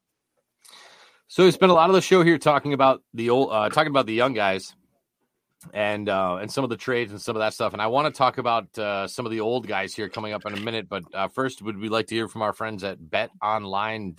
So 1.28 1.46
we 1.46 1.52
spent 1.52 1.72
a 1.72 1.76
lot 1.76 1.90
of 1.90 1.96
the 1.96 2.02
show 2.02 2.24
here 2.24 2.38
talking 2.38 2.74
about 2.74 3.04
the 3.14 3.30
old, 3.30 3.52
uh, 3.52 3.70
talking 3.70 3.92
about 3.92 4.06
the 4.06 4.14
young 4.14 4.34
guys, 4.34 4.74
and 5.74 6.08
uh, 6.08 6.38
and 6.42 6.52
some 6.52 6.64
of 6.64 6.70
the 6.70 6.78
trades 6.78 7.12
and 7.12 7.22
some 7.22 7.36
of 7.36 7.42
that 7.42 7.54
stuff. 7.54 7.74
And 7.74 7.82
I 7.82 7.88
want 7.88 8.14
to 8.14 8.18
talk 8.18 8.38
about 8.38 8.78
uh, 8.78 9.08
some 9.08 9.26
of 9.26 9.32
the 9.32 9.42
old 9.42 9.68
guys 9.68 9.94
here 9.94 10.08
coming 10.10 10.34
up 10.34 10.46
in 10.46 10.54
a 10.54 10.60
minute. 10.60 10.88
But 10.88 11.04
uh, 11.14 11.28
first, 11.28 11.62
would 11.62 11.78
we 11.78 11.90
like 11.90 12.08
to 12.08 12.16
hear 12.16 12.28
from 12.28 12.42
our 12.42 12.54
friends 12.54 12.84
at 12.84 13.00
BetOnline.ag? 13.00 14.16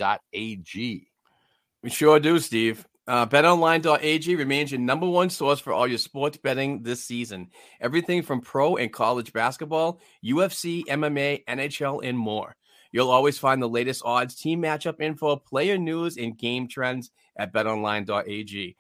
We 1.82 1.90
sure 1.90 2.20
do, 2.20 2.38
Steve. 2.38 2.86
Uh, 3.06 3.26
BetOnline.ag 3.26 4.36
remains 4.36 4.70
your 4.70 4.80
number 4.80 5.08
one 5.08 5.30
source 5.30 5.60
for 5.60 5.72
all 5.72 5.86
your 5.86 5.96
sports 5.96 6.36
betting 6.36 6.82
this 6.82 7.02
season. 7.02 7.48
Everything 7.80 8.20
from 8.22 8.42
pro 8.42 8.76
and 8.76 8.92
college 8.92 9.32
basketball, 9.32 9.98
UFC, 10.22 10.84
MMA, 10.84 11.44
NHL, 11.46 12.04
and 12.04 12.18
more. 12.18 12.54
You'll 12.98 13.12
always 13.12 13.38
find 13.38 13.62
the 13.62 13.68
latest 13.68 14.02
odds, 14.04 14.34
team 14.34 14.60
matchup 14.60 15.00
info, 15.00 15.36
player 15.36 15.78
news, 15.78 16.16
and 16.16 16.36
game 16.36 16.66
trends 16.66 17.12
at 17.36 17.52
betonline.ag. 17.52 18.76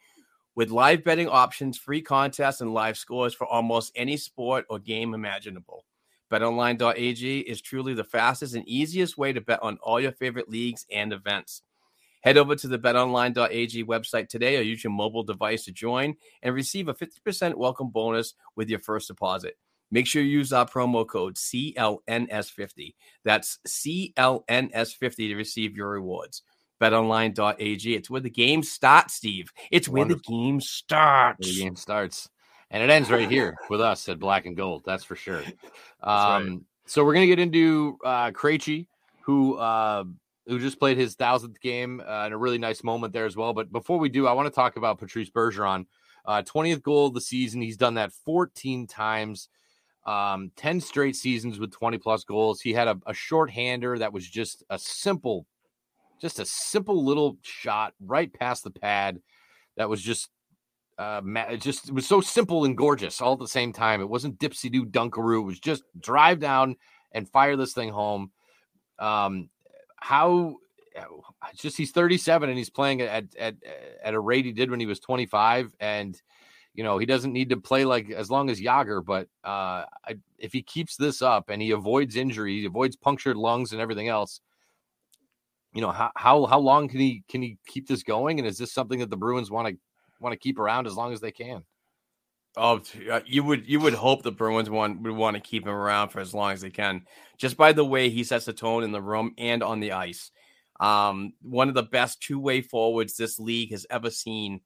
With 0.56 0.70
live 0.72 1.04
betting 1.04 1.28
options, 1.28 1.78
free 1.78 2.02
contests, 2.02 2.60
and 2.60 2.74
live 2.74 2.98
scores 2.98 3.32
for 3.32 3.46
almost 3.46 3.92
any 3.94 4.16
sport 4.16 4.66
or 4.68 4.80
game 4.80 5.14
imaginable. 5.14 5.84
BetOnline.ag 6.32 7.38
is 7.38 7.60
truly 7.60 7.94
the 7.94 8.02
fastest 8.02 8.56
and 8.56 8.66
easiest 8.66 9.16
way 9.16 9.32
to 9.32 9.40
bet 9.40 9.62
on 9.62 9.78
all 9.84 10.00
your 10.00 10.10
favorite 10.10 10.48
leagues 10.48 10.84
and 10.90 11.12
events. 11.12 11.62
Head 12.22 12.38
over 12.38 12.56
to 12.56 12.66
the 12.66 12.76
betonline.ag 12.76 13.84
website 13.84 14.28
today 14.28 14.56
or 14.56 14.62
use 14.62 14.82
your 14.82 14.92
mobile 14.92 15.22
device 15.22 15.64
to 15.66 15.70
join 15.70 16.16
and 16.42 16.56
receive 16.56 16.88
a 16.88 16.92
50% 16.94 17.54
welcome 17.54 17.90
bonus 17.90 18.34
with 18.56 18.68
your 18.68 18.80
first 18.80 19.06
deposit. 19.06 19.56
Make 19.90 20.06
sure 20.06 20.22
you 20.22 20.38
use 20.38 20.52
our 20.52 20.66
promo 20.66 21.06
code 21.06 21.36
CLNS50. 21.36 22.94
That's 23.24 23.58
CLNS50 23.66 25.16
to 25.16 25.34
receive 25.34 25.76
your 25.76 25.88
rewards. 25.88 26.42
BetOnline.ag. 26.80 27.94
It's 27.94 28.10
where 28.10 28.20
the 28.20 28.30
game 28.30 28.62
starts, 28.62 29.14
Steve. 29.14 29.50
It's 29.70 29.88
where 29.88 30.04
the 30.04 30.20
game 30.28 30.60
starts. 30.60 31.46
The 31.46 31.62
game 31.62 31.76
starts, 31.76 32.28
and 32.70 32.82
it 32.82 32.90
ends 32.90 33.10
right 33.10 33.28
here 33.28 33.56
with 33.68 33.80
us 33.80 34.08
at 34.08 34.18
Black 34.18 34.46
and 34.46 34.56
Gold. 34.56 34.82
That's 34.84 35.04
for 35.04 35.16
sure. 35.16 35.42
right. 36.06 36.36
Um, 36.36 36.64
So 36.86 37.04
we're 37.04 37.14
gonna 37.14 37.26
get 37.26 37.40
into 37.40 37.98
uh, 38.04 38.30
Krejci, 38.30 38.86
who 39.22 39.56
uh, 39.56 40.04
who 40.46 40.58
just 40.58 40.78
played 40.78 40.96
his 40.96 41.14
thousandth 41.14 41.60
game 41.60 42.00
uh, 42.06 42.26
in 42.26 42.32
a 42.32 42.38
really 42.38 42.58
nice 42.58 42.82
moment 42.82 43.12
there 43.12 43.26
as 43.26 43.36
well. 43.36 43.52
But 43.52 43.70
before 43.70 43.98
we 43.98 44.08
do, 44.08 44.26
I 44.26 44.32
want 44.32 44.46
to 44.46 44.54
talk 44.54 44.76
about 44.76 44.98
Patrice 44.98 45.30
Bergeron, 45.30 45.86
uh, 46.24 46.42
20th 46.42 46.82
goal 46.82 47.08
of 47.08 47.14
the 47.14 47.20
season. 47.20 47.60
He's 47.60 47.76
done 47.76 47.94
that 47.94 48.12
14 48.24 48.86
times, 48.86 49.48
um, 50.08 50.50
10 50.56 50.80
straight 50.80 51.16
seasons 51.16 51.58
with 51.58 51.70
20 51.70 51.98
plus 51.98 52.24
goals. 52.24 52.62
He 52.62 52.72
had 52.72 52.88
a, 52.88 52.98
a 53.04 53.12
shorthander 53.12 53.98
that 53.98 54.12
was 54.12 54.26
just 54.26 54.64
a 54.70 54.78
simple, 54.78 55.44
just 56.18 56.38
a 56.38 56.46
simple 56.46 57.04
little 57.04 57.36
shot 57.42 57.92
right 58.00 58.32
past 58.32 58.64
the 58.64 58.70
pad. 58.70 59.20
That 59.76 59.90
was 59.90 60.00
just 60.00 60.30
uh, 60.96 61.20
it 61.50 61.60
just 61.60 61.90
it 61.90 61.94
was 61.94 62.06
so 62.06 62.22
simple 62.22 62.64
and 62.64 62.76
gorgeous 62.76 63.20
all 63.20 63.34
at 63.34 63.38
the 63.38 63.46
same 63.46 63.70
time. 63.70 64.00
It 64.00 64.08
wasn't 64.08 64.38
dipsy 64.38 64.72
doo 64.72 64.86
dunkaroo. 64.86 65.42
It 65.42 65.46
was 65.46 65.60
just 65.60 65.84
drive 66.00 66.40
down 66.40 66.76
and 67.12 67.28
fire 67.28 67.54
this 67.54 67.74
thing 67.74 67.90
home. 67.90 68.32
Um, 68.98 69.50
how 69.96 70.56
just 71.54 71.76
he's 71.76 71.92
37 71.92 72.48
and 72.48 72.56
he's 72.56 72.70
playing 72.70 73.02
at 73.02 73.26
at 73.38 73.56
at 74.02 74.14
a 74.14 74.20
rate 74.20 74.46
he 74.46 74.52
did 74.52 74.70
when 74.70 74.80
he 74.80 74.86
was 74.86 75.00
25, 75.00 75.74
and 75.80 76.20
you 76.78 76.84
know 76.84 76.98
he 76.98 77.06
doesn't 77.06 77.32
need 77.32 77.48
to 77.48 77.56
play 77.56 77.84
like 77.84 78.08
as 78.10 78.30
long 78.30 78.50
as 78.50 78.60
Jagr, 78.60 79.04
but 79.04 79.26
uh, 79.42 79.82
I, 80.06 80.18
if 80.38 80.52
he 80.52 80.62
keeps 80.62 80.96
this 80.96 81.22
up 81.22 81.50
and 81.50 81.60
he 81.60 81.72
avoids 81.72 82.14
injury, 82.14 82.60
he 82.60 82.66
avoids 82.66 82.94
punctured 82.94 83.36
lungs 83.36 83.72
and 83.72 83.80
everything 83.80 84.06
else. 84.06 84.40
You 85.74 85.80
know 85.80 85.90
how 85.90 86.12
how 86.14 86.46
how 86.46 86.60
long 86.60 86.88
can 86.88 87.00
he 87.00 87.24
can 87.28 87.42
he 87.42 87.58
keep 87.66 87.88
this 87.88 88.04
going? 88.04 88.38
And 88.38 88.46
is 88.46 88.58
this 88.58 88.72
something 88.72 89.00
that 89.00 89.10
the 89.10 89.16
Bruins 89.16 89.50
want 89.50 89.66
to 89.66 89.76
want 90.20 90.32
to 90.32 90.38
keep 90.38 90.58
around 90.60 90.86
as 90.86 90.94
long 90.94 91.12
as 91.12 91.20
they 91.20 91.32
can. 91.32 91.64
Oh, 92.56 92.80
you 93.26 93.42
would 93.42 93.68
you 93.68 93.80
would 93.80 93.94
hope 93.94 94.22
the 94.22 94.32
Bruins 94.32 94.70
want 94.70 95.02
would 95.02 95.12
want 95.12 95.34
to 95.34 95.40
keep 95.40 95.64
him 95.64 95.72
around 95.72 96.10
for 96.10 96.20
as 96.20 96.32
long 96.32 96.52
as 96.52 96.60
they 96.60 96.70
can, 96.70 97.02
just 97.36 97.56
by 97.56 97.72
the 97.72 97.84
way 97.84 98.08
he 98.08 98.22
sets 98.22 98.46
the 98.46 98.52
tone 98.52 98.82
in 98.82 98.92
the 98.92 99.02
room 99.02 99.32
and 99.36 99.62
on 99.62 99.80
the 99.80 99.92
ice. 99.92 100.30
Um, 100.80 101.32
one 101.42 101.68
of 101.68 101.74
the 101.74 101.82
best 101.82 102.22
two 102.22 102.38
way 102.38 102.60
forwards 102.62 103.16
this 103.16 103.38
league 103.38 103.72
has 103.72 103.84
ever 103.90 104.10
seen. 104.10 104.60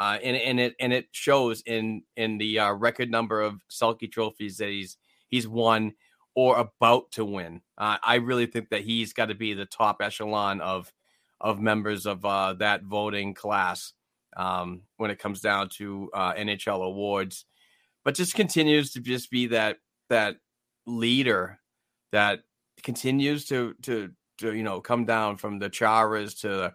Uh, 0.00 0.18
and 0.24 0.34
and 0.34 0.58
it 0.58 0.74
and 0.80 0.94
it 0.94 1.08
shows 1.12 1.62
in 1.66 2.02
in 2.16 2.38
the 2.38 2.58
uh, 2.58 2.72
record 2.72 3.10
number 3.10 3.42
of 3.42 3.60
Selke 3.70 4.10
trophies 4.10 4.56
that 4.56 4.70
he's 4.70 4.96
he's 5.28 5.46
won 5.46 5.92
or 6.34 6.56
about 6.56 7.12
to 7.12 7.24
win. 7.26 7.60
Uh, 7.76 7.98
I 8.02 8.14
really 8.14 8.46
think 8.46 8.70
that 8.70 8.80
he's 8.80 9.12
got 9.12 9.26
to 9.26 9.34
be 9.34 9.52
the 9.52 9.66
top 9.66 9.98
echelon 10.00 10.62
of 10.62 10.90
of 11.38 11.60
members 11.60 12.06
of 12.06 12.24
uh, 12.24 12.54
that 12.54 12.82
voting 12.84 13.34
class 13.34 13.92
um, 14.38 14.80
when 14.96 15.10
it 15.10 15.18
comes 15.18 15.42
down 15.42 15.68
to 15.76 16.08
uh, 16.14 16.32
NHL 16.32 16.82
awards. 16.82 17.44
But 18.02 18.14
just 18.14 18.34
continues 18.34 18.94
to 18.94 19.00
just 19.00 19.30
be 19.30 19.48
that 19.48 19.80
that 20.08 20.36
leader 20.86 21.60
that 22.10 22.40
continues 22.82 23.44
to 23.48 23.74
to 23.82 24.12
to 24.38 24.54
you 24.54 24.62
know 24.62 24.80
come 24.80 25.04
down 25.04 25.36
from 25.36 25.58
the 25.58 25.68
Charas 25.68 26.40
to 26.40 26.72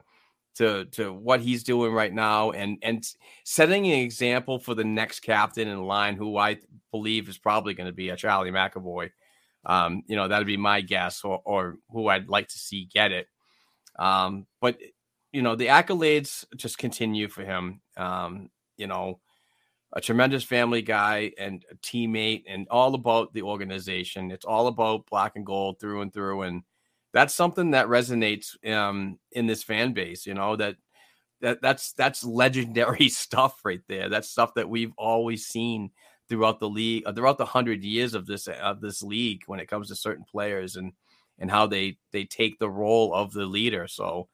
to 0.55 0.85
to 0.85 1.11
what 1.13 1.41
he's 1.41 1.63
doing 1.63 1.93
right 1.93 2.13
now 2.13 2.51
and 2.51 2.77
and 2.81 3.05
setting 3.43 3.85
an 3.87 3.99
example 3.99 4.57
for 4.57 4.73
the 4.73 4.83
next 4.83 5.19
captain 5.19 5.67
in 5.67 5.83
line 5.83 6.15
who 6.15 6.37
I 6.37 6.59
believe 6.91 7.29
is 7.29 7.37
probably 7.37 7.73
going 7.73 7.87
to 7.87 7.93
be 7.93 8.09
a 8.09 8.15
Charlie 8.15 8.51
McAvoy. 8.51 9.11
Um, 9.65 10.03
you 10.07 10.15
know, 10.15 10.27
that'd 10.27 10.47
be 10.47 10.57
my 10.57 10.81
guess 10.81 11.23
or 11.23 11.41
or 11.45 11.77
who 11.91 12.07
I'd 12.07 12.29
like 12.29 12.47
to 12.49 12.57
see 12.57 12.85
get 12.85 13.11
it. 13.11 13.27
Um, 13.97 14.47
but 14.61 14.77
you 15.31 15.41
know, 15.41 15.55
the 15.55 15.67
accolades 15.67 16.45
just 16.55 16.77
continue 16.77 17.27
for 17.27 17.43
him. 17.43 17.81
Um, 17.97 18.49
you 18.77 18.87
know, 18.87 19.19
a 19.93 20.01
tremendous 20.01 20.43
family 20.43 20.81
guy 20.81 21.31
and 21.37 21.65
a 21.71 21.75
teammate 21.75 22.43
and 22.47 22.67
all 22.69 22.95
about 22.95 23.33
the 23.33 23.41
organization. 23.41 24.31
It's 24.31 24.45
all 24.45 24.67
about 24.67 25.05
black 25.09 25.33
and 25.35 25.45
gold 25.45 25.79
through 25.79 26.01
and 26.01 26.13
through. 26.13 26.43
And 26.43 26.63
that's 27.15 27.33
something 27.33 27.71
that 27.71 27.87
resonates 27.87 28.61
um, 28.69 29.17
in 29.31 29.47
this 29.47 29.63
fan 29.63 29.93
base, 29.93 30.25
you 30.25 30.33
know, 30.33 30.57
that 30.57 30.75
that 31.39 31.61
that's 31.61 31.93
that's 31.93 32.25
legendary 32.25 33.07
stuff 33.23 33.61
right 33.63 33.79
there. 33.87 34.09
That's 34.09 34.29
stuff 34.29 34.53
that 34.55 34.67
we've 34.69 34.91
always 34.97 35.47
seen 35.47 35.91
throughout 36.27 36.59
the 36.59 36.67
league, 36.67 37.03
uh, 37.05 37.13
throughout 37.13 37.37
the 37.37 37.45
hundred 37.45 37.85
years 37.85 38.15
of 38.15 38.25
this 38.25 38.47
of 38.47 38.81
this 38.81 39.01
league 39.01 39.43
when 39.47 39.61
it 39.61 39.69
comes 39.69 39.87
to 39.87 39.95
certain 39.95 40.25
players 40.29 40.75
and 40.75 40.91
and 41.39 41.49
how 41.49 41.67
they 41.67 41.97
they 42.11 42.25
take 42.25 42.59
the 42.59 42.69
role 42.69 43.13
of 43.13 43.31
the 43.31 43.45
leader. 43.45 43.87
So 43.87 44.27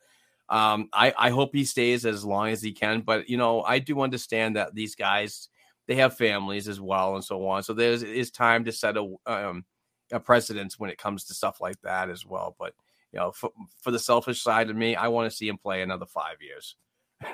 um, 0.49 0.89
I 0.91 1.13
I 1.15 1.29
hope 1.29 1.51
he 1.53 1.65
stays 1.65 2.03
as 2.03 2.25
long 2.25 2.49
as 2.49 2.63
he 2.63 2.71
can. 2.71 3.01
But 3.01 3.29
you 3.29 3.37
know, 3.37 3.61
I 3.61 3.77
do 3.77 4.01
understand 4.01 4.55
that 4.55 4.73
these 4.73 4.95
guys 4.95 5.49
they 5.87 5.97
have 5.97 6.17
families 6.17 6.67
as 6.67 6.81
well 6.81 7.13
and 7.13 7.23
so 7.23 7.47
on. 7.47 7.61
So 7.61 7.73
there's 7.73 8.31
time 8.31 8.65
to 8.65 8.71
set 8.71 8.97
a 8.97 9.13
um, 9.27 9.65
a 10.11 10.19
precedence 10.19 10.79
when 10.79 10.89
it 10.89 10.97
comes 10.97 11.25
to 11.25 11.33
stuff 11.33 11.61
like 11.61 11.81
that 11.81 12.09
as 12.09 12.25
well. 12.25 12.55
But 12.59 12.73
you 13.11 13.19
know, 13.19 13.31
for, 13.31 13.51
for 13.81 13.91
the 13.91 13.99
selfish 13.99 14.41
side 14.41 14.69
of 14.69 14.75
me, 14.75 14.95
I 14.95 15.09
want 15.09 15.29
to 15.29 15.35
see 15.35 15.47
him 15.47 15.57
play 15.57 15.81
another 15.81 16.05
five 16.05 16.37
years. 16.41 16.75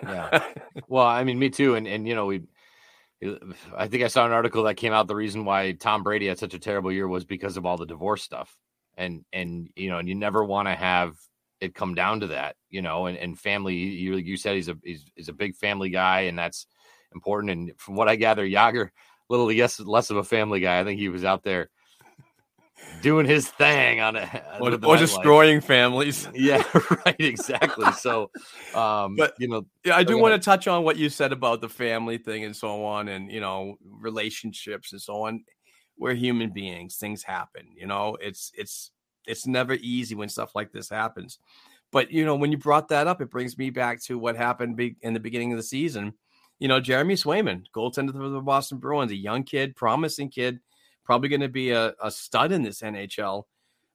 yeah. 0.04 0.44
Well, 0.88 1.06
I 1.06 1.24
mean, 1.24 1.40
me 1.40 1.50
too. 1.50 1.76
And 1.76 1.88
and 1.88 2.08
you 2.08 2.16
know, 2.16 2.28
we 2.28 2.44
I 3.76 3.88
think 3.88 4.04
I 4.04 4.08
saw 4.08 4.26
an 4.26 4.32
article 4.32 4.64
that 4.64 4.76
came 4.76 4.94
out. 4.94 5.08
The 5.08 5.16
reason 5.16 5.44
why 5.44 5.72
Tom 5.72 6.04
Brady 6.04 6.28
had 6.28 6.38
such 6.38 6.54
a 6.54 6.60
terrible 6.60 6.92
year 6.92 7.08
was 7.08 7.26
because 7.26 7.58
of 7.58 7.66
all 7.66 7.78
the 7.78 7.86
divorce 7.86 8.22
stuff, 8.22 8.56
and 8.96 9.26
and 9.34 9.70
you 9.76 9.90
know, 9.90 9.98
and 9.98 10.08
you 10.08 10.16
never 10.16 10.44
want 10.44 10.68
to 10.68 10.76
have 10.76 11.16
it 11.60 11.74
come 11.74 11.96
down 11.96 12.20
to 12.20 12.28
that, 12.28 12.56
you 12.70 12.82
know, 12.84 13.08
and, 13.08 13.18
and 13.18 13.40
family. 13.40 13.74
You 13.74 14.18
you 14.18 14.38
said 14.38 14.56
he's 14.56 14.70
a 14.70 14.78
he's, 14.84 15.04
he's 15.16 15.30
a 15.30 15.34
big 15.34 15.56
family 15.56 15.90
guy, 15.90 16.22
and 16.22 16.38
that's 16.38 16.68
important. 17.14 17.52
And 17.52 17.72
from 17.78 17.96
what 17.96 18.08
I 18.08 18.16
gather, 18.16 18.48
Jagr, 18.48 18.90
little 19.30 19.52
yes 19.52 19.80
less 19.80 20.12
of 20.12 20.18
a 20.18 20.24
family 20.24 20.60
guy. 20.60 20.80
I 20.80 20.84
think 20.84 21.00
he 21.00 21.10
was 21.10 21.26
out 21.26 21.44
there 21.44 21.70
doing 23.02 23.26
his 23.26 23.48
thing 23.48 24.00
on 24.00 24.16
it 24.16 24.30
or, 24.60 24.74
or 24.86 24.98
destroying 24.98 25.62
families. 25.62 26.28
Yeah, 26.38 26.64
right, 27.06 27.16
exactly. 27.20 27.92
So, 27.94 28.30
um, 28.76 29.16
but 29.16 29.34
you 29.40 29.48
know, 29.48 29.66
yeah, 29.84 29.96
I 29.96 30.04
do 30.04 30.18
want 30.18 30.36
to 30.36 30.40
touch 30.46 30.68
on 30.68 30.84
what 30.84 30.98
you 30.98 31.10
said 31.10 31.32
about 31.32 31.62
the 31.62 31.70
family 31.70 32.18
thing 32.18 32.44
and 32.44 32.56
so 32.56 32.86
on, 32.86 33.08
and 33.08 33.32
you 33.32 33.42
know, 33.42 33.76
relationships 33.84 34.92
and 34.92 35.02
so 35.02 35.26
on. 35.26 35.44
We're 35.98 36.14
human 36.14 36.52
beings; 36.52 36.98
things 36.98 37.24
happen. 37.24 37.70
You 37.76 37.88
know, 37.88 38.18
it's 38.22 38.52
it's 38.56 38.92
it's 39.26 39.48
never 39.48 39.74
easy 39.74 40.14
when 40.14 40.30
stuff 40.30 40.54
like 40.54 40.72
this 40.72 40.90
happens. 40.90 41.40
But 41.92 42.12
you 42.12 42.24
know, 42.24 42.36
when 42.36 42.52
you 42.52 42.58
brought 42.58 42.90
that 42.90 43.08
up, 43.08 43.22
it 43.22 43.32
brings 43.32 43.58
me 43.58 43.72
back 43.72 44.02
to 44.04 44.20
what 44.20 44.36
happened 44.36 44.80
in 45.02 45.14
the 45.14 45.20
beginning 45.20 45.54
of 45.54 45.58
the 45.58 45.64
season. 45.64 46.14
You 46.60 46.68
know, 46.68 46.80
Jeremy 46.80 47.16
Swayman, 47.16 47.64
goaltender 47.76 48.12
for 48.12 48.30
the 48.30 48.42
Boston 48.42 48.78
Bruins, 48.78 49.12
a 49.12 49.16
young 49.16 49.44
kid, 49.44 49.76
promising 49.76 50.30
kid 50.30 50.60
probably 51.08 51.30
going 51.30 51.40
to 51.40 51.48
be 51.48 51.72
a, 51.72 51.96
a, 52.04 52.12
stud 52.12 52.52
in 52.52 52.62
this 52.62 52.82
NHL. 52.82 53.44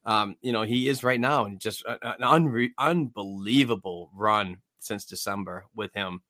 Um, 0.06 0.34
you 0.40 0.50
know, 0.50 0.62
he 0.62 0.88
is 0.88 1.04
right 1.04 1.20
now, 1.20 1.44
and 1.44 1.60
just 1.60 1.84
an 1.86 2.22
unre- 2.22 2.72
unbelievable 2.78 4.10
run 4.16 4.56
since 4.80 5.04
December 5.04 5.66
with 5.76 5.92
him. 5.92 6.22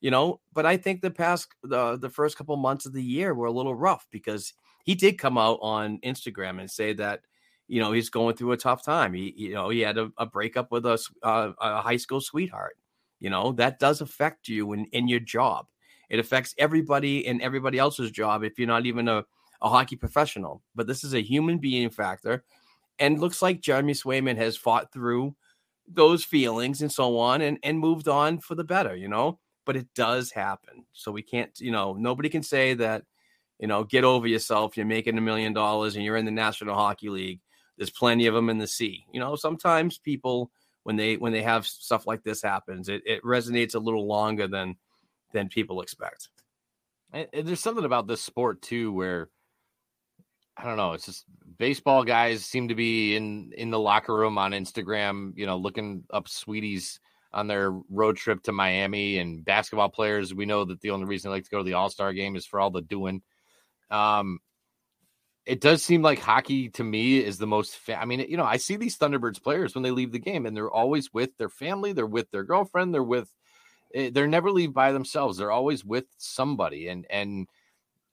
You 0.00 0.10
know, 0.10 0.40
but 0.52 0.66
I 0.66 0.76
think 0.76 1.00
the 1.00 1.10
past 1.10 1.48
the 1.62 1.96
the 1.96 2.10
first 2.10 2.36
couple 2.36 2.56
months 2.56 2.84
of 2.84 2.92
the 2.92 3.02
year 3.02 3.32
were 3.32 3.46
a 3.46 3.52
little 3.52 3.76
rough 3.76 4.06
because 4.10 4.52
he 4.84 4.94
did 4.94 5.18
come 5.18 5.38
out 5.38 5.60
on 5.62 6.00
Instagram 6.00 6.60
and 6.60 6.70
say 6.70 6.92
that 6.94 7.20
you 7.68 7.80
know 7.80 7.92
he's 7.92 8.10
going 8.10 8.36
through 8.36 8.52
a 8.52 8.58
tough 8.58 8.84
time. 8.84 9.14
He 9.14 9.32
you 9.36 9.54
know 9.54 9.70
he 9.70 9.80
had 9.80 9.96
a, 9.96 10.10
a 10.18 10.26
breakup 10.26 10.70
with 10.70 10.84
a, 10.84 10.98
uh, 11.22 11.52
a 11.58 11.80
high 11.80 11.96
school 11.96 12.20
sweetheart. 12.20 12.76
You 13.20 13.30
know 13.30 13.52
that 13.52 13.78
does 13.78 14.02
affect 14.02 14.48
you 14.48 14.72
in 14.74 14.84
in 14.86 15.08
your 15.08 15.20
job. 15.20 15.68
It 16.10 16.18
affects 16.18 16.54
everybody 16.58 17.26
and 17.26 17.40
everybody 17.40 17.78
else's 17.78 18.10
job 18.10 18.44
if 18.44 18.58
you're 18.58 18.68
not 18.68 18.84
even 18.84 19.08
a 19.08 19.24
a 19.64 19.68
hockey 19.68 19.96
professional, 19.96 20.62
but 20.74 20.86
this 20.86 21.02
is 21.02 21.14
a 21.14 21.22
human 21.22 21.58
being 21.58 21.90
factor. 21.90 22.44
And 22.98 23.18
looks 23.18 23.42
like 23.42 23.60
Jeremy 23.60 23.94
Swayman 23.94 24.36
has 24.36 24.56
fought 24.56 24.92
through 24.92 25.34
those 25.88 26.22
feelings 26.22 26.82
and 26.82 26.92
so 26.92 27.18
on 27.18 27.40
and, 27.40 27.58
and 27.64 27.80
moved 27.80 28.06
on 28.06 28.38
for 28.38 28.54
the 28.54 28.62
better, 28.62 28.94
you 28.94 29.08
know. 29.08 29.40
But 29.64 29.76
it 29.76 29.88
does 29.94 30.30
happen. 30.30 30.84
So 30.92 31.10
we 31.10 31.22
can't, 31.22 31.50
you 31.58 31.72
know, 31.72 31.94
nobody 31.94 32.28
can 32.28 32.42
say 32.42 32.74
that, 32.74 33.04
you 33.58 33.66
know, 33.66 33.82
get 33.82 34.04
over 34.04 34.28
yourself. 34.28 34.76
You're 34.76 34.86
making 34.86 35.16
a 35.16 35.22
million 35.22 35.54
dollars 35.54 35.96
and 35.96 36.04
you're 36.04 36.18
in 36.18 36.26
the 36.26 36.30
National 36.30 36.74
Hockey 36.74 37.08
League. 37.08 37.40
There's 37.78 37.90
plenty 37.90 38.26
of 38.26 38.34
them 38.34 38.50
in 38.50 38.58
the 38.58 38.66
sea. 38.66 39.06
You 39.12 39.18
know, 39.18 39.34
sometimes 39.34 39.98
people 39.98 40.50
when 40.84 40.96
they 40.96 41.16
when 41.16 41.32
they 41.32 41.42
have 41.42 41.66
stuff 41.66 42.06
like 42.06 42.22
this 42.22 42.42
happens, 42.42 42.90
it, 42.90 43.02
it 43.06 43.22
resonates 43.24 43.74
a 43.74 43.78
little 43.78 44.06
longer 44.06 44.46
than 44.46 44.76
than 45.32 45.48
people 45.48 45.80
expect. 45.80 46.28
And 47.12 47.28
there's 47.32 47.60
something 47.60 47.84
about 47.86 48.06
this 48.06 48.20
sport 48.20 48.60
too 48.60 48.92
where 48.92 49.30
I 50.56 50.64
don't 50.64 50.76
know. 50.76 50.92
It's 50.92 51.06
just 51.06 51.24
baseball 51.58 52.04
guys 52.04 52.44
seem 52.44 52.68
to 52.68 52.74
be 52.74 53.16
in 53.16 53.52
in 53.56 53.70
the 53.70 53.78
locker 53.78 54.14
room 54.14 54.38
on 54.38 54.52
Instagram, 54.52 55.32
you 55.36 55.46
know, 55.46 55.56
looking 55.56 56.04
up 56.10 56.28
sweeties 56.28 57.00
on 57.32 57.48
their 57.48 57.72
road 57.90 58.16
trip 58.16 58.42
to 58.44 58.52
Miami. 58.52 59.18
And 59.18 59.44
basketball 59.44 59.88
players, 59.88 60.32
we 60.32 60.46
know 60.46 60.64
that 60.64 60.80
the 60.80 60.90
only 60.90 61.06
reason 61.06 61.30
they 61.30 61.36
like 61.36 61.44
to 61.44 61.50
go 61.50 61.58
to 61.58 61.64
the 61.64 61.74
All 61.74 61.90
Star 61.90 62.12
game 62.12 62.36
is 62.36 62.46
for 62.46 62.60
all 62.60 62.70
the 62.70 62.82
doing. 62.82 63.22
Um, 63.90 64.38
it 65.44 65.60
does 65.60 65.82
seem 65.82 66.00
like 66.02 66.20
hockey 66.20 66.70
to 66.70 66.84
me 66.84 67.18
is 67.18 67.36
the 67.36 67.46
most. 67.46 67.76
Fa- 67.76 68.00
I 68.00 68.04
mean, 68.04 68.20
you 68.20 68.36
know, 68.36 68.44
I 68.44 68.56
see 68.56 68.76
these 68.76 68.96
Thunderbirds 68.96 69.42
players 69.42 69.74
when 69.74 69.82
they 69.82 69.90
leave 69.90 70.12
the 70.12 70.18
game, 70.18 70.46
and 70.46 70.56
they're 70.56 70.70
always 70.70 71.12
with 71.12 71.36
their 71.36 71.50
family. 71.50 71.92
They're 71.92 72.06
with 72.06 72.30
their 72.30 72.44
girlfriend. 72.44 72.94
They're 72.94 73.02
with. 73.02 73.28
Eh, 73.94 74.10
they're 74.12 74.26
never 74.26 74.50
leave 74.50 74.72
by 74.72 74.92
themselves. 74.92 75.36
They're 75.36 75.50
always 75.50 75.84
with 75.84 76.06
somebody, 76.16 76.88
and 76.88 77.06
and 77.10 77.48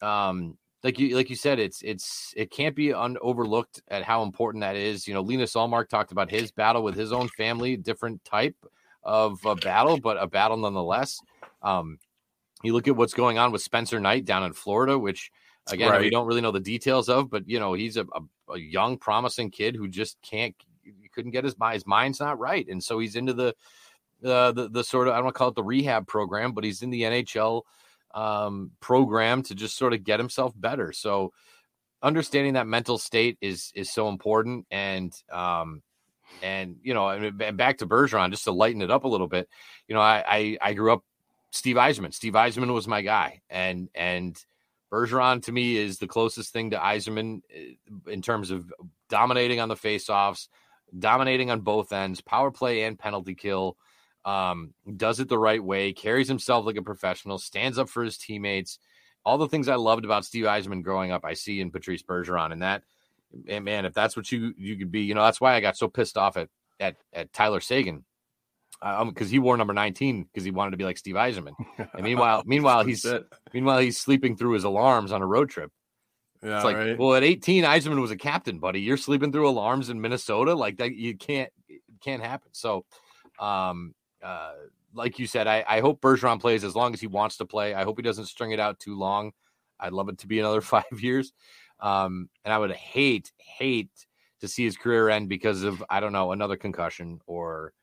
um, 0.02 0.58
like 0.84 0.98
you 0.98 1.16
like 1.16 1.30
you 1.30 1.36
said, 1.36 1.60
it's 1.60 1.82
it's 1.84 2.34
it 2.36 2.50
can't 2.50 2.76
be 2.76 2.94
un- 2.94 3.18
overlooked 3.22 3.82
at 3.90 4.04
how 4.04 4.24
important 4.24 4.62
that 4.62 4.76
is. 4.76 5.08
You 5.08 5.14
know, 5.14 5.22
Linus 5.22 5.54
Ullmark 5.54 5.90
talked 5.90 6.12
about 6.12 6.32
his 6.32 6.52
battle 6.52 6.84
with 6.84 6.96
his 6.96 7.12
own 7.12 7.28
family, 7.30 7.78
different 7.78 8.24
type 8.26 8.56
of 9.04 9.40
a 9.46 9.56
battle, 9.56 10.00
but 10.00 10.22
a 10.22 10.28
battle 10.28 10.58
nonetheless. 10.58 11.20
Um, 11.62 12.00
you 12.64 12.74
look 12.74 12.88
at 12.88 12.96
what's 12.96 13.14
going 13.14 13.38
on 13.38 13.52
with 13.52 13.62
Spencer 13.62 14.00
Knight 14.00 14.26
down 14.26 14.44
in 14.44 14.54
Florida, 14.54 14.98
which 14.98 15.32
again 15.72 15.92
right. 15.92 16.02
we 16.02 16.10
don't 16.10 16.28
really 16.28 16.42
know 16.42 16.52
the 16.52 16.60
details 16.60 17.10
of, 17.10 17.30
but 17.30 17.48
you 17.48 17.60
know 17.60 17.74
he's 17.74 17.98
a, 17.98 18.06
a, 18.16 18.54
a 18.54 18.60
young, 18.60 18.98
promising 18.98 19.52
kid 19.52 19.76
who 19.76 19.88
just 19.88 20.20
can't, 20.24 20.56
couldn't 21.14 21.32
get 21.32 21.44
his 21.44 21.56
his 21.74 21.88
mind's 21.88 22.20
not 22.20 22.40
right, 22.40 22.68
and 22.68 22.84
so 22.84 22.98
he's 22.98 23.16
into 23.16 23.34
the 23.34 23.56
uh, 24.26 24.52
the 24.52 24.68
the 24.70 24.84
sort 24.84 25.08
of 25.08 25.14
I 25.14 25.18
don't 25.18 25.26
want 25.26 25.36
to 25.36 25.38
call 25.38 25.50
it 25.50 25.56
the 25.56 25.64
rehab 25.64 26.08
program, 26.08 26.54
but 26.54 26.64
he's 26.64 26.82
in 26.82 26.90
the 26.90 27.04
NHL 27.04 27.62
um, 28.14 28.72
program 28.80 29.44
to 29.44 29.56
just 29.56 29.78
sort 29.78 29.94
of 29.94 30.04
get 30.04 30.20
himself 30.20 30.54
better. 30.56 30.94
So 30.94 31.34
understanding 32.02 32.54
that 32.54 32.68
mental 32.68 32.98
state 32.98 33.38
is 33.42 33.72
is 33.76 33.92
so 33.92 34.10
important. 34.10 34.66
And 34.72 35.14
um, 35.32 35.82
and 36.42 36.78
you 36.84 36.94
know, 36.94 37.10
and 37.10 37.58
back 37.58 37.80
to 37.80 37.88
Bergeron, 37.88 38.32
just 38.32 38.46
to 38.46 38.52
lighten 38.52 38.82
it 38.82 38.92
up 38.92 39.04
a 39.04 39.08
little 39.08 39.28
bit. 39.28 39.50
You 39.88 39.96
know, 39.96 40.02
I 40.02 40.24
I, 40.28 40.58
I 40.62 40.74
grew 40.74 40.94
up 40.94 41.04
Steve 41.52 41.76
Yzerman. 41.76 42.14
Steve 42.14 42.34
Yzerman 42.34 42.74
was 42.74 42.88
my 42.88 43.02
guy, 43.02 43.42
and 43.50 43.90
and 43.94 44.38
Bergeron 44.92 45.44
to 45.44 45.52
me 45.52 45.78
is 45.78 46.00
the 46.00 46.08
closest 46.08 46.52
thing 46.54 46.72
to 46.72 46.78
Yzerman 46.78 47.42
eh, 47.54 47.74
in 48.08 48.22
terms 48.22 48.52
of 48.52 48.72
dominating 49.10 49.60
on 49.60 49.70
the 49.70 49.76
faceoffs, 49.76 50.48
dominating 50.98 51.52
on 51.52 51.62
both 51.62 51.92
ends, 51.94 52.22
power 52.22 52.52
play 52.52 52.84
and 52.84 53.00
penalty 53.00 53.36
kill 53.36 53.78
um, 54.26 54.74
does 54.98 55.20
it 55.20 55.30
the 55.30 55.38
right 55.38 55.64
way, 55.64 55.94
carries 55.94 56.28
himself 56.28 56.66
like 56.66 56.78
a 56.78 56.82
professional, 56.82 57.38
stands 57.38 57.78
up 57.78 57.90
for 57.90 58.04
his 58.04 58.18
teammates. 58.18 58.80
All 59.26 59.38
the 59.38 59.48
things 59.48 59.68
I 59.68 59.76
loved 59.76 60.06
about 60.06 60.26
Steve 60.26 60.46
Yzerman 60.46 60.84
growing 60.84 61.12
up, 61.12 61.26
I 61.26 61.34
see 61.34 61.62
in 61.62 61.72
Patrice 61.72 62.04
Bergeron. 62.04 62.52
And 62.52 62.62
that, 62.62 62.84
and 63.48 63.66
man, 63.66 63.86
if 63.86 63.94
that's 63.94 64.16
what 64.16 64.32
you 64.32 64.54
you 64.58 64.78
could 64.78 64.92
be, 64.92 65.02
you 65.02 65.14
know, 65.14 65.24
that's 65.24 65.42
why 65.42 65.56
I 65.56 65.62
got 65.62 65.78
so 65.78 65.88
pissed 65.88 66.18
off 66.18 66.38
at 66.38 66.50
at, 66.80 66.96
at 67.14 67.32
Tyler 67.32 67.62
Seguin, 67.62 68.04
because 68.80 69.28
um, 69.28 69.32
he 69.32 69.38
wore 69.38 69.56
number 69.58 69.74
19 69.74 70.24
because 70.24 70.44
he 70.44 70.52
wanted 70.52 70.72
to 70.72 70.78
be 70.78 70.84
like 70.84 70.98
Steve 70.98 71.16
Yzerman. 71.16 71.54
And 71.94 72.04
meanwhile, 72.04 72.44
meanwhile 72.46 72.84
he's 72.84 73.06
meanwhile 73.54 73.80
he's 73.80 74.00
sleeping 74.00 74.36
through 74.36 74.54
his 74.54 74.64
alarms 74.64 75.12
on 75.12 75.22
a 75.22 75.28
road 75.28 75.50
trip. 75.50 75.72
Yeah, 76.44 76.56
It's 76.56 76.66
like, 76.66 76.76
right. 76.76 76.98
well, 76.98 77.14
at 77.14 77.24
18, 77.24 77.64
Yzerman 77.64 78.02
was 78.02 78.10
a 78.10 78.18
captain, 78.18 78.58
buddy. 78.58 78.82
You're 78.82 78.98
sleeping 78.98 79.32
through 79.32 79.48
alarms 79.48 79.90
in 79.90 80.02
Minnesota, 80.02 80.56
like 80.56 80.78
that. 80.78 80.96
You 80.96 81.16
can't, 81.16 81.52
it 81.70 81.82
can't 82.04 82.24
happen. 82.24 82.50
So, 82.54 82.86
um, 83.40 83.94
uh, 84.24 84.54
like 84.94 85.20
you 85.20 85.28
said, 85.28 85.48
I, 85.48 85.64
I 85.68 85.80
hope 85.80 86.02
Bergeron 86.02 86.40
plays 86.40 86.64
as 86.64 86.76
long 86.76 86.94
as 86.94 87.02
he 87.02 87.08
wants 87.08 87.38
to 87.38 87.46
play. 87.46 87.74
I 87.74 87.84
hope 87.84 87.98
he 87.98 88.04
doesn't 88.04 88.26
string 88.26 88.52
it 88.52 88.60
out 88.60 88.80
too 88.80 88.98
long. 88.98 89.32
I'd 89.80 89.94
love 89.94 90.10
it 90.10 90.20
to 90.20 90.28
be 90.28 90.40
another 90.40 90.62
five 90.62 90.84
years. 91.00 91.34
Um, 91.80 92.30
and 92.46 92.54
I 92.54 92.58
would 92.58 92.72
hate, 92.72 93.32
hate 93.38 93.90
to 94.42 94.48
see 94.48 94.64
his 94.64 94.78
career 94.78 95.10
end 95.10 95.30
because 95.30 95.64
of 95.64 95.84
I 95.90 96.00
don't 96.00 96.14
know 96.14 96.32
another 96.32 96.58
concussion 96.58 97.22
or 97.26 97.74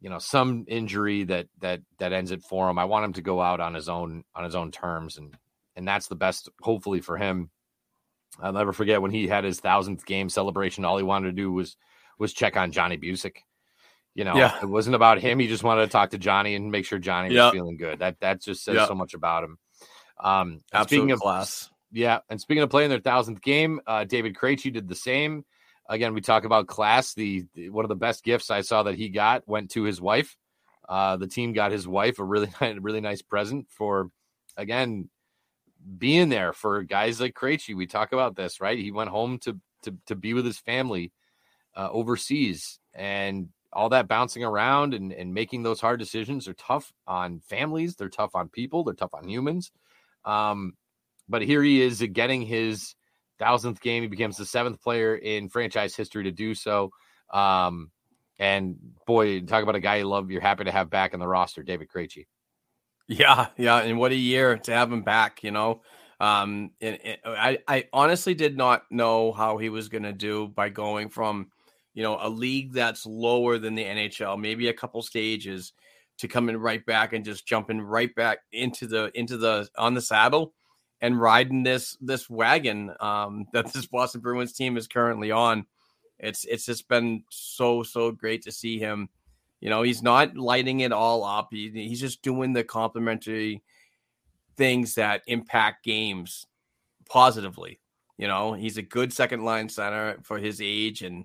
you 0.00 0.08
know 0.08 0.18
some 0.18 0.64
injury 0.68 1.24
that 1.24 1.48
that 1.60 1.80
that 1.98 2.12
ends 2.12 2.30
it 2.30 2.42
for 2.42 2.70
him. 2.70 2.78
I 2.78 2.84
want 2.84 3.04
him 3.04 3.12
to 3.14 3.22
go 3.22 3.42
out 3.42 3.60
on 3.60 3.74
his 3.74 3.88
own 3.88 4.24
on 4.34 4.44
his 4.44 4.54
own 4.54 4.70
terms 4.70 5.18
and 5.18 5.36
and 5.74 5.86
that's 5.86 6.08
the 6.08 6.16
best 6.16 6.48
hopefully 6.62 7.00
for 7.00 7.16
him. 7.16 7.50
I'll 8.40 8.52
never 8.52 8.72
forget 8.72 9.02
when 9.02 9.10
he 9.10 9.26
had 9.26 9.44
his 9.44 9.60
thousandth 9.60 10.06
game 10.06 10.28
celebration. 10.28 10.84
All 10.84 10.96
he 10.96 11.02
wanted 11.02 11.28
to 11.28 11.32
do 11.32 11.52
was 11.52 11.76
was 12.18 12.32
check 12.32 12.56
on 12.56 12.72
Johnny 12.72 12.96
Busick. 12.96 13.38
You 14.16 14.24
know, 14.24 14.34
Yeah. 14.36 14.58
it 14.62 14.66
wasn't 14.66 14.96
about 14.96 15.20
him. 15.20 15.38
He 15.38 15.46
just 15.46 15.62
wanted 15.62 15.82
to 15.82 15.88
talk 15.92 16.10
to 16.10 16.18
Johnny 16.18 16.54
and 16.54 16.70
make 16.72 16.86
sure 16.86 16.98
Johnny 16.98 17.34
Yeah. 17.34 17.44
was 17.44 17.52
feeling 17.52 17.76
good. 17.76 17.98
That 17.98 18.18
that 18.20 18.40
just 18.40 18.64
says 18.64 18.74
Yeah. 18.76 18.86
so 18.86 18.94
much 18.94 19.12
about 19.12 19.44
him. 19.44 19.58
Um, 20.18 20.60
speaking 20.84 21.10
of 21.10 21.20
class. 21.20 21.68
yeah, 21.92 22.20
and 22.30 22.40
speaking 22.40 22.62
of 22.62 22.70
playing 22.70 22.88
their 22.88 22.98
thousandth 23.00 23.42
game, 23.42 23.80
uh, 23.86 24.04
David 24.04 24.34
Krejci 24.34 24.72
did 24.72 24.88
the 24.88 24.94
same. 24.94 25.44
Again, 25.88 26.14
we 26.14 26.22
talk 26.22 26.44
about 26.44 26.66
class. 26.66 27.12
The, 27.12 27.44
the- 27.54 27.68
one 27.68 27.84
of 27.84 27.90
the 27.90 27.94
best 27.94 28.24
gifts 28.24 28.50
I 28.50 28.62
saw 28.62 28.84
that 28.84 28.94
he 28.96 29.10
got 29.10 29.46
went 29.46 29.70
to 29.72 29.82
his 29.82 30.00
wife. 30.00 30.34
Uh, 30.88 31.16
the 31.18 31.26
team 31.28 31.52
got 31.52 31.70
his 31.70 31.86
wife 31.86 32.18
a 32.18 32.24
really 32.24 32.48
really 32.80 33.02
nice 33.02 33.20
present 33.20 33.66
for 33.70 34.10
again 34.56 35.10
being 35.98 36.30
there 36.30 36.52
for 36.54 36.82
guys 36.84 37.20
like 37.20 37.34
Krejci. 37.34 37.76
We 37.76 37.86
talk 37.86 38.12
about 38.12 38.34
this, 38.34 38.60
right? 38.62 38.78
He 38.78 38.90
went 38.92 39.10
home 39.10 39.38
to 39.40 39.60
to 39.82 39.94
to 40.06 40.14
be 40.16 40.32
with 40.32 40.46
his 40.46 40.58
family 40.58 41.12
uh, 41.76 41.88
overseas, 41.90 42.78
and 42.94 43.50
all 43.72 43.88
that 43.90 44.08
bouncing 44.08 44.44
around 44.44 44.94
and 44.94 45.12
and 45.12 45.34
making 45.34 45.62
those 45.62 45.80
hard 45.80 45.98
decisions 45.98 46.48
are 46.48 46.54
tough 46.54 46.92
on 47.06 47.40
families. 47.40 47.96
They're 47.96 48.08
tough 48.08 48.34
on 48.34 48.48
people. 48.48 48.84
They're 48.84 48.94
tough 48.94 49.14
on 49.14 49.28
humans. 49.28 49.72
Um, 50.24 50.74
but 51.28 51.42
here 51.42 51.62
he 51.62 51.82
is 51.82 52.02
getting 52.12 52.42
his 52.42 52.94
thousandth 53.38 53.80
game. 53.80 54.02
He 54.02 54.08
becomes 54.08 54.36
the 54.36 54.46
seventh 54.46 54.80
player 54.80 55.14
in 55.16 55.48
franchise 55.48 55.94
history 55.94 56.24
to 56.24 56.32
do 56.32 56.54
so. 56.54 56.90
Um, 57.32 57.90
and 58.38 58.76
boy, 59.06 59.40
talk 59.40 59.62
about 59.62 59.76
a 59.76 59.80
guy 59.80 59.96
you 59.96 60.04
love. 60.04 60.30
You're 60.30 60.40
happy 60.40 60.64
to 60.64 60.72
have 60.72 60.90
back 60.90 61.14
in 61.14 61.20
the 61.20 61.28
roster, 61.28 61.62
David 61.62 61.88
Krejci. 61.88 62.26
Yeah, 63.08 63.48
yeah, 63.56 63.78
and 63.78 63.98
what 63.98 64.12
a 64.12 64.16
year 64.16 64.56
to 64.58 64.72
have 64.72 64.92
him 64.92 65.02
back, 65.02 65.44
you 65.44 65.52
know. 65.52 65.82
Um, 66.18 66.70
and, 66.80 66.98
and 67.04 67.18
I, 67.24 67.58
I 67.68 67.84
honestly 67.92 68.34
did 68.34 68.56
not 68.56 68.82
know 68.90 69.32
how 69.32 69.58
he 69.58 69.68
was 69.68 69.88
going 69.88 70.02
to 70.02 70.12
do 70.12 70.48
by 70.48 70.70
going 70.70 71.10
from, 71.10 71.50
you 71.96 72.02
know, 72.02 72.18
a 72.20 72.28
league 72.28 72.74
that's 72.74 73.06
lower 73.06 73.56
than 73.56 73.74
the 73.74 73.82
NHL, 73.82 74.38
maybe 74.38 74.68
a 74.68 74.74
couple 74.74 75.00
stages, 75.00 75.72
to 76.18 76.28
coming 76.28 76.56
right 76.58 76.84
back 76.84 77.14
and 77.14 77.24
just 77.24 77.46
jumping 77.46 77.80
right 77.80 78.14
back 78.14 78.40
into 78.52 78.86
the 78.86 79.10
into 79.18 79.38
the 79.38 79.66
on 79.78 79.94
the 79.94 80.00
saddle 80.02 80.52
and 81.00 81.18
riding 81.18 81.62
this 81.62 81.96
this 82.02 82.28
wagon 82.28 82.92
um, 83.00 83.46
that 83.54 83.72
this 83.72 83.86
Boston 83.86 84.20
Bruins 84.20 84.52
team 84.52 84.76
is 84.76 84.86
currently 84.86 85.30
on. 85.30 85.64
It's 86.18 86.44
it's 86.44 86.66
just 86.66 86.86
been 86.86 87.24
so 87.30 87.82
so 87.82 88.12
great 88.12 88.42
to 88.42 88.52
see 88.52 88.78
him. 88.78 89.08
You 89.60 89.70
know, 89.70 89.80
he's 89.80 90.02
not 90.02 90.36
lighting 90.36 90.80
it 90.80 90.92
all 90.92 91.24
up. 91.24 91.48
He, 91.50 91.70
he's 91.70 92.00
just 92.00 92.20
doing 92.20 92.52
the 92.52 92.62
complimentary 92.62 93.62
things 94.58 94.96
that 94.96 95.22
impact 95.26 95.82
games 95.82 96.46
positively. 97.08 97.80
You 98.18 98.28
know, 98.28 98.52
he's 98.52 98.76
a 98.76 98.82
good 98.82 99.14
second 99.14 99.44
line 99.44 99.70
center 99.70 100.18
for 100.22 100.38
his 100.38 100.60
age, 100.60 101.00
and 101.00 101.24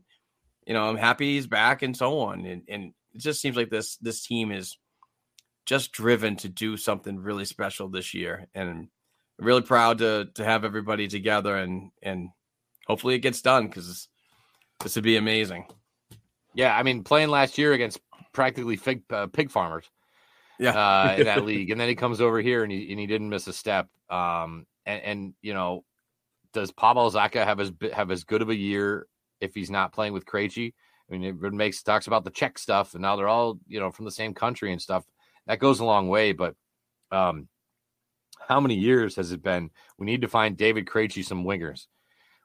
you 0.71 0.77
know, 0.77 0.87
I'm 0.87 0.95
happy 0.95 1.33
he's 1.33 1.47
back 1.47 1.81
and 1.81 1.97
so 1.97 2.19
on. 2.19 2.45
And, 2.45 2.61
and 2.69 2.93
it 3.13 3.19
just 3.19 3.41
seems 3.41 3.57
like 3.57 3.69
this 3.69 3.97
this 3.97 4.25
team 4.25 4.53
is 4.53 4.77
just 5.65 5.91
driven 5.91 6.37
to 6.37 6.47
do 6.47 6.77
something 6.77 7.19
really 7.19 7.43
special 7.43 7.89
this 7.89 8.13
year, 8.13 8.47
and 8.55 8.69
I'm 8.69 8.89
really 9.37 9.63
proud 9.63 9.97
to 9.97 10.29
to 10.35 10.45
have 10.45 10.63
everybody 10.63 11.09
together 11.09 11.57
and 11.57 11.91
and 12.01 12.29
hopefully 12.87 13.15
it 13.15 13.19
gets 13.19 13.41
done 13.41 13.67
because 13.67 14.07
this 14.81 14.95
would 14.95 15.03
be 15.03 15.17
amazing. 15.17 15.65
Yeah, 16.53 16.73
I 16.73 16.83
mean, 16.83 17.03
playing 17.03 17.27
last 17.27 17.57
year 17.57 17.73
against 17.73 17.99
practically 18.31 18.77
fig, 18.77 19.03
uh, 19.09 19.27
pig 19.27 19.51
farmers 19.51 19.89
Yeah, 20.57 20.71
uh, 20.71 21.15
in 21.17 21.25
that 21.25 21.43
league, 21.51 21.71
and 21.71 21.81
then 21.81 21.89
he 21.89 21.95
comes 21.95 22.21
over 22.21 22.39
here 22.39 22.63
and 22.63 22.71
he 22.71 22.91
and 22.91 22.97
he 22.97 23.07
didn't 23.07 23.27
miss 23.27 23.45
a 23.47 23.53
step. 23.53 23.89
Um, 24.09 24.65
and, 24.85 25.03
and 25.03 25.33
you 25.41 25.53
know, 25.53 25.83
does 26.53 26.71
Pavel 26.71 27.11
Zacha 27.11 27.43
have 27.43 27.59
as 27.59 27.73
have 27.91 28.09
as 28.09 28.23
good 28.23 28.41
of 28.41 28.47
a 28.47 28.55
year 28.55 29.05
if 29.41 29.53
he's 29.53 29.71
not 29.71 29.93
playing 29.93 30.13
with 30.13 30.25
Krejci? 30.25 30.73
I 31.09 31.17
mean, 31.17 31.23
it 31.23 31.53
makes 31.53 31.83
talks 31.83 32.07
about 32.07 32.23
the 32.23 32.31
Czech 32.31 32.57
stuff, 32.57 32.93
and 32.93 33.01
now 33.01 33.15
they're 33.15 33.27
all 33.27 33.59
you 33.67 33.79
know 33.79 33.91
from 33.91 34.05
the 34.05 34.11
same 34.11 34.33
country 34.33 34.71
and 34.71 34.81
stuff. 34.81 35.05
That 35.47 35.59
goes 35.59 35.79
a 35.79 35.85
long 35.85 36.07
way, 36.07 36.31
but 36.31 36.55
um, 37.11 37.47
how 38.47 38.59
many 38.59 38.75
years 38.75 39.15
has 39.15 39.31
it 39.31 39.43
been? 39.43 39.69
We 39.97 40.05
need 40.05 40.21
to 40.21 40.27
find 40.27 40.57
David 40.57 40.85
Krejci 40.85 41.25
some 41.25 41.43
wingers. 41.43 41.87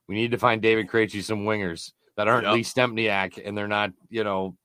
We 0.09 0.15
need 0.15 0.31
to 0.33 0.39
find 0.39 0.63
David 0.63 0.89
Krejci 0.89 1.23
some 1.23 1.45
wingers 1.45 1.93
that 2.17 2.29
aren't 2.29 2.45
Yep. 2.45 2.55
Lee 2.55 2.63
Stempniak 2.63 3.43
and 3.45 3.57
they're 3.57 3.69
not, 3.69 3.91
you 4.09 4.25
know, 4.25 4.57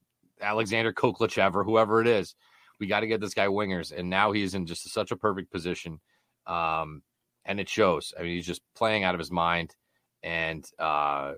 Alexander 0.42 0.94
Khokhlachev 0.94 1.56
or 1.56 1.64
whoever 1.64 2.02
it 2.02 2.08
is. 2.08 2.36
We 2.80 2.88
got 2.88 3.02
to 3.02 3.08
get 3.08 3.22
this 3.22 3.34
guy 3.36 3.46
wingers, 3.48 3.96
and 3.96 4.10
now 4.10 4.32
he's 4.32 4.56
in 4.56 4.66
just 4.66 4.90
such 4.92 5.12
a 5.12 5.16
perfect 5.16 5.52
position, 5.52 6.00
um, 6.48 7.04
and 7.46 7.60
it 7.60 7.70
shows. 7.70 8.12
I 8.20 8.24
mean, 8.24 8.36
he's 8.36 8.48
just 8.48 8.64
playing 8.76 9.04
out 9.04 9.14
of 9.14 9.20
his 9.20 9.30
mind, 9.30 9.76
and 10.24 10.66
uh, 10.80 11.34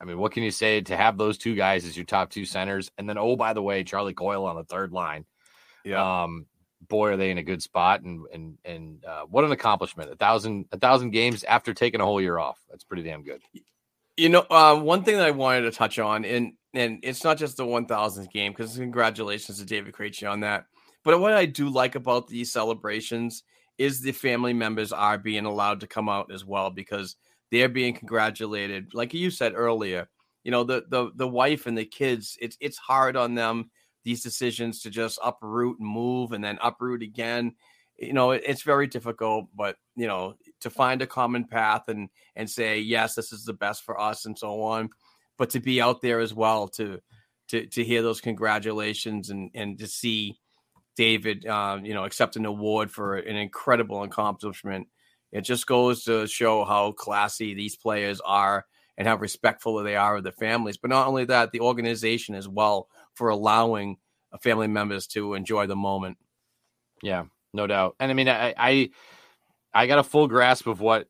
I 0.00 0.04
mean, 0.04 0.18
what 0.18 0.32
can 0.32 0.42
you 0.42 0.50
say 0.50 0.80
to 0.80 0.96
have 0.96 1.18
those 1.18 1.38
two 1.38 1.54
guys 1.54 1.84
as 1.84 1.96
your 1.96 2.06
top 2.06 2.30
two 2.30 2.44
centers, 2.44 2.90
and 2.98 3.08
then 3.08 3.18
oh 3.18 3.36
by 3.36 3.52
the 3.52 3.62
way, 3.62 3.84
Charlie 3.84 4.14
Coyle 4.14 4.46
on 4.46 4.56
the 4.56 4.64
third 4.64 4.92
line. 4.92 5.24
yeah. 5.84 6.22
Um, 6.22 6.46
boy, 6.88 7.10
are 7.10 7.16
they 7.16 7.30
in 7.30 7.38
a 7.38 7.42
good 7.42 7.62
spot, 7.62 8.02
and 8.02 8.26
and 8.32 8.58
and 8.64 9.04
uh, 9.04 9.22
what 9.22 9.44
an 9.44 9.52
accomplishment! 9.52 10.12
A 10.12 10.16
thousand 10.16 10.66
a 10.72 10.78
thousand 10.78 11.10
games 11.10 11.44
after 11.44 11.74
taking 11.74 12.00
a 12.00 12.04
whole 12.04 12.20
year 12.20 12.38
off. 12.38 12.58
That's 12.70 12.84
pretty 12.84 13.02
damn 13.02 13.24
good. 13.24 13.42
You 14.16 14.28
know, 14.28 14.46
uh, 14.50 14.76
one 14.76 15.04
thing 15.04 15.16
that 15.16 15.26
I 15.26 15.32
wanted 15.32 15.62
to 15.62 15.70
touch 15.70 15.98
on, 15.98 16.24
and 16.24 16.52
and 16.74 17.00
it's 17.02 17.24
not 17.24 17.38
just 17.38 17.56
the 17.56 17.64
1000th 17.64 18.30
game, 18.30 18.52
because 18.52 18.76
congratulations 18.76 19.58
to 19.58 19.64
David 19.64 19.94
Krejci 19.94 20.30
on 20.30 20.40
that. 20.40 20.66
But 21.02 21.18
what 21.20 21.32
I 21.32 21.46
do 21.46 21.68
like 21.68 21.94
about 21.94 22.28
these 22.28 22.52
celebrations 22.52 23.42
is 23.78 24.00
the 24.00 24.12
family 24.12 24.52
members 24.52 24.92
are 24.92 25.18
being 25.18 25.46
allowed 25.46 25.80
to 25.80 25.86
come 25.86 26.08
out 26.08 26.32
as 26.32 26.44
well 26.44 26.70
because 26.70 27.16
they're 27.50 27.68
being 27.68 27.94
congratulated. 27.94 28.94
Like 28.94 29.14
you 29.14 29.30
said 29.30 29.52
earlier, 29.54 30.08
you 30.44 30.50
know, 30.50 30.64
the 30.64 30.84
the 30.88 31.10
the 31.14 31.28
wife 31.28 31.66
and 31.66 31.76
the 31.76 31.84
kids, 31.84 32.36
it's 32.40 32.56
it's 32.60 32.78
hard 32.78 33.16
on 33.16 33.34
them 33.34 33.70
these 34.04 34.22
decisions 34.22 34.80
to 34.80 34.90
just 34.90 35.18
uproot 35.22 35.78
and 35.78 35.88
move 35.88 36.32
and 36.32 36.42
then 36.42 36.58
uproot 36.62 37.02
again. 37.02 37.54
You 37.98 38.12
know, 38.12 38.30
it, 38.30 38.42
it's 38.46 38.62
very 38.62 38.86
difficult, 38.86 39.46
but 39.54 39.76
you 39.96 40.06
know, 40.06 40.34
to 40.60 40.70
find 40.70 41.02
a 41.02 41.06
common 41.06 41.44
path 41.44 41.88
and 41.88 42.08
and 42.36 42.48
say 42.48 42.78
yes, 42.78 43.14
this 43.14 43.32
is 43.32 43.44
the 43.44 43.52
best 43.52 43.84
for 43.84 44.00
us 44.00 44.24
and 44.24 44.38
so 44.38 44.62
on, 44.62 44.90
but 45.36 45.50
to 45.50 45.60
be 45.60 45.80
out 45.80 46.00
there 46.00 46.20
as 46.20 46.32
well 46.32 46.68
to 46.68 47.00
to 47.48 47.66
to 47.66 47.84
hear 47.84 48.02
those 48.02 48.20
congratulations 48.20 49.30
and 49.30 49.50
and 49.54 49.78
to 49.78 49.86
see 49.86 50.38
David, 50.96 51.46
uh, 51.46 51.78
you 51.82 51.94
know, 51.94 52.04
accept 52.04 52.36
an 52.36 52.44
award 52.44 52.90
for 52.90 53.16
an 53.16 53.36
incredible 53.36 54.02
accomplishment. 54.02 54.88
It 55.32 55.42
just 55.42 55.66
goes 55.66 56.04
to 56.04 56.26
show 56.26 56.64
how 56.64 56.92
classy 56.92 57.54
these 57.54 57.76
players 57.76 58.20
are 58.24 58.64
and 58.96 59.06
how 59.06 59.16
respectful 59.16 59.82
they 59.82 59.96
are 59.96 60.16
of 60.16 60.24
the 60.24 60.32
families. 60.32 60.76
But 60.76 60.90
not 60.90 61.06
only 61.06 61.24
that, 61.26 61.52
the 61.52 61.60
organization 61.60 62.34
as 62.34 62.48
well 62.48 62.88
for 63.14 63.28
allowing 63.28 63.98
uh, 64.32 64.38
family 64.38 64.66
members 64.66 65.06
to 65.08 65.34
enjoy 65.34 65.66
the 65.66 65.76
moment. 65.76 66.18
Yeah, 67.02 67.24
no 67.52 67.66
doubt. 67.66 67.96
And 68.00 68.10
I 68.10 68.14
mean, 68.14 68.28
I, 68.28 68.54
I 68.56 68.90
I 69.72 69.86
got 69.86 69.98
a 69.98 70.04
full 70.04 70.28
grasp 70.28 70.66
of 70.66 70.80
what 70.80 71.06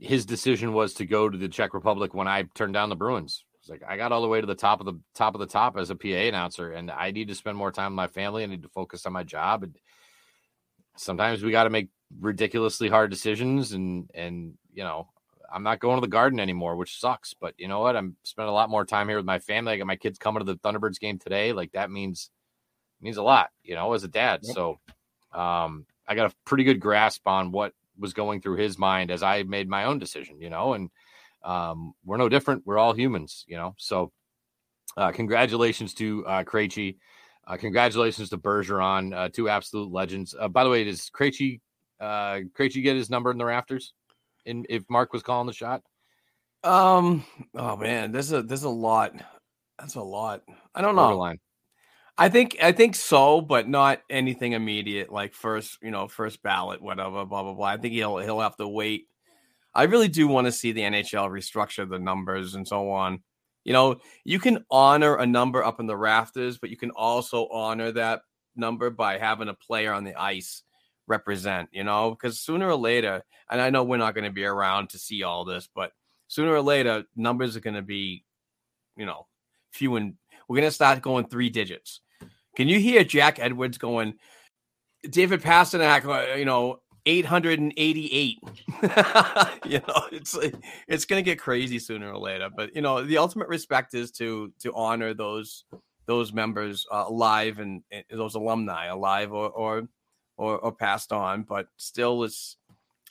his 0.00 0.24
decision 0.24 0.72
was 0.72 0.94
to 0.94 1.06
go 1.06 1.28
to 1.28 1.36
the 1.36 1.48
Czech 1.48 1.74
Republic 1.74 2.14
when 2.14 2.28
I 2.28 2.44
turned 2.54 2.74
down 2.74 2.88
the 2.88 2.96
Bruins. 2.96 3.44
It's 3.60 3.68
like 3.68 3.82
I 3.86 3.96
got 3.96 4.12
all 4.12 4.22
the 4.22 4.28
way 4.28 4.40
to 4.40 4.46
the 4.46 4.54
top 4.54 4.80
of 4.80 4.86
the 4.86 4.98
top 5.14 5.34
of 5.34 5.40
the 5.40 5.46
top 5.46 5.76
as 5.76 5.90
a 5.90 5.96
PA 5.96 6.08
announcer, 6.08 6.72
and 6.72 6.90
I 6.90 7.10
need 7.10 7.28
to 7.28 7.34
spend 7.34 7.56
more 7.56 7.70
time 7.70 7.92
with 7.92 7.96
my 7.96 8.08
family. 8.08 8.42
I 8.42 8.46
need 8.46 8.62
to 8.62 8.68
focus 8.68 9.06
on 9.06 9.12
my 9.12 9.22
job, 9.22 9.62
and 9.62 9.76
sometimes 10.96 11.42
we 11.42 11.50
got 11.50 11.64
to 11.64 11.70
make 11.70 11.88
ridiculously 12.20 12.88
hard 12.88 13.10
decisions. 13.10 13.72
And 13.72 14.10
and 14.14 14.54
you 14.72 14.84
know, 14.84 15.08
I'm 15.52 15.62
not 15.62 15.80
going 15.80 15.96
to 15.96 16.00
the 16.00 16.10
Garden 16.10 16.40
anymore, 16.40 16.76
which 16.76 16.98
sucks. 17.00 17.34
But 17.34 17.54
you 17.58 17.68
know 17.68 17.80
what? 17.80 17.96
I'm 17.96 18.16
spending 18.22 18.50
a 18.50 18.54
lot 18.54 18.70
more 18.70 18.84
time 18.84 19.08
here 19.08 19.16
with 19.16 19.26
my 19.26 19.38
family. 19.38 19.72
I 19.72 19.76
got 19.78 19.86
my 19.86 19.96
kids 19.96 20.18
coming 20.18 20.44
to 20.44 20.52
the 20.52 20.58
Thunderbirds 20.58 21.00
game 21.00 21.18
today. 21.18 21.52
Like 21.52 21.72
that 21.72 21.90
means 21.90 22.30
means 23.00 23.16
a 23.16 23.22
lot, 23.22 23.50
you 23.62 23.74
know, 23.74 23.92
as 23.92 24.04
a 24.04 24.08
dad. 24.08 24.40
Yep. 24.42 24.54
So 24.54 24.80
um, 25.32 25.86
I 26.06 26.14
got 26.14 26.30
a 26.30 26.34
pretty 26.44 26.64
good 26.64 26.80
grasp 26.80 27.26
on 27.26 27.52
what 27.52 27.72
was 27.98 28.12
going 28.12 28.40
through 28.40 28.56
his 28.56 28.78
mind 28.78 29.10
as 29.10 29.22
I 29.22 29.42
made 29.42 29.68
my 29.68 29.84
own 29.84 29.98
decision, 29.98 30.40
you 30.40 30.50
know, 30.50 30.74
and 30.74 30.90
um, 31.44 31.94
we're 32.04 32.16
no 32.16 32.28
different. 32.28 32.62
We're 32.64 32.78
all 32.78 32.94
humans, 32.94 33.44
you 33.48 33.56
know. 33.56 33.74
So 33.78 34.12
Uh, 34.94 35.10
congratulations 35.10 35.94
to 35.94 36.22
uh, 36.26 36.44
Krejci. 36.44 36.96
Uh, 37.46 37.56
congratulations 37.56 38.30
to 38.30 38.38
Bergeron, 38.38 39.14
uh, 39.14 39.28
two 39.28 39.48
absolute 39.48 39.90
legends. 39.90 40.34
Uh, 40.38 40.48
by 40.48 40.64
the 40.64 40.70
way, 40.70 40.84
does 40.84 41.10
Krejci 41.10 41.60
uh, 42.00 42.40
Krejci 42.56 42.82
get 42.82 42.96
his 42.96 43.10
number 43.10 43.30
in 43.30 43.38
the 43.38 43.44
rafters? 43.44 43.94
In 44.44 44.66
if 44.68 44.84
Mark 44.88 45.12
was 45.12 45.22
calling 45.22 45.46
the 45.46 45.52
shot? 45.52 45.82
Um. 46.64 47.24
Oh 47.54 47.76
man, 47.76 48.12
there's 48.12 48.32
a 48.32 48.42
there's 48.42 48.62
a 48.62 48.70
lot. 48.70 49.14
That's 49.78 49.96
a 49.96 50.02
lot. 50.02 50.42
I 50.74 50.80
don't 50.80 50.94
know. 50.94 51.02
Borderline. 51.02 51.40
I 52.16 52.28
think 52.28 52.56
I 52.62 52.72
think 52.72 52.94
so, 52.94 53.40
but 53.40 53.68
not 53.68 54.00
anything 54.10 54.52
immediate 54.52 55.10
like 55.10 55.34
first, 55.34 55.78
you 55.82 55.90
know, 55.90 56.06
first 56.08 56.42
ballot, 56.42 56.80
whatever, 56.82 57.24
blah 57.24 57.42
blah 57.42 57.54
blah. 57.54 57.66
I 57.66 57.76
think 57.78 57.94
he'll 57.94 58.18
he'll 58.18 58.40
have 58.40 58.56
to 58.56 58.68
wait. 58.68 59.08
I 59.74 59.84
really 59.84 60.08
do 60.08 60.28
want 60.28 60.46
to 60.46 60.52
see 60.52 60.72
the 60.72 60.82
NHL 60.82 61.30
restructure 61.30 61.88
the 61.88 61.98
numbers 61.98 62.54
and 62.54 62.68
so 62.68 62.90
on. 62.90 63.22
You 63.64 63.72
know, 63.72 64.00
you 64.24 64.38
can 64.38 64.64
honor 64.70 65.16
a 65.16 65.26
number 65.26 65.62
up 65.64 65.80
in 65.80 65.86
the 65.86 65.96
rafters, 65.96 66.58
but 66.58 66.70
you 66.70 66.76
can 66.76 66.90
also 66.90 67.48
honor 67.48 67.92
that 67.92 68.22
number 68.56 68.90
by 68.90 69.18
having 69.18 69.48
a 69.48 69.54
player 69.54 69.92
on 69.92 70.04
the 70.04 70.20
ice 70.20 70.62
represent, 71.06 71.68
you 71.72 71.84
know, 71.84 72.10
because 72.10 72.40
sooner 72.40 72.68
or 72.68 72.76
later, 72.76 73.22
and 73.50 73.60
I 73.60 73.70
know 73.70 73.84
we're 73.84 73.96
not 73.96 74.14
going 74.14 74.24
to 74.24 74.30
be 74.30 74.44
around 74.44 74.90
to 74.90 74.98
see 74.98 75.22
all 75.22 75.44
this, 75.44 75.68
but 75.74 75.92
sooner 76.28 76.52
or 76.52 76.62
later, 76.62 77.04
numbers 77.16 77.56
are 77.56 77.60
going 77.60 77.74
to 77.74 77.82
be, 77.82 78.24
you 78.96 79.06
know, 79.06 79.26
few 79.70 79.96
and 79.96 80.14
we're 80.48 80.56
going 80.56 80.68
to 80.68 80.74
start 80.74 81.00
going 81.00 81.26
three 81.26 81.50
digits. 81.50 82.00
Can 82.56 82.68
you 82.68 82.78
hear 82.78 83.04
Jack 83.04 83.38
Edwards 83.38 83.78
going, 83.78 84.14
David 85.08 85.40
Pastrnak, 85.40 86.04
uh, 86.04 86.34
you 86.34 86.44
know, 86.44 86.81
888. 87.06 88.38
you 89.66 89.80
know, 89.86 90.06
it's 90.12 90.38
it's 90.88 91.04
going 91.04 91.22
to 91.22 91.28
get 91.30 91.38
crazy 91.38 91.78
sooner 91.78 92.10
or 92.12 92.18
later, 92.18 92.48
but 92.54 92.74
you 92.74 92.82
know, 92.82 93.02
the 93.02 93.18
ultimate 93.18 93.48
respect 93.48 93.94
is 93.94 94.10
to 94.12 94.52
to 94.60 94.72
honor 94.74 95.14
those 95.14 95.64
those 96.06 96.32
members 96.32 96.84
uh, 96.92 97.04
alive 97.06 97.58
and, 97.60 97.82
and 97.90 98.04
those 98.10 98.34
alumni 98.34 98.86
alive 98.86 99.32
or 99.32 99.50
or 99.50 99.88
or, 100.36 100.58
or 100.58 100.72
passed 100.72 101.12
on, 101.12 101.42
but 101.42 101.66
still 101.76 102.24
it's 102.24 102.56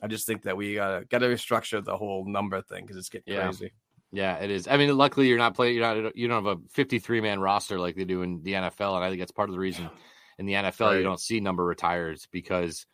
I 0.02 0.08
just 0.08 0.26
think 0.26 0.42
that 0.44 0.58
we 0.58 0.80
uh, 0.80 1.02
got 1.10 1.20
to 1.20 1.28
restructure 1.28 1.84
the 1.84 1.96
whole 1.96 2.26
number 2.26 2.62
thing 2.62 2.84
because 2.84 2.98
it's 2.98 3.10
getting 3.10 3.34
Yeah. 3.34 3.44
crazy. 3.44 3.72
Yeah, 4.14 4.36
it 4.38 4.50
is. 4.52 4.68
I 4.68 4.76
mean, 4.76 4.98
luckily 4.98 5.28
you're 5.30 5.38
not 5.38 5.56
playing. 5.56 5.76
You're 5.78 6.04
not. 6.04 6.18
You 6.18 6.28
don't 6.28 6.44
have 6.44 6.58
a 6.58 6.62
53 6.70 7.22
man 7.22 7.40
roster 7.40 7.80
like 7.80 7.96
they 7.96 8.04
do 8.04 8.24
in 8.24 8.42
the 8.44 8.54
NFL, 8.54 8.96
and 8.96 9.06
I 9.06 9.10
think 9.10 9.22
that's 9.22 9.32
part 9.32 9.48
of 9.48 9.54
the 9.54 9.60
reason 9.60 9.90
in 10.38 10.46
the 10.46 10.54
NFL 10.54 10.88
Right. 10.88 10.98
you 10.98 11.04
don't 11.04 11.20
see 11.20 11.40
number 11.40 11.64
retires 11.64 12.28
because 12.32 12.86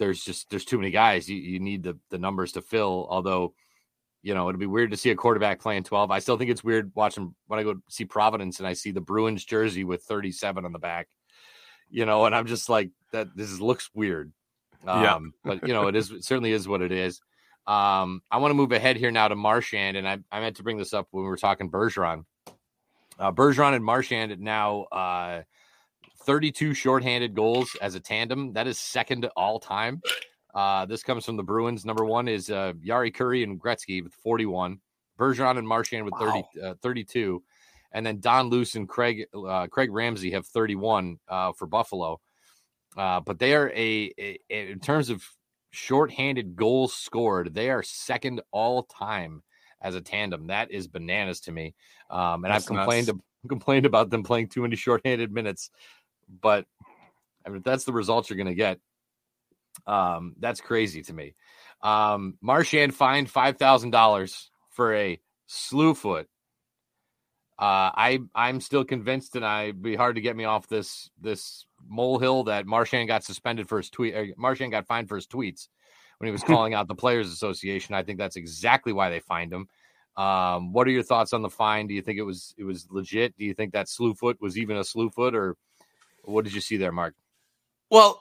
there's 0.00 0.24
just 0.24 0.50
there's 0.50 0.64
too 0.64 0.78
many 0.78 0.90
guys. 0.90 1.28
You 1.28 1.36
you 1.36 1.60
need 1.60 1.84
the 1.84 1.96
the 2.08 2.18
numbers 2.18 2.52
to 2.52 2.62
fill. 2.62 3.06
Although, 3.08 3.54
you 4.22 4.34
know, 4.34 4.48
it'd 4.48 4.58
be 4.58 4.66
weird 4.66 4.90
to 4.90 4.96
see 4.96 5.10
a 5.10 5.14
quarterback 5.14 5.60
playing 5.60 5.84
12. 5.84 6.10
I 6.10 6.18
still 6.18 6.36
think 6.36 6.50
it's 6.50 6.64
weird 6.64 6.90
watching 6.96 7.34
when 7.46 7.60
I 7.60 7.62
go 7.62 7.76
see 7.88 8.06
Providence 8.06 8.58
and 8.58 8.66
I 8.66 8.72
see 8.72 8.90
the 8.90 9.00
Bruins 9.00 9.44
jersey 9.44 9.84
with 9.84 10.02
37 10.02 10.64
on 10.64 10.72
the 10.72 10.78
back. 10.78 11.08
You 11.90 12.06
know, 12.06 12.24
and 12.24 12.34
I'm 12.34 12.46
just 12.46 12.68
like 12.68 12.90
that. 13.12 13.28
This 13.36 13.60
looks 13.60 13.90
weird. 13.94 14.32
Yeah. 14.84 15.14
Um, 15.14 15.34
but 15.44 15.68
you 15.68 15.74
know, 15.74 15.86
it 15.86 15.94
is 15.94 16.10
it 16.10 16.24
certainly 16.24 16.52
is 16.52 16.66
what 16.66 16.82
it 16.82 16.92
is. 16.92 17.20
Um, 17.66 18.22
I 18.30 18.38
want 18.38 18.50
to 18.50 18.56
move 18.56 18.72
ahead 18.72 18.96
here 18.96 19.10
now 19.10 19.28
to 19.28 19.36
Marchand, 19.36 19.96
and 19.98 20.08
I, 20.08 20.18
I 20.32 20.40
meant 20.40 20.56
to 20.56 20.62
bring 20.62 20.78
this 20.78 20.94
up 20.94 21.08
when 21.10 21.24
we 21.24 21.28
were 21.28 21.36
talking 21.36 21.70
Bergeron. 21.70 22.24
Uh, 23.18 23.32
Bergeron 23.32 23.74
and 23.74 23.84
Marchand 23.84 24.40
now 24.40 24.84
uh, 24.84 25.42
32 26.24 26.74
shorthanded 26.74 27.34
goals 27.34 27.76
as 27.80 27.94
a 27.94 28.00
tandem. 28.00 28.52
That 28.52 28.66
is 28.66 28.78
second 28.78 29.24
all 29.36 29.58
time. 29.58 30.02
Uh, 30.54 30.86
this 30.86 31.02
comes 31.02 31.24
from 31.24 31.36
the 31.36 31.42
Bruins. 31.42 31.84
Number 31.84 32.04
one 32.04 32.28
is 32.28 32.50
uh, 32.50 32.72
Jari 32.84 33.14
Kurri 33.14 33.42
and 33.42 33.60
Gretzky 33.60 34.02
with 34.02 34.14
41. 34.14 34.78
Bergeron 35.18 35.58
and 35.58 35.68
Marchand 35.68 36.04
with 36.04 36.14
30, 36.18 36.44
uh, 36.62 36.74
32. 36.82 37.42
And 37.92 38.06
then 38.06 38.20
Don 38.20 38.48
Luce 38.48 38.74
and 38.74 38.88
Craig 38.88 39.26
uh, 39.34 39.66
Craig 39.66 39.90
Ramsay 39.92 40.30
have 40.30 40.46
31 40.46 41.18
uh, 41.28 41.52
for 41.52 41.66
Buffalo. 41.66 42.20
Uh, 42.96 43.20
but 43.20 43.38
they 43.38 43.54
are 43.54 43.68
a, 43.70 44.12
a, 44.18 44.38
a- 44.48 44.70
in 44.70 44.80
terms 44.80 45.10
of 45.10 45.22
shorthanded 45.70 46.56
goals 46.56 46.94
scored, 46.94 47.54
they 47.54 47.70
are 47.70 47.82
second 47.82 48.40
all 48.50 48.82
time 48.84 49.42
as 49.80 49.94
a 49.94 50.00
tandem. 50.00 50.48
That 50.48 50.70
is 50.70 50.88
bananas 50.88 51.40
to 51.42 51.52
me. 51.52 51.74
Um, 52.10 52.44
and 52.44 52.52
That's 52.52 52.64
I've 52.64 52.76
complained 52.76 53.10
complained 53.48 53.86
about 53.86 54.10
them 54.10 54.22
playing 54.22 54.48
too 54.48 54.62
many 54.62 54.76
shorthanded 54.76 55.32
minutes, 55.32 55.70
but 56.40 56.66
I 57.44 57.48
mean 57.48 57.58
if 57.58 57.64
that's 57.64 57.84
the 57.84 57.92
results 57.92 58.30
you're 58.30 58.36
going 58.36 58.46
to 58.46 58.54
get. 58.54 58.78
Um, 59.86 60.34
that's 60.38 60.60
crazy 60.60 61.02
to 61.02 61.12
me. 61.12 61.34
Um, 61.82 62.36
Marchand 62.40 62.94
fined 62.94 63.30
five 63.30 63.56
thousand 63.56 63.90
dollars 63.90 64.50
for 64.70 64.94
a 64.94 65.20
slew 65.46 65.94
foot. 65.94 66.28
Uh, 67.58 67.92
I 67.94 68.20
I'm 68.34 68.60
still 68.60 68.84
convinced, 68.84 69.36
and 69.36 69.44
I'd 69.44 69.82
be 69.82 69.94
hard 69.94 70.16
to 70.16 70.22
get 70.22 70.36
me 70.36 70.44
off 70.44 70.68
this 70.68 71.10
this 71.20 71.66
molehill 71.86 72.44
that 72.44 72.66
Marchand 72.66 73.08
got 73.08 73.24
suspended 73.24 73.68
for 73.68 73.78
his 73.78 73.90
tweet. 73.90 74.14
Uh, 74.14 74.24
Marchand 74.36 74.72
got 74.72 74.86
fined 74.86 75.08
for 75.08 75.16
his 75.16 75.26
tweets 75.26 75.68
when 76.18 76.26
he 76.26 76.32
was 76.32 76.42
calling 76.46 76.74
out 76.74 76.88
the 76.88 76.94
Players 76.94 77.30
Association. 77.30 77.94
I 77.94 78.02
think 78.02 78.18
that's 78.18 78.36
exactly 78.36 78.92
why 78.92 79.10
they 79.10 79.20
fined 79.20 79.52
him. 79.52 79.68
Um, 80.16 80.72
what 80.72 80.86
are 80.86 80.90
your 80.90 81.02
thoughts 81.02 81.32
on 81.32 81.42
the 81.42 81.50
fine? 81.50 81.86
Do 81.86 81.94
you 81.94 82.02
think 82.02 82.18
it 82.18 82.22
was 82.22 82.54
it 82.56 82.64
was 82.64 82.86
legit? 82.90 83.36
Do 83.36 83.44
you 83.44 83.54
think 83.54 83.72
that 83.72 83.88
slew 83.88 84.14
foot 84.14 84.40
was 84.40 84.56
even 84.56 84.76
a 84.76 84.84
slew 84.84 85.10
foot, 85.10 85.34
or 85.34 85.56
what 86.24 86.44
did 86.44 86.54
you 86.54 86.60
see 86.60 86.76
there, 86.76 86.92
Mark? 86.92 87.14
Well, 87.90 88.20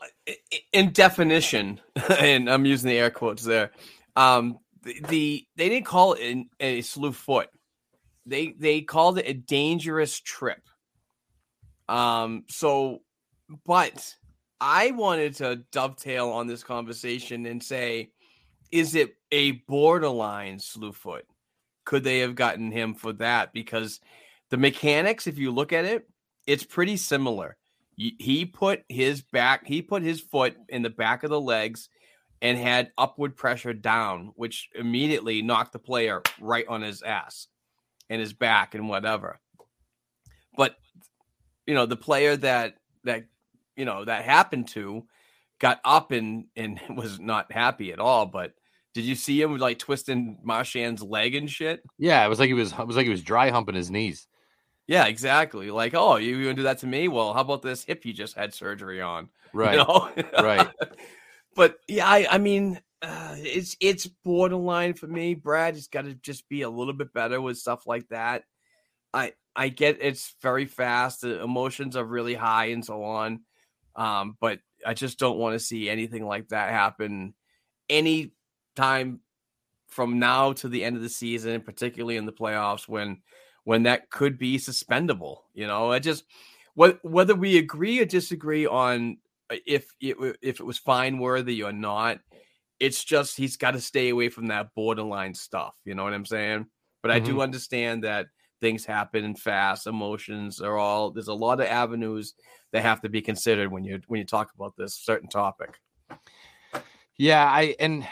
in 0.74 0.92
definition, 0.92 1.80
and 2.20 2.50
I'm 2.50 2.66
using 2.66 2.90
the 2.90 2.98
air 2.98 3.12
quotes 3.12 3.44
there. 3.44 3.72
Um, 4.16 4.60
the, 4.84 5.00
the 5.08 5.48
they 5.56 5.70
didn't 5.70 5.86
call 5.86 6.14
it 6.14 6.48
a 6.60 6.82
slew 6.82 7.12
foot. 7.12 7.50
They 8.26 8.54
they 8.58 8.82
called 8.82 9.20
it 9.20 9.28
a 9.28 9.34
dangerous 9.34 10.20
trip. 10.20 10.62
Um, 11.88 12.44
so, 12.48 13.02
but 13.66 14.16
I 14.62 14.92
wanted 14.92 15.36
to 15.36 15.64
dovetail 15.72 16.30
on 16.30 16.48
this 16.48 16.64
conversation 16.64 17.46
and 17.46 17.64
say, 17.64 18.12
is 18.72 18.96
it 18.96 19.16
a 19.32 19.52
borderline 19.52 20.60
slew 20.60 20.92
foot? 20.92 21.26
Could 21.86 22.04
they 22.04 22.20
have 22.20 22.36
gotten 22.36 22.72
him 22.72 22.94
for 22.94 23.14
that? 23.14 23.54
Because 23.54 24.00
the 24.50 24.58
mechanics, 24.58 25.26
if 25.26 25.40
you 25.40 25.52
look 25.52 25.74
at 25.74 25.86
it, 25.86 26.08
it's 26.46 26.64
pretty 26.64 26.98
similar. 26.98 27.58
He 28.00 28.46
put 28.46 28.84
his 28.88 29.22
back, 29.22 29.68
he 29.68 29.82
put 29.82 30.04
his 30.04 30.22
foot 30.22 30.56
in 30.70 30.84
the 30.84 30.90
back 30.90 31.24
of 31.24 31.30
the 31.30 31.42
legs 31.42 31.90
and 32.42 32.58
had 32.58 32.92
upward 32.98 33.36
pressure 33.36 33.74
down, 33.74 34.32
which 34.36 34.70
immediately 34.74 35.42
knocked 35.42 35.74
the 35.74 35.80
player 35.80 36.22
right 36.40 36.66
on 36.70 36.82
his 36.82 37.02
ass 37.02 37.48
and 38.10 38.22
his 38.22 38.32
back 38.32 38.74
and 38.74 38.88
whatever. 38.88 39.40
But 40.56 40.78
you 41.68 41.74
know, 41.74 41.86
the 41.86 41.98
player 41.98 42.38
that 42.38 42.76
that 43.04 43.26
you 43.76 43.84
know 43.86 44.06
that 44.06 44.24
happened 44.24 44.70
to 44.70 45.06
got 45.60 45.82
up 45.84 46.12
and 46.12 46.46
and 46.56 46.80
was 46.96 47.20
not 47.20 47.52
happy 47.52 47.92
at 47.92 48.00
all. 48.00 48.26
But 48.26 48.54
did 48.94 49.04
you 49.04 49.16
see 49.16 49.42
him 49.42 49.58
like 49.58 49.78
twisting 49.78 50.40
Marchand's 50.42 51.04
leg 51.04 51.36
and 51.36 51.50
shit? 51.50 51.84
Yeah, 51.98 52.26
it 52.26 52.30
was 52.30 52.40
like 52.40 52.48
he 52.48 52.54
was 52.54 52.72
it 52.72 52.88
was 52.88 52.96
like 52.96 53.06
he 53.06 53.12
was 53.12 53.24
dry 53.24 53.50
humping 53.50 53.76
his 53.76 53.92
knees. 53.92 54.28
Yeah, 54.90 55.06
exactly. 55.06 55.70
Like, 55.70 55.94
oh, 55.94 56.16
you 56.16 56.42
gonna 56.42 56.56
do 56.56 56.64
that 56.64 56.80
to 56.80 56.88
me? 56.88 57.10
Well, 57.10 57.32
how 57.32 57.42
about 57.42 57.62
this 57.62 57.86
hip 57.86 58.06
you 58.06 58.12
just 58.12 58.36
had 58.36 58.54
surgery 58.56 59.02
on? 59.02 59.30
You 59.54 59.60
Right. 59.60 59.78
know? 59.78 60.10
Right. 60.42 60.68
but 61.56 61.78
yeah, 61.88 62.08
I, 62.08 62.28
I 62.30 62.38
mean, 62.40 62.80
uh, 63.04 63.36
it's 63.38 63.78
it's 63.80 64.08
borderline 64.08 64.96
for 64.96 65.06
me. 65.06 65.36
Brad 65.36 65.76
has 65.76 65.88
got 65.88 66.06
to 66.06 66.16
just 66.16 66.50
be 66.50 66.64
a 66.64 66.70
little 66.70 66.94
bit 66.94 67.14
better 67.14 67.40
with 67.40 67.58
stuff 67.58 67.86
like 67.86 68.08
that. 68.10 68.44
I 69.14 69.34
I 69.56 69.70
get 69.70 70.00
it's 70.02 70.36
very 70.42 70.66
fast. 70.66 71.22
The 71.22 71.42
emotions 71.42 71.96
are 71.96 72.04
really 72.04 72.36
high 72.36 72.68
and 72.68 72.84
so 72.84 73.04
on. 73.04 73.42
Um, 73.96 74.38
but 74.42 74.60
I 74.86 74.96
just 74.96 75.20
don't 75.20 75.38
want 75.38 75.54
to 75.54 75.60
see 75.60 75.88
anything 75.88 76.26
like 76.26 76.50
that 76.50 76.72
happen 76.72 77.36
any 77.90 78.34
time 78.76 79.20
from 79.88 80.18
now 80.20 80.54
to 80.54 80.68
the 80.70 80.84
end 80.84 80.96
of 80.96 81.02
the 81.04 81.10
season, 81.10 81.62
particularly 81.62 82.18
in 82.18 82.26
the 82.26 82.34
playoffs 82.34 82.88
when 82.88 83.22
when 83.70 83.84
that 83.84 84.10
could 84.10 84.40
be 84.40 84.58
suspendable. 84.58 85.42
You 85.54 85.68
know, 85.68 85.92
I 85.92 86.00
just 86.00 86.24
wh- 86.76 86.98
whether 87.04 87.36
we 87.36 87.60
agree 87.60 88.00
or 88.00 88.06
disagree 88.06 88.66
on 88.66 89.20
uh, 89.52 89.58
if 89.68 89.94
it 90.02 90.18
if 90.42 90.60
it 90.60 90.66
was 90.66 90.80
fine 90.80 91.20
worthy 91.20 91.62
or 91.62 91.72
not, 91.72 92.18
it's 92.80 93.04
just 93.04 93.38
he's 93.38 93.58
got 93.58 93.72
to 93.72 93.80
stay 93.80 94.10
away 94.10 94.30
from 94.30 94.48
that 94.48 94.74
borderline 94.74 95.36
stuff. 95.36 95.76
You 95.86 95.94
know 95.94 96.04
what 96.04 96.16
I'm 96.16 96.26
saying? 96.26 96.66
But 97.04 97.12
I 97.12 97.20
do 97.20 97.42
understand 97.42 98.06
that 98.06 98.26
things 98.60 98.86
happen 98.86 99.36
fast, 99.36 99.86
emotions 99.86 100.62
are 100.62 100.80
all 100.80 101.12
there's 101.12 101.28
a 101.28 101.34
lot 101.36 101.62
of 101.62 101.68
avenues 101.68 102.34
that 102.72 102.82
have 102.82 103.02
to 103.02 103.10
be 103.10 103.22
considered 103.22 103.72
when 103.72 103.84
you 103.84 104.02
when 104.08 104.18
you 104.18 104.26
talk 104.26 104.52
about 104.56 104.76
this 104.78 104.96
certain 104.96 105.30
topic. 105.30 105.80
Yeah, 107.18 107.46
I 107.46 107.76
and 107.80 108.08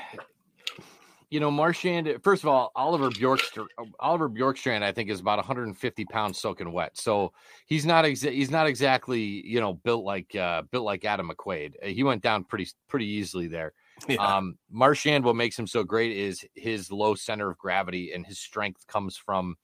you 1.29 1.39
know 1.39 1.51
Marchand. 1.51 2.13
First 2.23 2.43
of 2.43 2.49
all, 2.49 2.71
Oliver 2.75 3.09
Bjorkstrand, 3.09 3.67
Oliver 3.99 4.29
Bjorkstrand, 4.29 4.83
I 4.83 4.91
think 4.91 5.09
is 5.09 5.19
about 5.19 5.37
150 5.37 6.05
pounds 6.05 6.39
soaking 6.39 6.71
wet. 6.71 6.97
So 6.97 7.33
he's 7.65 7.85
not 7.85 8.05
exa- 8.05 8.31
he's 8.31 8.51
not 8.51 8.67
exactly 8.67 9.21
you 9.21 9.59
know 9.59 9.73
built 9.73 10.05
like 10.05 10.35
uh, 10.35 10.63
built 10.71 10.85
like 10.85 11.05
Adam 11.05 11.29
McQuaid. 11.29 11.73
Uh, 11.83 11.87
He 11.87 12.03
went 12.03 12.21
down 12.23 12.43
pretty 12.43 12.67
pretty 12.87 13.07
easily 13.07 13.47
there. 13.47 13.73
Yeah. 14.07 14.17
Um, 14.17 14.59
Marchand, 14.69 15.25
what 15.25 15.35
makes 15.35 15.57
him 15.57 15.65
so 15.65 15.83
great 15.83 16.15
is 16.15 16.45
his 16.53 16.91
low 16.91 17.15
center 17.15 17.49
of 17.49 17.57
gravity 17.57 18.11
and 18.13 18.27
his 18.27 18.37
strength 18.37 18.85
comes 18.85 19.17
from 19.17 19.55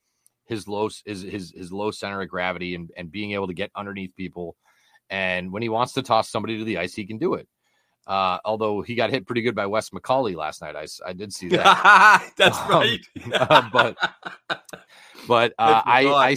his 0.44 0.66
low 0.66 0.90
his 1.06 1.22
his, 1.22 1.52
his 1.56 1.70
low 1.72 1.92
center 1.92 2.20
of 2.20 2.28
gravity 2.28 2.74
and, 2.74 2.90
and 2.96 3.12
being 3.12 3.30
able 3.30 3.46
to 3.46 3.54
get 3.54 3.70
underneath 3.76 4.14
people. 4.16 4.56
And 5.08 5.52
when 5.52 5.62
he 5.62 5.68
wants 5.68 5.92
to 5.92 6.02
toss 6.02 6.30
somebody 6.30 6.58
to 6.58 6.64
the 6.64 6.78
ice, 6.78 6.94
he 6.94 7.06
can 7.06 7.18
do 7.18 7.34
it. 7.34 7.46
Uh, 8.06 8.38
although 8.44 8.82
he 8.82 8.94
got 8.94 9.10
hit 9.10 9.26
pretty 9.26 9.40
good 9.40 9.54
by 9.54 9.66
Wes 9.66 9.90
McCauley 9.90 10.34
last 10.34 10.60
night, 10.60 10.76
I, 10.76 10.86
I 11.06 11.12
did 11.14 11.32
see 11.32 11.48
that. 11.48 12.32
That's 12.36 12.58
Um, 12.62 12.68
right. 12.70 13.00
uh, 13.32 13.68
but 13.72 13.96
but 15.26 15.52
uh, 15.58 15.82
I 15.84 16.06
I. 16.06 16.36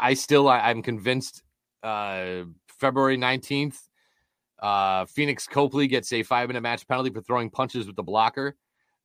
I 0.00 0.14
still 0.14 0.48
I, 0.48 0.60
I'm 0.60 0.82
convinced 0.82 1.42
uh, 1.82 2.44
February 2.78 3.18
19th, 3.18 3.76
uh, 4.60 5.04
Pheonix 5.04 5.48
Copley 5.48 5.86
gets 5.86 6.12
a 6.12 6.22
five 6.22 6.48
minute 6.48 6.62
match 6.62 6.86
penalty 6.86 7.10
for 7.10 7.20
throwing 7.20 7.50
punches 7.50 7.86
with 7.86 7.96
the 7.96 8.02
blocker. 8.02 8.56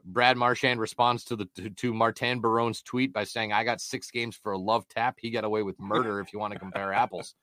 Brad 0.05 0.37
Marchand 0.37 0.79
responds 0.79 1.25
to 1.25 1.35
the 1.35 1.45
to, 1.55 1.69
to 1.69 1.93
Martin 1.93 2.39
Biron's 2.39 2.81
tweet 2.81 3.11
by 3.11 3.23
saying, 3.23 3.51
"I 3.51 3.63
got 3.63 3.81
six 3.81 4.09
games 4.11 4.35
for 4.35 4.53
a 4.53 4.57
love 4.57 4.87
tap. 4.87 5.17
He 5.19 5.31
got 5.31 5.43
away 5.43 5.63
with 5.63 5.79
murder. 5.79 6.19
If 6.19 6.31
you 6.31 6.39
want 6.39 6.53
to 6.53 6.59
compare 6.59 6.93
apples, 6.93 7.35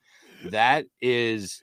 that 0.46 0.86
is, 1.02 1.62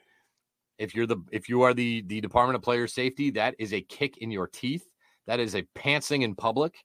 if 0.81 0.95
you're 0.95 1.05
the 1.05 1.17
if 1.31 1.47
you 1.47 1.61
are 1.61 1.73
the 1.73 2.01
the 2.07 2.19
Department 2.19 2.55
of 2.55 2.63
Player 2.63 2.87
Safety, 2.87 3.29
that 3.31 3.55
is 3.59 3.71
a 3.71 3.81
kick 3.81 4.17
in 4.17 4.31
your 4.31 4.47
teeth. 4.47 4.85
That 5.27 5.39
is 5.39 5.53
a 5.53 5.61
pantsing 5.75 6.23
in 6.23 6.33
public. 6.33 6.75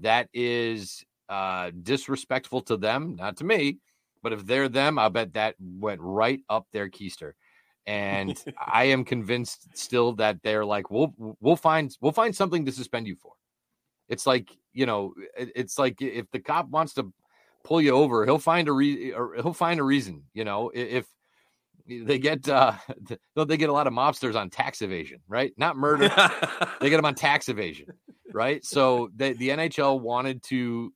That 0.00 0.28
is 0.32 1.04
uh, 1.28 1.70
disrespectful 1.82 2.62
to 2.62 2.78
them, 2.78 3.14
not 3.16 3.36
to 3.36 3.44
me. 3.44 3.78
But 4.22 4.32
if 4.32 4.46
they're 4.46 4.70
them, 4.70 4.98
I 4.98 5.10
bet 5.10 5.34
that 5.34 5.56
went 5.60 6.00
right 6.00 6.40
up 6.48 6.66
their 6.72 6.88
keister. 6.88 7.32
And 7.86 8.42
I 8.66 8.84
am 8.84 9.04
convinced 9.04 9.76
still 9.76 10.12
that 10.14 10.42
they're 10.42 10.64
like, 10.64 10.90
we'll 10.90 11.12
we'll 11.40 11.56
find 11.56 11.94
we'll 12.00 12.12
find 12.12 12.34
something 12.34 12.64
to 12.64 12.72
suspend 12.72 13.06
you 13.06 13.16
for. 13.16 13.32
It's 14.08 14.26
like 14.26 14.50
you 14.72 14.86
know, 14.86 15.12
it's 15.36 15.78
like 15.78 16.00
if 16.00 16.30
the 16.30 16.40
cop 16.40 16.68
wants 16.70 16.94
to 16.94 17.12
pull 17.64 17.82
you 17.82 17.90
over, 17.90 18.24
he'll 18.24 18.38
find 18.38 18.68
a 18.68 18.72
re- 18.72 19.12
or 19.12 19.34
he'll 19.34 19.52
find 19.52 19.78
a 19.78 19.84
reason. 19.84 20.22
You 20.32 20.44
know, 20.44 20.70
if 20.74 21.06
they 21.86 22.18
get 22.18 22.48
uh, 22.48 22.72
don't 23.36 23.48
they 23.48 23.56
get 23.56 23.68
a 23.68 23.72
lot 23.72 23.86
of 23.86 23.92
mobsters 23.92 24.34
on 24.34 24.50
tax 24.50 24.82
evasion, 24.82 25.20
right? 25.28 25.52
Not 25.56 25.76
murder. 25.76 26.08
they 26.80 26.90
get 26.90 26.96
them 26.96 27.04
on 27.04 27.14
tax 27.14 27.48
evasion, 27.48 27.88
right? 28.32 28.64
So 28.64 29.10
the 29.16 29.32
the 29.32 29.50
NHL 29.50 30.00
wanted 30.00 30.42
to, 30.44 30.92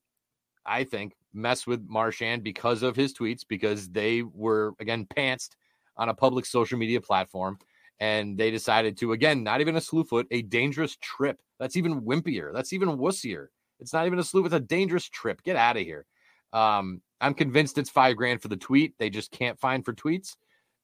I 0.64 0.84
think, 0.84 1.14
mess 1.32 1.66
with 1.66 1.86
Marchand 1.88 2.42
because 2.42 2.82
of 2.82 2.96
his 2.96 3.14
tweets 3.14 3.42
because 3.46 3.88
they 3.88 4.22
were 4.22 4.72
again 4.80 5.06
pantsed 5.06 5.50
on 5.96 6.08
a 6.08 6.14
public 6.14 6.46
social 6.46 6.78
media 6.78 7.00
platform, 7.00 7.58
and 8.00 8.36
they 8.36 8.50
decided 8.50 8.96
to 8.98 9.12
again 9.12 9.42
not 9.42 9.60
even 9.60 9.76
a 9.76 9.80
slew 9.80 10.04
foot, 10.04 10.26
a 10.30 10.42
dangerous 10.42 10.96
trip. 11.00 11.38
That's 11.58 11.76
even 11.76 12.02
wimpier. 12.02 12.52
That's 12.52 12.72
even 12.72 12.98
wussier. 12.98 13.46
It's 13.80 13.92
not 13.92 14.06
even 14.06 14.18
a 14.18 14.24
slew. 14.24 14.44
It's 14.44 14.54
a 14.54 14.60
dangerous 14.60 15.08
trip. 15.08 15.42
Get 15.42 15.56
out 15.56 15.76
of 15.76 15.82
here. 15.82 16.06
Um, 16.52 17.02
I'm 17.20 17.34
convinced 17.34 17.78
it's 17.78 17.90
five 17.90 18.16
grand 18.16 18.42
for 18.42 18.48
the 18.48 18.56
tweet. 18.56 18.94
They 18.98 19.10
just 19.10 19.30
can't 19.30 19.58
find 19.58 19.84
for 19.84 19.92
tweets. 19.92 20.36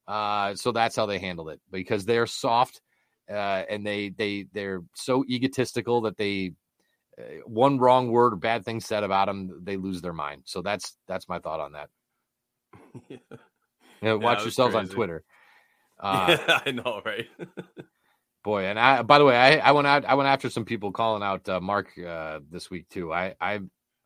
Uh, 0.07 0.55
so 0.55 0.71
that's 0.71 0.95
how 0.95 1.05
they 1.05 1.19
handled 1.19 1.49
it 1.49 1.61
because 1.71 2.05
they're 2.05 2.27
soft 2.27 2.81
uh, 3.29 3.63
and 3.69 3.85
they 3.85 4.09
they 4.09 4.45
they're 4.53 4.81
so 4.95 5.23
egotistical 5.27 6.01
that 6.01 6.17
they 6.17 6.53
uh, 7.17 7.23
one 7.45 7.77
wrong 7.79 8.09
word 8.11 8.33
or 8.33 8.37
bad 8.37 8.65
thing 8.65 8.79
said 8.79 9.03
about 9.03 9.27
them 9.27 9.61
they 9.63 9.77
lose 9.77 10.01
their 10.01 10.13
mind. 10.13 10.43
So 10.45 10.61
that's 10.61 10.97
that's 11.07 11.29
my 11.29 11.39
thought 11.39 11.59
on 11.59 11.73
that. 11.73 11.89
Yeah. 13.09 13.17
Yeah, 14.01 14.13
watch 14.15 14.39
it 14.39 14.45
was 14.45 14.57
yourselves 14.57 14.75
on. 14.75 14.87
Twitter. 14.87 15.23
Uh, 15.99 16.37
yeah, 16.37 16.59
I 16.65 16.71
know, 16.71 17.01
right? 17.05 17.27
boy, 18.43 18.65
and 18.65 18.77
I 18.77 19.03
by 19.03 19.19
the 19.19 19.25
way, 19.25 19.37
I, 19.37 19.69
I 19.69 19.71
went 19.71 19.87
out 19.87 20.03
I 20.03 20.15
went 20.15 20.27
after 20.27 20.49
some 20.49 20.65
people 20.65 20.91
calling 20.91 21.23
out 21.23 21.47
uh, 21.47 21.61
Mark 21.61 21.97
uh, 21.97 22.39
this 22.49 22.69
week 22.69 22.89
too. 22.89 23.13
I 23.13 23.35
I 23.39 23.59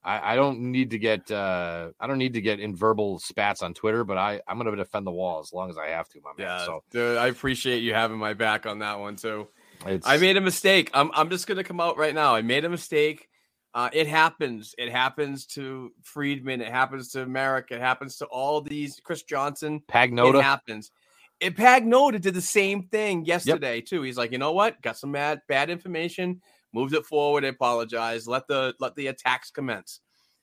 I 0.08 0.34
I 0.34 0.36
don't 0.36 0.60
need 0.60 0.92
to 0.92 0.98
get 0.98 1.30
uh, 1.30 1.90
I 2.00 2.08
don't 2.08 2.18
need 2.18 2.34
to 2.34 2.42
get 2.42 2.60
in 2.60 2.76
verbal 2.76 3.20
spats 3.20 3.62
on 3.62 3.74
Twitter, 3.74 4.04
but 4.04 4.18
I 4.18 4.42
I'm 4.48 4.58
gonna 4.58 4.76
defend 4.76 5.06
the 5.06 5.12
wall 5.12 5.40
as 5.40 5.52
long 5.52 5.70
as 5.70 5.78
I 5.78 5.88
have 5.88 6.08
to, 6.10 6.22
my 6.24 6.32
man. 6.38 6.48
yeah. 6.48 6.66
So 6.66 6.84
dude, 6.92 7.18
I 7.18 7.28
appreciate 7.28 7.84
you 7.84 7.94
having 7.94 8.18
my 8.18 8.34
back 8.34 8.66
on 8.66 8.80
that 8.80 9.00
one 9.00 9.18
too. 9.18 9.48
it's 9.86 10.08
I 10.08 10.18
made 10.18 10.38
a 10.38 10.42
mistake. 10.42 10.90
I'm 10.94 11.12
I'm 11.14 11.30
just 11.30 11.46
gonna 11.46 11.64
come 11.64 11.82
out 11.82 11.98
right 11.98 12.16
now. 12.16 12.34
I 12.34 12.42
made 12.42 12.64
a 12.64 12.70
mistake. 12.70 13.28
Uh, 13.74 13.90
it 13.94 14.08
happens. 14.08 14.74
It 14.78 14.90
happens 14.90 15.46
to 15.46 15.92
Friedman. 16.02 16.62
It 16.62 16.72
happens 16.72 17.10
to 17.10 17.26
Merrick. 17.28 17.68
It 17.70 17.82
happens 17.82 18.18
to 18.18 18.26
all 18.28 18.62
these. 18.62 19.00
Chris 19.04 19.24
Johnston. 19.24 19.82
Pagnotta. 19.88 20.40
It 20.40 20.42
happens. 20.42 20.92
It 21.40 21.56
Pagnotta 21.56 22.20
did 22.20 22.34
the 22.34 22.42
same 22.42 22.84
thing 22.88 23.26
yesterday 23.26 23.82
too. 23.82 24.02
He's 24.02 24.18
like, 24.18 24.32
you 24.32 24.38
know 24.38 24.54
what? 24.54 24.82
Got 24.82 24.98
some 24.98 25.12
bad 25.12 25.42
bad 25.50 25.70
information. 25.70 26.42
Moved 26.78 26.94
it 26.94 27.08
forward. 27.08 27.44
I 27.44 27.48
apologize. 27.48 28.28
Let 28.28 28.48
the 28.48 28.76
let 28.80 28.94
the 28.94 29.08
attacks 29.08 29.50
commence. 29.50 30.00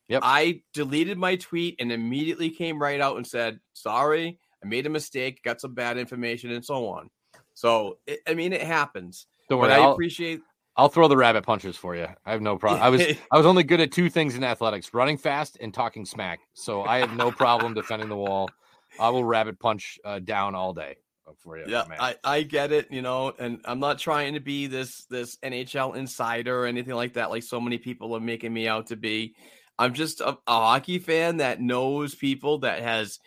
Yep. 0.08 0.22
I 0.24 0.62
deleted 0.72 1.16
my 1.16 1.36
tweet 1.36 1.76
and 1.78 1.92
immediately 1.92 2.50
came 2.50 2.82
right 2.82 3.00
out 3.00 3.16
and 3.16 3.24
said, 3.24 3.60
sorry, 3.72 4.40
I 4.62 4.66
made 4.66 4.84
a 4.84 4.90
mistake. 4.90 5.44
Got 5.44 5.60
some 5.60 5.74
bad 5.74 5.96
information 5.96 6.50
and 6.50 6.64
so 6.64 6.88
on. 6.88 7.08
So 7.54 7.98
it, 8.08 8.18
I 8.26 8.34
mean, 8.34 8.52
it 8.52 8.62
happens. 8.62 9.28
Don't 9.48 9.60
But 9.60 9.70
worry, 9.70 9.80
I 9.80 9.84
I'll, 9.84 9.92
appreciate 9.92 10.40
I'll 10.76 10.88
throw 10.88 11.06
the 11.06 11.16
rabbit 11.16 11.44
punches 11.46 11.76
for 11.76 11.94
you. 11.94 12.08
I 12.26 12.32
have 12.32 12.42
no 12.42 12.58
problem. 12.58 12.82
I 12.82 12.88
was 12.88 13.00
I 13.30 13.36
was 13.36 13.46
only 13.46 13.62
good 13.62 13.78
at 13.78 13.92
two 13.92 14.10
things 14.10 14.34
in 14.34 14.42
athletics: 14.42 14.92
running 14.92 15.16
fast 15.16 15.56
and 15.60 15.72
talking 15.72 16.04
smack. 16.04 16.40
So 16.54 16.82
I 16.82 16.98
have 16.98 17.14
no 17.16 17.30
problem 17.30 17.74
defending 17.74 18.08
the 18.08 18.16
wall. 18.16 18.50
I 18.98 19.08
will 19.08 19.24
rabbit 19.24 19.60
punch 19.60 20.00
uh, 20.04 20.18
down 20.18 20.56
all 20.56 20.72
day 20.72 20.96
for 21.38 21.58
you. 21.58 21.64
yeah 21.66 21.84
man. 21.88 21.98
I, 22.00 22.16
I 22.22 22.42
get 22.42 22.72
it 22.72 22.90
you 22.90 23.02
know 23.02 23.32
and 23.38 23.60
i'm 23.64 23.80
not 23.80 23.98
trying 23.98 24.34
to 24.34 24.40
be 24.40 24.66
this 24.66 25.04
this 25.06 25.36
nhl 25.36 25.96
insider 25.96 26.62
or 26.62 26.66
anything 26.66 26.94
like 26.94 27.14
that 27.14 27.30
like 27.30 27.42
so 27.42 27.60
many 27.60 27.78
people 27.78 28.14
are 28.14 28.20
making 28.20 28.52
me 28.52 28.68
out 28.68 28.88
to 28.88 28.96
be 28.96 29.34
i'm 29.78 29.94
just 29.94 30.20
a, 30.20 30.30
a 30.30 30.36
hockey 30.46 30.98
fan 30.98 31.38
that 31.38 31.60
knows 31.60 32.14
people 32.14 32.58
that 32.58 32.82
has 32.82 33.20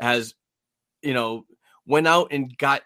has 0.00 0.34
you 1.02 1.14
know 1.14 1.44
went 1.86 2.06
out 2.06 2.28
and 2.30 2.56
got 2.56 2.82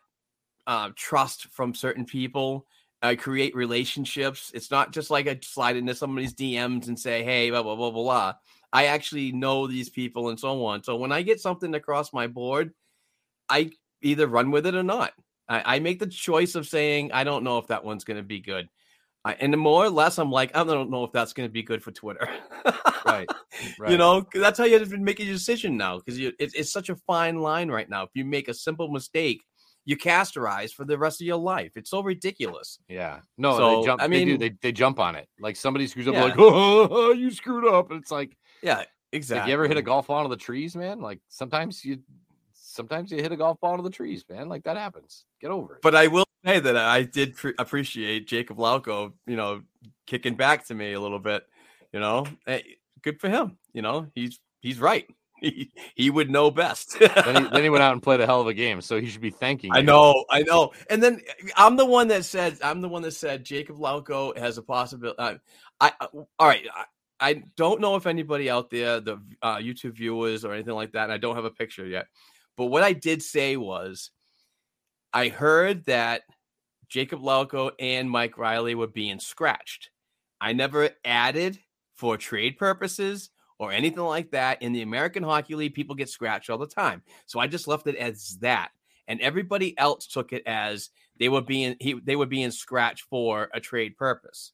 uh, 0.66 0.90
trust 0.96 1.46
from 1.52 1.74
certain 1.74 2.04
people 2.04 2.66
uh, 3.02 3.14
create 3.16 3.54
relationships 3.54 4.50
it's 4.52 4.70
not 4.70 4.90
just 4.92 5.10
like 5.10 5.28
i 5.28 5.38
slide 5.42 5.76
into 5.76 5.94
somebody's 5.94 6.34
dms 6.34 6.88
and 6.88 6.98
say 6.98 7.22
hey 7.22 7.50
blah 7.50 7.62
blah 7.62 7.76
blah 7.76 7.90
blah 7.90 8.02
blah 8.02 8.34
i 8.72 8.86
actually 8.86 9.30
know 9.30 9.68
these 9.68 9.88
people 9.88 10.28
and 10.28 10.40
so 10.40 10.64
on 10.64 10.82
so 10.82 10.96
when 10.96 11.12
i 11.12 11.22
get 11.22 11.40
something 11.40 11.74
across 11.74 12.12
my 12.12 12.26
board 12.26 12.72
i 13.48 13.70
either 14.06 14.26
run 14.26 14.50
with 14.50 14.66
it 14.66 14.74
or 14.74 14.82
not. 14.82 15.12
I, 15.48 15.76
I 15.76 15.78
make 15.80 15.98
the 15.98 16.06
choice 16.06 16.54
of 16.54 16.66
saying 16.66 17.12
I 17.12 17.24
don't 17.24 17.44
know 17.44 17.58
if 17.58 17.66
that 17.68 17.84
one's 17.84 18.04
going 18.04 18.16
to 18.16 18.22
be 18.22 18.40
good, 18.40 18.68
I, 19.24 19.34
and 19.34 19.52
the 19.52 19.56
more 19.56 19.84
or 19.84 19.90
less 19.90 20.18
I'm 20.18 20.30
like 20.30 20.56
I 20.56 20.64
don't 20.64 20.90
know 20.90 21.04
if 21.04 21.12
that's 21.12 21.32
going 21.32 21.48
to 21.48 21.52
be 21.52 21.62
good 21.62 21.82
for 21.82 21.92
Twitter. 21.92 22.28
right, 23.04 23.28
right. 23.78 23.90
You 23.90 23.98
know, 23.98 24.24
that's 24.34 24.58
how 24.58 24.64
you 24.64 24.78
have 24.78 24.88
to 24.90 24.98
make 24.98 25.20
a 25.20 25.24
decision 25.24 25.76
now 25.76 25.98
because 25.98 26.18
it's, 26.18 26.54
it's 26.54 26.72
such 26.72 26.88
a 26.88 26.96
fine 26.96 27.40
line 27.40 27.68
right 27.70 27.88
now. 27.88 28.02
If 28.04 28.10
you 28.14 28.24
make 28.24 28.48
a 28.48 28.54
simple 28.54 28.88
mistake, 28.88 29.42
you 29.84 29.96
casterize 29.96 30.72
for 30.72 30.84
the 30.84 30.98
rest 30.98 31.20
of 31.20 31.28
your 31.28 31.36
life. 31.36 31.76
It's 31.76 31.90
so 31.90 32.02
ridiculous. 32.02 32.80
Yeah. 32.88 33.20
No, 33.38 33.56
So, 33.56 33.80
they 33.80 33.86
jump. 33.86 34.02
I 34.02 34.08
they 34.08 34.24
do. 34.24 34.30
mean- 34.32 34.40
They, 34.40 34.50
they 34.60 34.72
jump 34.72 34.98
on 34.98 35.14
it. 35.14 35.28
Like 35.38 35.54
somebody 35.54 35.86
screws 35.86 36.08
up, 36.08 36.14
Yeah. 36.14 36.24
like, 36.24 36.34
oh, 36.38 37.12
you 37.12 37.30
screwed 37.30 37.66
up. 37.72 37.92
And 37.92 38.02
it's 38.02 38.10
like, 38.10 38.36
Yeah, 38.64 38.82
exactly. 39.12 39.42
like, 39.42 39.48
you 39.48 39.54
ever 39.54 39.68
hit 39.68 39.76
a 39.76 39.82
golf 39.82 40.08
ball 40.08 40.24
into 40.24 40.30
the 40.34 40.42
trees, 40.42 40.74
man? 40.74 41.00
Like 41.00 41.20
sometimes 41.28 41.84
you, 41.84 41.98
sometimes 42.76 43.10
you 43.10 43.18
hit 43.20 43.32
a 43.32 43.36
golf 43.36 43.58
ball 43.60 43.72
into 43.72 43.82
the 43.82 43.90
trees, 43.90 44.24
man. 44.28 44.48
Like 44.48 44.62
that 44.64 44.76
happens. 44.76 45.24
Get 45.40 45.50
over 45.50 45.76
it. 45.76 45.82
But 45.82 45.94
I 45.96 46.06
will 46.06 46.26
say 46.44 46.60
that 46.60 46.76
I 46.76 47.02
did 47.02 47.34
pre- 47.34 47.54
appreciate 47.58 48.28
Jakub 48.28 48.56
Lauko, 48.58 49.12
you 49.26 49.36
know, 49.36 49.62
kicking 50.06 50.34
back 50.36 50.66
to 50.66 50.74
me 50.74 50.92
a 50.92 51.00
little 51.00 51.18
bit. 51.18 51.44
You 51.92 52.00
know, 52.00 52.26
Hey, 52.44 52.76
good 53.02 53.20
for 53.20 53.28
him. 53.28 53.56
You 53.72 53.82
know, 53.82 54.08
he's 54.14 54.38
he's 54.60 54.78
right. 54.78 55.06
He, 55.38 55.70
he 55.94 56.08
would 56.08 56.30
know 56.30 56.50
best. 56.50 56.98
then, 56.98 57.44
he, 57.44 57.50
then 57.50 57.62
he 57.62 57.68
went 57.68 57.82
out 57.82 57.92
and 57.92 58.02
played 58.02 58.20
a 58.22 58.26
hell 58.26 58.40
of 58.40 58.46
a 58.46 58.54
game, 58.54 58.80
so 58.80 58.98
he 58.98 59.06
should 59.06 59.20
be 59.20 59.28
thanking. 59.28 59.70
I 59.70 59.82
know, 59.82 60.24
I 60.30 60.40
know. 60.40 60.72
And 60.88 61.02
then 61.02 61.20
I'm 61.58 61.76
the 61.76 61.84
one 61.84 62.08
that 62.08 62.24
said, 62.24 62.56
I'm 62.64 62.80
the 62.80 62.88
one 62.88 63.02
that 63.02 63.10
said 63.10 63.44
Jakub 63.44 63.78
Lauko 63.78 64.36
has 64.38 64.56
a 64.56 64.62
possibility. 64.62 65.18
Uh, 65.18 65.34
I, 65.78 65.92
I- 66.00 66.06
all 66.14 66.26
right. 66.48 66.66
I, 66.74 66.84
I 67.20 67.42
don't 67.54 67.82
know 67.82 67.96
if 67.96 68.06
anybody 68.06 68.48
out 68.48 68.70
there, 68.70 68.98
the 68.98 69.20
uh, 69.42 69.56
YouTube 69.56 69.92
viewers 69.92 70.42
or 70.42 70.54
anything 70.54 70.72
like 70.74 70.92
that, 70.92 71.04
and 71.04 71.12
I 71.12 71.18
don't 71.18 71.36
have 71.36 71.44
a 71.44 71.50
picture 71.50 71.86
yet. 71.86 72.06
But 72.56 72.66
what 72.66 72.82
I 72.82 72.92
did 72.92 73.22
say 73.22 73.56
was, 73.56 74.10
I 75.12 75.28
heard 75.28 75.84
that 75.86 76.22
Jakub 76.90 77.22
Lauko 77.22 77.72
and 77.78 78.10
Mike 78.10 78.38
Reilly 78.38 78.74
were 78.74 78.86
being 78.86 79.18
scratched. 79.18 79.90
I 80.40 80.52
never 80.52 80.90
added 81.04 81.58
for 81.94 82.16
trade 82.16 82.58
purposes 82.58 83.30
or 83.58 83.72
anything 83.72 84.02
like 84.02 84.30
that. 84.32 84.62
In 84.62 84.72
the 84.72 84.82
American 84.82 85.22
Hockey 85.22 85.54
League, 85.54 85.74
people 85.74 85.94
get 85.94 86.08
scratched 86.08 86.50
all 86.50 86.58
the 86.58 86.66
time. 86.66 87.02
So 87.26 87.40
I 87.40 87.46
just 87.46 87.68
left 87.68 87.86
it 87.86 87.96
as 87.96 88.38
that. 88.40 88.70
And 89.08 89.20
everybody 89.20 89.78
else 89.78 90.06
took 90.06 90.32
it 90.32 90.42
as 90.46 90.90
they 91.18 91.28
were 91.28 91.40
being 91.40 91.76
he 91.80 91.94
they 92.04 92.16
were 92.16 92.26
being 92.26 92.50
scratched 92.50 93.04
for 93.08 93.48
a 93.54 93.60
trade 93.60 93.96
purpose. 93.96 94.52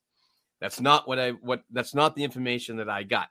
That's 0.61 0.81
not 0.81 1.09
what 1.09 1.19
I 1.19 1.31
what 1.31 1.63
that's 1.73 1.95
not 1.95 2.15
the 2.15 2.23
information 2.23 2.77
that 2.77 2.89
I 2.89 3.03
got. 3.03 3.29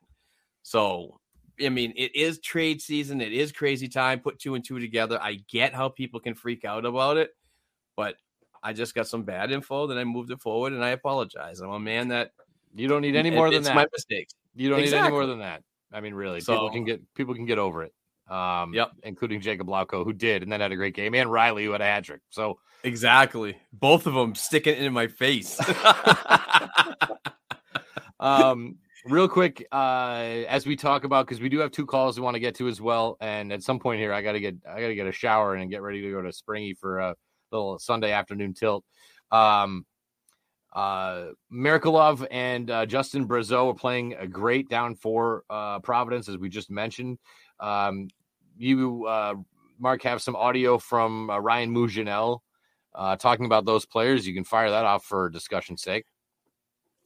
So 0.64 1.21
I 1.66 1.70
mean, 1.70 1.94
it 1.96 2.16
is 2.16 2.40
trade 2.40 2.82
season. 2.82 3.22
It 3.22 3.34
is 3.34 3.52
crazy 3.52 3.88
time. 3.88 4.20
Put 4.20 4.40
two 4.40 4.56
and 4.56 4.64
two 4.64 4.80
together. 4.80 5.20
I 5.22 5.40
get 5.50 5.74
how 5.74 5.90
people 5.90 6.20
can 6.20 6.34
freak 6.36 6.66
out 6.66 6.86
about 6.86 7.18
it, 7.18 7.32
but 7.96 8.16
I 8.64 8.74
just 8.74 8.94
got 8.96 9.08
some 9.08 9.24
bad 9.24 9.52
info. 9.52 9.88
Then 9.88 9.98
I 9.98 10.04
moved 10.04 10.32
it 10.32 10.42
forward, 10.42 10.74
and 10.74 10.84
I 10.84 10.90
apologize. 10.90 11.62
I'm 11.62 11.72
a 11.72 11.80
man 11.80 12.08
that 12.10 12.32
You 12.76 12.88
don't 12.88 13.02
need 13.02 13.16
any 13.16 13.32
more 13.32 13.48
it- 13.48 13.52
than 13.52 13.60
it's 13.60 13.68
that. 13.68 13.76
my 13.76 13.86
mistakes. 13.92 14.34
you 14.56 14.70
don't 14.70 14.82
need 14.82 14.94
any 14.94 15.10
more 15.10 15.26
than 15.26 15.40
that. 15.40 15.64
I 15.94 16.00
mean, 16.02 16.14
really, 16.14 16.42
So- 16.42 16.54
people 16.54 16.72
can 16.72 16.84
get 16.86 17.14
people 17.16 17.36
can 17.36 17.46
get 17.46 17.58
over 17.58 17.84
it. 17.84 17.94
Um, 18.30 18.74
Yep. 18.74 18.92
including 19.04 19.42
Jakub 19.42 19.68
Lauko, 19.68 20.06
who 20.06 20.14
did 20.14 20.42
and 20.44 20.50
then 20.52 20.62
had 20.62 20.72
a 20.72 20.76
great 20.78 20.96
game, 20.96 21.14
and 21.16 21.30
Reilly, 21.30 21.66
who 21.66 21.72
had 21.72 21.82
a 21.82 21.86
hat 21.86 22.06
trick. 22.06 22.22
So 22.30 22.60
Exactly. 22.84 23.58
Both 23.74 24.08
of 24.08 24.14
them 24.14 24.36
sticking 24.36 24.78
in 24.78 24.94
my 24.94 25.08
face. 25.08 25.60
um 28.20 28.78
real 29.06 29.28
quick 29.28 29.66
uh 29.72 30.44
as 30.48 30.66
we 30.66 30.76
talk 30.76 31.04
about 31.04 31.26
because 31.26 31.42
we 31.42 31.50
do 31.50 31.60
have 31.60 31.72
two 31.72 31.86
calls 31.86 32.18
we 32.18 32.24
want 32.24 32.36
to 32.36 32.40
get 32.40 32.54
to 32.54 32.68
as 32.68 32.80
well 32.80 33.18
and 33.20 33.52
at 33.52 33.64
some 33.64 33.80
point 33.80 34.00
here 34.00 34.14
i 34.14 34.22
gotta 34.22 34.40
get 34.40 34.56
i 34.70 34.80
gotta 34.80 34.96
get 34.96 35.08
a 35.08 35.12
shower 35.12 35.56
and 35.56 35.72
get 35.72 35.82
ready 35.82 36.02
to 36.02 36.12
go 36.12 36.22
to 36.22 36.32
springy 36.32 36.74
for 36.74 37.00
a 37.00 37.16
little 37.52 37.80
sunday 37.80 38.12
afternoon 38.12 38.54
tilt 38.54 38.84
um 39.32 39.86
uh 40.74 41.28
Merkulov 41.52 42.26
and 42.32 42.72
uh, 42.72 42.86
Justin 42.86 43.28
Brazeau 43.28 43.72
are 43.72 43.76
playing 43.76 44.14
a 44.14 44.26
great 44.26 44.70
down 44.70 44.96
for 44.96 45.44
uh 45.50 45.80
Providence 45.80 46.30
as 46.30 46.38
we 46.38 46.48
just 46.48 46.72
mentioned. 46.72 47.18
Um 47.60 48.08
you 48.58 49.06
uh 49.06 49.36
Mark 49.80 50.04
have 50.04 50.22
some 50.22 50.36
audio 50.36 50.78
from 50.78 51.30
uh, 51.30 51.40
Ryan 51.40 51.74
Mougenel 51.74 52.40
uh 52.96 53.18
talking 53.18 53.46
about 53.46 53.66
those 53.66 53.86
players. 53.86 54.26
You 54.26 54.34
can 54.34 54.46
fire 54.46 54.70
that 54.70 54.86
off 54.86 55.04
for 55.04 55.30
discussion's 55.30 55.82
sake. 55.82 56.06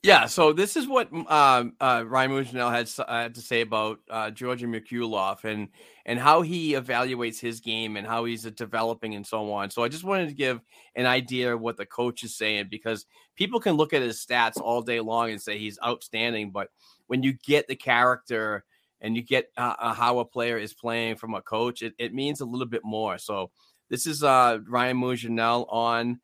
Yeah, 0.05 0.27
so 0.27 0.53
this 0.53 0.77
is 0.77 0.87
what 0.87 1.11
um, 1.11 1.73
uh, 1.81 2.03
Ryan 2.05 2.29
Mougenel 2.29 2.69
had, 2.71 2.87
uh, 2.99 3.23
had 3.23 3.33
to 3.33 3.41
say 3.41 3.61
about 3.61 4.01
uh, 4.07 4.29
Merkulov 4.29 5.43
and 5.43 5.69
and 6.05 6.19
how 6.19 6.43
he 6.43 6.73
evaluates 6.73 7.39
his 7.39 7.59
game 7.59 7.97
and 7.97 8.05
how 8.05 8.25
he's 8.25 8.45
uh, 8.45 8.51
developing 8.51 9.15
and 9.15 9.25
so 9.25 9.51
on. 9.51 9.71
So 9.71 9.83
I 9.83 9.87
just 9.87 10.03
wanted 10.03 10.27
to 10.27 10.35
give 10.35 10.61
an 10.95 11.07
idea 11.07 11.55
of 11.55 11.61
what 11.61 11.77
the 11.77 11.87
coach 11.87 12.23
is 12.23 12.37
saying 12.37 12.67
because 12.69 13.07
people 13.35 13.59
can 13.59 13.77
look 13.77 13.93
at 13.93 14.03
his 14.03 14.23
stats 14.23 14.61
all 14.61 14.83
day 14.83 14.99
long 14.99 15.31
and 15.31 15.41
say 15.41 15.57
he's 15.57 15.79
outstanding, 15.83 16.51
but 16.51 16.69
when 17.07 17.23
you 17.23 17.33
get 17.43 17.67
the 17.67 17.75
character 17.75 18.63
and 19.01 19.15
you 19.15 19.23
get 19.23 19.49
uh, 19.57 19.73
uh, 19.79 19.93
how 19.95 20.19
a 20.19 20.25
player 20.25 20.59
is 20.59 20.75
playing 20.75 21.15
from 21.15 21.33
a 21.33 21.41
coach, 21.41 21.81
it, 21.81 21.95
it 21.97 22.13
means 22.13 22.41
a 22.41 22.45
little 22.45 22.67
bit 22.67 22.83
more. 22.83 23.17
So 23.17 23.49
this 23.89 24.05
is 24.05 24.21
uh, 24.21 24.59
Ryan 24.67 24.97
Mougenel 24.97 25.65
on 25.73 26.19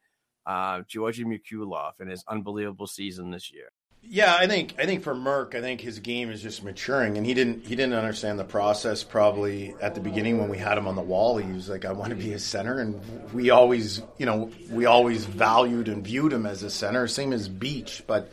uh, 0.45 0.81
Georgi 0.88 1.23
Merkulov 1.23 1.93
and 1.99 2.09
his 2.09 2.23
unbelievable 2.27 2.88
season 2.88 3.31
this 3.31 3.51
year. 3.51 3.69
Yeah, 4.03 4.35
I 4.35 4.47
think 4.47 4.76
I 4.80 4.85
think 4.85 5.03
for 5.03 5.13
Merck, 5.13 5.53
I 5.53 5.61
think 5.61 5.80
his 5.80 5.99
game 5.99 6.31
is 6.31 6.41
just 6.41 6.63
maturing, 6.63 7.18
and 7.18 7.26
he 7.26 7.35
didn't 7.35 7.68
he 7.68 7.76
didn't 7.76 7.93
understand 7.93 8.39
the 8.39 8.43
process 8.43 9.03
probably 9.03 9.76
at 9.80 9.93
the 9.93 10.01
beginning 10.01 10.39
when 10.39 10.49
we 10.49 10.57
had 10.57 10.76
him 10.76 10.88
on 10.88 10.95
the 10.95 11.03
wall. 11.03 11.38
He 11.38 11.51
was 11.51 11.69
like, 11.69 11.85
"I 11.85 11.91
want 11.91 12.09
to 12.09 12.15
be 12.15 12.34
a 12.34 12.39
center," 12.39 12.80
and 12.80 12.99
we 13.31 13.51
always, 13.51 14.01
you 14.18 14.26
know, 14.26 14.49
we 14.72 14.88
always 14.88 15.26
valued 15.26 15.88
and 15.88 16.03
viewed 16.03 16.34
him 16.34 16.47
as 16.47 16.63
a 16.63 16.72
center, 16.72 17.07
same 17.07 17.31
as 17.31 17.47
Beach. 17.47 18.03
But 18.07 18.31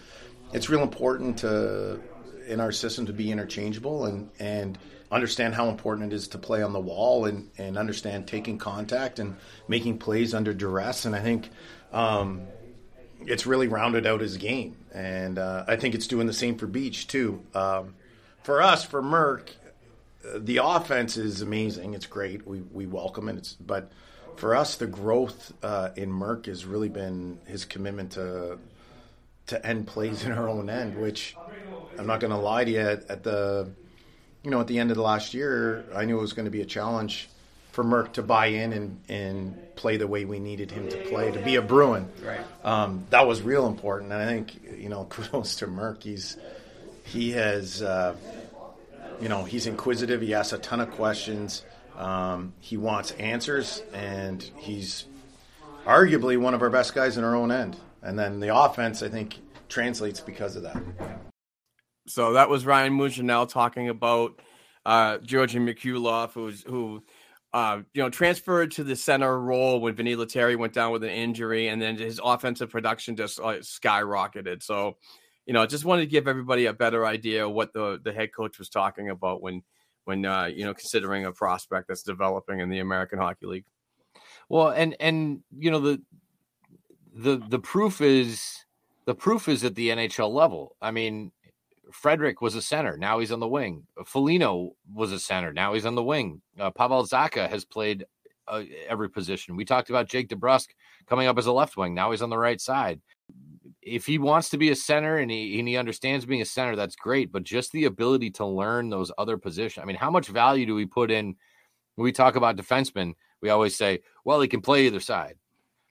it's 0.54 0.70
real 0.70 0.82
important 0.82 1.38
to 1.40 2.00
in 2.46 2.60
our 2.60 2.72
system 2.72 3.04
to 3.04 3.12
be 3.12 3.30
interchangeable 3.30 4.06
and 4.06 4.30
and 4.38 4.78
understand 5.12 5.54
how 5.54 5.68
important 5.68 6.12
it 6.12 6.16
is 6.16 6.28
to 6.28 6.38
play 6.38 6.62
on 6.62 6.72
the 6.72 6.80
wall 6.80 7.26
and 7.26 7.50
and 7.58 7.76
understand 7.76 8.26
taking 8.26 8.56
contact 8.56 9.18
and 9.18 9.36
making 9.68 9.98
plays 9.98 10.32
under 10.32 10.54
duress. 10.54 11.04
And 11.04 11.14
I 11.14 11.20
think. 11.20 11.50
Um, 11.92 12.42
it's 13.26 13.46
really 13.46 13.68
rounded 13.68 14.06
out 14.06 14.20
his 14.20 14.36
game, 14.36 14.76
and 14.92 15.38
uh, 15.38 15.64
I 15.66 15.76
think 15.76 15.94
it's 15.94 16.06
doing 16.06 16.26
the 16.26 16.32
same 16.32 16.56
for 16.56 16.66
Beach 16.66 17.06
too. 17.06 17.42
Um, 17.54 17.94
for 18.42 18.62
us, 18.62 18.84
for 18.84 19.02
Merck, 19.02 19.50
the 20.36 20.60
offense 20.62 21.16
is 21.16 21.42
amazing. 21.42 21.94
It's 21.94 22.06
great. 22.06 22.46
We 22.46 22.60
we 22.60 22.86
welcome 22.86 23.28
it. 23.28 23.36
It's, 23.36 23.52
but 23.54 23.90
for 24.36 24.54
us, 24.54 24.76
the 24.76 24.86
growth 24.86 25.52
uh, 25.62 25.90
in 25.96 26.10
Merck 26.10 26.46
has 26.46 26.64
really 26.64 26.88
been 26.88 27.38
his 27.46 27.64
commitment 27.64 28.12
to 28.12 28.58
to 29.48 29.66
end 29.66 29.86
plays 29.86 30.24
in 30.24 30.32
our 30.32 30.48
own 30.48 30.70
end. 30.70 30.96
Which 30.96 31.36
I'm 31.98 32.06
not 32.06 32.20
going 32.20 32.32
to 32.32 32.38
lie 32.38 32.64
to 32.64 32.70
you. 32.70 32.80
At, 32.80 33.10
at 33.10 33.22
the 33.22 33.70
you 34.42 34.50
know 34.50 34.60
at 34.60 34.66
the 34.66 34.78
end 34.78 34.90
of 34.90 34.96
the 34.96 35.02
last 35.02 35.34
year, 35.34 35.84
I 35.94 36.04
knew 36.04 36.18
it 36.18 36.22
was 36.22 36.32
going 36.32 36.46
to 36.46 36.50
be 36.50 36.62
a 36.62 36.66
challenge 36.66 37.28
for 37.78 37.84
Merck 37.84 38.14
to 38.14 38.24
buy 38.24 38.46
in 38.46 38.72
and, 38.72 39.00
and 39.08 39.76
play 39.76 39.98
the 39.98 40.08
way 40.08 40.24
we 40.24 40.40
needed 40.40 40.68
him 40.68 40.88
to 40.88 40.96
play 41.04 41.30
to 41.30 41.38
be 41.38 41.54
a 41.54 41.62
Bruin. 41.62 42.08
Right. 42.24 42.40
Um, 42.64 43.06
that 43.10 43.24
was 43.24 43.40
real 43.40 43.68
important, 43.68 44.10
and 44.10 44.20
I 44.20 44.26
think 44.26 44.60
you 44.76 44.88
know 44.88 45.04
kudos 45.08 45.54
to 45.56 45.68
Merck. 45.68 46.02
He's 46.02 46.36
he 47.04 47.30
has 47.30 47.80
uh, 47.80 48.16
you 49.20 49.28
know 49.28 49.44
he's 49.44 49.68
inquisitive. 49.68 50.22
He 50.22 50.34
asks 50.34 50.52
a 50.52 50.58
ton 50.58 50.80
of 50.80 50.90
questions. 50.90 51.64
Um, 51.96 52.52
he 52.58 52.76
wants 52.76 53.12
answers, 53.12 53.80
and 53.92 54.42
he's 54.56 55.04
arguably 55.86 56.36
one 56.36 56.54
of 56.54 56.62
our 56.62 56.70
best 56.70 56.96
guys 56.96 57.16
in 57.16 57.22
our 57.22 57.36
own 57.36 57.52
end. 57.52 57.76
And 58.02 58.18
then 58.18 58.40
the 58.40 58.52
offense, 58.56 59.04
I 59.04 59.08
think, 59.08 59.38
translates 59.68 60.18
because 60.18 60.56
of 60.56 60.64
that. 60.64 60.82
So 62.08 62.32
that 62.32 62.48
was 62.48 62.66
Ryan 62.66 62.98
Mougenel 62.98 63.48
talking 63.48 63.88
about 63.88 64.40
uh, 64.84 65.18
Georgian 65.18 65.64
Merkulov, 65.64 66.32
who's 66.32 66.62
who 66.64 67.04
uh, 67.52 67.80
you 67.94 68.02
know 68.02 68.10
transferred 68.10 68.70
to 68.72 68.84
the 68.84 68.96
center 68.96 69.40
role 69.40 69.80
when 69.80 69.94
Vinny 69.94 70.16
Lettieri 70.16 70.56
went 70.56 70.72
down 70.72 70.92
with 70.92 71.02
an 71.04 71.10
injury, 71.10 71.68
and 71.68 71.80
then 71.80 71.96
his 71.96 72.20
offensive 72.22 72.70
production 72.70 73.16
just 73.16 73.40
uh, 73.40 73.58
skyrocketed. 73.60 74.62
So, 74.62 74.96
you 75.46 75.54
know, 75.54 75.64
just 75.66 75.84
wanted 75.84 76.02
to 76.02 76.08
give 76.08 76.28
everybody 76.28 76.66
a 76.66 76.72
better 76.72 77.06
idea 77.06 77.48
what 77.48 77.72
the 77.72 78.00
the 78.02 78.12
head 78.12 78.34
coach 78.34 78.58
was 78.58 78.68
talking 78.68 79.10
about 79.10 79.42
when 79.42 79.62
when 80.04 80.24
uh, 80.24 80.46
you 80.46 80.64
know 80.64 80.74
considering 80.74 81.24
a 81.24 81.32
prospect 81.32 81.88
that's 81.88 82.02
developing 82.02 82.60
in 82.60 82.68
the 82.68 82.80
American 82.80 83.18
Hockey 83.18 83.46
League. 83.46 83.64
Well, 84.48 84.68
and 84.68 84.94
and 85.00 85.42
you 85.56 85.70
know 85.70 85.80
the 85.80 86.02
the 87.14 87.42
the 87.48 87.58
proof 87.58 88.00
is 88.00 88.64
the 89.06 89.14
proof 89.14 89.48
is 89.48 89.64
at 89.64 89.74
the 89.74 89.88
NHL 89.88 90.30
level. 90.32 90.76
I 90.82 90.90
mean, 90.90 91.32
Frederic 91.92 92.40
was 92.40 92.54
a 92.54 92.62
center. 92.62 92.96
Now 92.96 93.18
he's 93.18 93.32
on 93.32 93.40
the 93.40 93.48
wing. 93.48 93.86
Foligno 94.04 94.72
was 94.92 95.12
a 95.12 95.18
center. 95.18 95.52
Now 95.52 95.74
he's 95.74 95.86
on 95.86 95.94
the 95.94 96.02
wing. 96.02 96.42
Uh, 96.58 96.70
Pavel 96.70 97.04
Zacha 97.04 97.48
has 97.48 97.64
played 97.64 98.04
uh, 98.46 98.62
every 98.88 99.10
position. 99.10 99.56
We 99.56 99.64
talked 99.64 99.90
about 99.90 100.08
Jake 100.08 100.28
DeBrusk 100.28 100.68
coming 101.06 101.26
up 101.26 101.38
as 101.38 101.46
a 101.46 101.52
left 101.52 101.76
wing. 101.76 101.94
Now 101.94 102.10
he's 102.10 102.22
on 102.22 102.30
the 102.30 102.38
right 102.38 102.60
side. 102.60 103.00
If 103.82 104.06
he 104.06 104.18
wants 104.18 104.50
to 104.50 104.58
be 104.58 104.70
a 104.70 104.76
center 104.76 105.16
and 105.16 105.30
he 105.30 105.58
and 105.58 105.68
he 105.68 105.76
understands 105.76 106.26
being 106.26 106.42
a 106.42 106.46
center, 106.46 106.76
that's 106.76 106.96
great. 106.96 107.32
But 107.32 107.44
just 107.44 107.72
the 107.72 107.86
ability 107.86 108.30
to 108.32 108.46
learn 108.46 108.90
those 108.90 109.12
other 109.16 109.38
positions. 109.38 109.82
I 109.82 109.86
mean, 109.86 109.96
how 109.96 110.10
much 110.10 110.28
value 110.28 110.66
do 110.66 110.74
we 110.74 110.84
put 110.84 111.10
in 111.10 111.36
when 111.94 112.04
we 112.04 112.12
talk 112.12 112.36
about 112.36 112.56
defensemen? 112.56 113.14
We 113.40 113.50
always 113.50 113.76
say, 113.76 114.00
well, 114.24 114.40
he 114.40 114.48
can 114.48 114.60
play 114.60 114.86
either 114.86 115.00
side. 115.00 115.36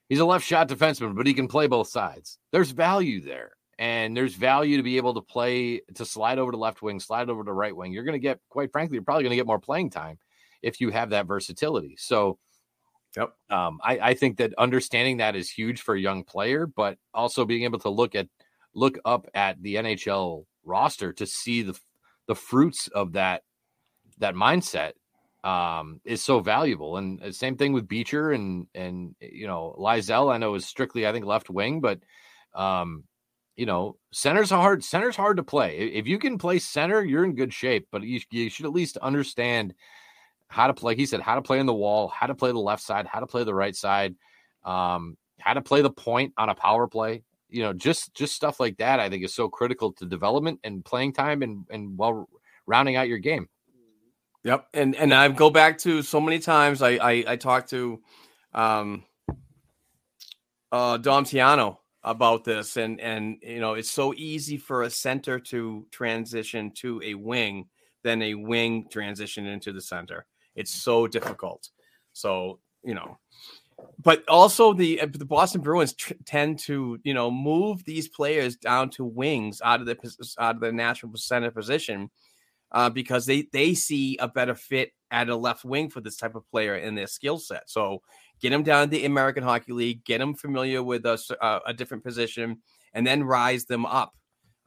He's 0.09 0.19
a 0.19 0.25
left 0.25 0.45
shot 0.45 0.69
defenseman, 0.69 1.15
but 1.15 1.27
he 1.27 1.33
can 1.33 1.47
play 1.47 1.67
both 1.67 1.87
sides. 1.87 2.37
There's 2.51 2.71
value 2.71 3.21
there 3.21 3.56
and 3.79 4.17
there's 4.17 4.33
value 4.33 4.77
to 4.77 4.83
be 4.83 4.97
able 4.97 5.13
to 5.13 5.21
play 5.21 5.81
to 5.95 6.05
slide 6.05 6.39
over 6.39 6.51
to 6.51 6.57
left 6.57 6.81
wing, 6.81 6.99
slide 6.99 7.29
over 7.29 7.43
to 7.43 7.53
right 7.53 7.75
wing. 7.75 7.91
You're 7.91 8.03
going 8.03 8.13
to 8.13 8.19
get, 8.19 8.39
quite 8.49 8.71
frankly, 8.71 8.95
you're 8.95 9.03
probably 9.03 9.23
going 9.23 9.31
to 9.31 9.35
get 9.35 9.45
more 9.45 9.59
playing 9.59 9.91
time 9.91 10.17
if 10.61 10.81
you 10.81 10.89
have 10.89 11.11
that 11.11 11.27
versatility. 11.27 11.95
So, 11.97 12.39
Yep. 13.15 13.33
um, 13.49 13.79
I, 13.83 13.99
I 13.99 14.13
think 14.13 14.37
that 14.37 14.53
understanding 14.57 15.17
that 15.17 15.35
is 15.35 15.49
huge 15.49 15.81
for 15.81 15.95
a 15.95 15.99
young 15.99 16.23
player, 16.23 16.67
but 16.67 16.97
also 17.13 17.45
being 17.45 17.63
able 17.63 17.79
to 17.79 17.89
look 17.89 18.13
at 18.15 18.27
look 18.75 18.99
up 19.05 19.27
at 19.33 19.61
the 19.63 19.75
NHL 19.75 20.45
roster 20.63 21.13
to 21.13 21.25
see 21.25 21.63
the 21.63 21.79
the 22.27 22.35
fruits 22.35 22.87
of 22.89 23.13
that 23.13 23.41
that 24.19 24.35
mindset 24.35 24.91
um, 25.43 26.01
is 26.05 26.21
so 26.21 26.41
valuable. 26.41 26.97
And 26.97 27.23
uh, 27.23 27.31
same 27.31 27.57
thing 27.57 27.73
with 27.73 27.87
Beecher 27.87 28.31
and 28.33 28.67
and 28.75 29.15
you 29.19 29.47
know 29.47 29.75
Lysell. 29.79 30.31
I 30.31 30.37
know 30.37 30.53
is 30.55 30.65
strictly 30.65 31.07
I 31.07 31.11
think 31.11 31.25
left 31.25 31.49
wing, 31.49 31.81
but 31.81 31.99
um, 32.53 33.03
you 33.57 33.65
know 33.65 33.97
center's 34.13 34.51
hard. 34.51 34.83
Center's 34.83 35.15
hard 35.15 35.37
to 35.37 35.43
play. 35.43 35.77
If 35.77 36.07
you 36.07 36.19
can 36.19 36.37
play 36.37 36.59
center, 36.59 37.03
you're 37.03 37.25
in 37.25 37.35
good 37.35 37.51
shape. 37.51 37.87
But 37.91 38.03
you, 38.03 38.21
you 38.29 38.49
should 38.49 38.65
at 38.65 38.71
least 38.71 38.95
understand 38.97 39.73
how 40.47 40.67
to 40.67 40.73
play. 40.73 40.95
He 40.95 41.05
said 41.05 41.19
how 41.19 41.35
to 41.35 41.41
play 41.41 41.59
in 41.59 41.65
the 41.65 41.73
wall, 41.73 42.07
how 42.07 42.27
to 42.27 42.35
play 42.35 42.51
the 42.51 42.59
left 42.59 42.83
side, 42.83 43.07
how 43.07 43.19
to 43.19 43.27
play 43.27 43.43
the 43.43 43.53
right 43.53 43.75
side, 43.75 44.15
um, 44.63 45.17
how 45.39 45.53
to 45.53 45.61
play 45.61 45.81
the 45.81 45.89
point 45.89 46.33
on 46.37 46.49
a 46.49 46.55
power 46.55 46.87
play. 46.87 47.23
You 47.49 47.63
know, 47.63 47.73
just 47.73 48.13
just 48.13 48.35
stuff 48.35 48.59
like 48.59 48.77
that. 48.77 48.99
I 48.99 49.09
think 49.09 49.25
is 49.25 49.33
so 49.33 49.49
critical 49.49 49.91
to 49.93 50.05
development 50.05 50.59
and 50.63 50.85
playing 50.85 51.13
time 51.13 51.41
and 51.41 51.65
and 51.71 51.97
while 51.97 52.29
rounding 52.67 52.95
out 52.95 53.09
your 53.09 53.17
game. 53.17 53.49
Yep, 54.43 54.67
and 54.75 54.95
and 54.95 55.13
I 55.13 55.27
go 55.29 55.49
back 55.49 55.79
to 55.79 56.03
so 56.03 56.21
many 56.21 56.37
times. 56.37 56.83
I 56.83 56.91
I, 56.91 57.23
I 57.27 57.35
talked 57.37 57.71
to 57.71 58.01
um, 58.53 59.03
uh, 60.71 60.97
Dom 60.97 61.25
Tiano 61.25 61.77
about 62.07 62.43
this, 62.43 62.77
and 62.77 62.99
and 62.99 63.37
you 63.41 63.59
know 63.59 63.73
it's 63.73 63.91
so 63.91 64.13
easy 64.15 64.57
for 64.57 64.83
a 64.83 64.89
center 64.89 65.39
to 65.39 65.85
transition 65.91 66.71
to 66.75 67.01
a 67.03 67.13
wing 67.13 67.67
than 68.03 68.21
a 68.21 68.33
wing 68.33 68.87
transition 68.89 69.45
into 69.45 69.71
the 69.73 69.81
center. 69.81 70.25
It's 70.55 70.71
so 70.71 71.07
difficult. 71.07 71.69
So 72.13 72.59
you 72.83 72.95
know, 72.95 73.19
but 74.01 74.27
also 74.29 74.73
the 74.73 75.01
uh, 75.01 75.07
the 75.11 75.25
Boston 75.25 75.61
Bruins 75.61 75.93
tr- 75.93 76.13
tend 76.25 76.59
to 76.59 76.99
you 77.03 77.13
know 77.13 77.29
move 77.29 77.83
these 77.83 78.07
players 78.07 78.55
down 78.55 78.89
to 78.91 79.05
wings 79.05 79.61
out 79.63 79.81
of 79.81 79.85
the 79.85 79.97
out 80.39 80.55
of 80.55 80.61
the 80.61 80.71
natural 80.71 81.11
center 81.15 81.51
position 81.51 82.09
uh, 82.71 82.89
because 82.89 83.25
they 83.25 83.47
they 83.53 83.73
see 83.73 84.17
a 84.17 84.27
better 84.27 84.55
fit 84.55 84.91
at 85.11 85.29
a 85.29 85.35
left 85.35 85.63
wing 85.63 85.89
for 85.89 86.01
this 86.01 86.17
type 86.17 86.35
of 86.35 86.49
player 86.49 86.75
in 86.75 86.95
their 86.95 87.07
skill 87.07 87.37
set. 87.37 87.69
So 87.69 88.01
get 88.41 88.49
them 88.49 88.63
down 88.63 88.87
to 88.87 88.91
the 88.91 89.05
American 89.05 89.43
Hockey 89.43 89.73
League, 89.73 90.03
get 90.03 90.19
them 90.19 90.33
familiar 90.33 90.83
with 90.83 91.05
a, 91.05 91.19
uh, 91.41 91.59
a 91.65 91.73
different 91.73 92.03
position, 92.03 92.61
and 92.93 93.05
then 93.05 93.23
rise 93.23 93.65
them 93.65 93.85
up 93.85 94.13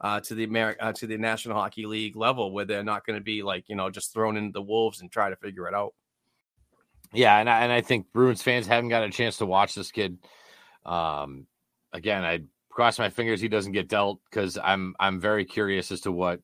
uh, 0.01 0.19
to 0.21 0.35
the 0.35 0.47
Ameri- 0.47 0.75
uh, 0.79 0.93
to 0.93 1.07
the 1.07 1.17
National 1.17 1.55
Hockey 1.55 1.85
League 1.85 2.15
level, 2.15 2.51
where 2.51 2.65
they're 2.65 2.83
not 2.83 3.05
going 3.05 3.17
to 3.17 3.23
be 3.23 3.43
like 3.43 3.69
you 3.69 3.75
know 3.75 3.89
just 3.89 4.13
thrown 4.13 4.37
into 4.37 4.51
the 4.51 4.61
wolves 4.61 5.01
and 5.01 5.11
try 5.11 5.29
to 5.29 5.35
figure 5.35 5.67
it 5.67 5.73
out. 5.73 5.93
Yeah, 7.13 7.37
and 7.37 7.49
I, 7.49 7.61
and 7.61 7.71
I 7.71 7.81
think 7.81 8.07
Bruins 8.13 8.41
fans 8.41 8.67
haven't 8.67 8.89
got 8.89 9.03
a 9.03 9.09
chance 9.09 9.37
to 9.37 9.45
watch 9.45 9.75
this 9.75 9.91
kid. 9.91 10.17
Um, 10.85 11.45
again, 11.93 12.23
I 12.23 12.41
cross 12.69 12.97
my 12.97 13.09
fingers 13.09 13.41
he 13.41 13.49
doesn't 13.49 13.73
get 13.73 13.89
dealt 13.89 14.19
because 14.29 14.57
I'm 14.57 14.95
I'm 14.99 15.19
very 15.19 15.45
curious 15.45 15.91
as 15.91 16.01
to 16.01 16.11
what 16.11 16.39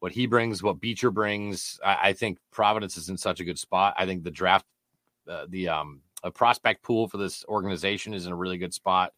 what 0.00 0.12
he 0.12 0.26
brings, 0.26 0.62
what 0.62 0.80
Beecher 0.80 1.10
brings. 1.10 1.78
I, 1.84 2.08
I 2.08 2.12
think 2.12 2.38
Providence 2.50 2.96
is 2.96 3.08
in 3.08 3.16
such 3.16 3.40
a 3.40 3.44
good 3.44 3.58
spot. 3.58 3.94
I 3.96 4.06
think 4.06 4.24
the 4.24 4.30
draft, 4.30 4.66
uh, 5.28 5.46
the 5.48 5.68
um, 5.68 6.00
a 6.22 6.30
prospect 6.30 6.82
pool 6.82 7.08
for 7.08 7.18
this 7.18 7.44
organization 7.46 8.14
is 8.14 8.26
in 8.26 8.32
a 8.32 8.36
really 8.36 8.58
good 8.58 8.74
spot. 8.74 9.12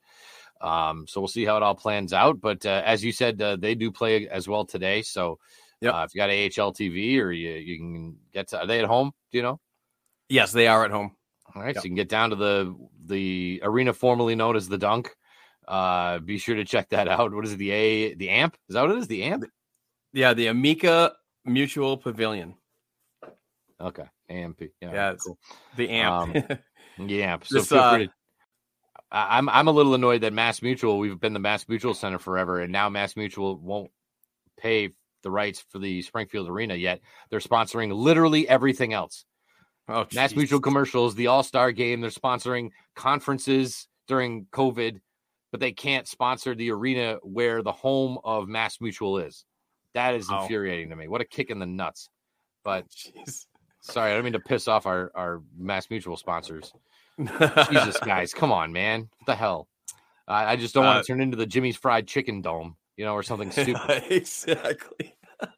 Um, 0.60 1.06
so 1.08 1.20
we'll 1.20 1.28
see 1.28 1.44
how 1.44 1.56
it 1.56 1.62
all 1.62 1.74
plans 1.74 2.12
out. 2.12 2.40
But 2.40 2.64
uh, 2.64 2.82
as 2.84 3.04
you 3.04 3.12
said, 3.12 3.42
uh, 3.42 3.56
they 3.56 3.74
do 3.74 3.90
play 3.90 4.28
as 4.28 4.48
well 4.48 4.64
today. 4.64 5.02
So 5.02 5.38
yep. 5.80 5.94
uh, 5.94 6.06
if 6.06 6.14
you 6.14 6.18
got 6.18 6.30
AHL 6.30 6.72
TV 6.72 7.18
or 7.20 7.32
you 7.32 7.50
you 7.52 7.76
can 7.78 8.16
get 8.32 8.48
to, 8.48 8.60
are 8.60 8.66
they 8.66 8.80
at 8.80 8.86
home? 8.86 9.12
Do 9.30 9.38
you 9.38 9.42
know? 9.42 9.60
Yes, 10.28 10.52
they 10.52 10.68
are 10.68 10.84
at 10.84 10.90
home. 10.90 11.16
All 11.54 11.62
right, 11.62 11.74
yep. 11.74 11.82
so 11.82 11.84
you 11.84 11.90
can 11.90 11.96
get 11.96 12.08
down 12.08 12.30
to 12.30 12.36
the 12.36 12.74
the 13.04 13.60
arena 13.62 13.92
formerly 13.92 14.34
known 14.34 14.56
as 14.56 14.68
the 14.68 14.78
Dunk. 14.78 15.14
Uh, 15.66 16.18
be 16.18 16.38
sure 16.38 16.56
to 16.56 16.64
check 16.64 16.88
that 16.90 17.08
out. 17.08 17.32
What 17.32 17.44
is 17.44 17.52
it? 17.52 17.58
The 17.58 17.70
A 17.70 18.14
the 18.14 18.30
Amp? 18.30 18.56
Is 18.68 18.74
that 18.74 18.82
what 18.82 18.92
it 18.92 18.98
is? 18.98 19.08
The 19.08 19.24
Amp? 19.24 19.44
Yeah, 20.12 20.34
the 20.34 20.46
Amica 20.46 21.12
Mutual 21.44 21.96
Pavilion. 21.96 22.54
Okay, 23.80 24.04
AMP. 24.28 24.60
Yeah, 24.80 24.92
yeah 24.92 25.14
cool. 25.14 25.38
the 25.76 25.90
AMP. 25.90 26.36
Um, 26.36 26.58
yeah, 26.98 27.38
so 27.42 27.58
this, 27.58 27.68
feel 27.68 27.78
uh, 27.78 27.96
free 27.96 28.06
to 28.06 28.12
I'm 29.12 29.48
I'm 29.50 29.68
a 29.68 29.72
little 29.72 29.94
annoyed 29.94 30.22
that 30.22 30.32
Mass 30.32 30.62
Mutual, 30.62 30.98
we've 30.98 31.20
been 31.20 31.34
the 31.34 31.38
Mass 31.38 31.68
Mutual 31.68 31.92
Center 31.92 32.18
forever, 32.18 32.60
and 32.60 32.72
now 32.72 32.88
Mass 32.88 33.14
Mutual 33.14 33.58
won't 33.58 33.90
pay 34.58 34.90
the 35.22 35.30
rights 35.30 35.64
for 35.68 35.78
the 35.78 36.00
Springfield 36.02 36.48
Arena 36.48 36.74
yet. 36.74 37.00
They're 37.30 37.40
sponsoring 37.40 37.94
literally 37.94 38.48
everything 38.48 38.94
else. 38.94 39.26
Oh, 39.86 40.06
Mass 40.14 40.34
Mutual 40.34 40.60
commercials, 40.60 41.14
the 41.14 41.26
All 41.26 41.42
Star 41.42 41.72
game. 41.72 42.00
They're 42.00 42.10
sponsoring 42.10 42.70
conferences 42.96 43.86
during 44.08 44.46
COVID, 44.46 45.00
but 45.50 45.60
they 45.60 45.72
can't 45.72 46.08
sponsor 46.08 46.54
the 46.54 46.70
arena 46.70 47.18
where 47.22 47.62
the 47.62 47.72
home 47.72 48.18
of 48.24 48.48
Mass 48.48 48.80
Mutual 48.80 49.18
is. 49.18 49.44
That 49.92 50.14
is 50.14 50.26
oh. 50.30 50.40
infuriating 50.40 50.88
to 50.88 50.96
me. 50.96 51.06
What 51.06 51.20
a 51.20 51.26
kick 51.26 51.50
in 51.50 51.58
the 51.58 51.66
nuts. 51.66 52.08
But 52.64 52.86
Jeez. 52.88 53.44
Sorry, 53.82 54.10
I 54.10 54.14
don't 54.14 54.24
mean 54.24 54.32
to 54.32 54.40
piss 54.40 54.68
off 54.68 54.86
our, 54.86 55.12
our 55.14 55.42
Mass 55.58 55.90
Mutual 55.90 56.16
sponsors. 56.16 56.72
Jesus, 57.18 57.98
guys, 58.04 58.32
come 58.32 58.52
on, 58.52 58.72
man. 58.72 59.08
What 59.18 59.26
the 59.26 59.34
hell? 59.34 59.68
I, 60.26 60.52
I 60.52 60.56
just 60.56 60.74
don't 60.74 60.84
uh, 60.84 60.88
want 60.88 61.04
to 61.04 61.12
turn 61.12 61.20
into 61.20 61.36
the 61.36 61.46
Jimmy's 61.46 61.76
Fried 61.76 62.06
Chicken 62.06 62.40
Dome, 62.40 62.76
you 62.96 63.04
know, 63.04 63.14
or 63.14 63.22
something 63.22 63.50
stupid. 63.50 64.04
exactly. 64.10 65.14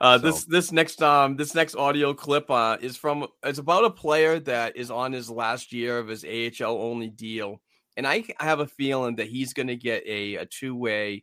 Uh, 0.00 0.18
so. 0.18 0.26
This 0.26 0.44
this 0.46 0.72
next 0.72 1.00
um 1.00 1.36
this 1.36 1.54
next 1.54 1.76
audio 1.76 2.12
clip 2.12 2.50
uh, 2.50 2.76
is 2.80 2.96
from 2.96 3.24
it's 3.44 3.60
about 3.60 3.84
a 3.84 3.90
player 3.90 4.40
that 4.40 4.76
is 4.76 4.90
on 4.90 5.12
his 5.12 5.30
last 5.30 5.72
year 5.72 5.96
of 5.96 6.08
his 6.08 6.24
AHL 6.24 6.76
only 6.76 7.08
deal, 7.08 7.60
and 7.96 8.04
I 8.04 8.24
have 8.40 8.58
a 8.58 8.66
feeling 8.66 9.14
that 9.16 9.28
he's 9.28 9.52
going 9.52 9.68
to 9.68 9.76
get 9.76 10.02
a, 10.04 10.34
a 10.34 10.46
two 10.46 10.74
way 10.74 11.22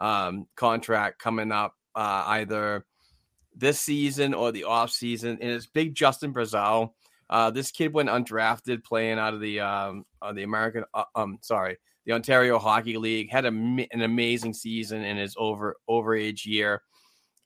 um, 0.00 0.48
contract 0.56 1.20
coming 1.20 1.52
up 1.52 1.76
uh, 1.94 2.24
either 2.26 2.84
this 3.56 3.80
season 3.80 4.34
or 4.34 4.52
the 4.52 4.64
off 4.64 4.90
season, 4.90 5.38
and 5.40 5.50
it's 5.50 5.66
big 5.66 5.94
Justin 5.94 6.32
Brazeau. 6.32 6.90
Uh, 7.28 7.50
this 7.50 7.70
kid 7.70 7.92
went 7.92 8.08
undrafted, 8.08 8.84
playing 8.84 9.18
out 9.18 9.34
of 9.34 9.40
the 9.40 9.60
um, 9.60 10.04
uh, 10.22 10.32
the 10.32 10.42
American, 10.42 10.84
uh, 10.94 11.04
um, 11.14 11.38
sorry, 11.40 11.76
the 12.04 12.12
Ontario 12.12 12.58
Hockey 12.58 12.98
League. 12.98 13.30
Had 13.30 13.46
a, 13.46 13.48
an 13.48 14.02
amazing 14.02 14.54
season 14.54 15.02
in 15.02 15.16
his 15.16 15.34
over 15.38 15.76
overage 15.88 16.44
year. 16.44 16.82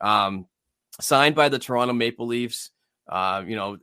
Um, 0.00 0.46
signed 1.00 1.34
by 1.34 1.48
the 1.48 1.58
Toronto 1.58 1.94
Maple 1.94 2.26
Leafs. 2.26 2.70
Uh, 3.08 3.42
you 3.46 3.56
know, 3.56 3.76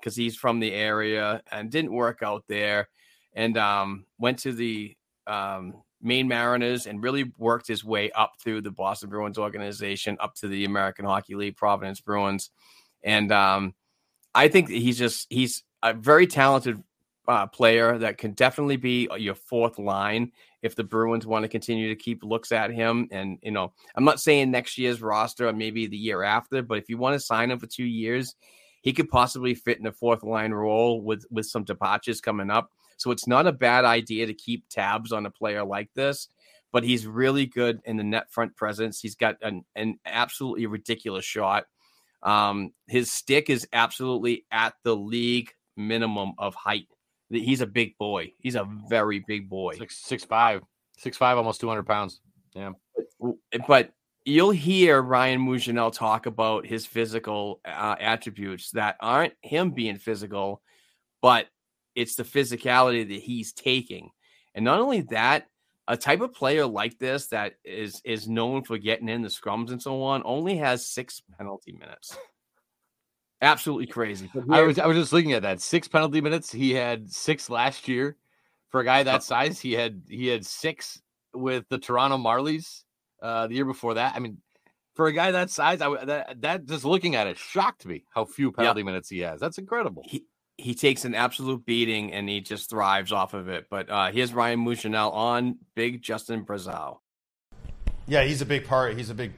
because 0.00 0.16
he's 0.16 0.36
from 0.36 0.58
the 0.58 0.72
area 0.72 1.42
and 1.52 1.70
didn't 1.70 1.92
work 1.92 2.22
out 2.22 2.44
there, 2.48 2.88
and 3.34 3.58
um, 3.58 4.06
went 4.18 4.38
to 4.40 4.52
the 4.52 4.96
um, 5.26 5.74
Maine 6.02 6.28
Mariners 6.28 6.86
and 6.86 7.02
really 7.02 7.32
worked 7.38 7.68
his 7.68 7.84
way 7.84 8.10
up 8.12 8.32
through 8.42 8.60
the 8.60 8.70
Boston 8.70 9.08
Bruins 9.08 9.38
organization, 9.38 10.16
up 10.20 10.34
to 10.36 10.48
the 10.48 10.64
American 10.64 11.04
Hockey 11.04 11.34
League, 11.34 11.56
Providence 11.56 12.00
Bruins, 12.00 12.50
and 13.02 13.30
um, 13.32 13.74
I 14.34 14.48
think 14.48 14.68
he's 14.68 14.98
just 14.98 15.26
he's 15.30 15.62
a 15.82 15.94
very 15.94 16.26
talented 16.26 16.82
uh, 17.28 17.46
player 17.46 17.98
that 17.98 18.18
can 18.18 18.32
definitely 18.32 18.76
be 18.76 19.08
your 19.18 19.34
fourth 19.34 19.78
line 19.78 20.32
if 20.62 20.74
the 20.74 20.84
Bruins 20.84 21.26
want 21.26 21.44
to 21.44 21.48
continue 21.48 21.88
to 21.88 21.96
keep 21.96 22.22
looks 22.22 22.52
at 22.52 22.70
him. 22.70 23.08
And 23.10 23.38
you 23.42 23.50
know, 23.50 23.72
I'm 23.94 24.04
not 24.04 24.20
saying 24.20 24.50
next 24.50 24.78
year's 24.78 25.02
roster 25.02 25.48
or 25.48 25.52
maybe 25.52 25.86
the 25.86 25.96
year 25.96 26.22
after, 26.22 26.62
but 26.62 26.78
if 26.78 26.88
you 26.88 26.98
want 26.98 27.14
to 27.14 27.20
sign 27.20 27.50
him 27.50 27.58
for 27.58 27.66
two 27.66 27.84
years, 27.84 28.34
he 28.82 28.92
could 28.92 29.08
possibly 29.08 29.54
fit 29.54 29.78
in 29.78 29.86
a 29.86 29.92
fourth 29.92 30.22
line 30.22 30.52
role 30.52 31.00
with 31.00 31.24
with 31.30 31.46
some 31.46 31.64
departures 31.64 32.20
coming 32.20 32.50
up. 32.50 32.70
So 33.02 33.10
it's 33.10 33.26
not 33.26 33.46
a 33.46 33.52
bad 33.52 33.84
idea 33.84 34.26
to 34.26 34.34
keep 34.34 34.68
tabs 34.68 35.12
on 35.12 35.26
a 35.26 35.30
player 35.30 35.64
like 35.64 35.90
this. 35.94 36.28
But 36.72 36.84
he's 36.84 37.06
really 37.06 37.44
good 37.44 37.80
in 37.84 37.98
the 37.98 38.02
net 38.02 38.32
front 38.32 38.56
presence. 38.56 38.98
He's 38.98 39.14
got 39.14 39.36
an, 39.42 39.62
an 39.76 39.98
absolutely 40.06 40.64
ridiculous 40.64 41.24
shot. 41.24 41.64
Um, 42.22 42.72
his 42.86 43.12
stick 43.12 43.50
is 43.50 43.68
absolutely 43.74 44.46
at 44.50 44.72
the 44.82 44.96
league 44.96 45.50
minimum 45.76 46.32
of 46.38 46.54
height. 46.54 46.86
He's 47.28 47.60
a 47.60 47.66
big 47.66 47.98
boy. 47.98 48.32
He's 48.38 48.54
a 48.54 48.66
very 48.88 49.22
big 49.26 49.50
boy. 49.50 49.76
Six 49.76 50.02
six 50.04 50.24
five, 50.24 50.62
six 50.96 51.16
five, 51.16 51.36
almost 51.36 51.60
two 51.60 51.68
hundred 51.68 51.86
pounds. 51.86 52.20
Yeah, 52.54 52.72
but 53.66 53.92
you'll 54.24 54.50
hear 54.50 55.02
Ryan 55.02 55.40
Mougenel 55.40 55.92
talk 55.92 56.26
about 56.26 56.64
his 56.64 56.86
physical 56.86 57.60
uh, 57.64 57.96
attributes 57.98 58.70
that 58.72 58.96
aren't 59.00 59.34
him 59.42 59.72
being 59.72 59.98
physical, 59.98 60.62
but 61.20 61.48
it's 61.94 62.14
the 62.14 62.24
physicality 62.24 63.06
that 63.06 63.20
he's 63.20 63.52
taking. 63.52 64.10
And 64.54 64.64
not 64.64 64.80
only 64.80 65.02
that, 65.02 65.46
a 65.88 65.96
type 65.96 66.20
of 66.20 66.32
player 66.32 66.64
like 66.66 66.98
this 66.98 67.28
that 67.28 67.54
is 67.64 68.00
is 68.04 68.28
known 68.28 68.62
for 68.62 68.78
getting 68.78 69.08
in 69.08 69.22
the 69.22 69.28
scrums 69.28 69.70
and 69.70 69.82
so 69.82 70.02
on 70.02 70.22
only 70.24 70.56
has 70.56 70.86
six 70.86 71.22
penalty 71.36 71.72
minutes. 71.72 72.16
Absolutely 73.40 73.86
crazy. 73.86 74.30
I 74.50 74.62
was 74.62 74.78
I 74.78 74.86
was 74.86 74.96
just 74.96 75.12
looking 75.12 75.32
at 75.32 75.42
that 75.42 75.60
six 75.60 75.88
penalty 75.88 76.20
minutes. 76.20 76.52
He 76.52 76.72
had 76.72 77.10
six 77.10 77.50
last 77.50 77.88
year. 77.88 78.16
For 78.68 78.80
a 78.80 78.84
guy 78.84 79.02
that 79.02 79.22
size, 79.24 79.58
he 79.60 79.72
had 79.72 80.02
he 80.08 80.28
had 80.28 80.46
six 80.46 81.02
with 81.34 81.68
the 81.68 81.78
Toronto 81.78 82.16
Marlies 82.16 82.84
uh, 83.20 83.48
the 83.48 83.54
year 83.54 83.64
before 83.64 83.94
that. 83.94 84.14
I 84.14 84.20
mean, 84.20 84.38
for 84.94 85.08
a 85.08 85.12
guy 85.12 85.32
that 85.32 85.50
size, 85.50 85.80
I 85.80 86.04
that 86.04 86.40
that 86.42 86.66
just 86.66 86.84
looking 86.84 87.16
at 87.16 87.26
it 87.26 87.36
shocked 87.36 87.84
me 87.84 88.04
how 88.14 88.24
few 88.24 88.52
penalty 88.52 88.80
yep. 88.80 88.86
minutes 88.86 89.08
he 89.08 89.18
has. 89.20 89.40
That's 89.40 89.58
incredible. 89.58 90.04
He, 90.06 90.24
he 90.62 90.74
takes 90.74 91.04
an 91.04 91.14
absolute 91.14 91.66
beating 91.66 92.12
and 92.12 92.28
he 92.28 92.40
just 92.40 92.70
thrives 92.70 93.10
off 93.10 93.34
of 93.34 93.48
it. 93.48 93.66
But 93.68 93.90
uh, 93.90 94.12
here's 94.12 94.32
Ryan 94.32 94.64
Mougenel 94.64 95.12
on 95.12 95.58
Big 95.74 96.02
Justin 96.02 96.44
Brazeau. 96.44 96.98
Yeah, 98.06 98.22
he's 98.22 98.42
a 98.42 98.46
big 98.46 98.66
part. 98.66 98.96
He's 98.96 99.10
a 99.10 99.14
big 99.14 99.32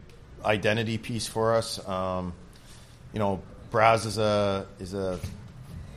identity 0.44 0.98
piece 0.98 1.26
for 1.26 1.54
us. 1.54 1.86
Um, 1.88 2.34
you 3.12 3.18
know, 3.18 3.42
Braz 3.70 4.04
is 4.04 4.18
a 4.18 4.66
is 4.78 4.94
a 4.94 5.18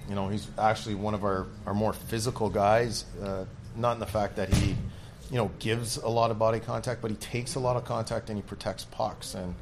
you 0.07 0.15
know 0.15 0.29
he's 0.29 0.47
actually 0.57 0.95
one 0.95 1.13
of 1.13 1.23
our, 1.23 1.47
our 1.65 1.73
more 1.73 1.93
physical 1.93 2.49
guys. 2.49 3.05
Uh, 3.21 3.45
not 3.75 3.93
in 3.93 3.99
the 3.99 4.05
fact 4.05 4.37
that 4.37 4.53
he 4.53 4.75
you 5.29 5.37
know 5.37 5.51
gives 5.59 5.97
a 5.97 6.07
lot 6.07 6.31
of 6.31 6.39
body 6.39 6.59
contact, 6.59 7.01
but 7.01 7.11
he 7.11 7.17
takes 7.17 7.55
a 7.55 7.59
lot 7.59 7.75
of 7.75 7.83
contact 7.83 8.29
and 8.29 8.37
he 8.37 8.41
protects 8.41 8.85
pucks 8.85 9.35
and 9.35 9.53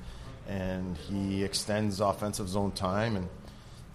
and 0.47 0.95
he 0.97 1.43
extends 1.43 1.99
offensive 1.99 2.47
zone 2.47 2.71
time 2.71 3.15
and 3.15 3.27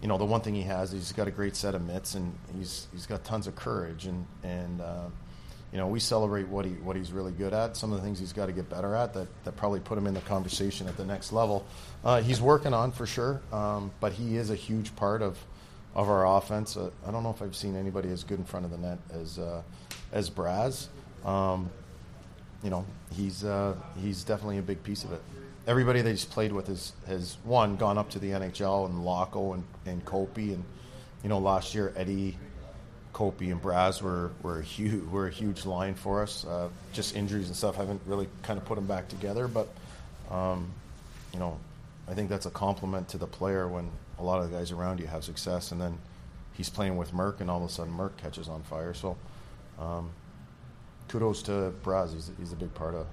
you 0.00 0.08
know, 0.08 0.16
the 0.16 0.24
one 0.24 0.40
thing 0.40 0.54
he 0.54 0.62
has, 0.62 0.92
he's 0.92 1.12
got 1.12 1.28
a 1.28 1.30
great 1.30 1.54
set 1.54 1.74
of 1.74 1.86
mitts, 1.86 2.14
and 2.14 2.32
he's 2.56 2.86
he's 2.92 3.06
got 3.06 3.24
tons 3.24 3.46
of 3.46 3.54
courage, 3.54 4.06
and 4.06 4.26
and 4.42 4.80
uh, 4.80 5.06
you 5.72 5.78
know, 5.78 5.86
we 5.86 6.00
celebrate 6.00 6.48
what 6.48 6.64
he 6.64 6.72
what 6.72 6.96
he's 6.96 7.12
really 7.12 7.32
good 7.32 7.52
at. 7.52 7.76
Some 7.76 7.92
of 7.92 7.98
the 7.98 8.04
things 8.04 8.18
he's 8.18 8.32
got 8.32 8.46
to 8.46 8.52
get 8.52 8.70
better 8.70 8.94
at 8.94 9.12
that 9.14 9.28
that 9.44 9.56
probably 9.56 9.80
put 9.80 9.98
him 9.98 10.06
in 10.06 10.14
the 10.14 10.20
conversation 10.22 10.88
at 10.88 10.96
the 10.96 11.04
next 11.04 11.32
level. 11.32 11.66
Uh, 12.02 12.22
he's 12.22 12.40
working 12.40 12.72
on 12.72 12.92
for 12.92 13.06
sure, 13.06 13.40
um, 13.52 13.90
but 14.00 14.12
he 14.12 14.36
is 14.36 14.50
a 14.50 14.56
huge 14.56 14.94
part 14.96 15.20
of 15.20 15.38
of 15.94 16.08
our 16.08 16.38
offense. 16.38 16.76
Uh, 16.76 16.90
I 17.06 17.10
don't 17.10 17.22
know 17.22 17.30
if 17.30 17.42
I've 17.42 17.56
seen 17.56 17.76
anybody 17.76 18.10
as 18.10 18.24
good 18.24 18.38
in 18.38 18.44
front 18.44 18.64
of 18.64 18.70
the 18.70 18.78
net 18.78 18.98
as 19.12 19.38
uh, 19.38 19.62
as 20.12 20.30
Braz. 20.30 20.88
Um, 21.26 21.70
you 22.62 22.70
know, 22.70 22.86
he's 23.12 23.44
uh, 23.44 23.74
he's 24.00 24.24
definitely 24.24 24.58
a 24.58 24.62
big 24.62 24.82
piece 24.82 25.04
of 25.04 25.12
it 25.12 25.20
everybody 25.66 26.02
that 26.02 26.10
he's 26.10 26.24
played 26.24 26.52
with 26.52 26.66
has, 26.68 26.92
has 27.06 27.36
one 27.44 27.76
gone 27.76 27.98
up 27.98 28.10
to 28.10 28.18
the 28.18 28.30
NHL 28.30 28.86
and 28.86 29.00
Lauko 29.00 29.54
and, 29.54 29.64
and 29.86 30.04
Kopi 30.04 30.54
and 30.54 30.64
you 31.22 31.28
know 31.28 31.38
last 31.38 31.74
year 31.74 31.92
Eddie 31.96 32.36
Kopi 33.12 33.50
and 33.50 33.60
Braz 33.60 34.00
were 34.00 34.30
were 34.42 34.60
a 34.60 34.62
huge 34.62 35.04
were 35.04 35.26
a 35.26 35.30
huge 35.30 35.66
line 35.66 35.94
for 35.94 36.22
us. 36.22 36.44
Uh, 36.44 36.68
just 36.92 37.16
injuries 37.16 37.48
and 37.48 37.56
stuff 37.56 37.76
haven't 37.76 38.00
really 38.06 38.28
kind 38.42 38.58
of 38.58 38.64
put 38.64 38.76
them 38.76 38.86
back 38.86 39.08
together, 39.08 39.48
but 39.48 39.68
um, 40.30 40.70
you 41.32 41.38
know 41.38 41.58
I 42.08 42.14
think 42.14 42.28
that's 42.28 42.46
a 42.46 42.50
compliment 42.50 43.08
to 43.10 43.18
the 43.18 43.26
player 43.26 43.68
when 43.68 43.90
a 44.18 44.22
lot 44.22 44.42
of 44.42 44.50
the 44.50 44.56
guys 44.56 44.72
around 44.72 45.00
you 45.00 45.06
have 45.06 45.24
success, 45.24 45.72
and 45.72 45.80
then 45.80 45.98
he's 46.52 46.68
playing 46.68 46.96
with 46.96 47.12
Merck, 47.12 47.40
and 47.40 47.50
all 47.50 47.62
of 47.62 47.68
a 47.68 47.72
sudden 47.72 47.92
Merck 47.92 48.16
catches 48.16 48.48
on 48.48 48.62
fire. 48.62 48.94
So 48.94 49.16
um, 49.78 50.10
kudos 51.08 51.42
to 51.44 51.72
Braz. 51.82 52.12
He's, 52.12 52.30
he's 52.38 52.52
a 52.52 52.56
big 52.56 52.72
part 52.74 52.94
of 52.94 53.06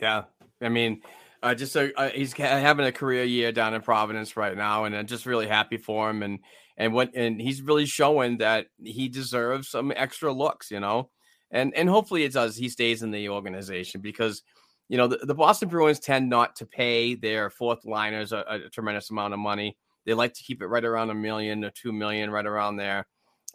Yeah, 0.00 0.24
I 0.60 0.68
mean, 0.68 1.02
uh, 1.42 1.54
just 1.54 1.76
a, 1.76 1.96
uh, 1.98 2.10
he's 2.10 2.32
having 2.32 2.86
a 2.86 2.92
career 2.92 3.24
year 3.24 3.52
down 3.52 3.74
in 3.74 3.82
Providence 3.82 4.36
right 4.36 4.56
now, 4.56 4.84
and 4.84 4.96
I'm 4.96 5.06
just 5.06 5.26
really 5.26 5.46
happy 5.46 5.76
for 5.76 6.10
him. 6.10 6.22
And 6.22 6.40
and 6.76 6.92
what 6.92 7.14
and 7.14 7.40
he's 7.40 7.62
really 7.62 7.86
showing 7.86 8.38
that 8.38 8.66
he 8.82 9.08
deserves 9.08 9.68
some 9.68 9.92
extra 9.94 10.32
looks, 10.32 10.70
you 10.70 10.80
know. 10.80 11.10
And 11.50 11.74
and 11.74 11.88
hopefully 11.88 12.24
it 12.24 12.32
does. 12.32 12.56
He 12.56 12.68
stays 12.68 13.02
in 13.02 13.10
the 13.10 13.28
organization 13.28 14.00
because 14.00 14.42
you 14.88 14.96
know 14.96 15.06
the, 15.06 15.18
the 15.18 15.34
Boston 15.34 15.68
Bruins 15.68 16.00
tend 16.00 16.28
not 16.28 16.56
to 16.56 16.66
pay 16.66 17.14
their 17.14 17.50
fourth 17.50 17.84
liners 17.84 18.32
a, 18.32 18.44
a, 18.48 18.70
tremendous 18.70 19.10
amount 19.10 19.34
of 19.34 19.40
money. 19.40 19.76
They 20.06 20.14
like 20.14 20.34
to 20.34 20.42
keep 20.42 20.62
it 20.62 20.66
right 20.66 20.84
around 20.84 21.10
a 21.10 21.14
million 21.14 21.64
or 21.64 21.70
two 21.70 21.92
million, 21.92 22.30
right 22.30 22.46
around 22.46 22.76
there. 22.76 23.06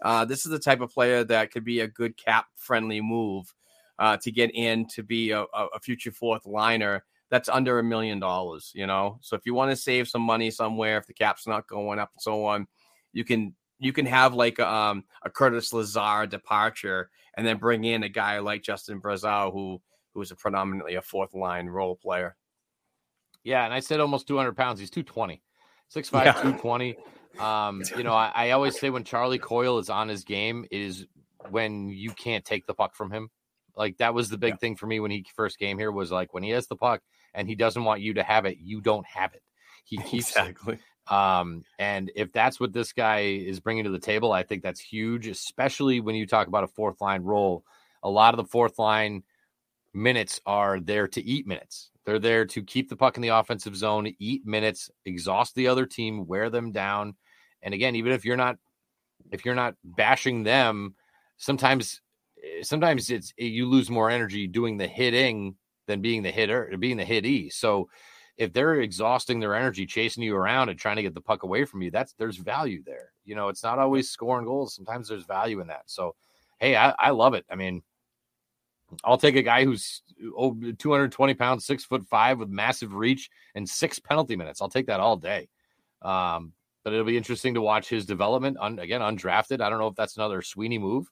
Uh, 0.02 0.26
this 0.26 0.46
is 0.46 0.52
the 0.52 0.60
type 0.60 0.82
of 0.82 0.92
player 0.92 1.24
that 1.24 1.52
could 1.52 1.64
be 1.64 1.80
a 1.80 1.88
good 1.88 2.18
cap 2.18 2.48
friendly 2.56 3.02
move 3.02 3.54
uh, 4.00 4.18
to 4.18 4.32
get 4.32 4.52
in 4.56 4.88
to 4.88 5.04
be 5.04 5.32
a, 5.32 5.42
a 5.42 5.80
future 5.82 6.12
fourth 6.12 6.46
liner 6.46 7.04
that's 7.30 7.50
under 7.50 7.80
a 7.80 7.84
million 7.84 8.20
dollars, 8.20 8.72
you 8.76 8.86
know. 8.86 9.18
So 9.22 9.36
if 9.36 9.42
you 9.46 9.54
want 9.54 9.72
to 9.72 9.76
save 9.76 10.08
some 10.08 10.22
money 10.22 10.52
somewhere, 10.52 10.98
if 10.98 11.08
the 11.08 11.14
cap's 11.14 11.48
not 11.48 11.68
going 11.68 12.00
up 12.00 12.12
and 12.14 12.22
so 12.22 12.46
on, 12.46 12.68
you 13.12 13.24
can 13.24 13.56
you 13.80 13.92
can 13.92 14.06
have 14.06 14.34
like 14.34 14.60
a, 14.60 14.72
um, 14.72 15.04
a 15.24 15.30
Curtis 15.30 15.74
Lazar 15.74 16.28
departure 16.28 17.10
and 17.36 17.46
then 17.46 17.58
bring 17.58 17.84
in 17.84 18.04
a 18.04 18.10
guy 18.10 18.40
like 18.40 18.62
Justin 18.62 19.02
Brazeau 19.02 19.52
who 19.52 19.82
who 20.14 20.22
is 20.22 20.32
a 20.32 20.36
predominantly 20.36 20.96
a 20.96 21.02
fourth 21.02 21.34
line 21.34 21.68
role 21.68 21.96
player. 21.96 22.36
Yeah, 23.44 23.66
and 23.66 23.74
I 23.74 23.80
said 23.80 24.00
almost 24.00 24.28
200 24.28 24.56
pounds. 24.56 24.80
He's 24.80 24.90
220, 24.90 25.42
6'5, 25.94 26.26
yeah. 26.26 26.32
220. 26.34 26.96
Um, 27.40 27.82
you 27.98 28.04
know, 28.04 28.14
I, 28.14 28.32
I 28.34 28.52
always 28.52 28.80
say 28.80 28.90
when 28.90 29.04
Charlie 29.04 29.40
Coyle 29.40 29.80
is 29.80 29.90
on 29.90 30.08
his 30.08 30.24
game, 30.24 30.66
it 30.72 30.80
is 30.80 31.08
when 31.50 31.90
you 31.90 32.12
can't 32.12 32.46
take 32.46 32.68
the 32.68 32.74
puck 32.74 32.96
from 32.96 33.12
him. 33.12 33.30
Like 33.76 33.98
that 33.98 34.14
was 34.14 34.30
the 34.30 34.38
big 34.38 34.54
yeah. 34.54 34.58
thing 34.58 34.76
for 34.76 34.86
me 34.86 35.00
when 35.00 35.12
he 35.12 35.26
first 35.36 35.58
came 35.58 35.78
here 35.78 35.92
was 35.92 36.12
like 36.12 36.34
when 36.34 36.44
he 36.44 36.52
has 36.52 36.68
the 36.68 36.76
puck 36.76 37.02
and 37.34 37.48
he 37.48 37.56
doesn't 37.56 37.84
want 37.84 38.02
you 38.02 38.16
to 38.16 38.24
have 38.24 38.46
it, 38.46 38.58
you 38.60 38.82
don't 38.82 39.06
have 39.06 39.34
it. 39.34 39.44
He 39.86 39.98
keeps 40.04 40.30
exactly. 40.30 40.76
It. 40.76 40.80
Um, 41.12 41.64
and 41.78 42.12
if 42.16 42.32
that's 42.32 42.60
what 42.60 42.72
this 42.72 42.94
guy 42.94 43.20
is 43.20 43.60
bringing 43.60 43.84
to 43.84 43.90
the 43.90 44.00
table, 44.00 44.32
I 44.32 44.44
think 44.44 44.64
that's 44.64 44.80
huge, 44.80 45.28
especially 45.28 46.00
when 46.00 46.16
you 46.16 46.26
talk 46.26 46.48
about 46.48 46.64
a 46.64 46.68
fourth 46.68 47.02
line 47.02 47.24
role. 47.24 47.66
A 48.04 48.10
lot 48.10 48.34
of 48.34 48.38
the 48.38 48.50
fourth 48.50 48.80
line 48.80 49.24
minutes 49.94 50.40
are 50.46 50.80
there 50.80 51.08
to 51.10 51.24
eat 51.24 51.48
minutes. 51.48 51.90
They're 52.06 52.20
there 52.20 52.46
to 52.46 52.64
keep 52.64 52.90
the 52.90 52.96
puck 52.96 53.16
in 53.16 53.22
the 53.22 53.30
offensive 53.30 53.76
zone, 53.76 54.14
eat 54.20 54.46
minutes, 54.46 54.90
exhaust 55.06 55.56
the 55.56 55.68
other 55.68 55.86
team, 55.86 56.26
wear 56.28 56.50
them 56.50 56.72
down. 56.72 57.16
And 57.62 57.74
again, 57.74 57.96
even 57.96 58.12
if 58.12 58.26
you're 58.26 58.38
not 58.38 58.58
if 59.32 59.46
you're 59.46 59.56
not 59.56 59.76
bashing 59.84 60.44
them, 60.44 60.96
sometimes 61.38 62.02
sometimes 62.62 63.10
it's 63.10 63.34
you 63.38 63.68
lose 63.68 63.90
more 63.90 64.10
energy 64.10 64.48
doing 64.48 64.78
the 64.78 64.88
hitting 64.88 65.56
than 65.88 66.02
being 66.02 66.24
the 66.24 66.32
hitter, 66.32 66.74
being 66.80 66.98
the 66.98 67.06
hitee. 67.06 67.52
So 67.52 67.90
if 68.38 68.52
they're 68.52 68.82
exhausting 68.82 69.40
their 69.40 69.56
energy 69.56 69.86
chasing 69.86 70.24
you 70.24 70.36
around 70.36 70.70
and 70.70 70.80
trying 70.80 70.96
to 70.96 71.04
get 71.04 71.14
the 71.14 71.22
puck 71.22 71.44
away 71.44 71.66
from 71.66 71.82
you, 71.82 71.92
that's 71.92 72.14
there's 72.14 72.38
value 72.38 72.84
there. 72.86 73.12
You 73.26 73.36
know, 73.36 73.50
it's 73.50 73.64
not 73.64 73.80
always 73.80 74.10
scoring 74.10 74.46
goals. 74.46 74.76
Sometimes 74.76 75.08
there's 75.08 75.26
value 75.26 75.60
in 75.60 75.68
that. 75.68 75.84
So, 75.86 76.16
hey, 76.60 76.76
I, 76.76 76.94
I 76.98 77.10
love 77.12 77.34
it. 77.36 77.46
I 77.50 77.56
mean, 77.56 77.84
I'll 79.04 79.18
take 79.18 79.36
a 79.36 79.44
guy 79.44 79.66
who's 79.66 80.02
oh, 80.38 80.56
220 80.78 81.34
pounds, 81.36 81.66
six 81.66 81.84
foot 81.84 82.06
five 82.08 82.40
with 82.40 82.50
massive 82.50 82.94
reach 82.94 83.30
and 83.56 83.68
six 83.70 84.00
penalty 84.00 84.36
minutes. 84.36 84.62
I'll 84.62 84.70
take 84.70 84.88
that 84.88 85.00
all 85.00 85.18
day. 85.18 85.48
Um, 86.02 86.54
but 86.84 86.94
it'll 86.94 87.06
be 87.06 87.18
interesting 87.18 87.54
to 87.54 87.62
watch 87.62 87.88
his 87.88 88.06
development. 88.06 88.58
Un, 88.60 88.80
again, 88.80 89.02
undrafted. 89.02 89.62
I 89.62 89.70
don't 89.70 89.80
know 89.80 89.88
if 89.88 89.96
that's 89.96 90.18
another 90.18 90.42
Sweeney 90.42 90.78
move. 90.78 91.10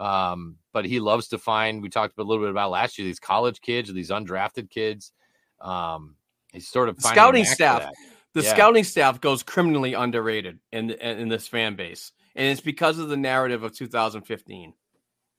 Um, 0.00 0.56
but 0.72 0.86
he 0.86 0.98
loves 0.98 1.28
to 1.28 1.38
find. 1.38 1.82
We 1.82 1.90
talked 1.90 2.18
a 2.18 2.22
little 2.22 2.42
bit 2.42 2.50
about 2.50 2.70
last 2.70 2.98
year 2.98 3.06
these 3.06 3.20
college 3.20 3.60
kids 3.60 3.90
or 3.90 3.92
these 3.92 4.10
undrafted 4.10 4.70
kids. 4.70 5.12
Um, 5.60 6.16
he's 6.52 6.66
sort 6.66 6.88
of 6.88 7.00
scouting 7.00 7.44
staff. 7.44 7.86
The 8.32 8.42
yeah. 8.42 8.54
scouting 8.54 8.84
staff 8.84 9.20
goes 9.20 9.42
criminally 9.42 9.94
underrated 9.94 10.58
in 10.72 10.90
in 10.90 11.28
this 11.28 11.46
fan 11.48 11.76
base, 11.76 12.12
and 12.34 12.46
it's 12.46 12.60
because 12.60 12.98
of 12.98 13.08
the 13.08 13.16
narrative 13.16 13.62
of 13.62 13.74
2015. 13.76 14.72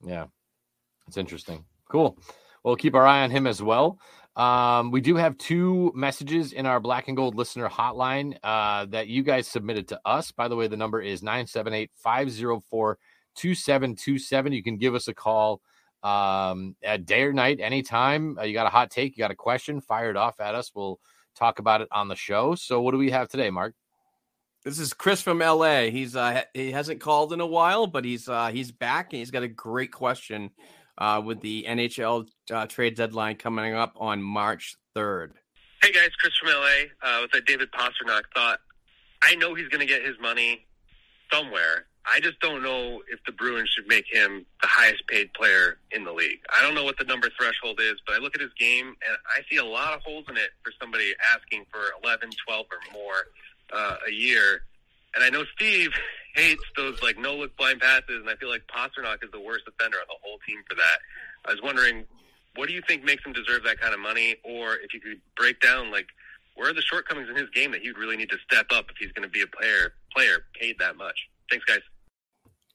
Yeah, 0.06 0.26
it's 1.08 1.18
interesting. 1.18 1.66
Cool. 1.90 2.20
We'll 2.64 2.76
keep 2.76 2.94
our 2.94 3.06
eye 3.06 3.24
on 3.24 3.32
him 3.32 3.48
as 3.48 3.64
well. 3.64 4.00
Um, 4.36 4.92
we 4.92 5.02
do 5.02 5.16
have 5.16 5.38
two 5.38 5.92
messages 5.96 6.54
in 6.54 6.66
our 6.66 6.80
black 6.80 7.08
and 7.08 7.18
gold 7.18 7.36
listener 7.36 7.68
hotline 7.68 8.38
uh, 8.44 8.86
that 8.86 9.08
you 9.08 9.24
guys 9.24 9.48
submitted 9.48 9.90
to 9.90 10.00
us. 10.06 10.32
By 10.32 10.48
the 10.48 10.56
way, 10.56 10.68
the 10.68 10.78
number 10.78 11.02
is 11.02 11.22
978 11.24 11.92
504 11.96 12.98
2727. 13.36 14.54
You 14.54 14.64
can 14.64 14.78
give 14.78 14.96
us 14.96 15.08
a 15.08 15.14
call 15.14 15.62
um, 16.04 16.76
at 16.84 17.06
day 17.06 17.24
or 17.24 17.34
night, 17.34 17.60
anytime. 17.60 18.38
Uh, 18.38 18.44
you 18.44 18.54
got 18.54 18.68
a 18.68 18.72
hot 18.72 18.90
take, 18.92 19.18
you 19.18 19.22
got 19.22 19.32
a 19.32 19.36
question, 19.36 19.82
fired 19.82 20.18
off 20.18 20.40
at 20.40 20.56
us. 20.56 20.72
We'll 20.74 21.00
talk 21.36 21.60
about 21.60 21.82
it 21.82 21.88
on 21.92 22.08
the 22.08 22.16
show. 22.16 22.56
So, 22.56 22.82
what 22.82 22.92
do 22.92 22.98
we 22.98 23.12
have 23.12 23.30
today, 23.30 23.50
Mark? 23.50 23.76
This 24.64 24.78
is 24.78 24.94
Chris 24.94 25.22
from 25.22 25.40
LA. 25.40 25.86
He's 25.86 26.16
uh, 26.16 26.44
he 26.54 26.72
hasn't 26.72 27.02
called 27.02 27.34
in 27.34 27.42
a 27.42 27.46
while, 27.48 27.88
but 27.88 28.06
he's 28.06 28.30
uh, 28.30 28.50
he's 28.50 28.72
back 28.72 29.12
and 29.12 29.20
he's 29.20 29.32
got 29.32 29.42
a 29.42 29.48
great 29.48 29.92
question 29.92 30.52
uh, 31.00 31.22
with 31.24 31.42
the 31.42 31.66
NHL 31.68 32.30
uh, 32.52 32.68
trade 32.68 32.96
deadline 32.96 33.38
coming 33.38 33.74
up 33.74 33.94
on 34.00 34.22
March 34.22 34.76
third. 34.94 35.34
Hey 35.82 35.92
guys, 35.92 36.10
Chris 36.20 36.34
from 36.38 36.50
LA 36.50 36.92
uh, 37.02 37.22
with 37.24 37.34
a 37.34 37.42
David 37.42 37.72
Pastrnak 37.72 38.22
thought. 38.36 38.60
I 39.24 39.34
know 39.36 39.56
he's 39.56 39.68
going 39.70 39.80
to 39.80 39.88
get 39.88 40.06
his 40.06 40.16
money 40.22 40.68
somewhere, 41.34 41.88
I 42.06 42.20
just 42.20 42.40
don't 42.40 42.64
know 42.64 43.02
if 43.12 43.20
the 43.26 43.32
Bruins 43.32 43.70
should 43.70 43.88
make 43.88 44.06
him 44.12 44.46
the 44.62 44.68
highest 44.68 45.06
paid 45.08 45.34
player 45.34 45.78
in 45.92 46.04
the 46.04 46.12
league. 46.12 46.40
I 46.56 46.62
don't 46.62 46.74
know 46.74 46.84
what 46.84 46.98
the 46.98 47.06
number 47.06 47.30
threshold 47.38 47.80
is, 47.80 47.96
but 48.06 48.16
I 48.16 48.20
look 48.20 48.36
at 48.36 48.42
his 48.42 48.54
game 48.58 48.88
and 48.88 49.18
I 49.28 49.42
see 49.50 49.58
a 49.58 49.66
lot 49.66 49.94
of 49.94 50.02
holes 50.02 50.26
in 50.28 50.38
it 50.38 50.50
for 50.64 50.74
somebody 50.80 51.14
asking 51.34 51.66
for 51.72 51.80
11, 52.04 52.32
12 52.48 52.66
or 52.72 52.94
more 52.94 53.28
uh, 53.72 53.98
a 54.08 54.12
year. 54.12 54.64
And 55.16 55.24
I 55.24 55.30
know 55.30 55.44
Steve 55.56 55.92
hates 56.36 56.64
those 56.76 57.02
like 57.04 57.20
no 57.20 57.36
look 57.36 57.56
blind 57.58 57.82
passes, 57.82 58.20
and 58.20 58.30
I 58.30 58.36
feel 58.36 58.50
like 58.50 58.64
Pastrnak 58.68 59.24
is 59.24 59.32
the 59.32 59.40
worst 59.40 59.66
offender 59.68 59.98
on 59.98 60.08
the 60.08 60.16
whole 60.24 60.40
team 60.48 60.60
for 60.68 60.76
that. 60.76 61.00
I 61.46 61.52
was 61.52 61.62
wondering, 61.62 62.06
what 62.56 62.68
do 62.68 62.74
you 62.74 62.82
think 62.88 63.04
makes 63.04 63.26
him 63.26 63.34
deserve 63.34 63.64
that 63.64 63.80
kind 63.80 63.94
of 63.94 64.00
money? 64.00 64.36
Or 64.44 64.76
if 64.76 64.94
you 64.94 65.00
could 65.00 65.22
break 65.38 65.60
down 65.60 65.92
like 65.92 66.08
where 66.56 66.70
are 66.70 66.74
the 66.74 66.82
shortcomings 66.82 67.30
in 67.30 67.36
his 67.36 67.50
game 67.50 67.72
that 67.72 67.82
he'd 67.82 67.98
really 67.98 68.18
need 68.18 68.30
to 68.30 68.38
step 68.46 68.68
up 68.72 68.86
if 68.90 68.98
he's 68.98 69.12
going 69.14 69.28
to 69.28 69.32
be 69.32 69.42
a 69.42 69.48
player 69.48 69.94
player 70.14 70.46
paid 70.60 70.78
that 70.80 70.98
much? 70.98 71.30
Thanks, 71.52 71.66
guys. 71.66 71.82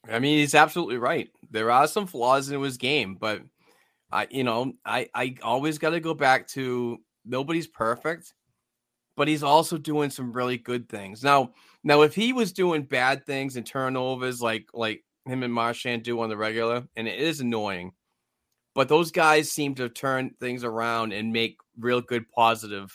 I 0.09 0.19
mean, 0.21 0.39
he's 0.39 0.55
absolutely 0.55 0.99
right. 0.99 1.29
There 1.51 1.71
are 1.71 1.89
some 1.89 2.07
flaws 2.07 2.51
in 2.51 2.63
his 2.63 2.77
game, 2.77 3.17
but 3.19 3.43
I, 4.13 4.29
you 4.31 4.45
know, 4.45 4.75
I, 4.85 5.09
I 5.15 5.37
always 5.43 5.79
got 5.79 5.91
to 5.91 6.01
go 6.01 6.15
back 6.15 6.47
to 6.49 6.99
nobody's 7.25 7.67
perfect, 7.67 8.35
but 9.17 9.27
he's 9.27 9.43
also 9.43 9.79
doing 9.79 10.11
some 10.11 10.33
really 10.33 10.59
good 10.59 10.89
things. 10.89 11.25
Now, 11.25 11.53
now, 11.83 12.03
if 12.03 12.15
he 12.15 12.33
was 12.33 12.53
doing 12.53 12.83
bad 12.83 13.25
things 13.27 13.57
and 13.57 13.67
turnovers 13.67 14.41
like 14.41 14.69
like 14.75 15.05
him 15.25 15.43
and 15.43 15.53
Marchand 15.53 16.03
do 16.03 16.21
on 16.21 16.29
the 16.29 16.37
regular, 16.37 16.87
and 16.97 17.09
it 17.09 17.19
is 17.19 17.41
annoying, 17.41 17.93
but 18.75 18.89
those 18.89 19.11
guys 19.11 19.51
seem 19.51 19.75
to 19.77 19.89
turn 19.89 20.35
things 20.39 20.65
around 20.65 21.13
and 21.13 21.33
make 21.33 21.59
real 21.79 22.01
good 22.01 22.31
positive. 22.31 22.93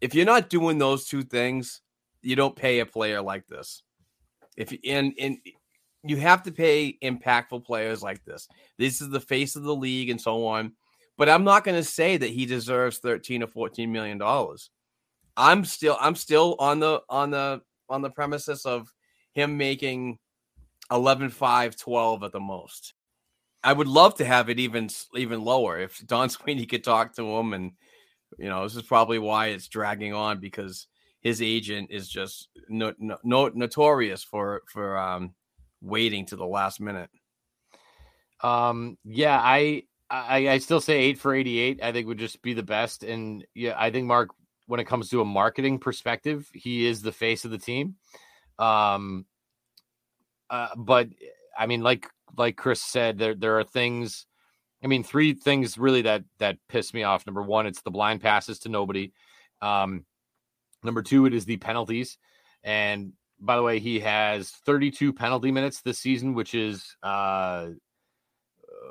If 0.00 0.14
you're 0.14 0.26
not 0.26 0.50
doing 0.50 0.78
those 0.78 1.06
two 1.06 1.22
things, 1.22 1.80
you 2.22 2.36
don't 2.36 2.56
pay 2.56 2.80
a 2.80 2.86
player 2.86 3.22
like 3.22 3.46
this. 3.46 3.82
If 4.56 4.74
and 4.84 5.12
and 5.18 5.38
you 6.02 6.16
have 6.16 6.42
to 6.44 6.52
pay 6.52 6.96
impactful 7.02 7.64
players 7.64 8.02
like 8.02 8.24
this. 8.24 8.48
This 8.78 9.00
is 9.00 9.10
the 9.10 9.20
face 9.20 9.56
of 9.56 9.62
the 9.62 9.74
league 9.74 10.10
and 10.10 10.20
so 10.20 10.46
on. 10.46 10.72
But 11.18 11.28
I'm 11.28 11.44
not 11.44 11.64
going 11.64 11.76
to 11.76 11.84
say 11.84 12.16
that 12.16 12.30
he 12.30 12.46
deserves 12.46 12.98
13 12.98 13.42
or 13.42 13.46
14 13.46 13.92
million 13.92 14.16
dollars. 14.16 14.70
I'm 15.36 15.64
still 15.64 15.96
I'm 16.00 16.14
still 16.14 16.56
on 16.58 16.80
the 16.80 17.02
on 17.08 17.30
the 17.30 17.60
on 17.88 18.02
the 18.02 18.10
premises 18.10 18.64
of 18.64 18.88
him 19.34 19.56
making 19.56 20.18
11 20.90 21.30
5 21.30 21.76
12 21.76 22.22
at 22.22 22.32
the 22.32 22.40
most. 22.40 22.94
I 23.62 23.74
would 23.74 23.88
love 23.88 24.14
to 24.16 24.24
have 24.24 24.48
it 24.48 24.58
even 24.58 24.88
even 25.14 25.42
lower 25.42 25.78
if 25.78 26.04
Don 26.06 26.28
Sweeney 26.30 26.66
could 26.66 26.84
talk 26.84 27.14
to 27.16 27.22
him 27.22 27.52
and 27.52 27.72
you 28.38 28.48
know, 28.48 28.62
this 28.62 28.76
is 28.76 28.82
probably 28.82 29.18
why 29.18 29.48
it's 29.48 29.68
dragging 29.68 30.14
on 30.14 30.40
because 30.40 30.86
his 31.20 31.42
agent 31.42 31.90
is 31.90 32.08
just 32.08 32.48
no, 32.68 32.94
no, 32.98 33.18
no, 33.22 33.48
notorious 33.48 34.24
for 34.24 34.62
for 34.66 34.96
um, 34.98 35.34
waiting 35.80 36.26
to 36.26 36.36
the 36.36 36.46
last 36.46 36.80
minute. 36.80 37.10
Um, 38.42 38.96
yeah, 39.04 39.38
I, 39.38 39.84
I 40.08 40.48
I 40.48 40.58
still 40.58 40.80
say 40.80 40.98
eight 40.98 41.18
for 41.18 41.34
eighty 41.34 41.58
eight. 41.58 41.82
I 41.82 41.92
think 41.92 42.06
would 42.06 42.18
just 42.18 42.40
be 42.42 42.54
the 42.54 42.62
best. 42.62 43.04
And 43.04 43.44
yeah, 43.54 43.74
I 43.76 43.90
think 43.90 44.06
Mark, 44.06 44.30
when 44.66 44.80
it 44.80 44.86
comes 44.86 45.10
to 45.10 45.20
a 45.20 45.24
marketing 45.24 45.78
perspective, 45.78 46.48
he 46.54 46.86
is 46.86 47.02
the 47.02 47.12
face 47.12 47.44
of 47.44 47.50
the 47.50 47.58
team. 47.58 47.96
Um, 48.58 49.26
uh, 50.48 50.68
but 50.76 51.08
I 51.58 51.66
mean, 51.66 51.82
like 51.82 52.08
like 52.36 52.56
Chris 52.56 52.82
said, 52.82 53.18
there 53.18 53.34
there 53.34 53.58
are 53.58 53.64
things. 53.64 54.26
I 54.82 54.86
mean, 54.86 55.04
three 55.04 55.34
things 55.34 55.76
really 55.76 56.02
that 56.02 56.24
that 56.38 56.56
piss 56.68 56.94
me 56.94 57.02
off. 57.02 57.26
Number 57.26 57.42
one, 57.42 57.66
it's 57.66 57.82
the 57.82 57.90
blind 57.90 58.22
passes 58.22 58.60
to 58.60 58.70
nobody. 58.70 59.12
Um, 59.60 60.06
Number 60.82 61.02
two, 61.02 61.26
it 61.26 61.34
is 61.34 61.44
the 61.44 61.56
penalties. 61.56 62.18
And 62.62 63.12
by 63.40 63.56
the 63.56 63.62
way, 63.62 63.78
he 63.78 64.00
has 64.00 64.50
32 64.50 65.12
penalty 65.12 65.50
minutes 65.50 65.80
this 65.80 65.98
season, 65.98 66.34
which 66.34 66.54
is 66.54 66.96
uh, 67.02 67.68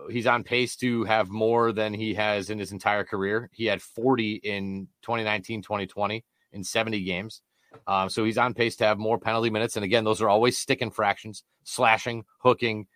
he's 0.10 0.28
on 0.28 0.44
pace 0.44 0.76
to 0.78 1.04
have 1.04 1.30
more 1.30 1.72
than 1.72 1.94
he 1.94 2.14
has 2.16 2.50
in 2.50 2.60
his 2.60 2.72
entire 2.72 3.04
career. 3.04 3.50
He 3.54 3.66
had 3.66 3.82
40 3.82 4.36
in 4.36 4.88
2019, 5.04 5.62
2020 5.62 6.24
in 6.54 6.64
70 6.64 7.04
games. 7.04 7.42
Um, 7.86 8.10
so 8.10 8.26
he's 8.26 8.38
on 8.38 8.54
pace 8.54 8.76
to 8.78 8.86
have 8.86 8.98
more 8.98 9.20
penalty 9.20 9.50
minutes. 9.50 9.76
And 9.76 9.86
again, 9.86 10.04
those 10.04 10.22
are 10.22 10.30
always 10.30 10.58
stick 10.58 10.82
infractions, 10.82 11.44
slashing, 11.64 12.26
hooking, 12.40 12.88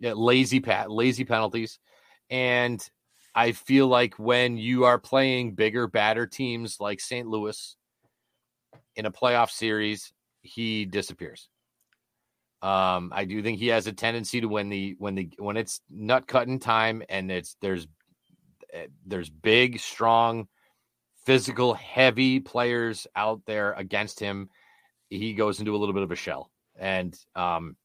lazy 0.00 0.60
pat, 0.60 0.90
lazy 0.90 1.24
penalties. 1.24 1.78
And 2.28 2.86
I 3.34 3.52
feel 3.52 3.86
like 3.86 4.14
when 4.18 4.56
you 4.56 4.84
are 4.84 4.98
playing 4.98 5.54
bigger, 5.54 5.86
badder 5.86 6.26
teams 6.26 6.78
like 6.80 7.00
St. 7.00 7.26
Louis 7.26 7.76
in 8.96 9.06
a 9.06 9.12
playoff 9.12 9.50
series, 9.50 10.12
he 10.42 10.84
disappears. 10.84 11.48
Um, 12.62 13.12
I 13.14 13.24
do 13.24 13.42
think 13.42 13.58
he 13.58 13.68
has 13.68 13.86
a 13.86 13.92
tendency 13.92 14.40
to 14.42 14.48
when 14.48 14.68
the 14.68 14.94
when 14.98 15.14
the 15.14 15.30
when 15.38 15.56
it's 15.56 15.80
nut 15.88 16.26
cutting 16.26 16.58
time 16.58 17.02
and 17.08 17.30
it's 17.30 17.56
there's 17.62 17.86
eh, 18.72 18.86
there's 19.06 19.30
big, 19.30 19.80
strong, 19.80 20.46
physical, 21.24 21.72
heavy 21.72 22.38
players 22.38 23.06
out 23.16 23.40
there 23.46 23.72
against 23.72 24.20
him. 24.20 24.50
He 25.08 25.32
goes 25.32 25.58
into 25.58 25.74
a 25.74 25.78
little 25.78 25.94
bit 25.94 26.02
of 26.02 26.12
a 26.12 26.16
shell, 26.16 26.50
and 26.78 27.18
um, 27.34 27.76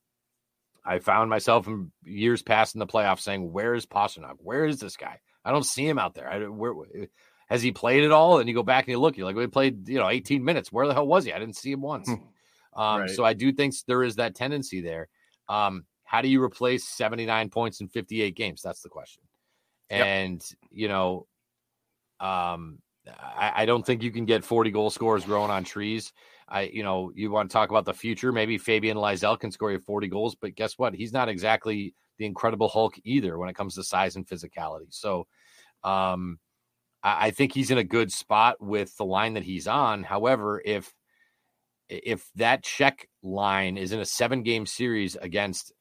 I 0.83 0.99
found 0.99 1.29
myself 1.29 1.67
in 1.67 1.91
years 2.03 2.43
past 2.43 2.75
in 2.75 2.79
the 2.79 2.85
playoffs 2.85 3.21
saying, 3.21 3.53
"Where 3.53 3.75
is 3.75 3.85
Pastrnak? 3.85 4.35
Where 4.39 4.65
is 4.65 4.79
this 4.79 4.97
guy? 4.97 5.21
I 5.45 5.51
don't 5.51 5.65
see 5.65 5.87
him 5.87 5.99
out 5.99 6.15
there. 6.15 6.29
I, 6.29 6.39
where 6.47 6.73
has 7.47 7.61
he 7.61 7.71
played 7.71 8.03
at 8.03 8.11
all?" 8.11 8.39
And 8.39 8.47
you 8.49 8.55
go 8.55 8.63
back 8.63 8.85
and 8.85 8.91
you 8.91 8.99
look, 8.99 9.17
you're 9.17 9.25
like, 9.25 9.35
"We 9.35 9.47
played, 9.47 9.87
you 9.87 9.97
know, 9.97 10.09
18 10.09 10.43
minutes. 10.43 10.71
Where 10.71 10.87
the 10.87 10.93
hell 10.93 11.07
was 11.07 11.25
he? 11.25 11.33
I 11.33 11.39
didn't 11.39 11.57
see 11.57 11.71
him 11.71 11.81
once." 11.81 12.09
Hmm. 12.09 12.81
Um, 12.81 13.01
right. 13.01 13.09
So 13.09 13.23
I 13.23 13.33
do 13.33 13.51
think 13.53 13.73
there 13.87 14.03
is 14.03 14.17
that 14.17 14.35
tendency 14.35 14.81
there. 14.81 15.07
Um, 15.47 15.85
how 16.03 16.21
do 16.21 16.27
you 16.27 16.41
replace 16.41 16.87
79 16.87 17.49
points 17.49 17.81
in 17.81 17.87
58 17.87 18.35
games? 18.35 18.61
That's 18.61 18.81
the 18.81 18.89
question. 18.89 19.23
Yep. 19.89 20.05
And, 20.05 20.49
you 20.71 20.87
know, 20.87 21.27
um, 22.19 22.79
I, 23.07 23.51
I, 23.55 23.65
don't 23.65 23.85
think 23.85 24.01
you 24.01 24.11
can 24.11 24.25
get 24.25 24.43
40 24.43 24.71
goal 24.71 24.89
scorers 24.89 25.25
growing 25.25 25.51
on 25.51 25.63
trees. 25.63 26.11
I, 26.47 26.63
you 26.63 26.83
know, 26.83 27.11
you 27.13 27.29
want 27.31 27.49
to 27.49 27.53
talk 27.53 27.69
about 27.69 27.85
the 27.85 27.93
future. 27.93 28.31
Maybe 28.31 28.57
Fabian 28.57 28.97
Lysell 28.97 29.39
can 29.39 29.51
score 29.51 29.71
you 29.71 29.79
40 29.79 30.07
goals, 30.07 30.35
but 30.35 30.55
guess 30.55 30.77
what? 30.77 30.93
He's 30.93 31.13
not 31.13 31.29
exactly 31.29 31.93
the 32.17 32.25
incredible 32.25 32.67
Hulk 32.67 32.95
either 33.03 33.37
when 33.37 33.49
it 33.49 33.55
comes 33.55 33.75
to 33.75 33.83
size 33.83 34.15
and 34.15 34.27
physicality. 34.27 34.87
So, 34.89 35.27
um, 35.83 36.39
I, 37.05 37.27
I 37.27 37.31
think 37.31 37.53
he's 37.53 37.71
in 37.71 37.77
a 37.77 37.83
good 37.83 38.11
spot 38.11 38.57
with 38.59 38.97
the 38.97 39.05
line 39.05 39.35
that 39.35 39.43
he's 39.43 39.67
on. 39.67 40.03
However, 40.03 40.61
if 40.65 40.93
if 41.87 42.27
that 42.35 42.63
check 42.63 43.07
line 43.21 43.77
is 43.77 43.91
in 43.91 43.99
a 43.99 44.05
seven 44.05 44.41
game 44.41 44.65
series 44.65 45.15
against 45.15 45.71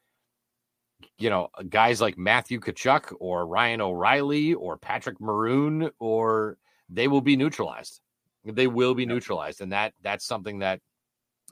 you 1.19 1.31
know 1.31 1.49
guys 1.69 2.01
like 2.01 2.19
Matthew 2.19 2.61
Tkachuk 2.61 3.15
or 3.19 3.47
Ryan 3.47 3.81
O'Reilly 3.81 4.55
or 4.55 4.77
Patrick 4.77 5.21
Maroon 5.21 5.91
or 5.99 6.59
they 6.91 7.09
will 7.09 7.23
be 7.23 7.37
neutralized. 7.37 8.01
They 8.45 8.67
will 8.67 8.95
be 8.95 9.07
neutralized, 9.07 9.63
and 9.63 9.73
that 9.73 9.95
that's 10.03 10.27
something 10.27 10.59
that 10.59 10.81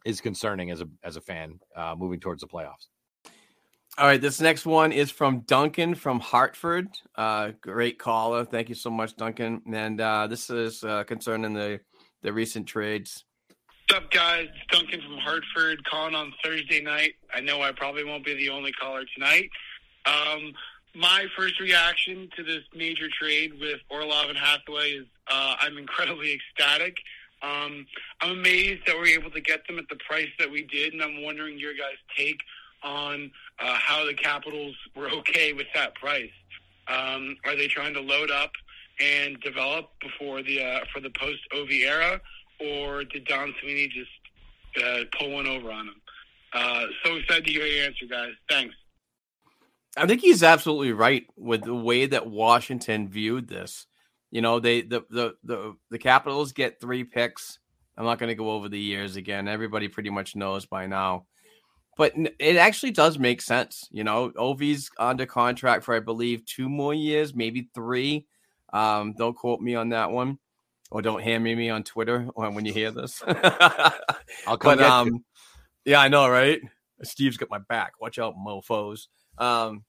is 0.04 0.20
concerning 0.20 0.70
as 0.70 0.82
a 0.82 0.88
as 1.02 1.16
a 1.16 1.22
fan 1.22 1.58
uh, 1.74 1.94
moving 1.96 2.20
towards 2.20 2.42
the 2.42 2.48
playoffs. 2.48 2.88
All 3.98 4.06
right, 4.06 4.20
this 4.20 4.40
next 4.40 4.64
one 4.64 4.90
is 4.90 5.10
from 5.10 5.40
Duncan 5.40 5.94
from 5.94 6.18
Hartford. 6.18 6.88
Uh, 7.14 7.52
great 7.60 7.98
caller, 7.98 8.44
thank 8.44 8.68
you 8.68 8.74
so 8.74 8.90
much, 8.90 9.16
Duncan. 9.16 9.60
And 9.72 10.00
uh, 10.00 10.26
this 10.26 10.48
is 10.50 10.82
uh, 10.82 11.04
concerning 11.04 11.52
the 11.52 11.80
the 12.22 12.32
recent 12.32 12.66
trades 12.68 13.24
What's 13.92 14.04
up, 14.04 14.10
guys? 14.10 14.48
It's 14.54 14.78
Duncan 14.78 15.02
from 15.02 15.18
Hartford 15.18 15.84
calling 15.84 16.14
on 16.14 16.32
Thursday 16.42 16.80
night. 16.80 17.12
I 17.34 17.40
know 17.40 17.60
I 17.60 17.72
probably 17.72 18.04
won't 18.04 18.24
be 18.24 18.32
the 18.32 18.48
only 18.48 18.72
caller 18.72 19.02
tonight. 19.12 19.50
Um, 20.06 20.54
my 20.94 21.26
first 21.36 21.60
reaction 21.60 22.30
to 22.34 22.42
this 22.42 22.62
major 22.74 23.08
trade 23.20 23.52
with 23.60 23.80
Orlov 23.90 24.30
and 24.30 24.38
Hathaway 24.38 24.92
is 24.92 25.06
uh, 25.30 25.56
I'm 25.60 25.76
incredibly 25.76 26.32
ecstatic. 26.58 26.96
Um, 27.42 27.86
I'm 28.22 28.38
amazed 28.38 28.86
that 28.86 28.96
we're 28.96 29.18
able 29.18 29.30
to 29.30 29.42
get 29.42 29.66
them 29.66 29.78
at 29.78 29.90
the 29.90 29.98
price 30.08 30.30
that 30.38 30.50
we 30.50 30.62
did, 30.62 30.94
and 30.94 31.02
I'm 31.02 31.22
wondering 31.22 31.58
your 31.58 31.74
guys' 31.74 31.98
take 32.16 32.38
on 32.82 33.30
uh, 33.62 33.74
how 33.74 34.04
the 34.04 34.14
Capitals 34.14 34.74
were 34.96 35.08
okay 35.10 35.52
with 35.52 35.66
that 35.74 35.94
price. 35.94 36.30
Um, 36.88 37.36
are 37.44 37.56
they 37.56 37.68
trying 37.68 37.94
to 37.94 38.00
load 38.00 38.30
up 38.30 38.50
and 39.00 39.40
develop 39.40 39.90
before 40.00 40.42
the 40.42 40.62
uh, 40.62 40.80
for 40.92 41.00
the 41.00 41.10
post 41.10 41.40
Ov 41.54 41.70
era? 41.70 42.20
or 42.62 43.04
did 43.04 43.24
Don 43.26 43.54
Sweeney 43.60 43.88
just 43.88 44.84
uh, 44.84 45.04
pull 45.18 45.32
one 45.32 45.46
over 45.46 45.70
on 45.70 45.88
him? 45.88 45.94
Uh, 46.52 46.84
so 47.04 47.16
excited 47.16 47.46
to 47.46 47.52
hear 47.52 47.66
your 47.66 47.86
answer, 47.86 48.06
guys. 48.08 48.32
Thanks. 48.48 48.74
I 49.96 50.06
think 50.06 50.20
he's 50.20 50.42
absolutely 50.42 50.92
right 50.92 51.26
with 51.36 51.64
the 51.64 51.74
way 51.74 52.06
that 52.06 52.26
Washington 52.26 53.08
viewed 53.08 53.48
this. 53.48 53.86
You 54.30 54.40
know, 54.40 54.60
they 54.60 54.82
the 54.82 55.04
the 55.10 55.34
the, 55.44 55.76
the 55.90 55.98
Capitals 55.98 56.52
get 56.52 56.80
three 56.80 57.04
picks. 57.04 57.58
I'm 57.96 58.04
not 58.04 58.18
going 58.18 58.28
to 58.28 58.34
go 58.34 58.50
over 58.50 58.70
the 58.70 58.78
years 58.78 59.16
again. 59.16 59.48
Everybody 59.48 59.88
pretty 59.88 60.08
much 60.08 60.34
knows 60.34 60.64
by 60.64 60.86
now. 60.86 61.26
But 61.96 62.14
it 62.38 62.56
actually 62.56 62.92
does 62.92 63.18
make 63.18 63.42
sense. 63.42 63.88
You 63.90 64.04
know, 64.04 64.30
Ovi's 64.30 64.90
under 64.98 65.26
contract 65.26 65.84
for 65.84 65.94
I 65.94 66.00
believe 66.00 66.44
two 66.46 66.68
more 66.68 66.94
years, 66.94 67.34
maybe 67.34 67.68
three. 67.74 68.26
Um, 68.72 69.12
don't 69.12 69.36
quote 69.36 69.60
me 69.60 69.74
on 69.74 69.90
that 69.90 70.10
one 70.10 70.38
or 70.92 71.00
don't 71.00 71.22
hand 71.22 71.42
me 71.42 71.54
me 71.54 71.70
on 71.70 71.82
Twitter 71.82 72.28
when 72.34 72.64
you 72.64 72.72
hear 72.72 72.90
this. 72.90 73.22
I'll 73.26 74.58
come. 74.58 74.78
But, 74.78 74.82
um, 74.82 75.24
yeah, 75.84 76.00
I 76.00 76.08
know, 76.08 76.28
right? 76.28 76.60
Steve's 77.02 77.38
got 77.38 77.50
my 77.50 77.58
back. 77.58 77.94
Watch 78.00 78.18
out, 78.18 78.34
mofo's. 78.36 79.08
Um, 79.38 79.84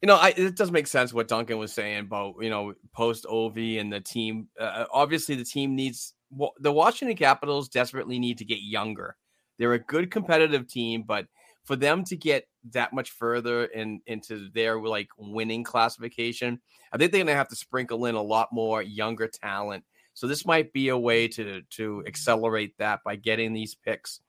you 0.00 0.06
know, 0.06 0.16
I, 0.16 0.32
it 0.36 0.56
does 0.56 0.70
make 0.70 0.86
sense 0.86 1.12
what 1.12 1.26
Duncan 1.26 1.58
was 1.58 1.72
saying 1.72 2.00
about 2.00 2.36
you 2.40 2.50
know 2.50 2.74
post 2.92 3.26
Ov 3.28 3.56
and 3.56 3.92
the 3.92 4.00
team. 4.00 4.48
Uh, 4.58 4.84
obviously, 4.92 5.34
the 5.34 5.44
team 5.44 5.74
needs 5.74 6.14
well, 6.30 6.52
the 6.60 6.72
Washington 6.72 7.16
Capitals 7.16 7.68
desperately 7.68 8.18
need 8.18 8.38
to 8.38 8.44
get 8.44 8.60
younger. 8.60 9.16
They're 9.58 9.72
a 9.72 9.78
good 9.78 10.10
competitive 10.10 10.66
team, 10.66 11.02
but 11.02 11.26
for 11.64 11.76
them 11.76 12.04
to 12.04 12.16
get 12.16 12.46
that 12.72 12.92
much 12.92 13.10
further 13.10 13.64
in 13.66 14.00
into 14.06 14.50
their 14.50 14.80
like 14.80 15.08
winning 15.18 15.64
classification, 15.64 16.60
I 16.92 16.98
think 16.98 17.12
they're 17.12 17.20
going 17.20 17.26
to 17.28 17.34
have 17.34 17.48
to 17.48 17.56
sprinkle 17.56 18.06
in 18.06 18.14
a 18.14 18.22
lot 18.22 18.48
more 18.52 18.82
younger 18.82 19.28
talent 19.28 19.84
so 20.16 20.26
this 20.26 20.46
might 20.46 20.72
be 20.72 20.88
a 20.88 20.96
way 20.98 21.28
to 21.28 21.60
to 21.72 22.02
accelerate 22.06 22.78
that 22.78 23.04
by 23.04 23.16
getting 23.16 23.52
these 23.52 23.74
picks 23.74 24.20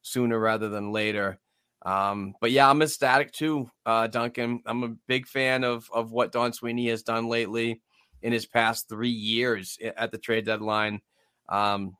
sooner 0.00 0.38
rather 0.38 0.70
than 0.70 0.90
later. 0.90 1.38
Um, 1.84 2.34
but 2.40 2.50
yeah, 2.50 2.68
I'm 2.68 2.80
ecstatic 2.80 3.30
too, 3.30 3.70
uh, 3.84 4.06
Duncan. 4.06 4.62
I'm 4.64 4.82
a 4.82 4.96
big 5.06 5.26
fan 5.26 5.62
of 5.62 5.86
of 5.92 6.12
what 6.12 6.32
Don 6.32 6.54
Sweeney 6.54 6.88
has 6.88 7.02
done 7.02 7.28
lately 7.28 7.82
in 8.22 8.32
his 8.32 8.46
past 8.46 8.88
three 8.88 9.10
years 9.10 9.76
at 9.82 10.10
the 10.12 10.16
trade 10.16 10.46
deadline. 10.46 11.02
Um, 11.50 11.94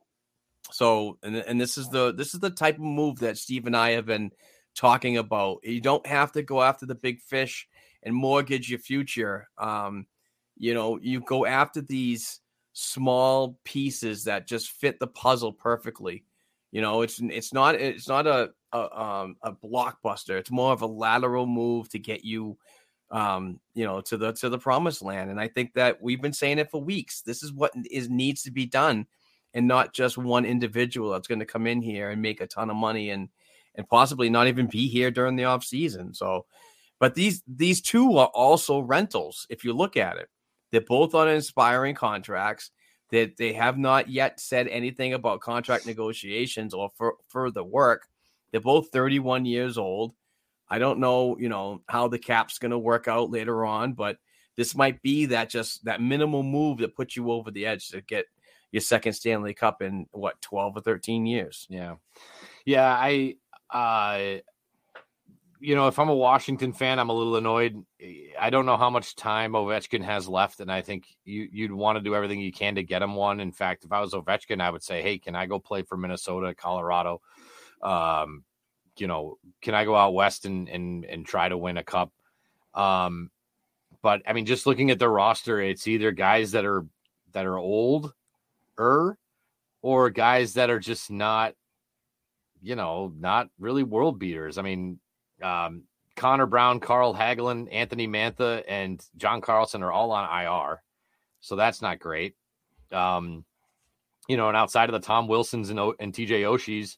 so, 0.71 1.17
and, 1.23 1.35
and 1.35 1.59
this 1.59 1.77
is 1.77 1.89
the 1.89 2.13
this 2.13 2.33
is 2.33 2.39
the 2.39 2.49
type 2.49 2.75
of 2.75 2.81
move 2.81 3.19
that 3.19 3.37
Steve 3.37 3.65
and 3.65 3.77
I 3.77 3.91
have 3.91 4.05
been 4.05 4.31
talking 4.75 5.17
about. 5.17 5.59
You 5.63 5.81
don't 5.81 6.05
have 6.05 6.31
to 6.33 6.43
go 6.43 6.61
after 6.61 6.85
the 6.85 6.95
big 6.95 7.21
fish 7.21 7.67
and 8.03 8.15
mortgage 8.15 8.69
your 8.69 8.79
future. 8.79 9.47
Um, 9.57 10.07
you 10.57 10.73
know, 10.73 10.99
you 11.01 11.21
go 11.21 11.45
after 11.45 11.81
these 11.81 12.39
small 12.73 13.57
pieces 13.63 14.25
that 14.25 14.47
just 14.47 14.71
fit 14.71 14.99
the 14.99 15.07
puzzle 15.07 15.53
perfectly. 15.53 16.25
You 16.71 16.81
know, 16.81 17.01
it's 17.01 17.19
it's 17.19 17.53
not 17.53 17.75
it's 17.75 18.07
not 18.07 18.27
a 18.27 18.51
a, 18.73 19.01
um, 19.01 19.37
a 19.41 19.53
blockbuster. 19.53 20.37
It's 20.37 20.51
more 20.51 20.73
of 20.73 20.81
a 20.81 20.87
lateral 20.87 21.45
move 21.45 21.87
to 21.89 21.99
get 21.99 22.25
you, 22.25 22.57
um, 23.11 23.59
you 23.73 23.85
know, 23.85 24.01
to 24.01 24.17
the 24.17 24.33
to 24.33 24.49
the 24.49 24.57
promised 24.57 25.01
land. 25.01 25.31
And 25.31 25.39
I 25.39 25.47
think 25.47 25.73
that 25.75 26.01
we've 26.01 26.21
been 26.21 26.33
saying 26.33 26.59
it 26.59 26.69
for 26.69 26.81
weeks. 26.81 27.21
This 27.21 27.43
is 27.43 27.53
what 27.53 27.71
is 27.89 28.09
needs 28.09 28.43
to 28.43 28.51
be 28.51 28.65
done, 28.65 29.07
and 29.55 29.67
not 29.67 29.93
just 29.93 30.17
one 30.17 30.45
individual 30.45 31.11
that's 31.11 31.29
going 31.29 31.39
to 31.39 31.45
come 31.45 31.65
in 31.65 31.81
here 31.81 32.09
and 32.11 32.21
make 32.21 32.41
a 32.41 32.45
ton 32.45 32.69
of 32.69 32.75
money 32.75 33.09
and 33.09 33.29
and 33.73 33.87
possibly 33.89 34.29
not 34.29 34.47
even 34.47 34.67
be 34.67 34.87
here 34.87 35.11
during 35.11 35.35
the 35.35 35.45
off 35.45 35.63
season. 35.63 36.13
So, 36.13 36.45
but 36.99 37.15
these 37.15 37.41
these 37.47 37.81
two 37.81 38.17
are 38.17 38.27
also 38.27 38.79
rentals. 38.81 39.47
If 39.49 39.63
you 39.63 39.73
look 39.73 39.97
at 39.97 40.17
it, 40.17 40.29
they're 40.71 40.81
both 40.81 41.15
on 41.15 41.29
inspiring 41.29 41.95
contracts. 41.95 42.69
That 43.11 43.37
they, 43.37 43.51
they 43.51 43.53
have 43.53 43.77
not 43.77 44.09
yet 44.09 44.39
said 44.39 44.67
anything 44.67 45.13
about 45.13 45.39
contract 45.39 45.85
negotiations 45.85 46.73
or 46.73 46.91
for, 46.95 47.15
further 47.29 47.63
work. 47.63 48.07
They're 48.51 48.59
both 48.59 48.89
31 48.89 49.45
years 49.45 49.77
old. 49.77 50.13
I 50.67 50.79
don't 50.79 50.99
know, 50.99 51.37
you 51.37 51.47
know, 51.47 51.83
how 51.87 52.07
the 52.07 52.17
cap's 52.17 52.57
going 52.57 52.71
to 52.71 52.79
work 52.79 53.07
out 53.07 53.29
later 53.29 53.63
on, 53.63 53.93
but 53.93 54.17
this 54.57 54.75
might 54.75 55.03
be 55.03 55.27
that 55.27 55.49
just 55.49 55.85
that 55.85 56.01
minimal 56.01 56.41
move 56.41 56.79
that 56.79 56.95
puts 56.95 57.15
you 57.15 57.31
over 57.31 57.51
the 57.51 57.67
edge 57.67 57.89
to 57.89 58.01
get 58.01 58.25
your 58.71 58.81
second 58.81 59.13
Stanley 59.13 59.53
Cup 59.53 59.81
in 59.81 60.07
what 60.11 60.41
12 60.41 60.77
or 60.77 60.81
13 60.81 61.25
years. 61.25 61.65
Yeah. 61.69 61.95
Yeah, 62.65 62.87
I 62.87 63.35
uh 63.69 64.41
you 65.59 65.73
know, 65.75 65.87
if 65.87 65.97
I'm 65.97 66.09
a 66.09 66.15
Washington 66.15 66.73
fan, 66.73 66.99
I'm 66.99 67.09
a 67.09 67.13
little 67.13 67.37
annoyed. 67.37 67.83
I 68.39 68.49
don't 68.49 68.65
know 68.65 68.77
how 68.77 68.89
much 68.89 69.15
time 69.15 69.53
Ovechkin 69.53 70.03
has 70.03 70.27
left, 70.27 70.59
and 70.59 70.71
I 70.71 70.81
think 70.81 71.07
you, 71.23 71.47
you'd 71.51 71.71
want 71.71 71.97
to 71.97 72.03
do 72.03 72.13
everything 72.13 72.39
you 72.39 72.51
can 72.51 72.75
to 72.75 72.83
get 72.83 73.01
him 73.01 73.15
one. 73.15 73.39
In 73.39 73.51
fact, 73.51 73.83
if 73.83 73.91
I 73.91 74.01
was 74.01 74.13
Ovechkin, 74.13 74.61
I 74.61 74.69
would 74.69 74.83
say, 74.83 75.01
"Hey, 75.01 75.17
can 75.17 75.35
I 75.35 75.45
go 75.45 75.57
play 75.57 75.81
for 75.81 75.97
Minnesota, 75.97 76.53
Colorado? 76.53 77.21
Um, 77.81 78.43
you 78.97 79.07
know, 79.07 79.37
can 79.61 79.73
I 79.73 79.85
go 79.85 79.95
out 79.95 80.13
west 80.13 80.45
and 80.45 80.67
and 80.69 81.05
and 81.05 81.25
try 81.25 81.49
to 81.49 81.57
win 81.57 81.77
a 81.77 81.83
cup?" 81.83 82.11
Um, 82.73 83.31
but 84.01 84.21
I 84.27 84.33
mean, 84.33 84.45
just 84.45 84.67
looking 84.67 84.91
at 84.91 84.99
the 84.99 85.09
roster, 85.09 85.61
it's 85.61 85.87
either 85.87 86.11
guys 86.11 86.51
that 86.51 86.65
are 86.65 86.85
that 87.31 87.45
are 87.45 87.57
old, 87.57 88.13
er, 88.79 89.17
or 89.81 90.09
guys 90.09 90.53
that 90.53 90.69
are 90.69 90.79
just 90.79 91.11
not, 91.11 91.53
you 92.61 92.75
know, 92.75 93.13
not 93.17 93.49
really 93.59 93.83
world 93.83 94.19
beaters. 94.19 94.57
I 94.57 94.61
mean, 94.61 94.99
um, 95.41 95.83
Connor 96.15 96.45
Brown, 96.45 96.79
Carl 96.79 97.13
Hagelin, 97.13 97.67
Anthony 97.71 98.07
Mantha, 98.07 98.63
and 98.67 99.03
John 99.17 99.41
Carlson 99.41 99.83
are 99.83 99.91
all 99.91 100.11
on 100.11 100.45
IR, 100.45 100.81
so 101.41 101.55
that's 101.55 101.81
not 101.81 101.99
great. 101.99 102.35
Um, 102.91 103.45
you 104.27 104.37
know, 104.37 104.47
and 104.47 104.57
outside 104.57 104.89
of 104.89 104.93
the 104.93 105.05
Tom 105.05 105.27
Wilsons 105.27 105.69
and, 105.69 105.79
and 105.99 106.13
TJ 106.13 106.41
Oshie's, 106.41 106.97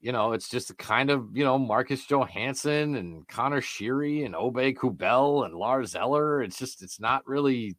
you 0.00 0.10
know, 0.10 0.32
it's 0.32 0.48
just 0.48 0.76
kind 0.76 1.10
of, 1.10 1.28
you 1.32 1.44
know, 1.44 1.58
Marcus 1.58 2.04
Johansson 2.04 2.96
and 2.96 3.26
Conor 3.28 3.60
Sheary 3.60 4.26
and 4.26 4.34
Aube-Kubel 4.34 5.44
and 5.44 5.54
Lars 5.54 5.94
Eller. 5.94 6.42
It's 6.42 6.58
just, 6.58 6.82
it's 6.82 6.98
not 6.98 7.26
really, 7.26 7.76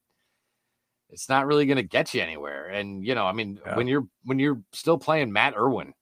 it's 1.13 1.29
not 1.29 1.45
really 1.45 1.65
going 1.65 1.77
to 1.77 1.83
get 1.83 2.13
you 2.13 2.21
anywhere. 2.21 2.67
And, 2.67 3.05
you 3.05 3.13
know, 3.13 3.25
I 3.25 3.33
mean, 3.33 3.59
yeah. 3.65 3.75
when 3.75 3.87
you're, 3.87 4.07
when 4.23 4.39
you're 4.39 4.61
still 4.71 4.97
playing 4.97 5.31
Matt 5.31 5.55
Irwin, 5.55 5.93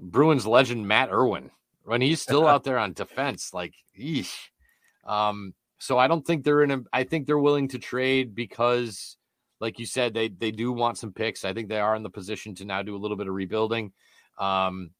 Bruins 0.00 0.46
legend 0.46 0.86
Matt 0.86 1.10
Irwin, 1.10 1.50
when 1.82 2.00
he's 2.00 2.22
still 2.22 2.46
out 2.46 2.64
there 2.64 2.78
on 2.78 2.92
defense, 2.92 3.52
like, 3.52 3.74
eesh. 3.98 4.34
Um, 5.04 5.54
so 5.78 5.98
I 5.98 6.06
don't 6.06 6.24
think 6.24 6.44
they're 6.44 6.62
in 6.62 6.70
a, 6.70 6.80
I 6.92 7.04
think 7.04 7.26
they're 7.26 7.38
willing 7.38 7.68
to 7.68 7.78
trade 7.78 8.34
because, 8.34 9.16
like 9.60 9.80
you 9.80 9.86
said, 9.86 10.14
they, 10.14 10.28
they 10.28 10.52
do 10.52 10.72
want 10.72 10.98
some 10.98 11.12
picks. 11.12 11.44
I 11.44 11.52
think 11.52 11.68
they 11.68 11.80
are 11.80 11.96
in 11.96 12.04
the 12.04 12.10
position 12.10 12.54
to 12.56 12.64
now 12.64 12.82
do 12.82 12.96
a 12.96 12.98
little 12.98 13.16
bit 13.16 13.26
of 13.26 13.34
rebuilding. 13.34 13.92
Um, 14.38 14.90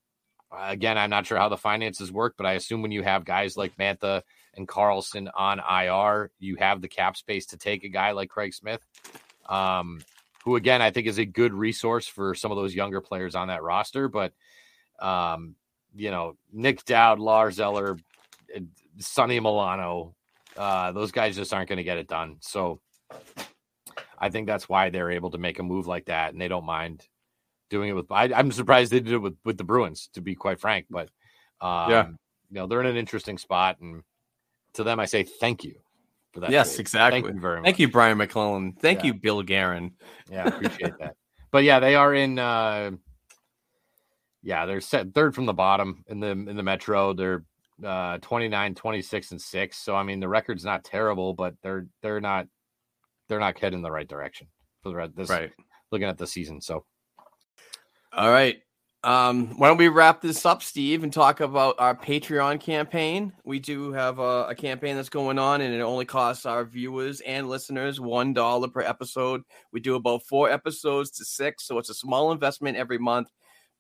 Again, 0.50 0.96
I'm 0.96 1.10
not 1.10 1.26
sure 1.26 1.36
how 1.36 1.50
the 1.50 1.58
finances 1.58 2.10
work, 2.10 2.34
but 2.38 2.46
I 2.46 2.54
assume 2.54 2.80
when 2.80 2.90
you 2.90 3.02
have 3.02 3.24
guys 3.26 3.56
like 3.56 3.76
Mantha 3.76 4.22
and 4.54 4.66
Carlson 4.66 5.28
on 5.36 5.60
IR, 5.60 6.30
you 6.38 6.56
have 6.56 6.80
the 6.80 6.88
cap 6.88 7.18
space 7.18 7.46
to 7.46 7.58
take 7.58 7.84
a 7.84 7.88
guy 7.90 8.12
like 8.12 8.30
Craig 8.30 8.54
Smith, 8.54 8.80
um, 9.48 10.00
who 10.44 10.56
again 10.56 10.82
I 10.82 10.90
think 10.90 11.06
is 11.06 11.18
a 11.18 11.24
good 11.24 11.52
resource 11.52 12.06
for 12.06 12.34
some 12.34 12.50
of 12.50 12.56
those 12.56 12.74
younger 12.74 13.00
players 13.00 13.34
on 13.34 13.48
that 13.48 13.62
roster. 13.62 14.08
But 14.08 14.32
um, 15.00 15.54
you 15.94 16.10
know, 16.10 16.36
Nic 16.52 16.84
Dowd, 16.84 17.18
Lars 17.18 17.60
Eller, 17.60 17.98
Sonny 18.98 19.40
Milano, 19.40 20.14
uh, 20.56 20.92
those 20.92 21.12
guys 21.12 21.36
just 21.36 21.52
aren't 21.52 21.68
going 21.68 21.78
to 21.78 21.84
get 21.84 21.98
it 21.98 22.08
done. 22.08 22.36
So 22.40 22.80
I 24.18 24.30
think 24.30 24.46
that's 24.46 24.68
why 24.68 24.90
they're 24.90 25.10
able 25.10 25.30
to 25.30 25.38
make 25.38 25.58
a 25.58 25.62
move 25.62 25.86
like 25.86 26.06
that, 26.06 26.32
and 26.32 26.40
they 26.40 26.48
don't 26.48 26.64
mind 26.64 27.06
doing 27.70 27.90
it 27.90 27.94
with. 27.94 28.10
I, 28.10 28.26
am 28.26 28.52
surprised 28.52 28.92
they 28.92 29.00
did 29.00 29.14
it 29.14 29.18
with 29.18 29.36
with 29.44 29.56
the 29.56 29.64
Bruins, 29.64 30.08
to 30.14 30.20
be 30.20 30.34
quite 30.34 30.60
frank. 30.60 30.86
But 30.90 31.08
um, 31.60 31.90
yeah, 31.90 32.06
you 32.08 32.16
know 32.50 32.66
they're 32.66 32.80
in 32.80 32.86
an 32.86 32.96
interesting 32.96 33.38
spot, 33.38 33.80
and 33.80 34.02
to 34.74 34.84
them 34.84 35.00
I 35.00 35.06
say 35.06 35.22
thank 35.22 35.64
you 35.64 35.76
for 36.32 36.40
that. 36.40 36.50
Yes, 36.50 36.74
trade. 36.74 36.80
exactly. 36.80 37.22
Thank 37.22 37.34
you 37.34 37.40
very 37.40 37.56
much. 37.56 37.64
Thank 37.64 37.78
you, 37.78 37.88
Brian 37.88 38.18
MacLellan. 38.18 38.72
Thank 38.72 39.00
yeah. 39.00 39.06
you, 39.06 39.14
Bill 39.14 39.42
Guerin. 39.42 39.92
Yeah, 40.30 40.46
appreciate 40.48 40.98
that. 40.98 41.16
But 41.50 41.64
yeah, 41.64 41.80
they 41.80 41.94
are 41.94 42.14
in. 42.14 42.38
uh 42.38 42.92
Yeah, 44.42 44.66
they're 44.66 44.80
set 44.80 45.14
third 45.14 45.34
from 45.34 45.46
the 45.46 45.54
bottom 45.54 46.04
in 46.08 46.20
the 46.20 46.30
in 46.30 46.56
the 46.56 46.62
Metro. 46.62 47.12
They're 47.12 47.44
uh 47.84 48.18
29 48.18 48.74
26 48.74 49.30
and 49.30 49.40
6 49.40 49.78
so 49.78 49.94
i 49.94 50.02
mean 50.02 50.18
the 50.18 50.28
record's 50.28 50.64
not 50.64 50.82
terrible 50.82 51.32
but 51.32 51.54
they're 51.62 51.86
they're 52.02 52.20
not 52.20 52.48
they're 53.28 53.38
not 53.38 53.56
heading 53.56 53.78
in 53.78 53.82
the 53.84 53.90
right 53.92 54.08
direction 54.08 54.48
for 54.82 54.90
the 54.90 55.12
this 55.14 55.30
right 55.30 55.52
looking 55.92 56.08
at 56.08 56.18
the 56.18 56.26
season 56.26 56.60
so 56.60 56.84
all 58.12 58.30
right. 58.30 58.60
Um, 59.04 59.56
why 59.58 59.68
don't 59.68 59.76
we 59.76 59.88
wrap 59.88 60.20
this 60.20 60.44
up, 60.44 60.60
Steve, 60.60 61.04
and 61.04 61.12
talk 61.12 61.38
about 61.38 61.76
our 61.78 61.94
Patreon 61.94 62.60
campaign? 62.60 63.32
We 63.44 63.60
do 63.60 63.92
have 63.92 64.18
a, 64.18 64.46
a 64.48 64.54
campaign 64.56 64.96
that's 64.96 65.08
going 65.08 65.38
on, 65.38 65.60
and 65.60 65.72
it 65.72 65.80
only 65.80 66.04
costs 66.04 66.44
our 66.46 66.64
viewers 66.64 67.20
and 67.20 67.48
listeners 67.48 68.00
one 68.00 68.32
dollar 68.32 68.66
per 68.66 68.80
episode. 68.80 69.42
We 69.72 69.78
do 69.78 69.94
about 69.94 70.24
four 70.24 70.50
episodes 70.50 71.12
to 71.12 71.24
six, 71.24 71.64
so 71.64 71.78
it's 71.78 71.90
a 71.90 71.94
small 71.94 72.32
investment 72.32 72.76
every 72.76 72.98
month, 72.98 73.28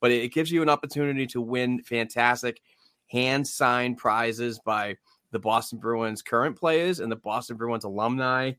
but 0.00 0.12
it, 0.12 0.22
it 0.22 0.32
gives 0.32 0.52
you 0.52 0.62
an 0.62 0.68
opportunity 0.68 1.26
to 1.28 1.40
win 1.40 1.82
fantastic 1.82 2.60
hand 3.08 3.46
signed 3.46 3.96
prizes 3.96 4.60
by 4.60 4.96
the 5.32 5.38
Boston 5.40 5.80
Bruins 5.80 6.22
current 6.22 6.56
players 6.56 7.00
and 7.00 7.10
the 7.10 7.16
Boston 7.16 7.56
Bruins 7.56 7.84
alumni. 7.84 8.52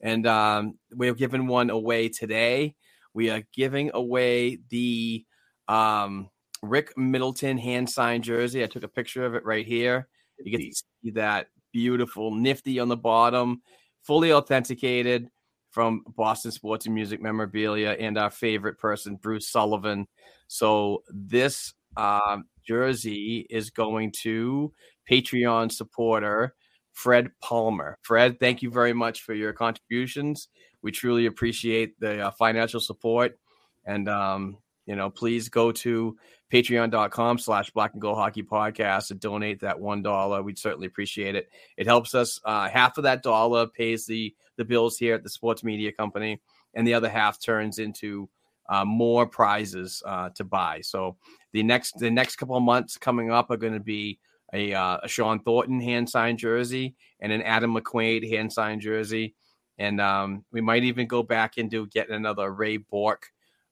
And 0.00 0.26
um, 0.26 0.78
we're 0.92 1.14
giving 1.14 1.46
one 1.46 1.68
away 1.68 2.08
today. 2.08 2.76
We 3.12 3.30
are 3.30 3.42
giving 3.52 3.90
away 3.92 4.58
the 4.70 5.24
um, 5.68 6.30
Rick 6.62 6.96
Middleton 6.96 7.58
hand 7.58 7.88
signed 7.88 8.24
jersey. 8.24 8.64
I 8.64 8.66
took 8.66 8.82
a 8.82 8.88
picture 8.88 9.24
of 9.24 9.34
it 9.34 9.44
right 9.44 9.66
here. 9.66 10.08
You 10.38 10.50
get 10.50 10.64
to 10.64 10.82
see 11.02 11.10
that 11.12 11.48
beautiful 11.72 12.34
nifty 12.34 12.80
on 12.80 12.88
the 12.88 12.96
bottom, 12.96 13.62
fully 14.02 14.32
authenticated 14.32 15.28
from 15.70 16.02
Boston 16.16 16.50
Sports 16.50 16.86
and 16.86 16.94
Music 16.94 17.20
Memorabilia 17.20 17.90
and 17.90 18.16
our 18.18 18.30
favorite 18.30 18.78
person, 18.78 19.16
Bruce 19.16 19.48
Sullivan. 19.48 20.06
So 20.48 21.02
this 21.08 21.74
uh, 21.96 22.38
jersey 22.66 23.46
is 23.50 23.70
going 23.70 24.12
to 24.22 24.72
Patreon 25.10 25.70
supporter 25.70 26.54
Fred 26.92 27.30
Palmer. 27.42 27.98
Fred, 28.02 28.40
thank 28.40 28.62
you 28.62 28.70
very 28.70 28.92
much 28.92 29.22
for 29.22 29.34
your 29.34 29.52
contributions. 29.52 30.48
We 30.82 30.90
truly 30.90 31.26
appreciate 31.26 31.98
the 32.00 32.26
uh, 32.26 32.30
financial 32.32 32.80
support. 32.80 33.38
And, 33.84 34.08
um, 34.08 34.58
you 34.88 34.96
know, 34.96 35.10
please 35.10 35.50
go 35.50 35.70
to 35.70 36.16
patreon.com 36.50 37.38
slash 37.38 37.68
black 37.70 37.92
and 37.92 38.00
gold 38.00 38.16
hockey 38.16 38.42
podcast 38.42 39.10
and 39.10 39.20
donate 39.20 39.60
that 39.60 39.78
one 39.78 40.02
dollar. 40.02 40.42
We'd 40.42 40.58
certainly 40.58 40.86
appreciate 40.86 41.34
it. 41.34 41.50
It 41.76 41.86
helps 41.86 42.14
us. 42.14 42.40
Uh, 42.42 42.70
half 42.70 42.96
of 42.96 43.04
that 43.04 43.22
dollar 43.22 43.66
pays 43.66 44.06
the 44.06 44.34
the 44.56 44.64
bills 44.64 44.96
here 44.96 45.14
at 45.14 45.22
the 45.22 45.28
sports 45.28 45.62
media 45.62 45.92
company, 45.92 46.40
and 46.74 46.86
the 46.86 46.94
other 46.94 47.10
half 47.10 47.38
turns 47.38 47.78
into 47.78 48.30
uh, 48.70 48.86
more 48.86 49.26
prizes 49.26 50.02
uh, 50.06 50.30
to 50.36 50.44
buy. 50.44 50.80
So 50.80 51.18
the 51.52 51.62
next 51.62 51.98
the 51.98 52.10
next 52.10 52.36
couple 52.36 52.56
of 52.56 52.62
months 52.62 52.96
coming 52.96 53.30
up 53.30 53.50
are 53.50 53.58
going 53.58 53.74
to 53.74 53.80
be 53.80 54.18
a, 54.54 54.72
uh, 54.72 55.00
a 55.02 55.08
Shawn 55.08 55.40
Thornton 55.40 55.82
hand 55.82 56.08
signed 56.08 56.38
jersey 56.38 56.94
and 57.20 57.30
an 57.30 57.42
Adam 57.42 57.74
McQuaid 57.74 58.26
hand 58.26 58.50
signed 58.50 58.80
jersey. 58.80 59.34
And 59.76 60.00
um, 60.00 60.46
we 60.50 60.62
might 60.62 60.84
even 60.84 61.06
go 61.06 61.22
back 61.22 61.58
and 61.58 61.70
do 61.70 61.86
get 61.86 62.08
another 62.08 62.50
Ray 62.50 62.78
Bourque 62.78 63.26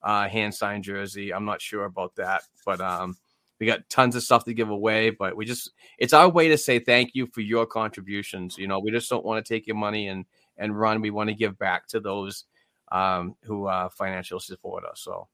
uh, 0.07 0.29
hand 0.29 0.55
signed 0.55 0.85
jersey. 0.85 1.35
I'm 1.35 1.45
not 1.45 1.61
sure 1.61 1.85
about 1.85 2.15
that, 2.15 2.43
but 2.65 2.81
um, 2.81 3.17
we 3.59 3.67
got 3.67 3.89
tons 3.91 4.15
of 4.15 4.23
stuff 4.23 4.45
to 4.45 4.55
give 4.55 4.71
away. 4.71 5.11
But 5.11 5.37
we 5.37 5.45
just, 5.45 5.73
it's 5.99 6.13
our 6.13 6.29
way 6.29 6.49
to 6.49 6.57
say 6.57 6.79
thank 6.79 7.11
you 7.15 7.27
for 7.27 7.41
your 7.41 7.67
contributions. 7.67 8.57
You 8.57 8.69
know, 8.69 8.79
we 8.79 8.93
just 8.93 9.11
don't 9.11 9.25
want 9.25 9.45
to 9.45 9.55
take 9.55 9.67
your 9.67 9.77
money 9.77 10.07
and, 10.07 10.25
and 10.57 10.79
run. 10.79 11.01
We 11.01 11.11
want 11.11 11.29
to 11.29 11.35
give 11.35 11.59
back 11.59 11.89
to 11.89 11.99
those 11.99 12.45
um, 12.93 13.35
who 13.43 13.67
uh, 13.67 13.89
financially 13.89 14.41
support 14.41 14.85
us. 14.85 15.01
So 15.01 15.27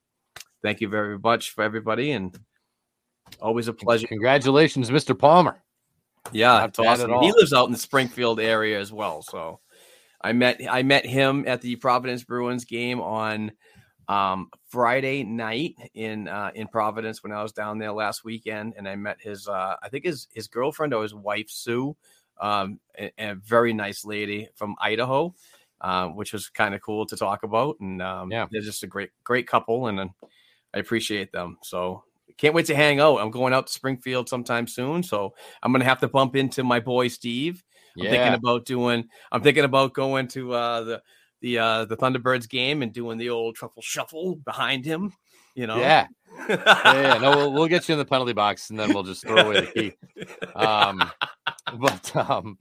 thank 0.63 0.81
you 0.81 0.89
very 0.89 1.19
much 1.19 1.51
for 1.51 1.63
everybody. 1.63 2.11
And 2.11 2.35
always 3.39 3.67
a 3.67 3.73
pleasure. 3.73 4.07
Congratulations, 4.07 4.89
Mr. 4.89 5.17
Palmer. 5.17 5.61
Yeah, 6.31 6.67
awesome. 6.79 7.21
He 7.21 7.31
lives 7.31 7.53
out 7.53 7.67
in 7.67 7.73
the 7.73 7.77
Springfield 7.77 8.39
area 8.39 8.79
as 8.79 8.91
well. 8.91 9.21
So 9.21 9.59
I 10.23 10.31
met 10.31 10.61
I 10.67 10.81
met 10.81 11.05
him 11.05 11.43
at 11.45 11.61
the 11.61 11.75
Providence 11.75 12.23
Bruins 12.23 12.63
game 12.63 13.01
on 13.01 13.51
um, 14.07 14.49
Friday 14.67 15.23
night 15.23 15.75
in 15.93 16.27
uh, 16.27 16.51
in 16.55 16.67
Providence 16.67 17.23
when 17.23 17.31
I 17.31 17.41
was 17.41 17.51
down 17.51 17.77
there 17.77 17.91
last 17.91 18.23
weekend, 18.23 18.73
and 18.77 18.87
I 18.87 18.95
met 18.95 19.17
his 19.21 19.47
uh, 19.47 19.75
I 19.81 19.89
think 19.89 20.05
his 20.05 20.27
his 20.33 20.47
girlfriend 20.47 20.93
or 20.93 21.03
his 21.03 21.13
wife 21.13 21.49
Sue, 21.49 21.95
um, 22.39 22.79
a, 22.99 23.11
a 23.17 23.35
very 23.35 23.73
nice 23.73 24.05
lady 24.05 24.49
from 24.55 24.75
Idaho, 24.81 25.33
uh, 25.81 26.07
which 26.07 26.33
was 26.33 26.49
kind 26.49 26.75
of 26.75 26.81
cool 26.81 27.05
to 27.05 27.15
talk 27.15 27.43
about, 27.43 27.77
and 27.79 28.01
um, 28.01 28.31
yeah, 28.31 28.47
they're 28.51 28.61
just 28.61 28.83
a 28.83 28.87
great 28.87 29.11
great 29.23 29.47
couple, 29.47 29.87
and 29.87 29.99
I 30.73 30.79
appreciate 30.79 31.31
them. 31.31 31.57
So 31.63 32.03
can't 32.37 32.55
wait 32.55 32.65
to 32.67 32.75
hang 32.75 32.99
out. 32.99 33.17
I'm 33.17 33.31
going 33.31 33.53
out 33.53 33.67
to 33.67 33.73
Springfield 33.73 34.27
sometime 34.27 34.67
soon, 34.67 35.03
so 35.03 35.33
I'm 35.61 35.71
gonna 35.71 35.85
have 35.85 35.99
to 36.01 36.07
bump 36.07 36.35
into 36.35 36.63
my 36.63 36.79
boy 36.79 37.07
Steve 37.07 37.63
I'm 37.99 38.05
thinking 38.09 38.33
about 38.33 38.65
doing. 38.65 39.07
I'm 39.31 39.41
thinking 39.41 39.63
about 39.63 39.93
going 39.93 40.27
to 40.29 40.53
uh, 40.53 40.83
the 40.83 41.01
the 41.43 41.59
uh, 41.59 41.85
the 41.85 41.95
Thunderbirds 41.95 42.49
game 42.49 42.81
and 42.81 42.91
doing 42.91 43.19
the 43.19 43.29
old 43.29 43.55
truffle 43.55 43.83
shuffle 43.83 44.37
behind 44.37 44.85
him. 44.85 45.13
You 45.53 45.67
know. 45.67 45.77
Yeah. 45.77 46.07
yeah, 46.49 46.83
yeah, 46.95 47.17
no, 47.19 47.37
we'll, 47.37 47.53
we'll 47.53 47.67
get 47.67 47.87
you 47.87 47.93
in 47.93 47.99
the 47.99 48.05
penalty 48.05 48.33
box 48.33 48.71
and 48.71 48.79
then 48.79 48.91
we'll 48.91 49.03
just 49.03 49.21
throw 49.21 49.37
away 49.37 49.61
the 49.61 49.67
key. 49.67 49.93
Um, 50.55 51.03
but 51.77 52.15
um, 52.15 52.57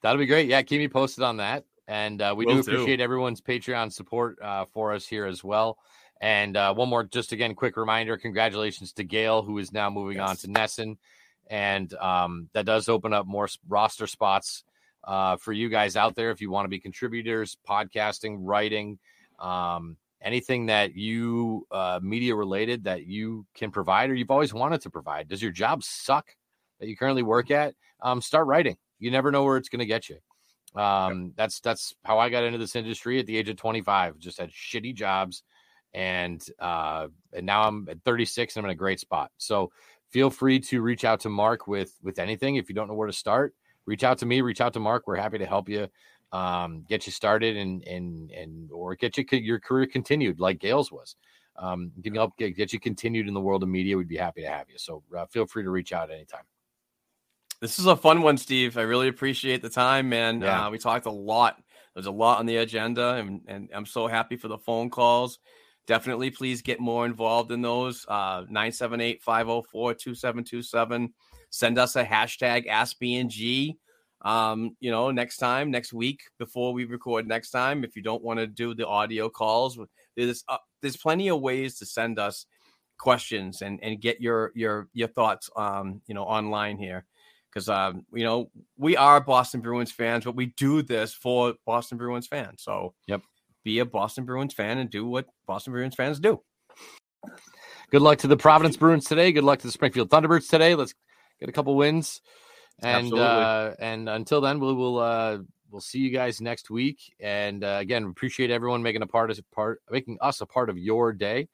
that'll 0.00 0.18
be 0.18 0.24
great. 0.24 0.48
Yeah, 0.48 0.62
keep 0.62 0.78
me 0.78 0.88
posted 0.88 1.22
on 1.22 1.36
that. 1.36 1.64
And 1.86 2.22
uh, 2.22 2.32
we 2.34 2.46
will 2.46 2.54
do 2.54 2.60
appreciate 2.60 3.02
everyone's 3.02 3.42
Patreon 3.42 3.92
support 3.92 4.40
uh, 4.40 4.64
for 4.72 4.94
us 4.94 5.06
here 5.06 5.26
as 5.26 5.44
well. 5.44 5.76
And 6.22 6.56
uh, 6.56 6.72
one 6.72 6.88
more, 6.88 7.04
just 7.04 7.32
again, 7.32 7.54
quick 7.54 7.76
reminder: 7.76 8.16
congratulations 8.16 8.94
to 8.94 9.04
Gail, 9.04 9.42
who 9.42 9.58
is 9.58 9.70
now 9.70 9.90
moving 9.90 10.16
yes. 10.16 10.30
on 10.30 10.36
to 10.36 10.46
NESN 10.46 10.96
and 11.48 11.92
um, 11.94 12.48
that 12.52 12.66
does 12.66 12.88
open 12.88 13.12
up 13.12 13.26
more 13.26 13.48
roster 13.68 14.06
spots 14.06 14.64
uh, 15.06 15.36
for 15.36 15.52
you 15.52 15.68
guys 15.68 15.96
out 15.96 16.14
there 16.14 16.30
if 16.30 16.40
you 16.40 16.50
want 16.50 16.64
to 16.64 16.70
be 16.70 16.80
contributors, 16.80 17.56
podcasting, 17.68 18.36
writing, 18.40 18.98
um, 19.38 19.96
anything 20.22 20.66
that 20.66 20.94
you 20.94 21.66
uh, 21.70 22.00
media 22.02 22.34
related 22.34 22.84
that 22.84 23.06
you 23.06 23.46
can 23.54 23.70
provide 23.70 24.10
or 24.10 24.14
you've 24.14 24.30
always 24.30 24.54
wanted 24.54 24.80
to 24.80 24.90
provide. 24.90 25.28
Does 25.28 25.42
your 25.42 25.52
job 25.52 25.84
suck 25.84 26.26
that 26.80 26.88
you 26.88 26.96
currently 26.96 27.22
work 27.22 27.50
at? 27.50 27.74
Um, 28.00 28.20
start 28.20 28.46
writing. 28.46 28.76
You 28.98 29.10
never 29.10 29.30
know 29.30 29.44
where 29.44 29.58
it's 29.58 29.68
going 29.68 29.80
to 29.80 29.86
get 29.86 30.08
you. 30.08 30.18
Um, 30.80 31.32
that's 31.36 31.60
that's 31.60 31.94
how 32.04 32.18
I 32.18 32.30
got 32.30 32.42
into 32.42 32.58
this 32.58 32.74
industry 32.74 33.20
at 33.20 33.26
the 33.26 33.36
age 33.36 33.48
of 33.48 33.56
25. 33.56 34.18
Just 34.18 34.40
had 34.40 34.50
shitty 34.50 34.94
jobs, 34.94 35.44
and 35.92 36.44
uh, 36.58 37.08
and 37.32 37.46
now 37.46 37.68
I'm 37.68 37.86
at 37.88 38.02
36 38.04 38.56
and 38.56 38.64
I'm 38.64 38.70
in 38.70 38.74
a 38.74 38.78
great 38.78 38.98
spot. 38.98 39.30
So 39.36 39.70
feel 40.10 40.30
free 40.30 40.58
to 40.60 40.82
reach 40.82 41.04
out 41.04 41.20
to 41.20 41.28
Mark 41.28 41.68
with 41.68 41.92
with 42.02 42.18
anything. 42.18 42.56
If 42.56 42.68
you 42.68 42.74
don't 42.74 42.88
know 42.88 42.94
where 42.94 43.06
to 43.06 43.12
start, 43.12 43.54
reach 43.86 44.04
out 44.04 44.18
to 44.18 44.26
me. 44.26 44.40
Reach 44.40 44.60
out 44.60 44.72
to 44.74 44.80
Mark. 44.80 45.06
We're 45.06 45.16
happy 45.16 45.38
to 45.38 45.46
help 45.46 45.68
you 45.68 45.88
um, 46.32 46.84
get 46.88 47.06
you 47.06 47.12
started 47.12 47.56
and 47.56 47.86
and 47.86 48.30
and 48.32 48.70
or 48.72 48.94
get 48.96 49.16
you 49.16 49.24
your 49.30 49.60
career 49.60 49.86
continued 49.86 50.40
like 50.40 50.58
Gail's 50.58 50.90
was. 50.90 51.16
Um, 51.56 51.92
can 52.02 52.14
help 52.14 52.36
get, 52.36 52.56
get 52.56 52.72
you 52.72 52.80
continued 52.80 53.28
in 53.28 53.34
the 53.34 53.40
world 53.40 53.62
of 53.62 53.68
media. 53.68 53.96
We'd 53.96 54.08
be 54.08 54.16
happy 54.16 54.42
to 54.42 54.48
have 54.48 54.68
you. 54.68 54.76
So 54.76 55.04
uh, 55.16 55.26
feel 55.26 55.46
free 55.46 55.62
to 55.62 55.70
reach 55.70 55.92
out 55.92 56.10
anytime. 56.10 56.42
This 57.60 57.78
is 57.78 57.86
a 57.86 57.94
fun 57.96 58.22
one, 58.22 58.36
Steve. 58.36 58.76
I 58.76 58.82
really 58.82 59.06
appreciate 59.06 59.62
the 59.62 59.68
time, 59.68 60.08
man. 60.08 60.40
Yeah. 60.40 60.66
Uh, 60.66 60.70
we 60.70 60.78
talked 60.78 61.06
a 61.06 61.10
lot. 61.10 61.62
There's 61.94 62.06
a 62.06 62.10
lot 62.10 62.40
on 62.40 62.46
the 62.46 62.56
agenda, 62.56 63.14
and, 63.14 63.42
and 63.46 63.68
I'm 63.72 63.86
so 63.86 64.08
happy 64.08 64.36
for 64.36 64.48
the 64.48 64.58
phone 64.58 64.90
calls. 64.90 65.38
Definitely, 65.86 66.30
please 66.30 66.60
get 66.60 66.80
more 66.80 67.06
involved 67.06 67.52
in 67.52 67.62
those. 67.62 68.04
Uh, 68.08 68.44
978 68.48 69.22
504 69.22 69.94
2727. 69.94 71.14
Send 71.54 71.78
us 71.78 71.94
a 71.94 72.04
hashtag 72.04 72.68
AskBNG. 72.68 73.76
Um, 74.22 74.76
you 74.80 74.90
know, 74.90 75.12
next 75.12 75.36
time, 75.36 75.70
next 75.70 75.92
week, 75.92 76.22
before 76.36 76.72
we 76.72 76.84
record 76.84 77.28
next 77.28 77.50
time, 77.52 77.84
if 77.84 77.94
you 77.94 78.02
don't 78.02 78.24
want 78.24 78.40
to 78.40 78.48
do 78.48 78.74
the 78.74 78.88
audio 78.88 79.28
calls, 79.28 79.78
there's 80.16 80.42
uh, 80.48 80.56
there's 80.82 80.96
plenty 80.96 81.28
of 81.28 81.40
ways 81.40 81.78
to 81.78 81.86
send 81.86 82.18
us 82.18 82.46
questions 82.98 83.62
and 83.62 83.78
and 83.84 84.00
get 84.00 84.20
your 84.20 84.50
your 84.54 84.88
your 84.94 85.08
thoughts 85.08 85.50
um 85.56 86.00
you 86.06 86.14
know 86.14 86.22
online 86.22 86.78
here 86.78 87.04
because 87.52 87.68
um, 87.68 88.04
you 88.12 88.24
know 88.24 88.50
we 88.76 88.96
are 88.96 89.20
Boston 89.20 89.60
Bruins 89.60 89.92
fans, 89.92 90.24
but 90.24 90.34
we 90.34 90.46
do 90.56 90.82
this 90.82 91.14
for 91.14 91.54
Boston 91.64 91.98
Bruins 91.98 92.26
fans. 92.26 92.64
So 92.64 92.94
yep, 93.06 93.22
be 93.62 93.78
a 93.78 93.84
Boston 93.84 94.24
Bruins 94.24 94.54
fan 94.54 94.78
and 94.78 94.90
do 94.90 95.06
what 95.06 95.26
Boston 95.46 95.72
Bruins 95.72 95.94
fans 95.94 96.18
do. 96.18 96.40
Good 97.90 98.02
luck 98.02 98.18
to 98.18 98.26
the 98.26 98.36
Providence 98.36 98.76
Bruins 98.76 99.04
today. 99.04 99.30
Good 99.30 99.44
luck 99.44 99.60
to 99.60 99.68
the 99.68 99.72
Springfield 99.72 100.10
Thunderbirds 100.10 100.48
today. 100.48 100.74
Let's 100.74 100.94
get 101.40 101.48
a 101.48 101.52
couple 101.52 101.76
wins, 101.76 102.20
and 102.80 103.12
uh, 103.12 103.72
and 103.78 104.08
until 104.08 104.40
then, 104.40 104.60
we 104.60 104.72
will 104.72 104.98
uh, 104.98 105.38
we'll 105.70 105.80
see 105.80 105.98
you 105.98 106.10
guys 106.10 106.40
next 106.40 106.70
week. 106.70 107.14
And 107.20 107.64
uh, 107.64 107.78
again, 107.80 108.04
appreciate 108.04 108.50
everyone 108.50 108.82
making 108.82 109.02
a 109.02 109.06
part 109.06 109.30
of 109.30 109.38
part, 109.50 109.82
making 109.90 110.18
us 110.20 110.40
a 110.40 110.46
part 110.46 110.70
of 110.70 110.78
your 110.78 111.12
day. 111.12 111.48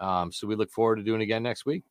Um, 0.00 0.32
so 0.32 0.46
we 0.46 0.54
look 0.54 0.70
forward 0.70 0.96
to 0.96 1.02
doing 1.02 1.20
it 1.20 1.24
again 1.24 1.42
next 1.42 1.66
week. 1.66 1.82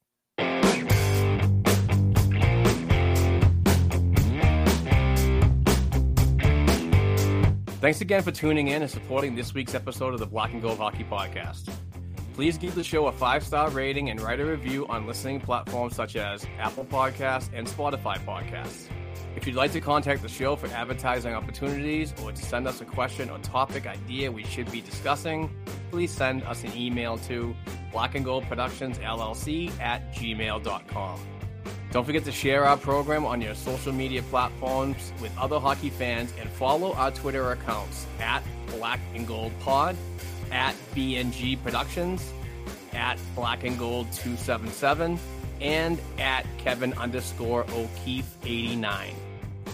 Thanks 7.83 7.99
again 7.99 8.21
for 8.23 8.31
tuning 8.31 8.69
in 8.69 8.81
and 8.81 8.89
supporting 8.89 9.35
this 9.35 9.53
week's 9.53 9.75
episode 9.75 10.13
of 10.13 10.21
the 10.21 10.25
Black 10.25 10.53
and 10.53 10.61
Gold 10.61 10.77
Hockey 10.77 11.03
Podcast. 11.03 11.69
Please 12.34 12.57
give 12.57 12.73
the 12.73 12.84
show 12.84 13.07
a 13.07 13.11
five 13.11 13.43
star 13.43 13.69
rating 13.69 14.10
and 14.10 14.19
write 14.19 14.39
a 14.39 14.45
review 14.45 14.88
on 14.88 15.05
listening 15.05 15.39
platforms 15.39 15.95
such 15.95 16.15
as 16.15 16.45
Apple 16.60 16.85
Podcasts 16.85 17.49
and 17.53 17.68
Spotify 17.68 18.18
Podcasts. 18.26 18.88
If 19.35 19.47
you'd 19.47 19.55
like 19.55 19.72
to 19.73 19.81
contact 19.81 20.22
the 20.22 20.30
show 20.30 20.55
for 20.55 20.68
advertising 20.68 21.34
opportunities 21.34 22.14
or 22.23 22.31
to 22.31 22.41
send 22.41 22.68
us 22.68 22.81
a 22.81 22.85
question 22.85 23.30
or 23.30 23.39
topic 23.39 23.85
idea 23.88 24.31
we 24.31 24.43
should 24.43 24.72
be 24.72 24.81
discussing, 24.81 25.49
please 25.91 26.11
send 26.11 26.43
us 26.43 26.64
an 26.64 26.76
email 26.76 27.18
to 27.19 27.55
black 27.91 28.15
and 28.15 28.26
gold 28.26 28.43
productions 28.45 28.97
llc 28.99 29.80
at 29.80 30.14
gmail.com. 30.14 31.19
Don't 31.91 32.05
forget 32.05 32.23
to 32.26 32.31
share 32.31 32.65
our 32.65 32.77
program 32.77 33.23
on 33.23 33.39
your 33.41 33.53
social 33.53 33.93
media 33.93 34.23
platforms 34.23 35.14
with 35.22 35.35
other 35.38 35.60
hockey 35.60 35.91
fans 35.91 36.34
and 36.39 36.49
follow 36.49 36.93
our 36.93 37.11
Twitter 37.11 37.51
accounts 37.51 38.07
at 38.19 38.43
Black 38.68 38.99
and 39.14 39.27
Gold 39.27 39.51
Pod, 39.60 39.95
at 40.53 40.75
BNG 40.95 41.61
Productions, 41.61 42.31
at 42.93 43.17
Black 43.35 43.63
and 43.63 43.77
Gold 43.77 44.11
277, 44.13 45.19
and 45.59 45.99
at 46.19 46.45
Kevin 46.59 46.93
underscore 46.93 47.65
O'Keefe 47.71 48.38
89. 48.45 49.15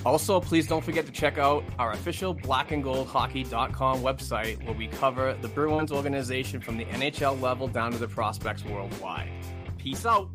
Also, 0.05 0.39
please 0.39 0.65
don't 0.65 0.83
forget 0.83 1.05
to 1.05 1.11
check 1.11 1.37
out 1.37 1.63
our 1.77 1.91
official 1.91 2.33
blackandgoldhockey.com 2.33 4.01
website 4.01 4.63
where 4.63 4.73
we 4.73 4.87
cover 4.87 5.35
the 5.41 5.49
Bruins 5.49 5.91
organization 5.91 6.61
from 6.61 6.77
the 6.77 6.85
NHL 6.85 7.39
level 7.41 7.67
down 7.67 7.91
to 7.91 7.97
the 7.97 8.07
prospects 8.07 8.63
worldwide. 8.63 9.29
Peace 9.77 10.05
out. 10.05 10.29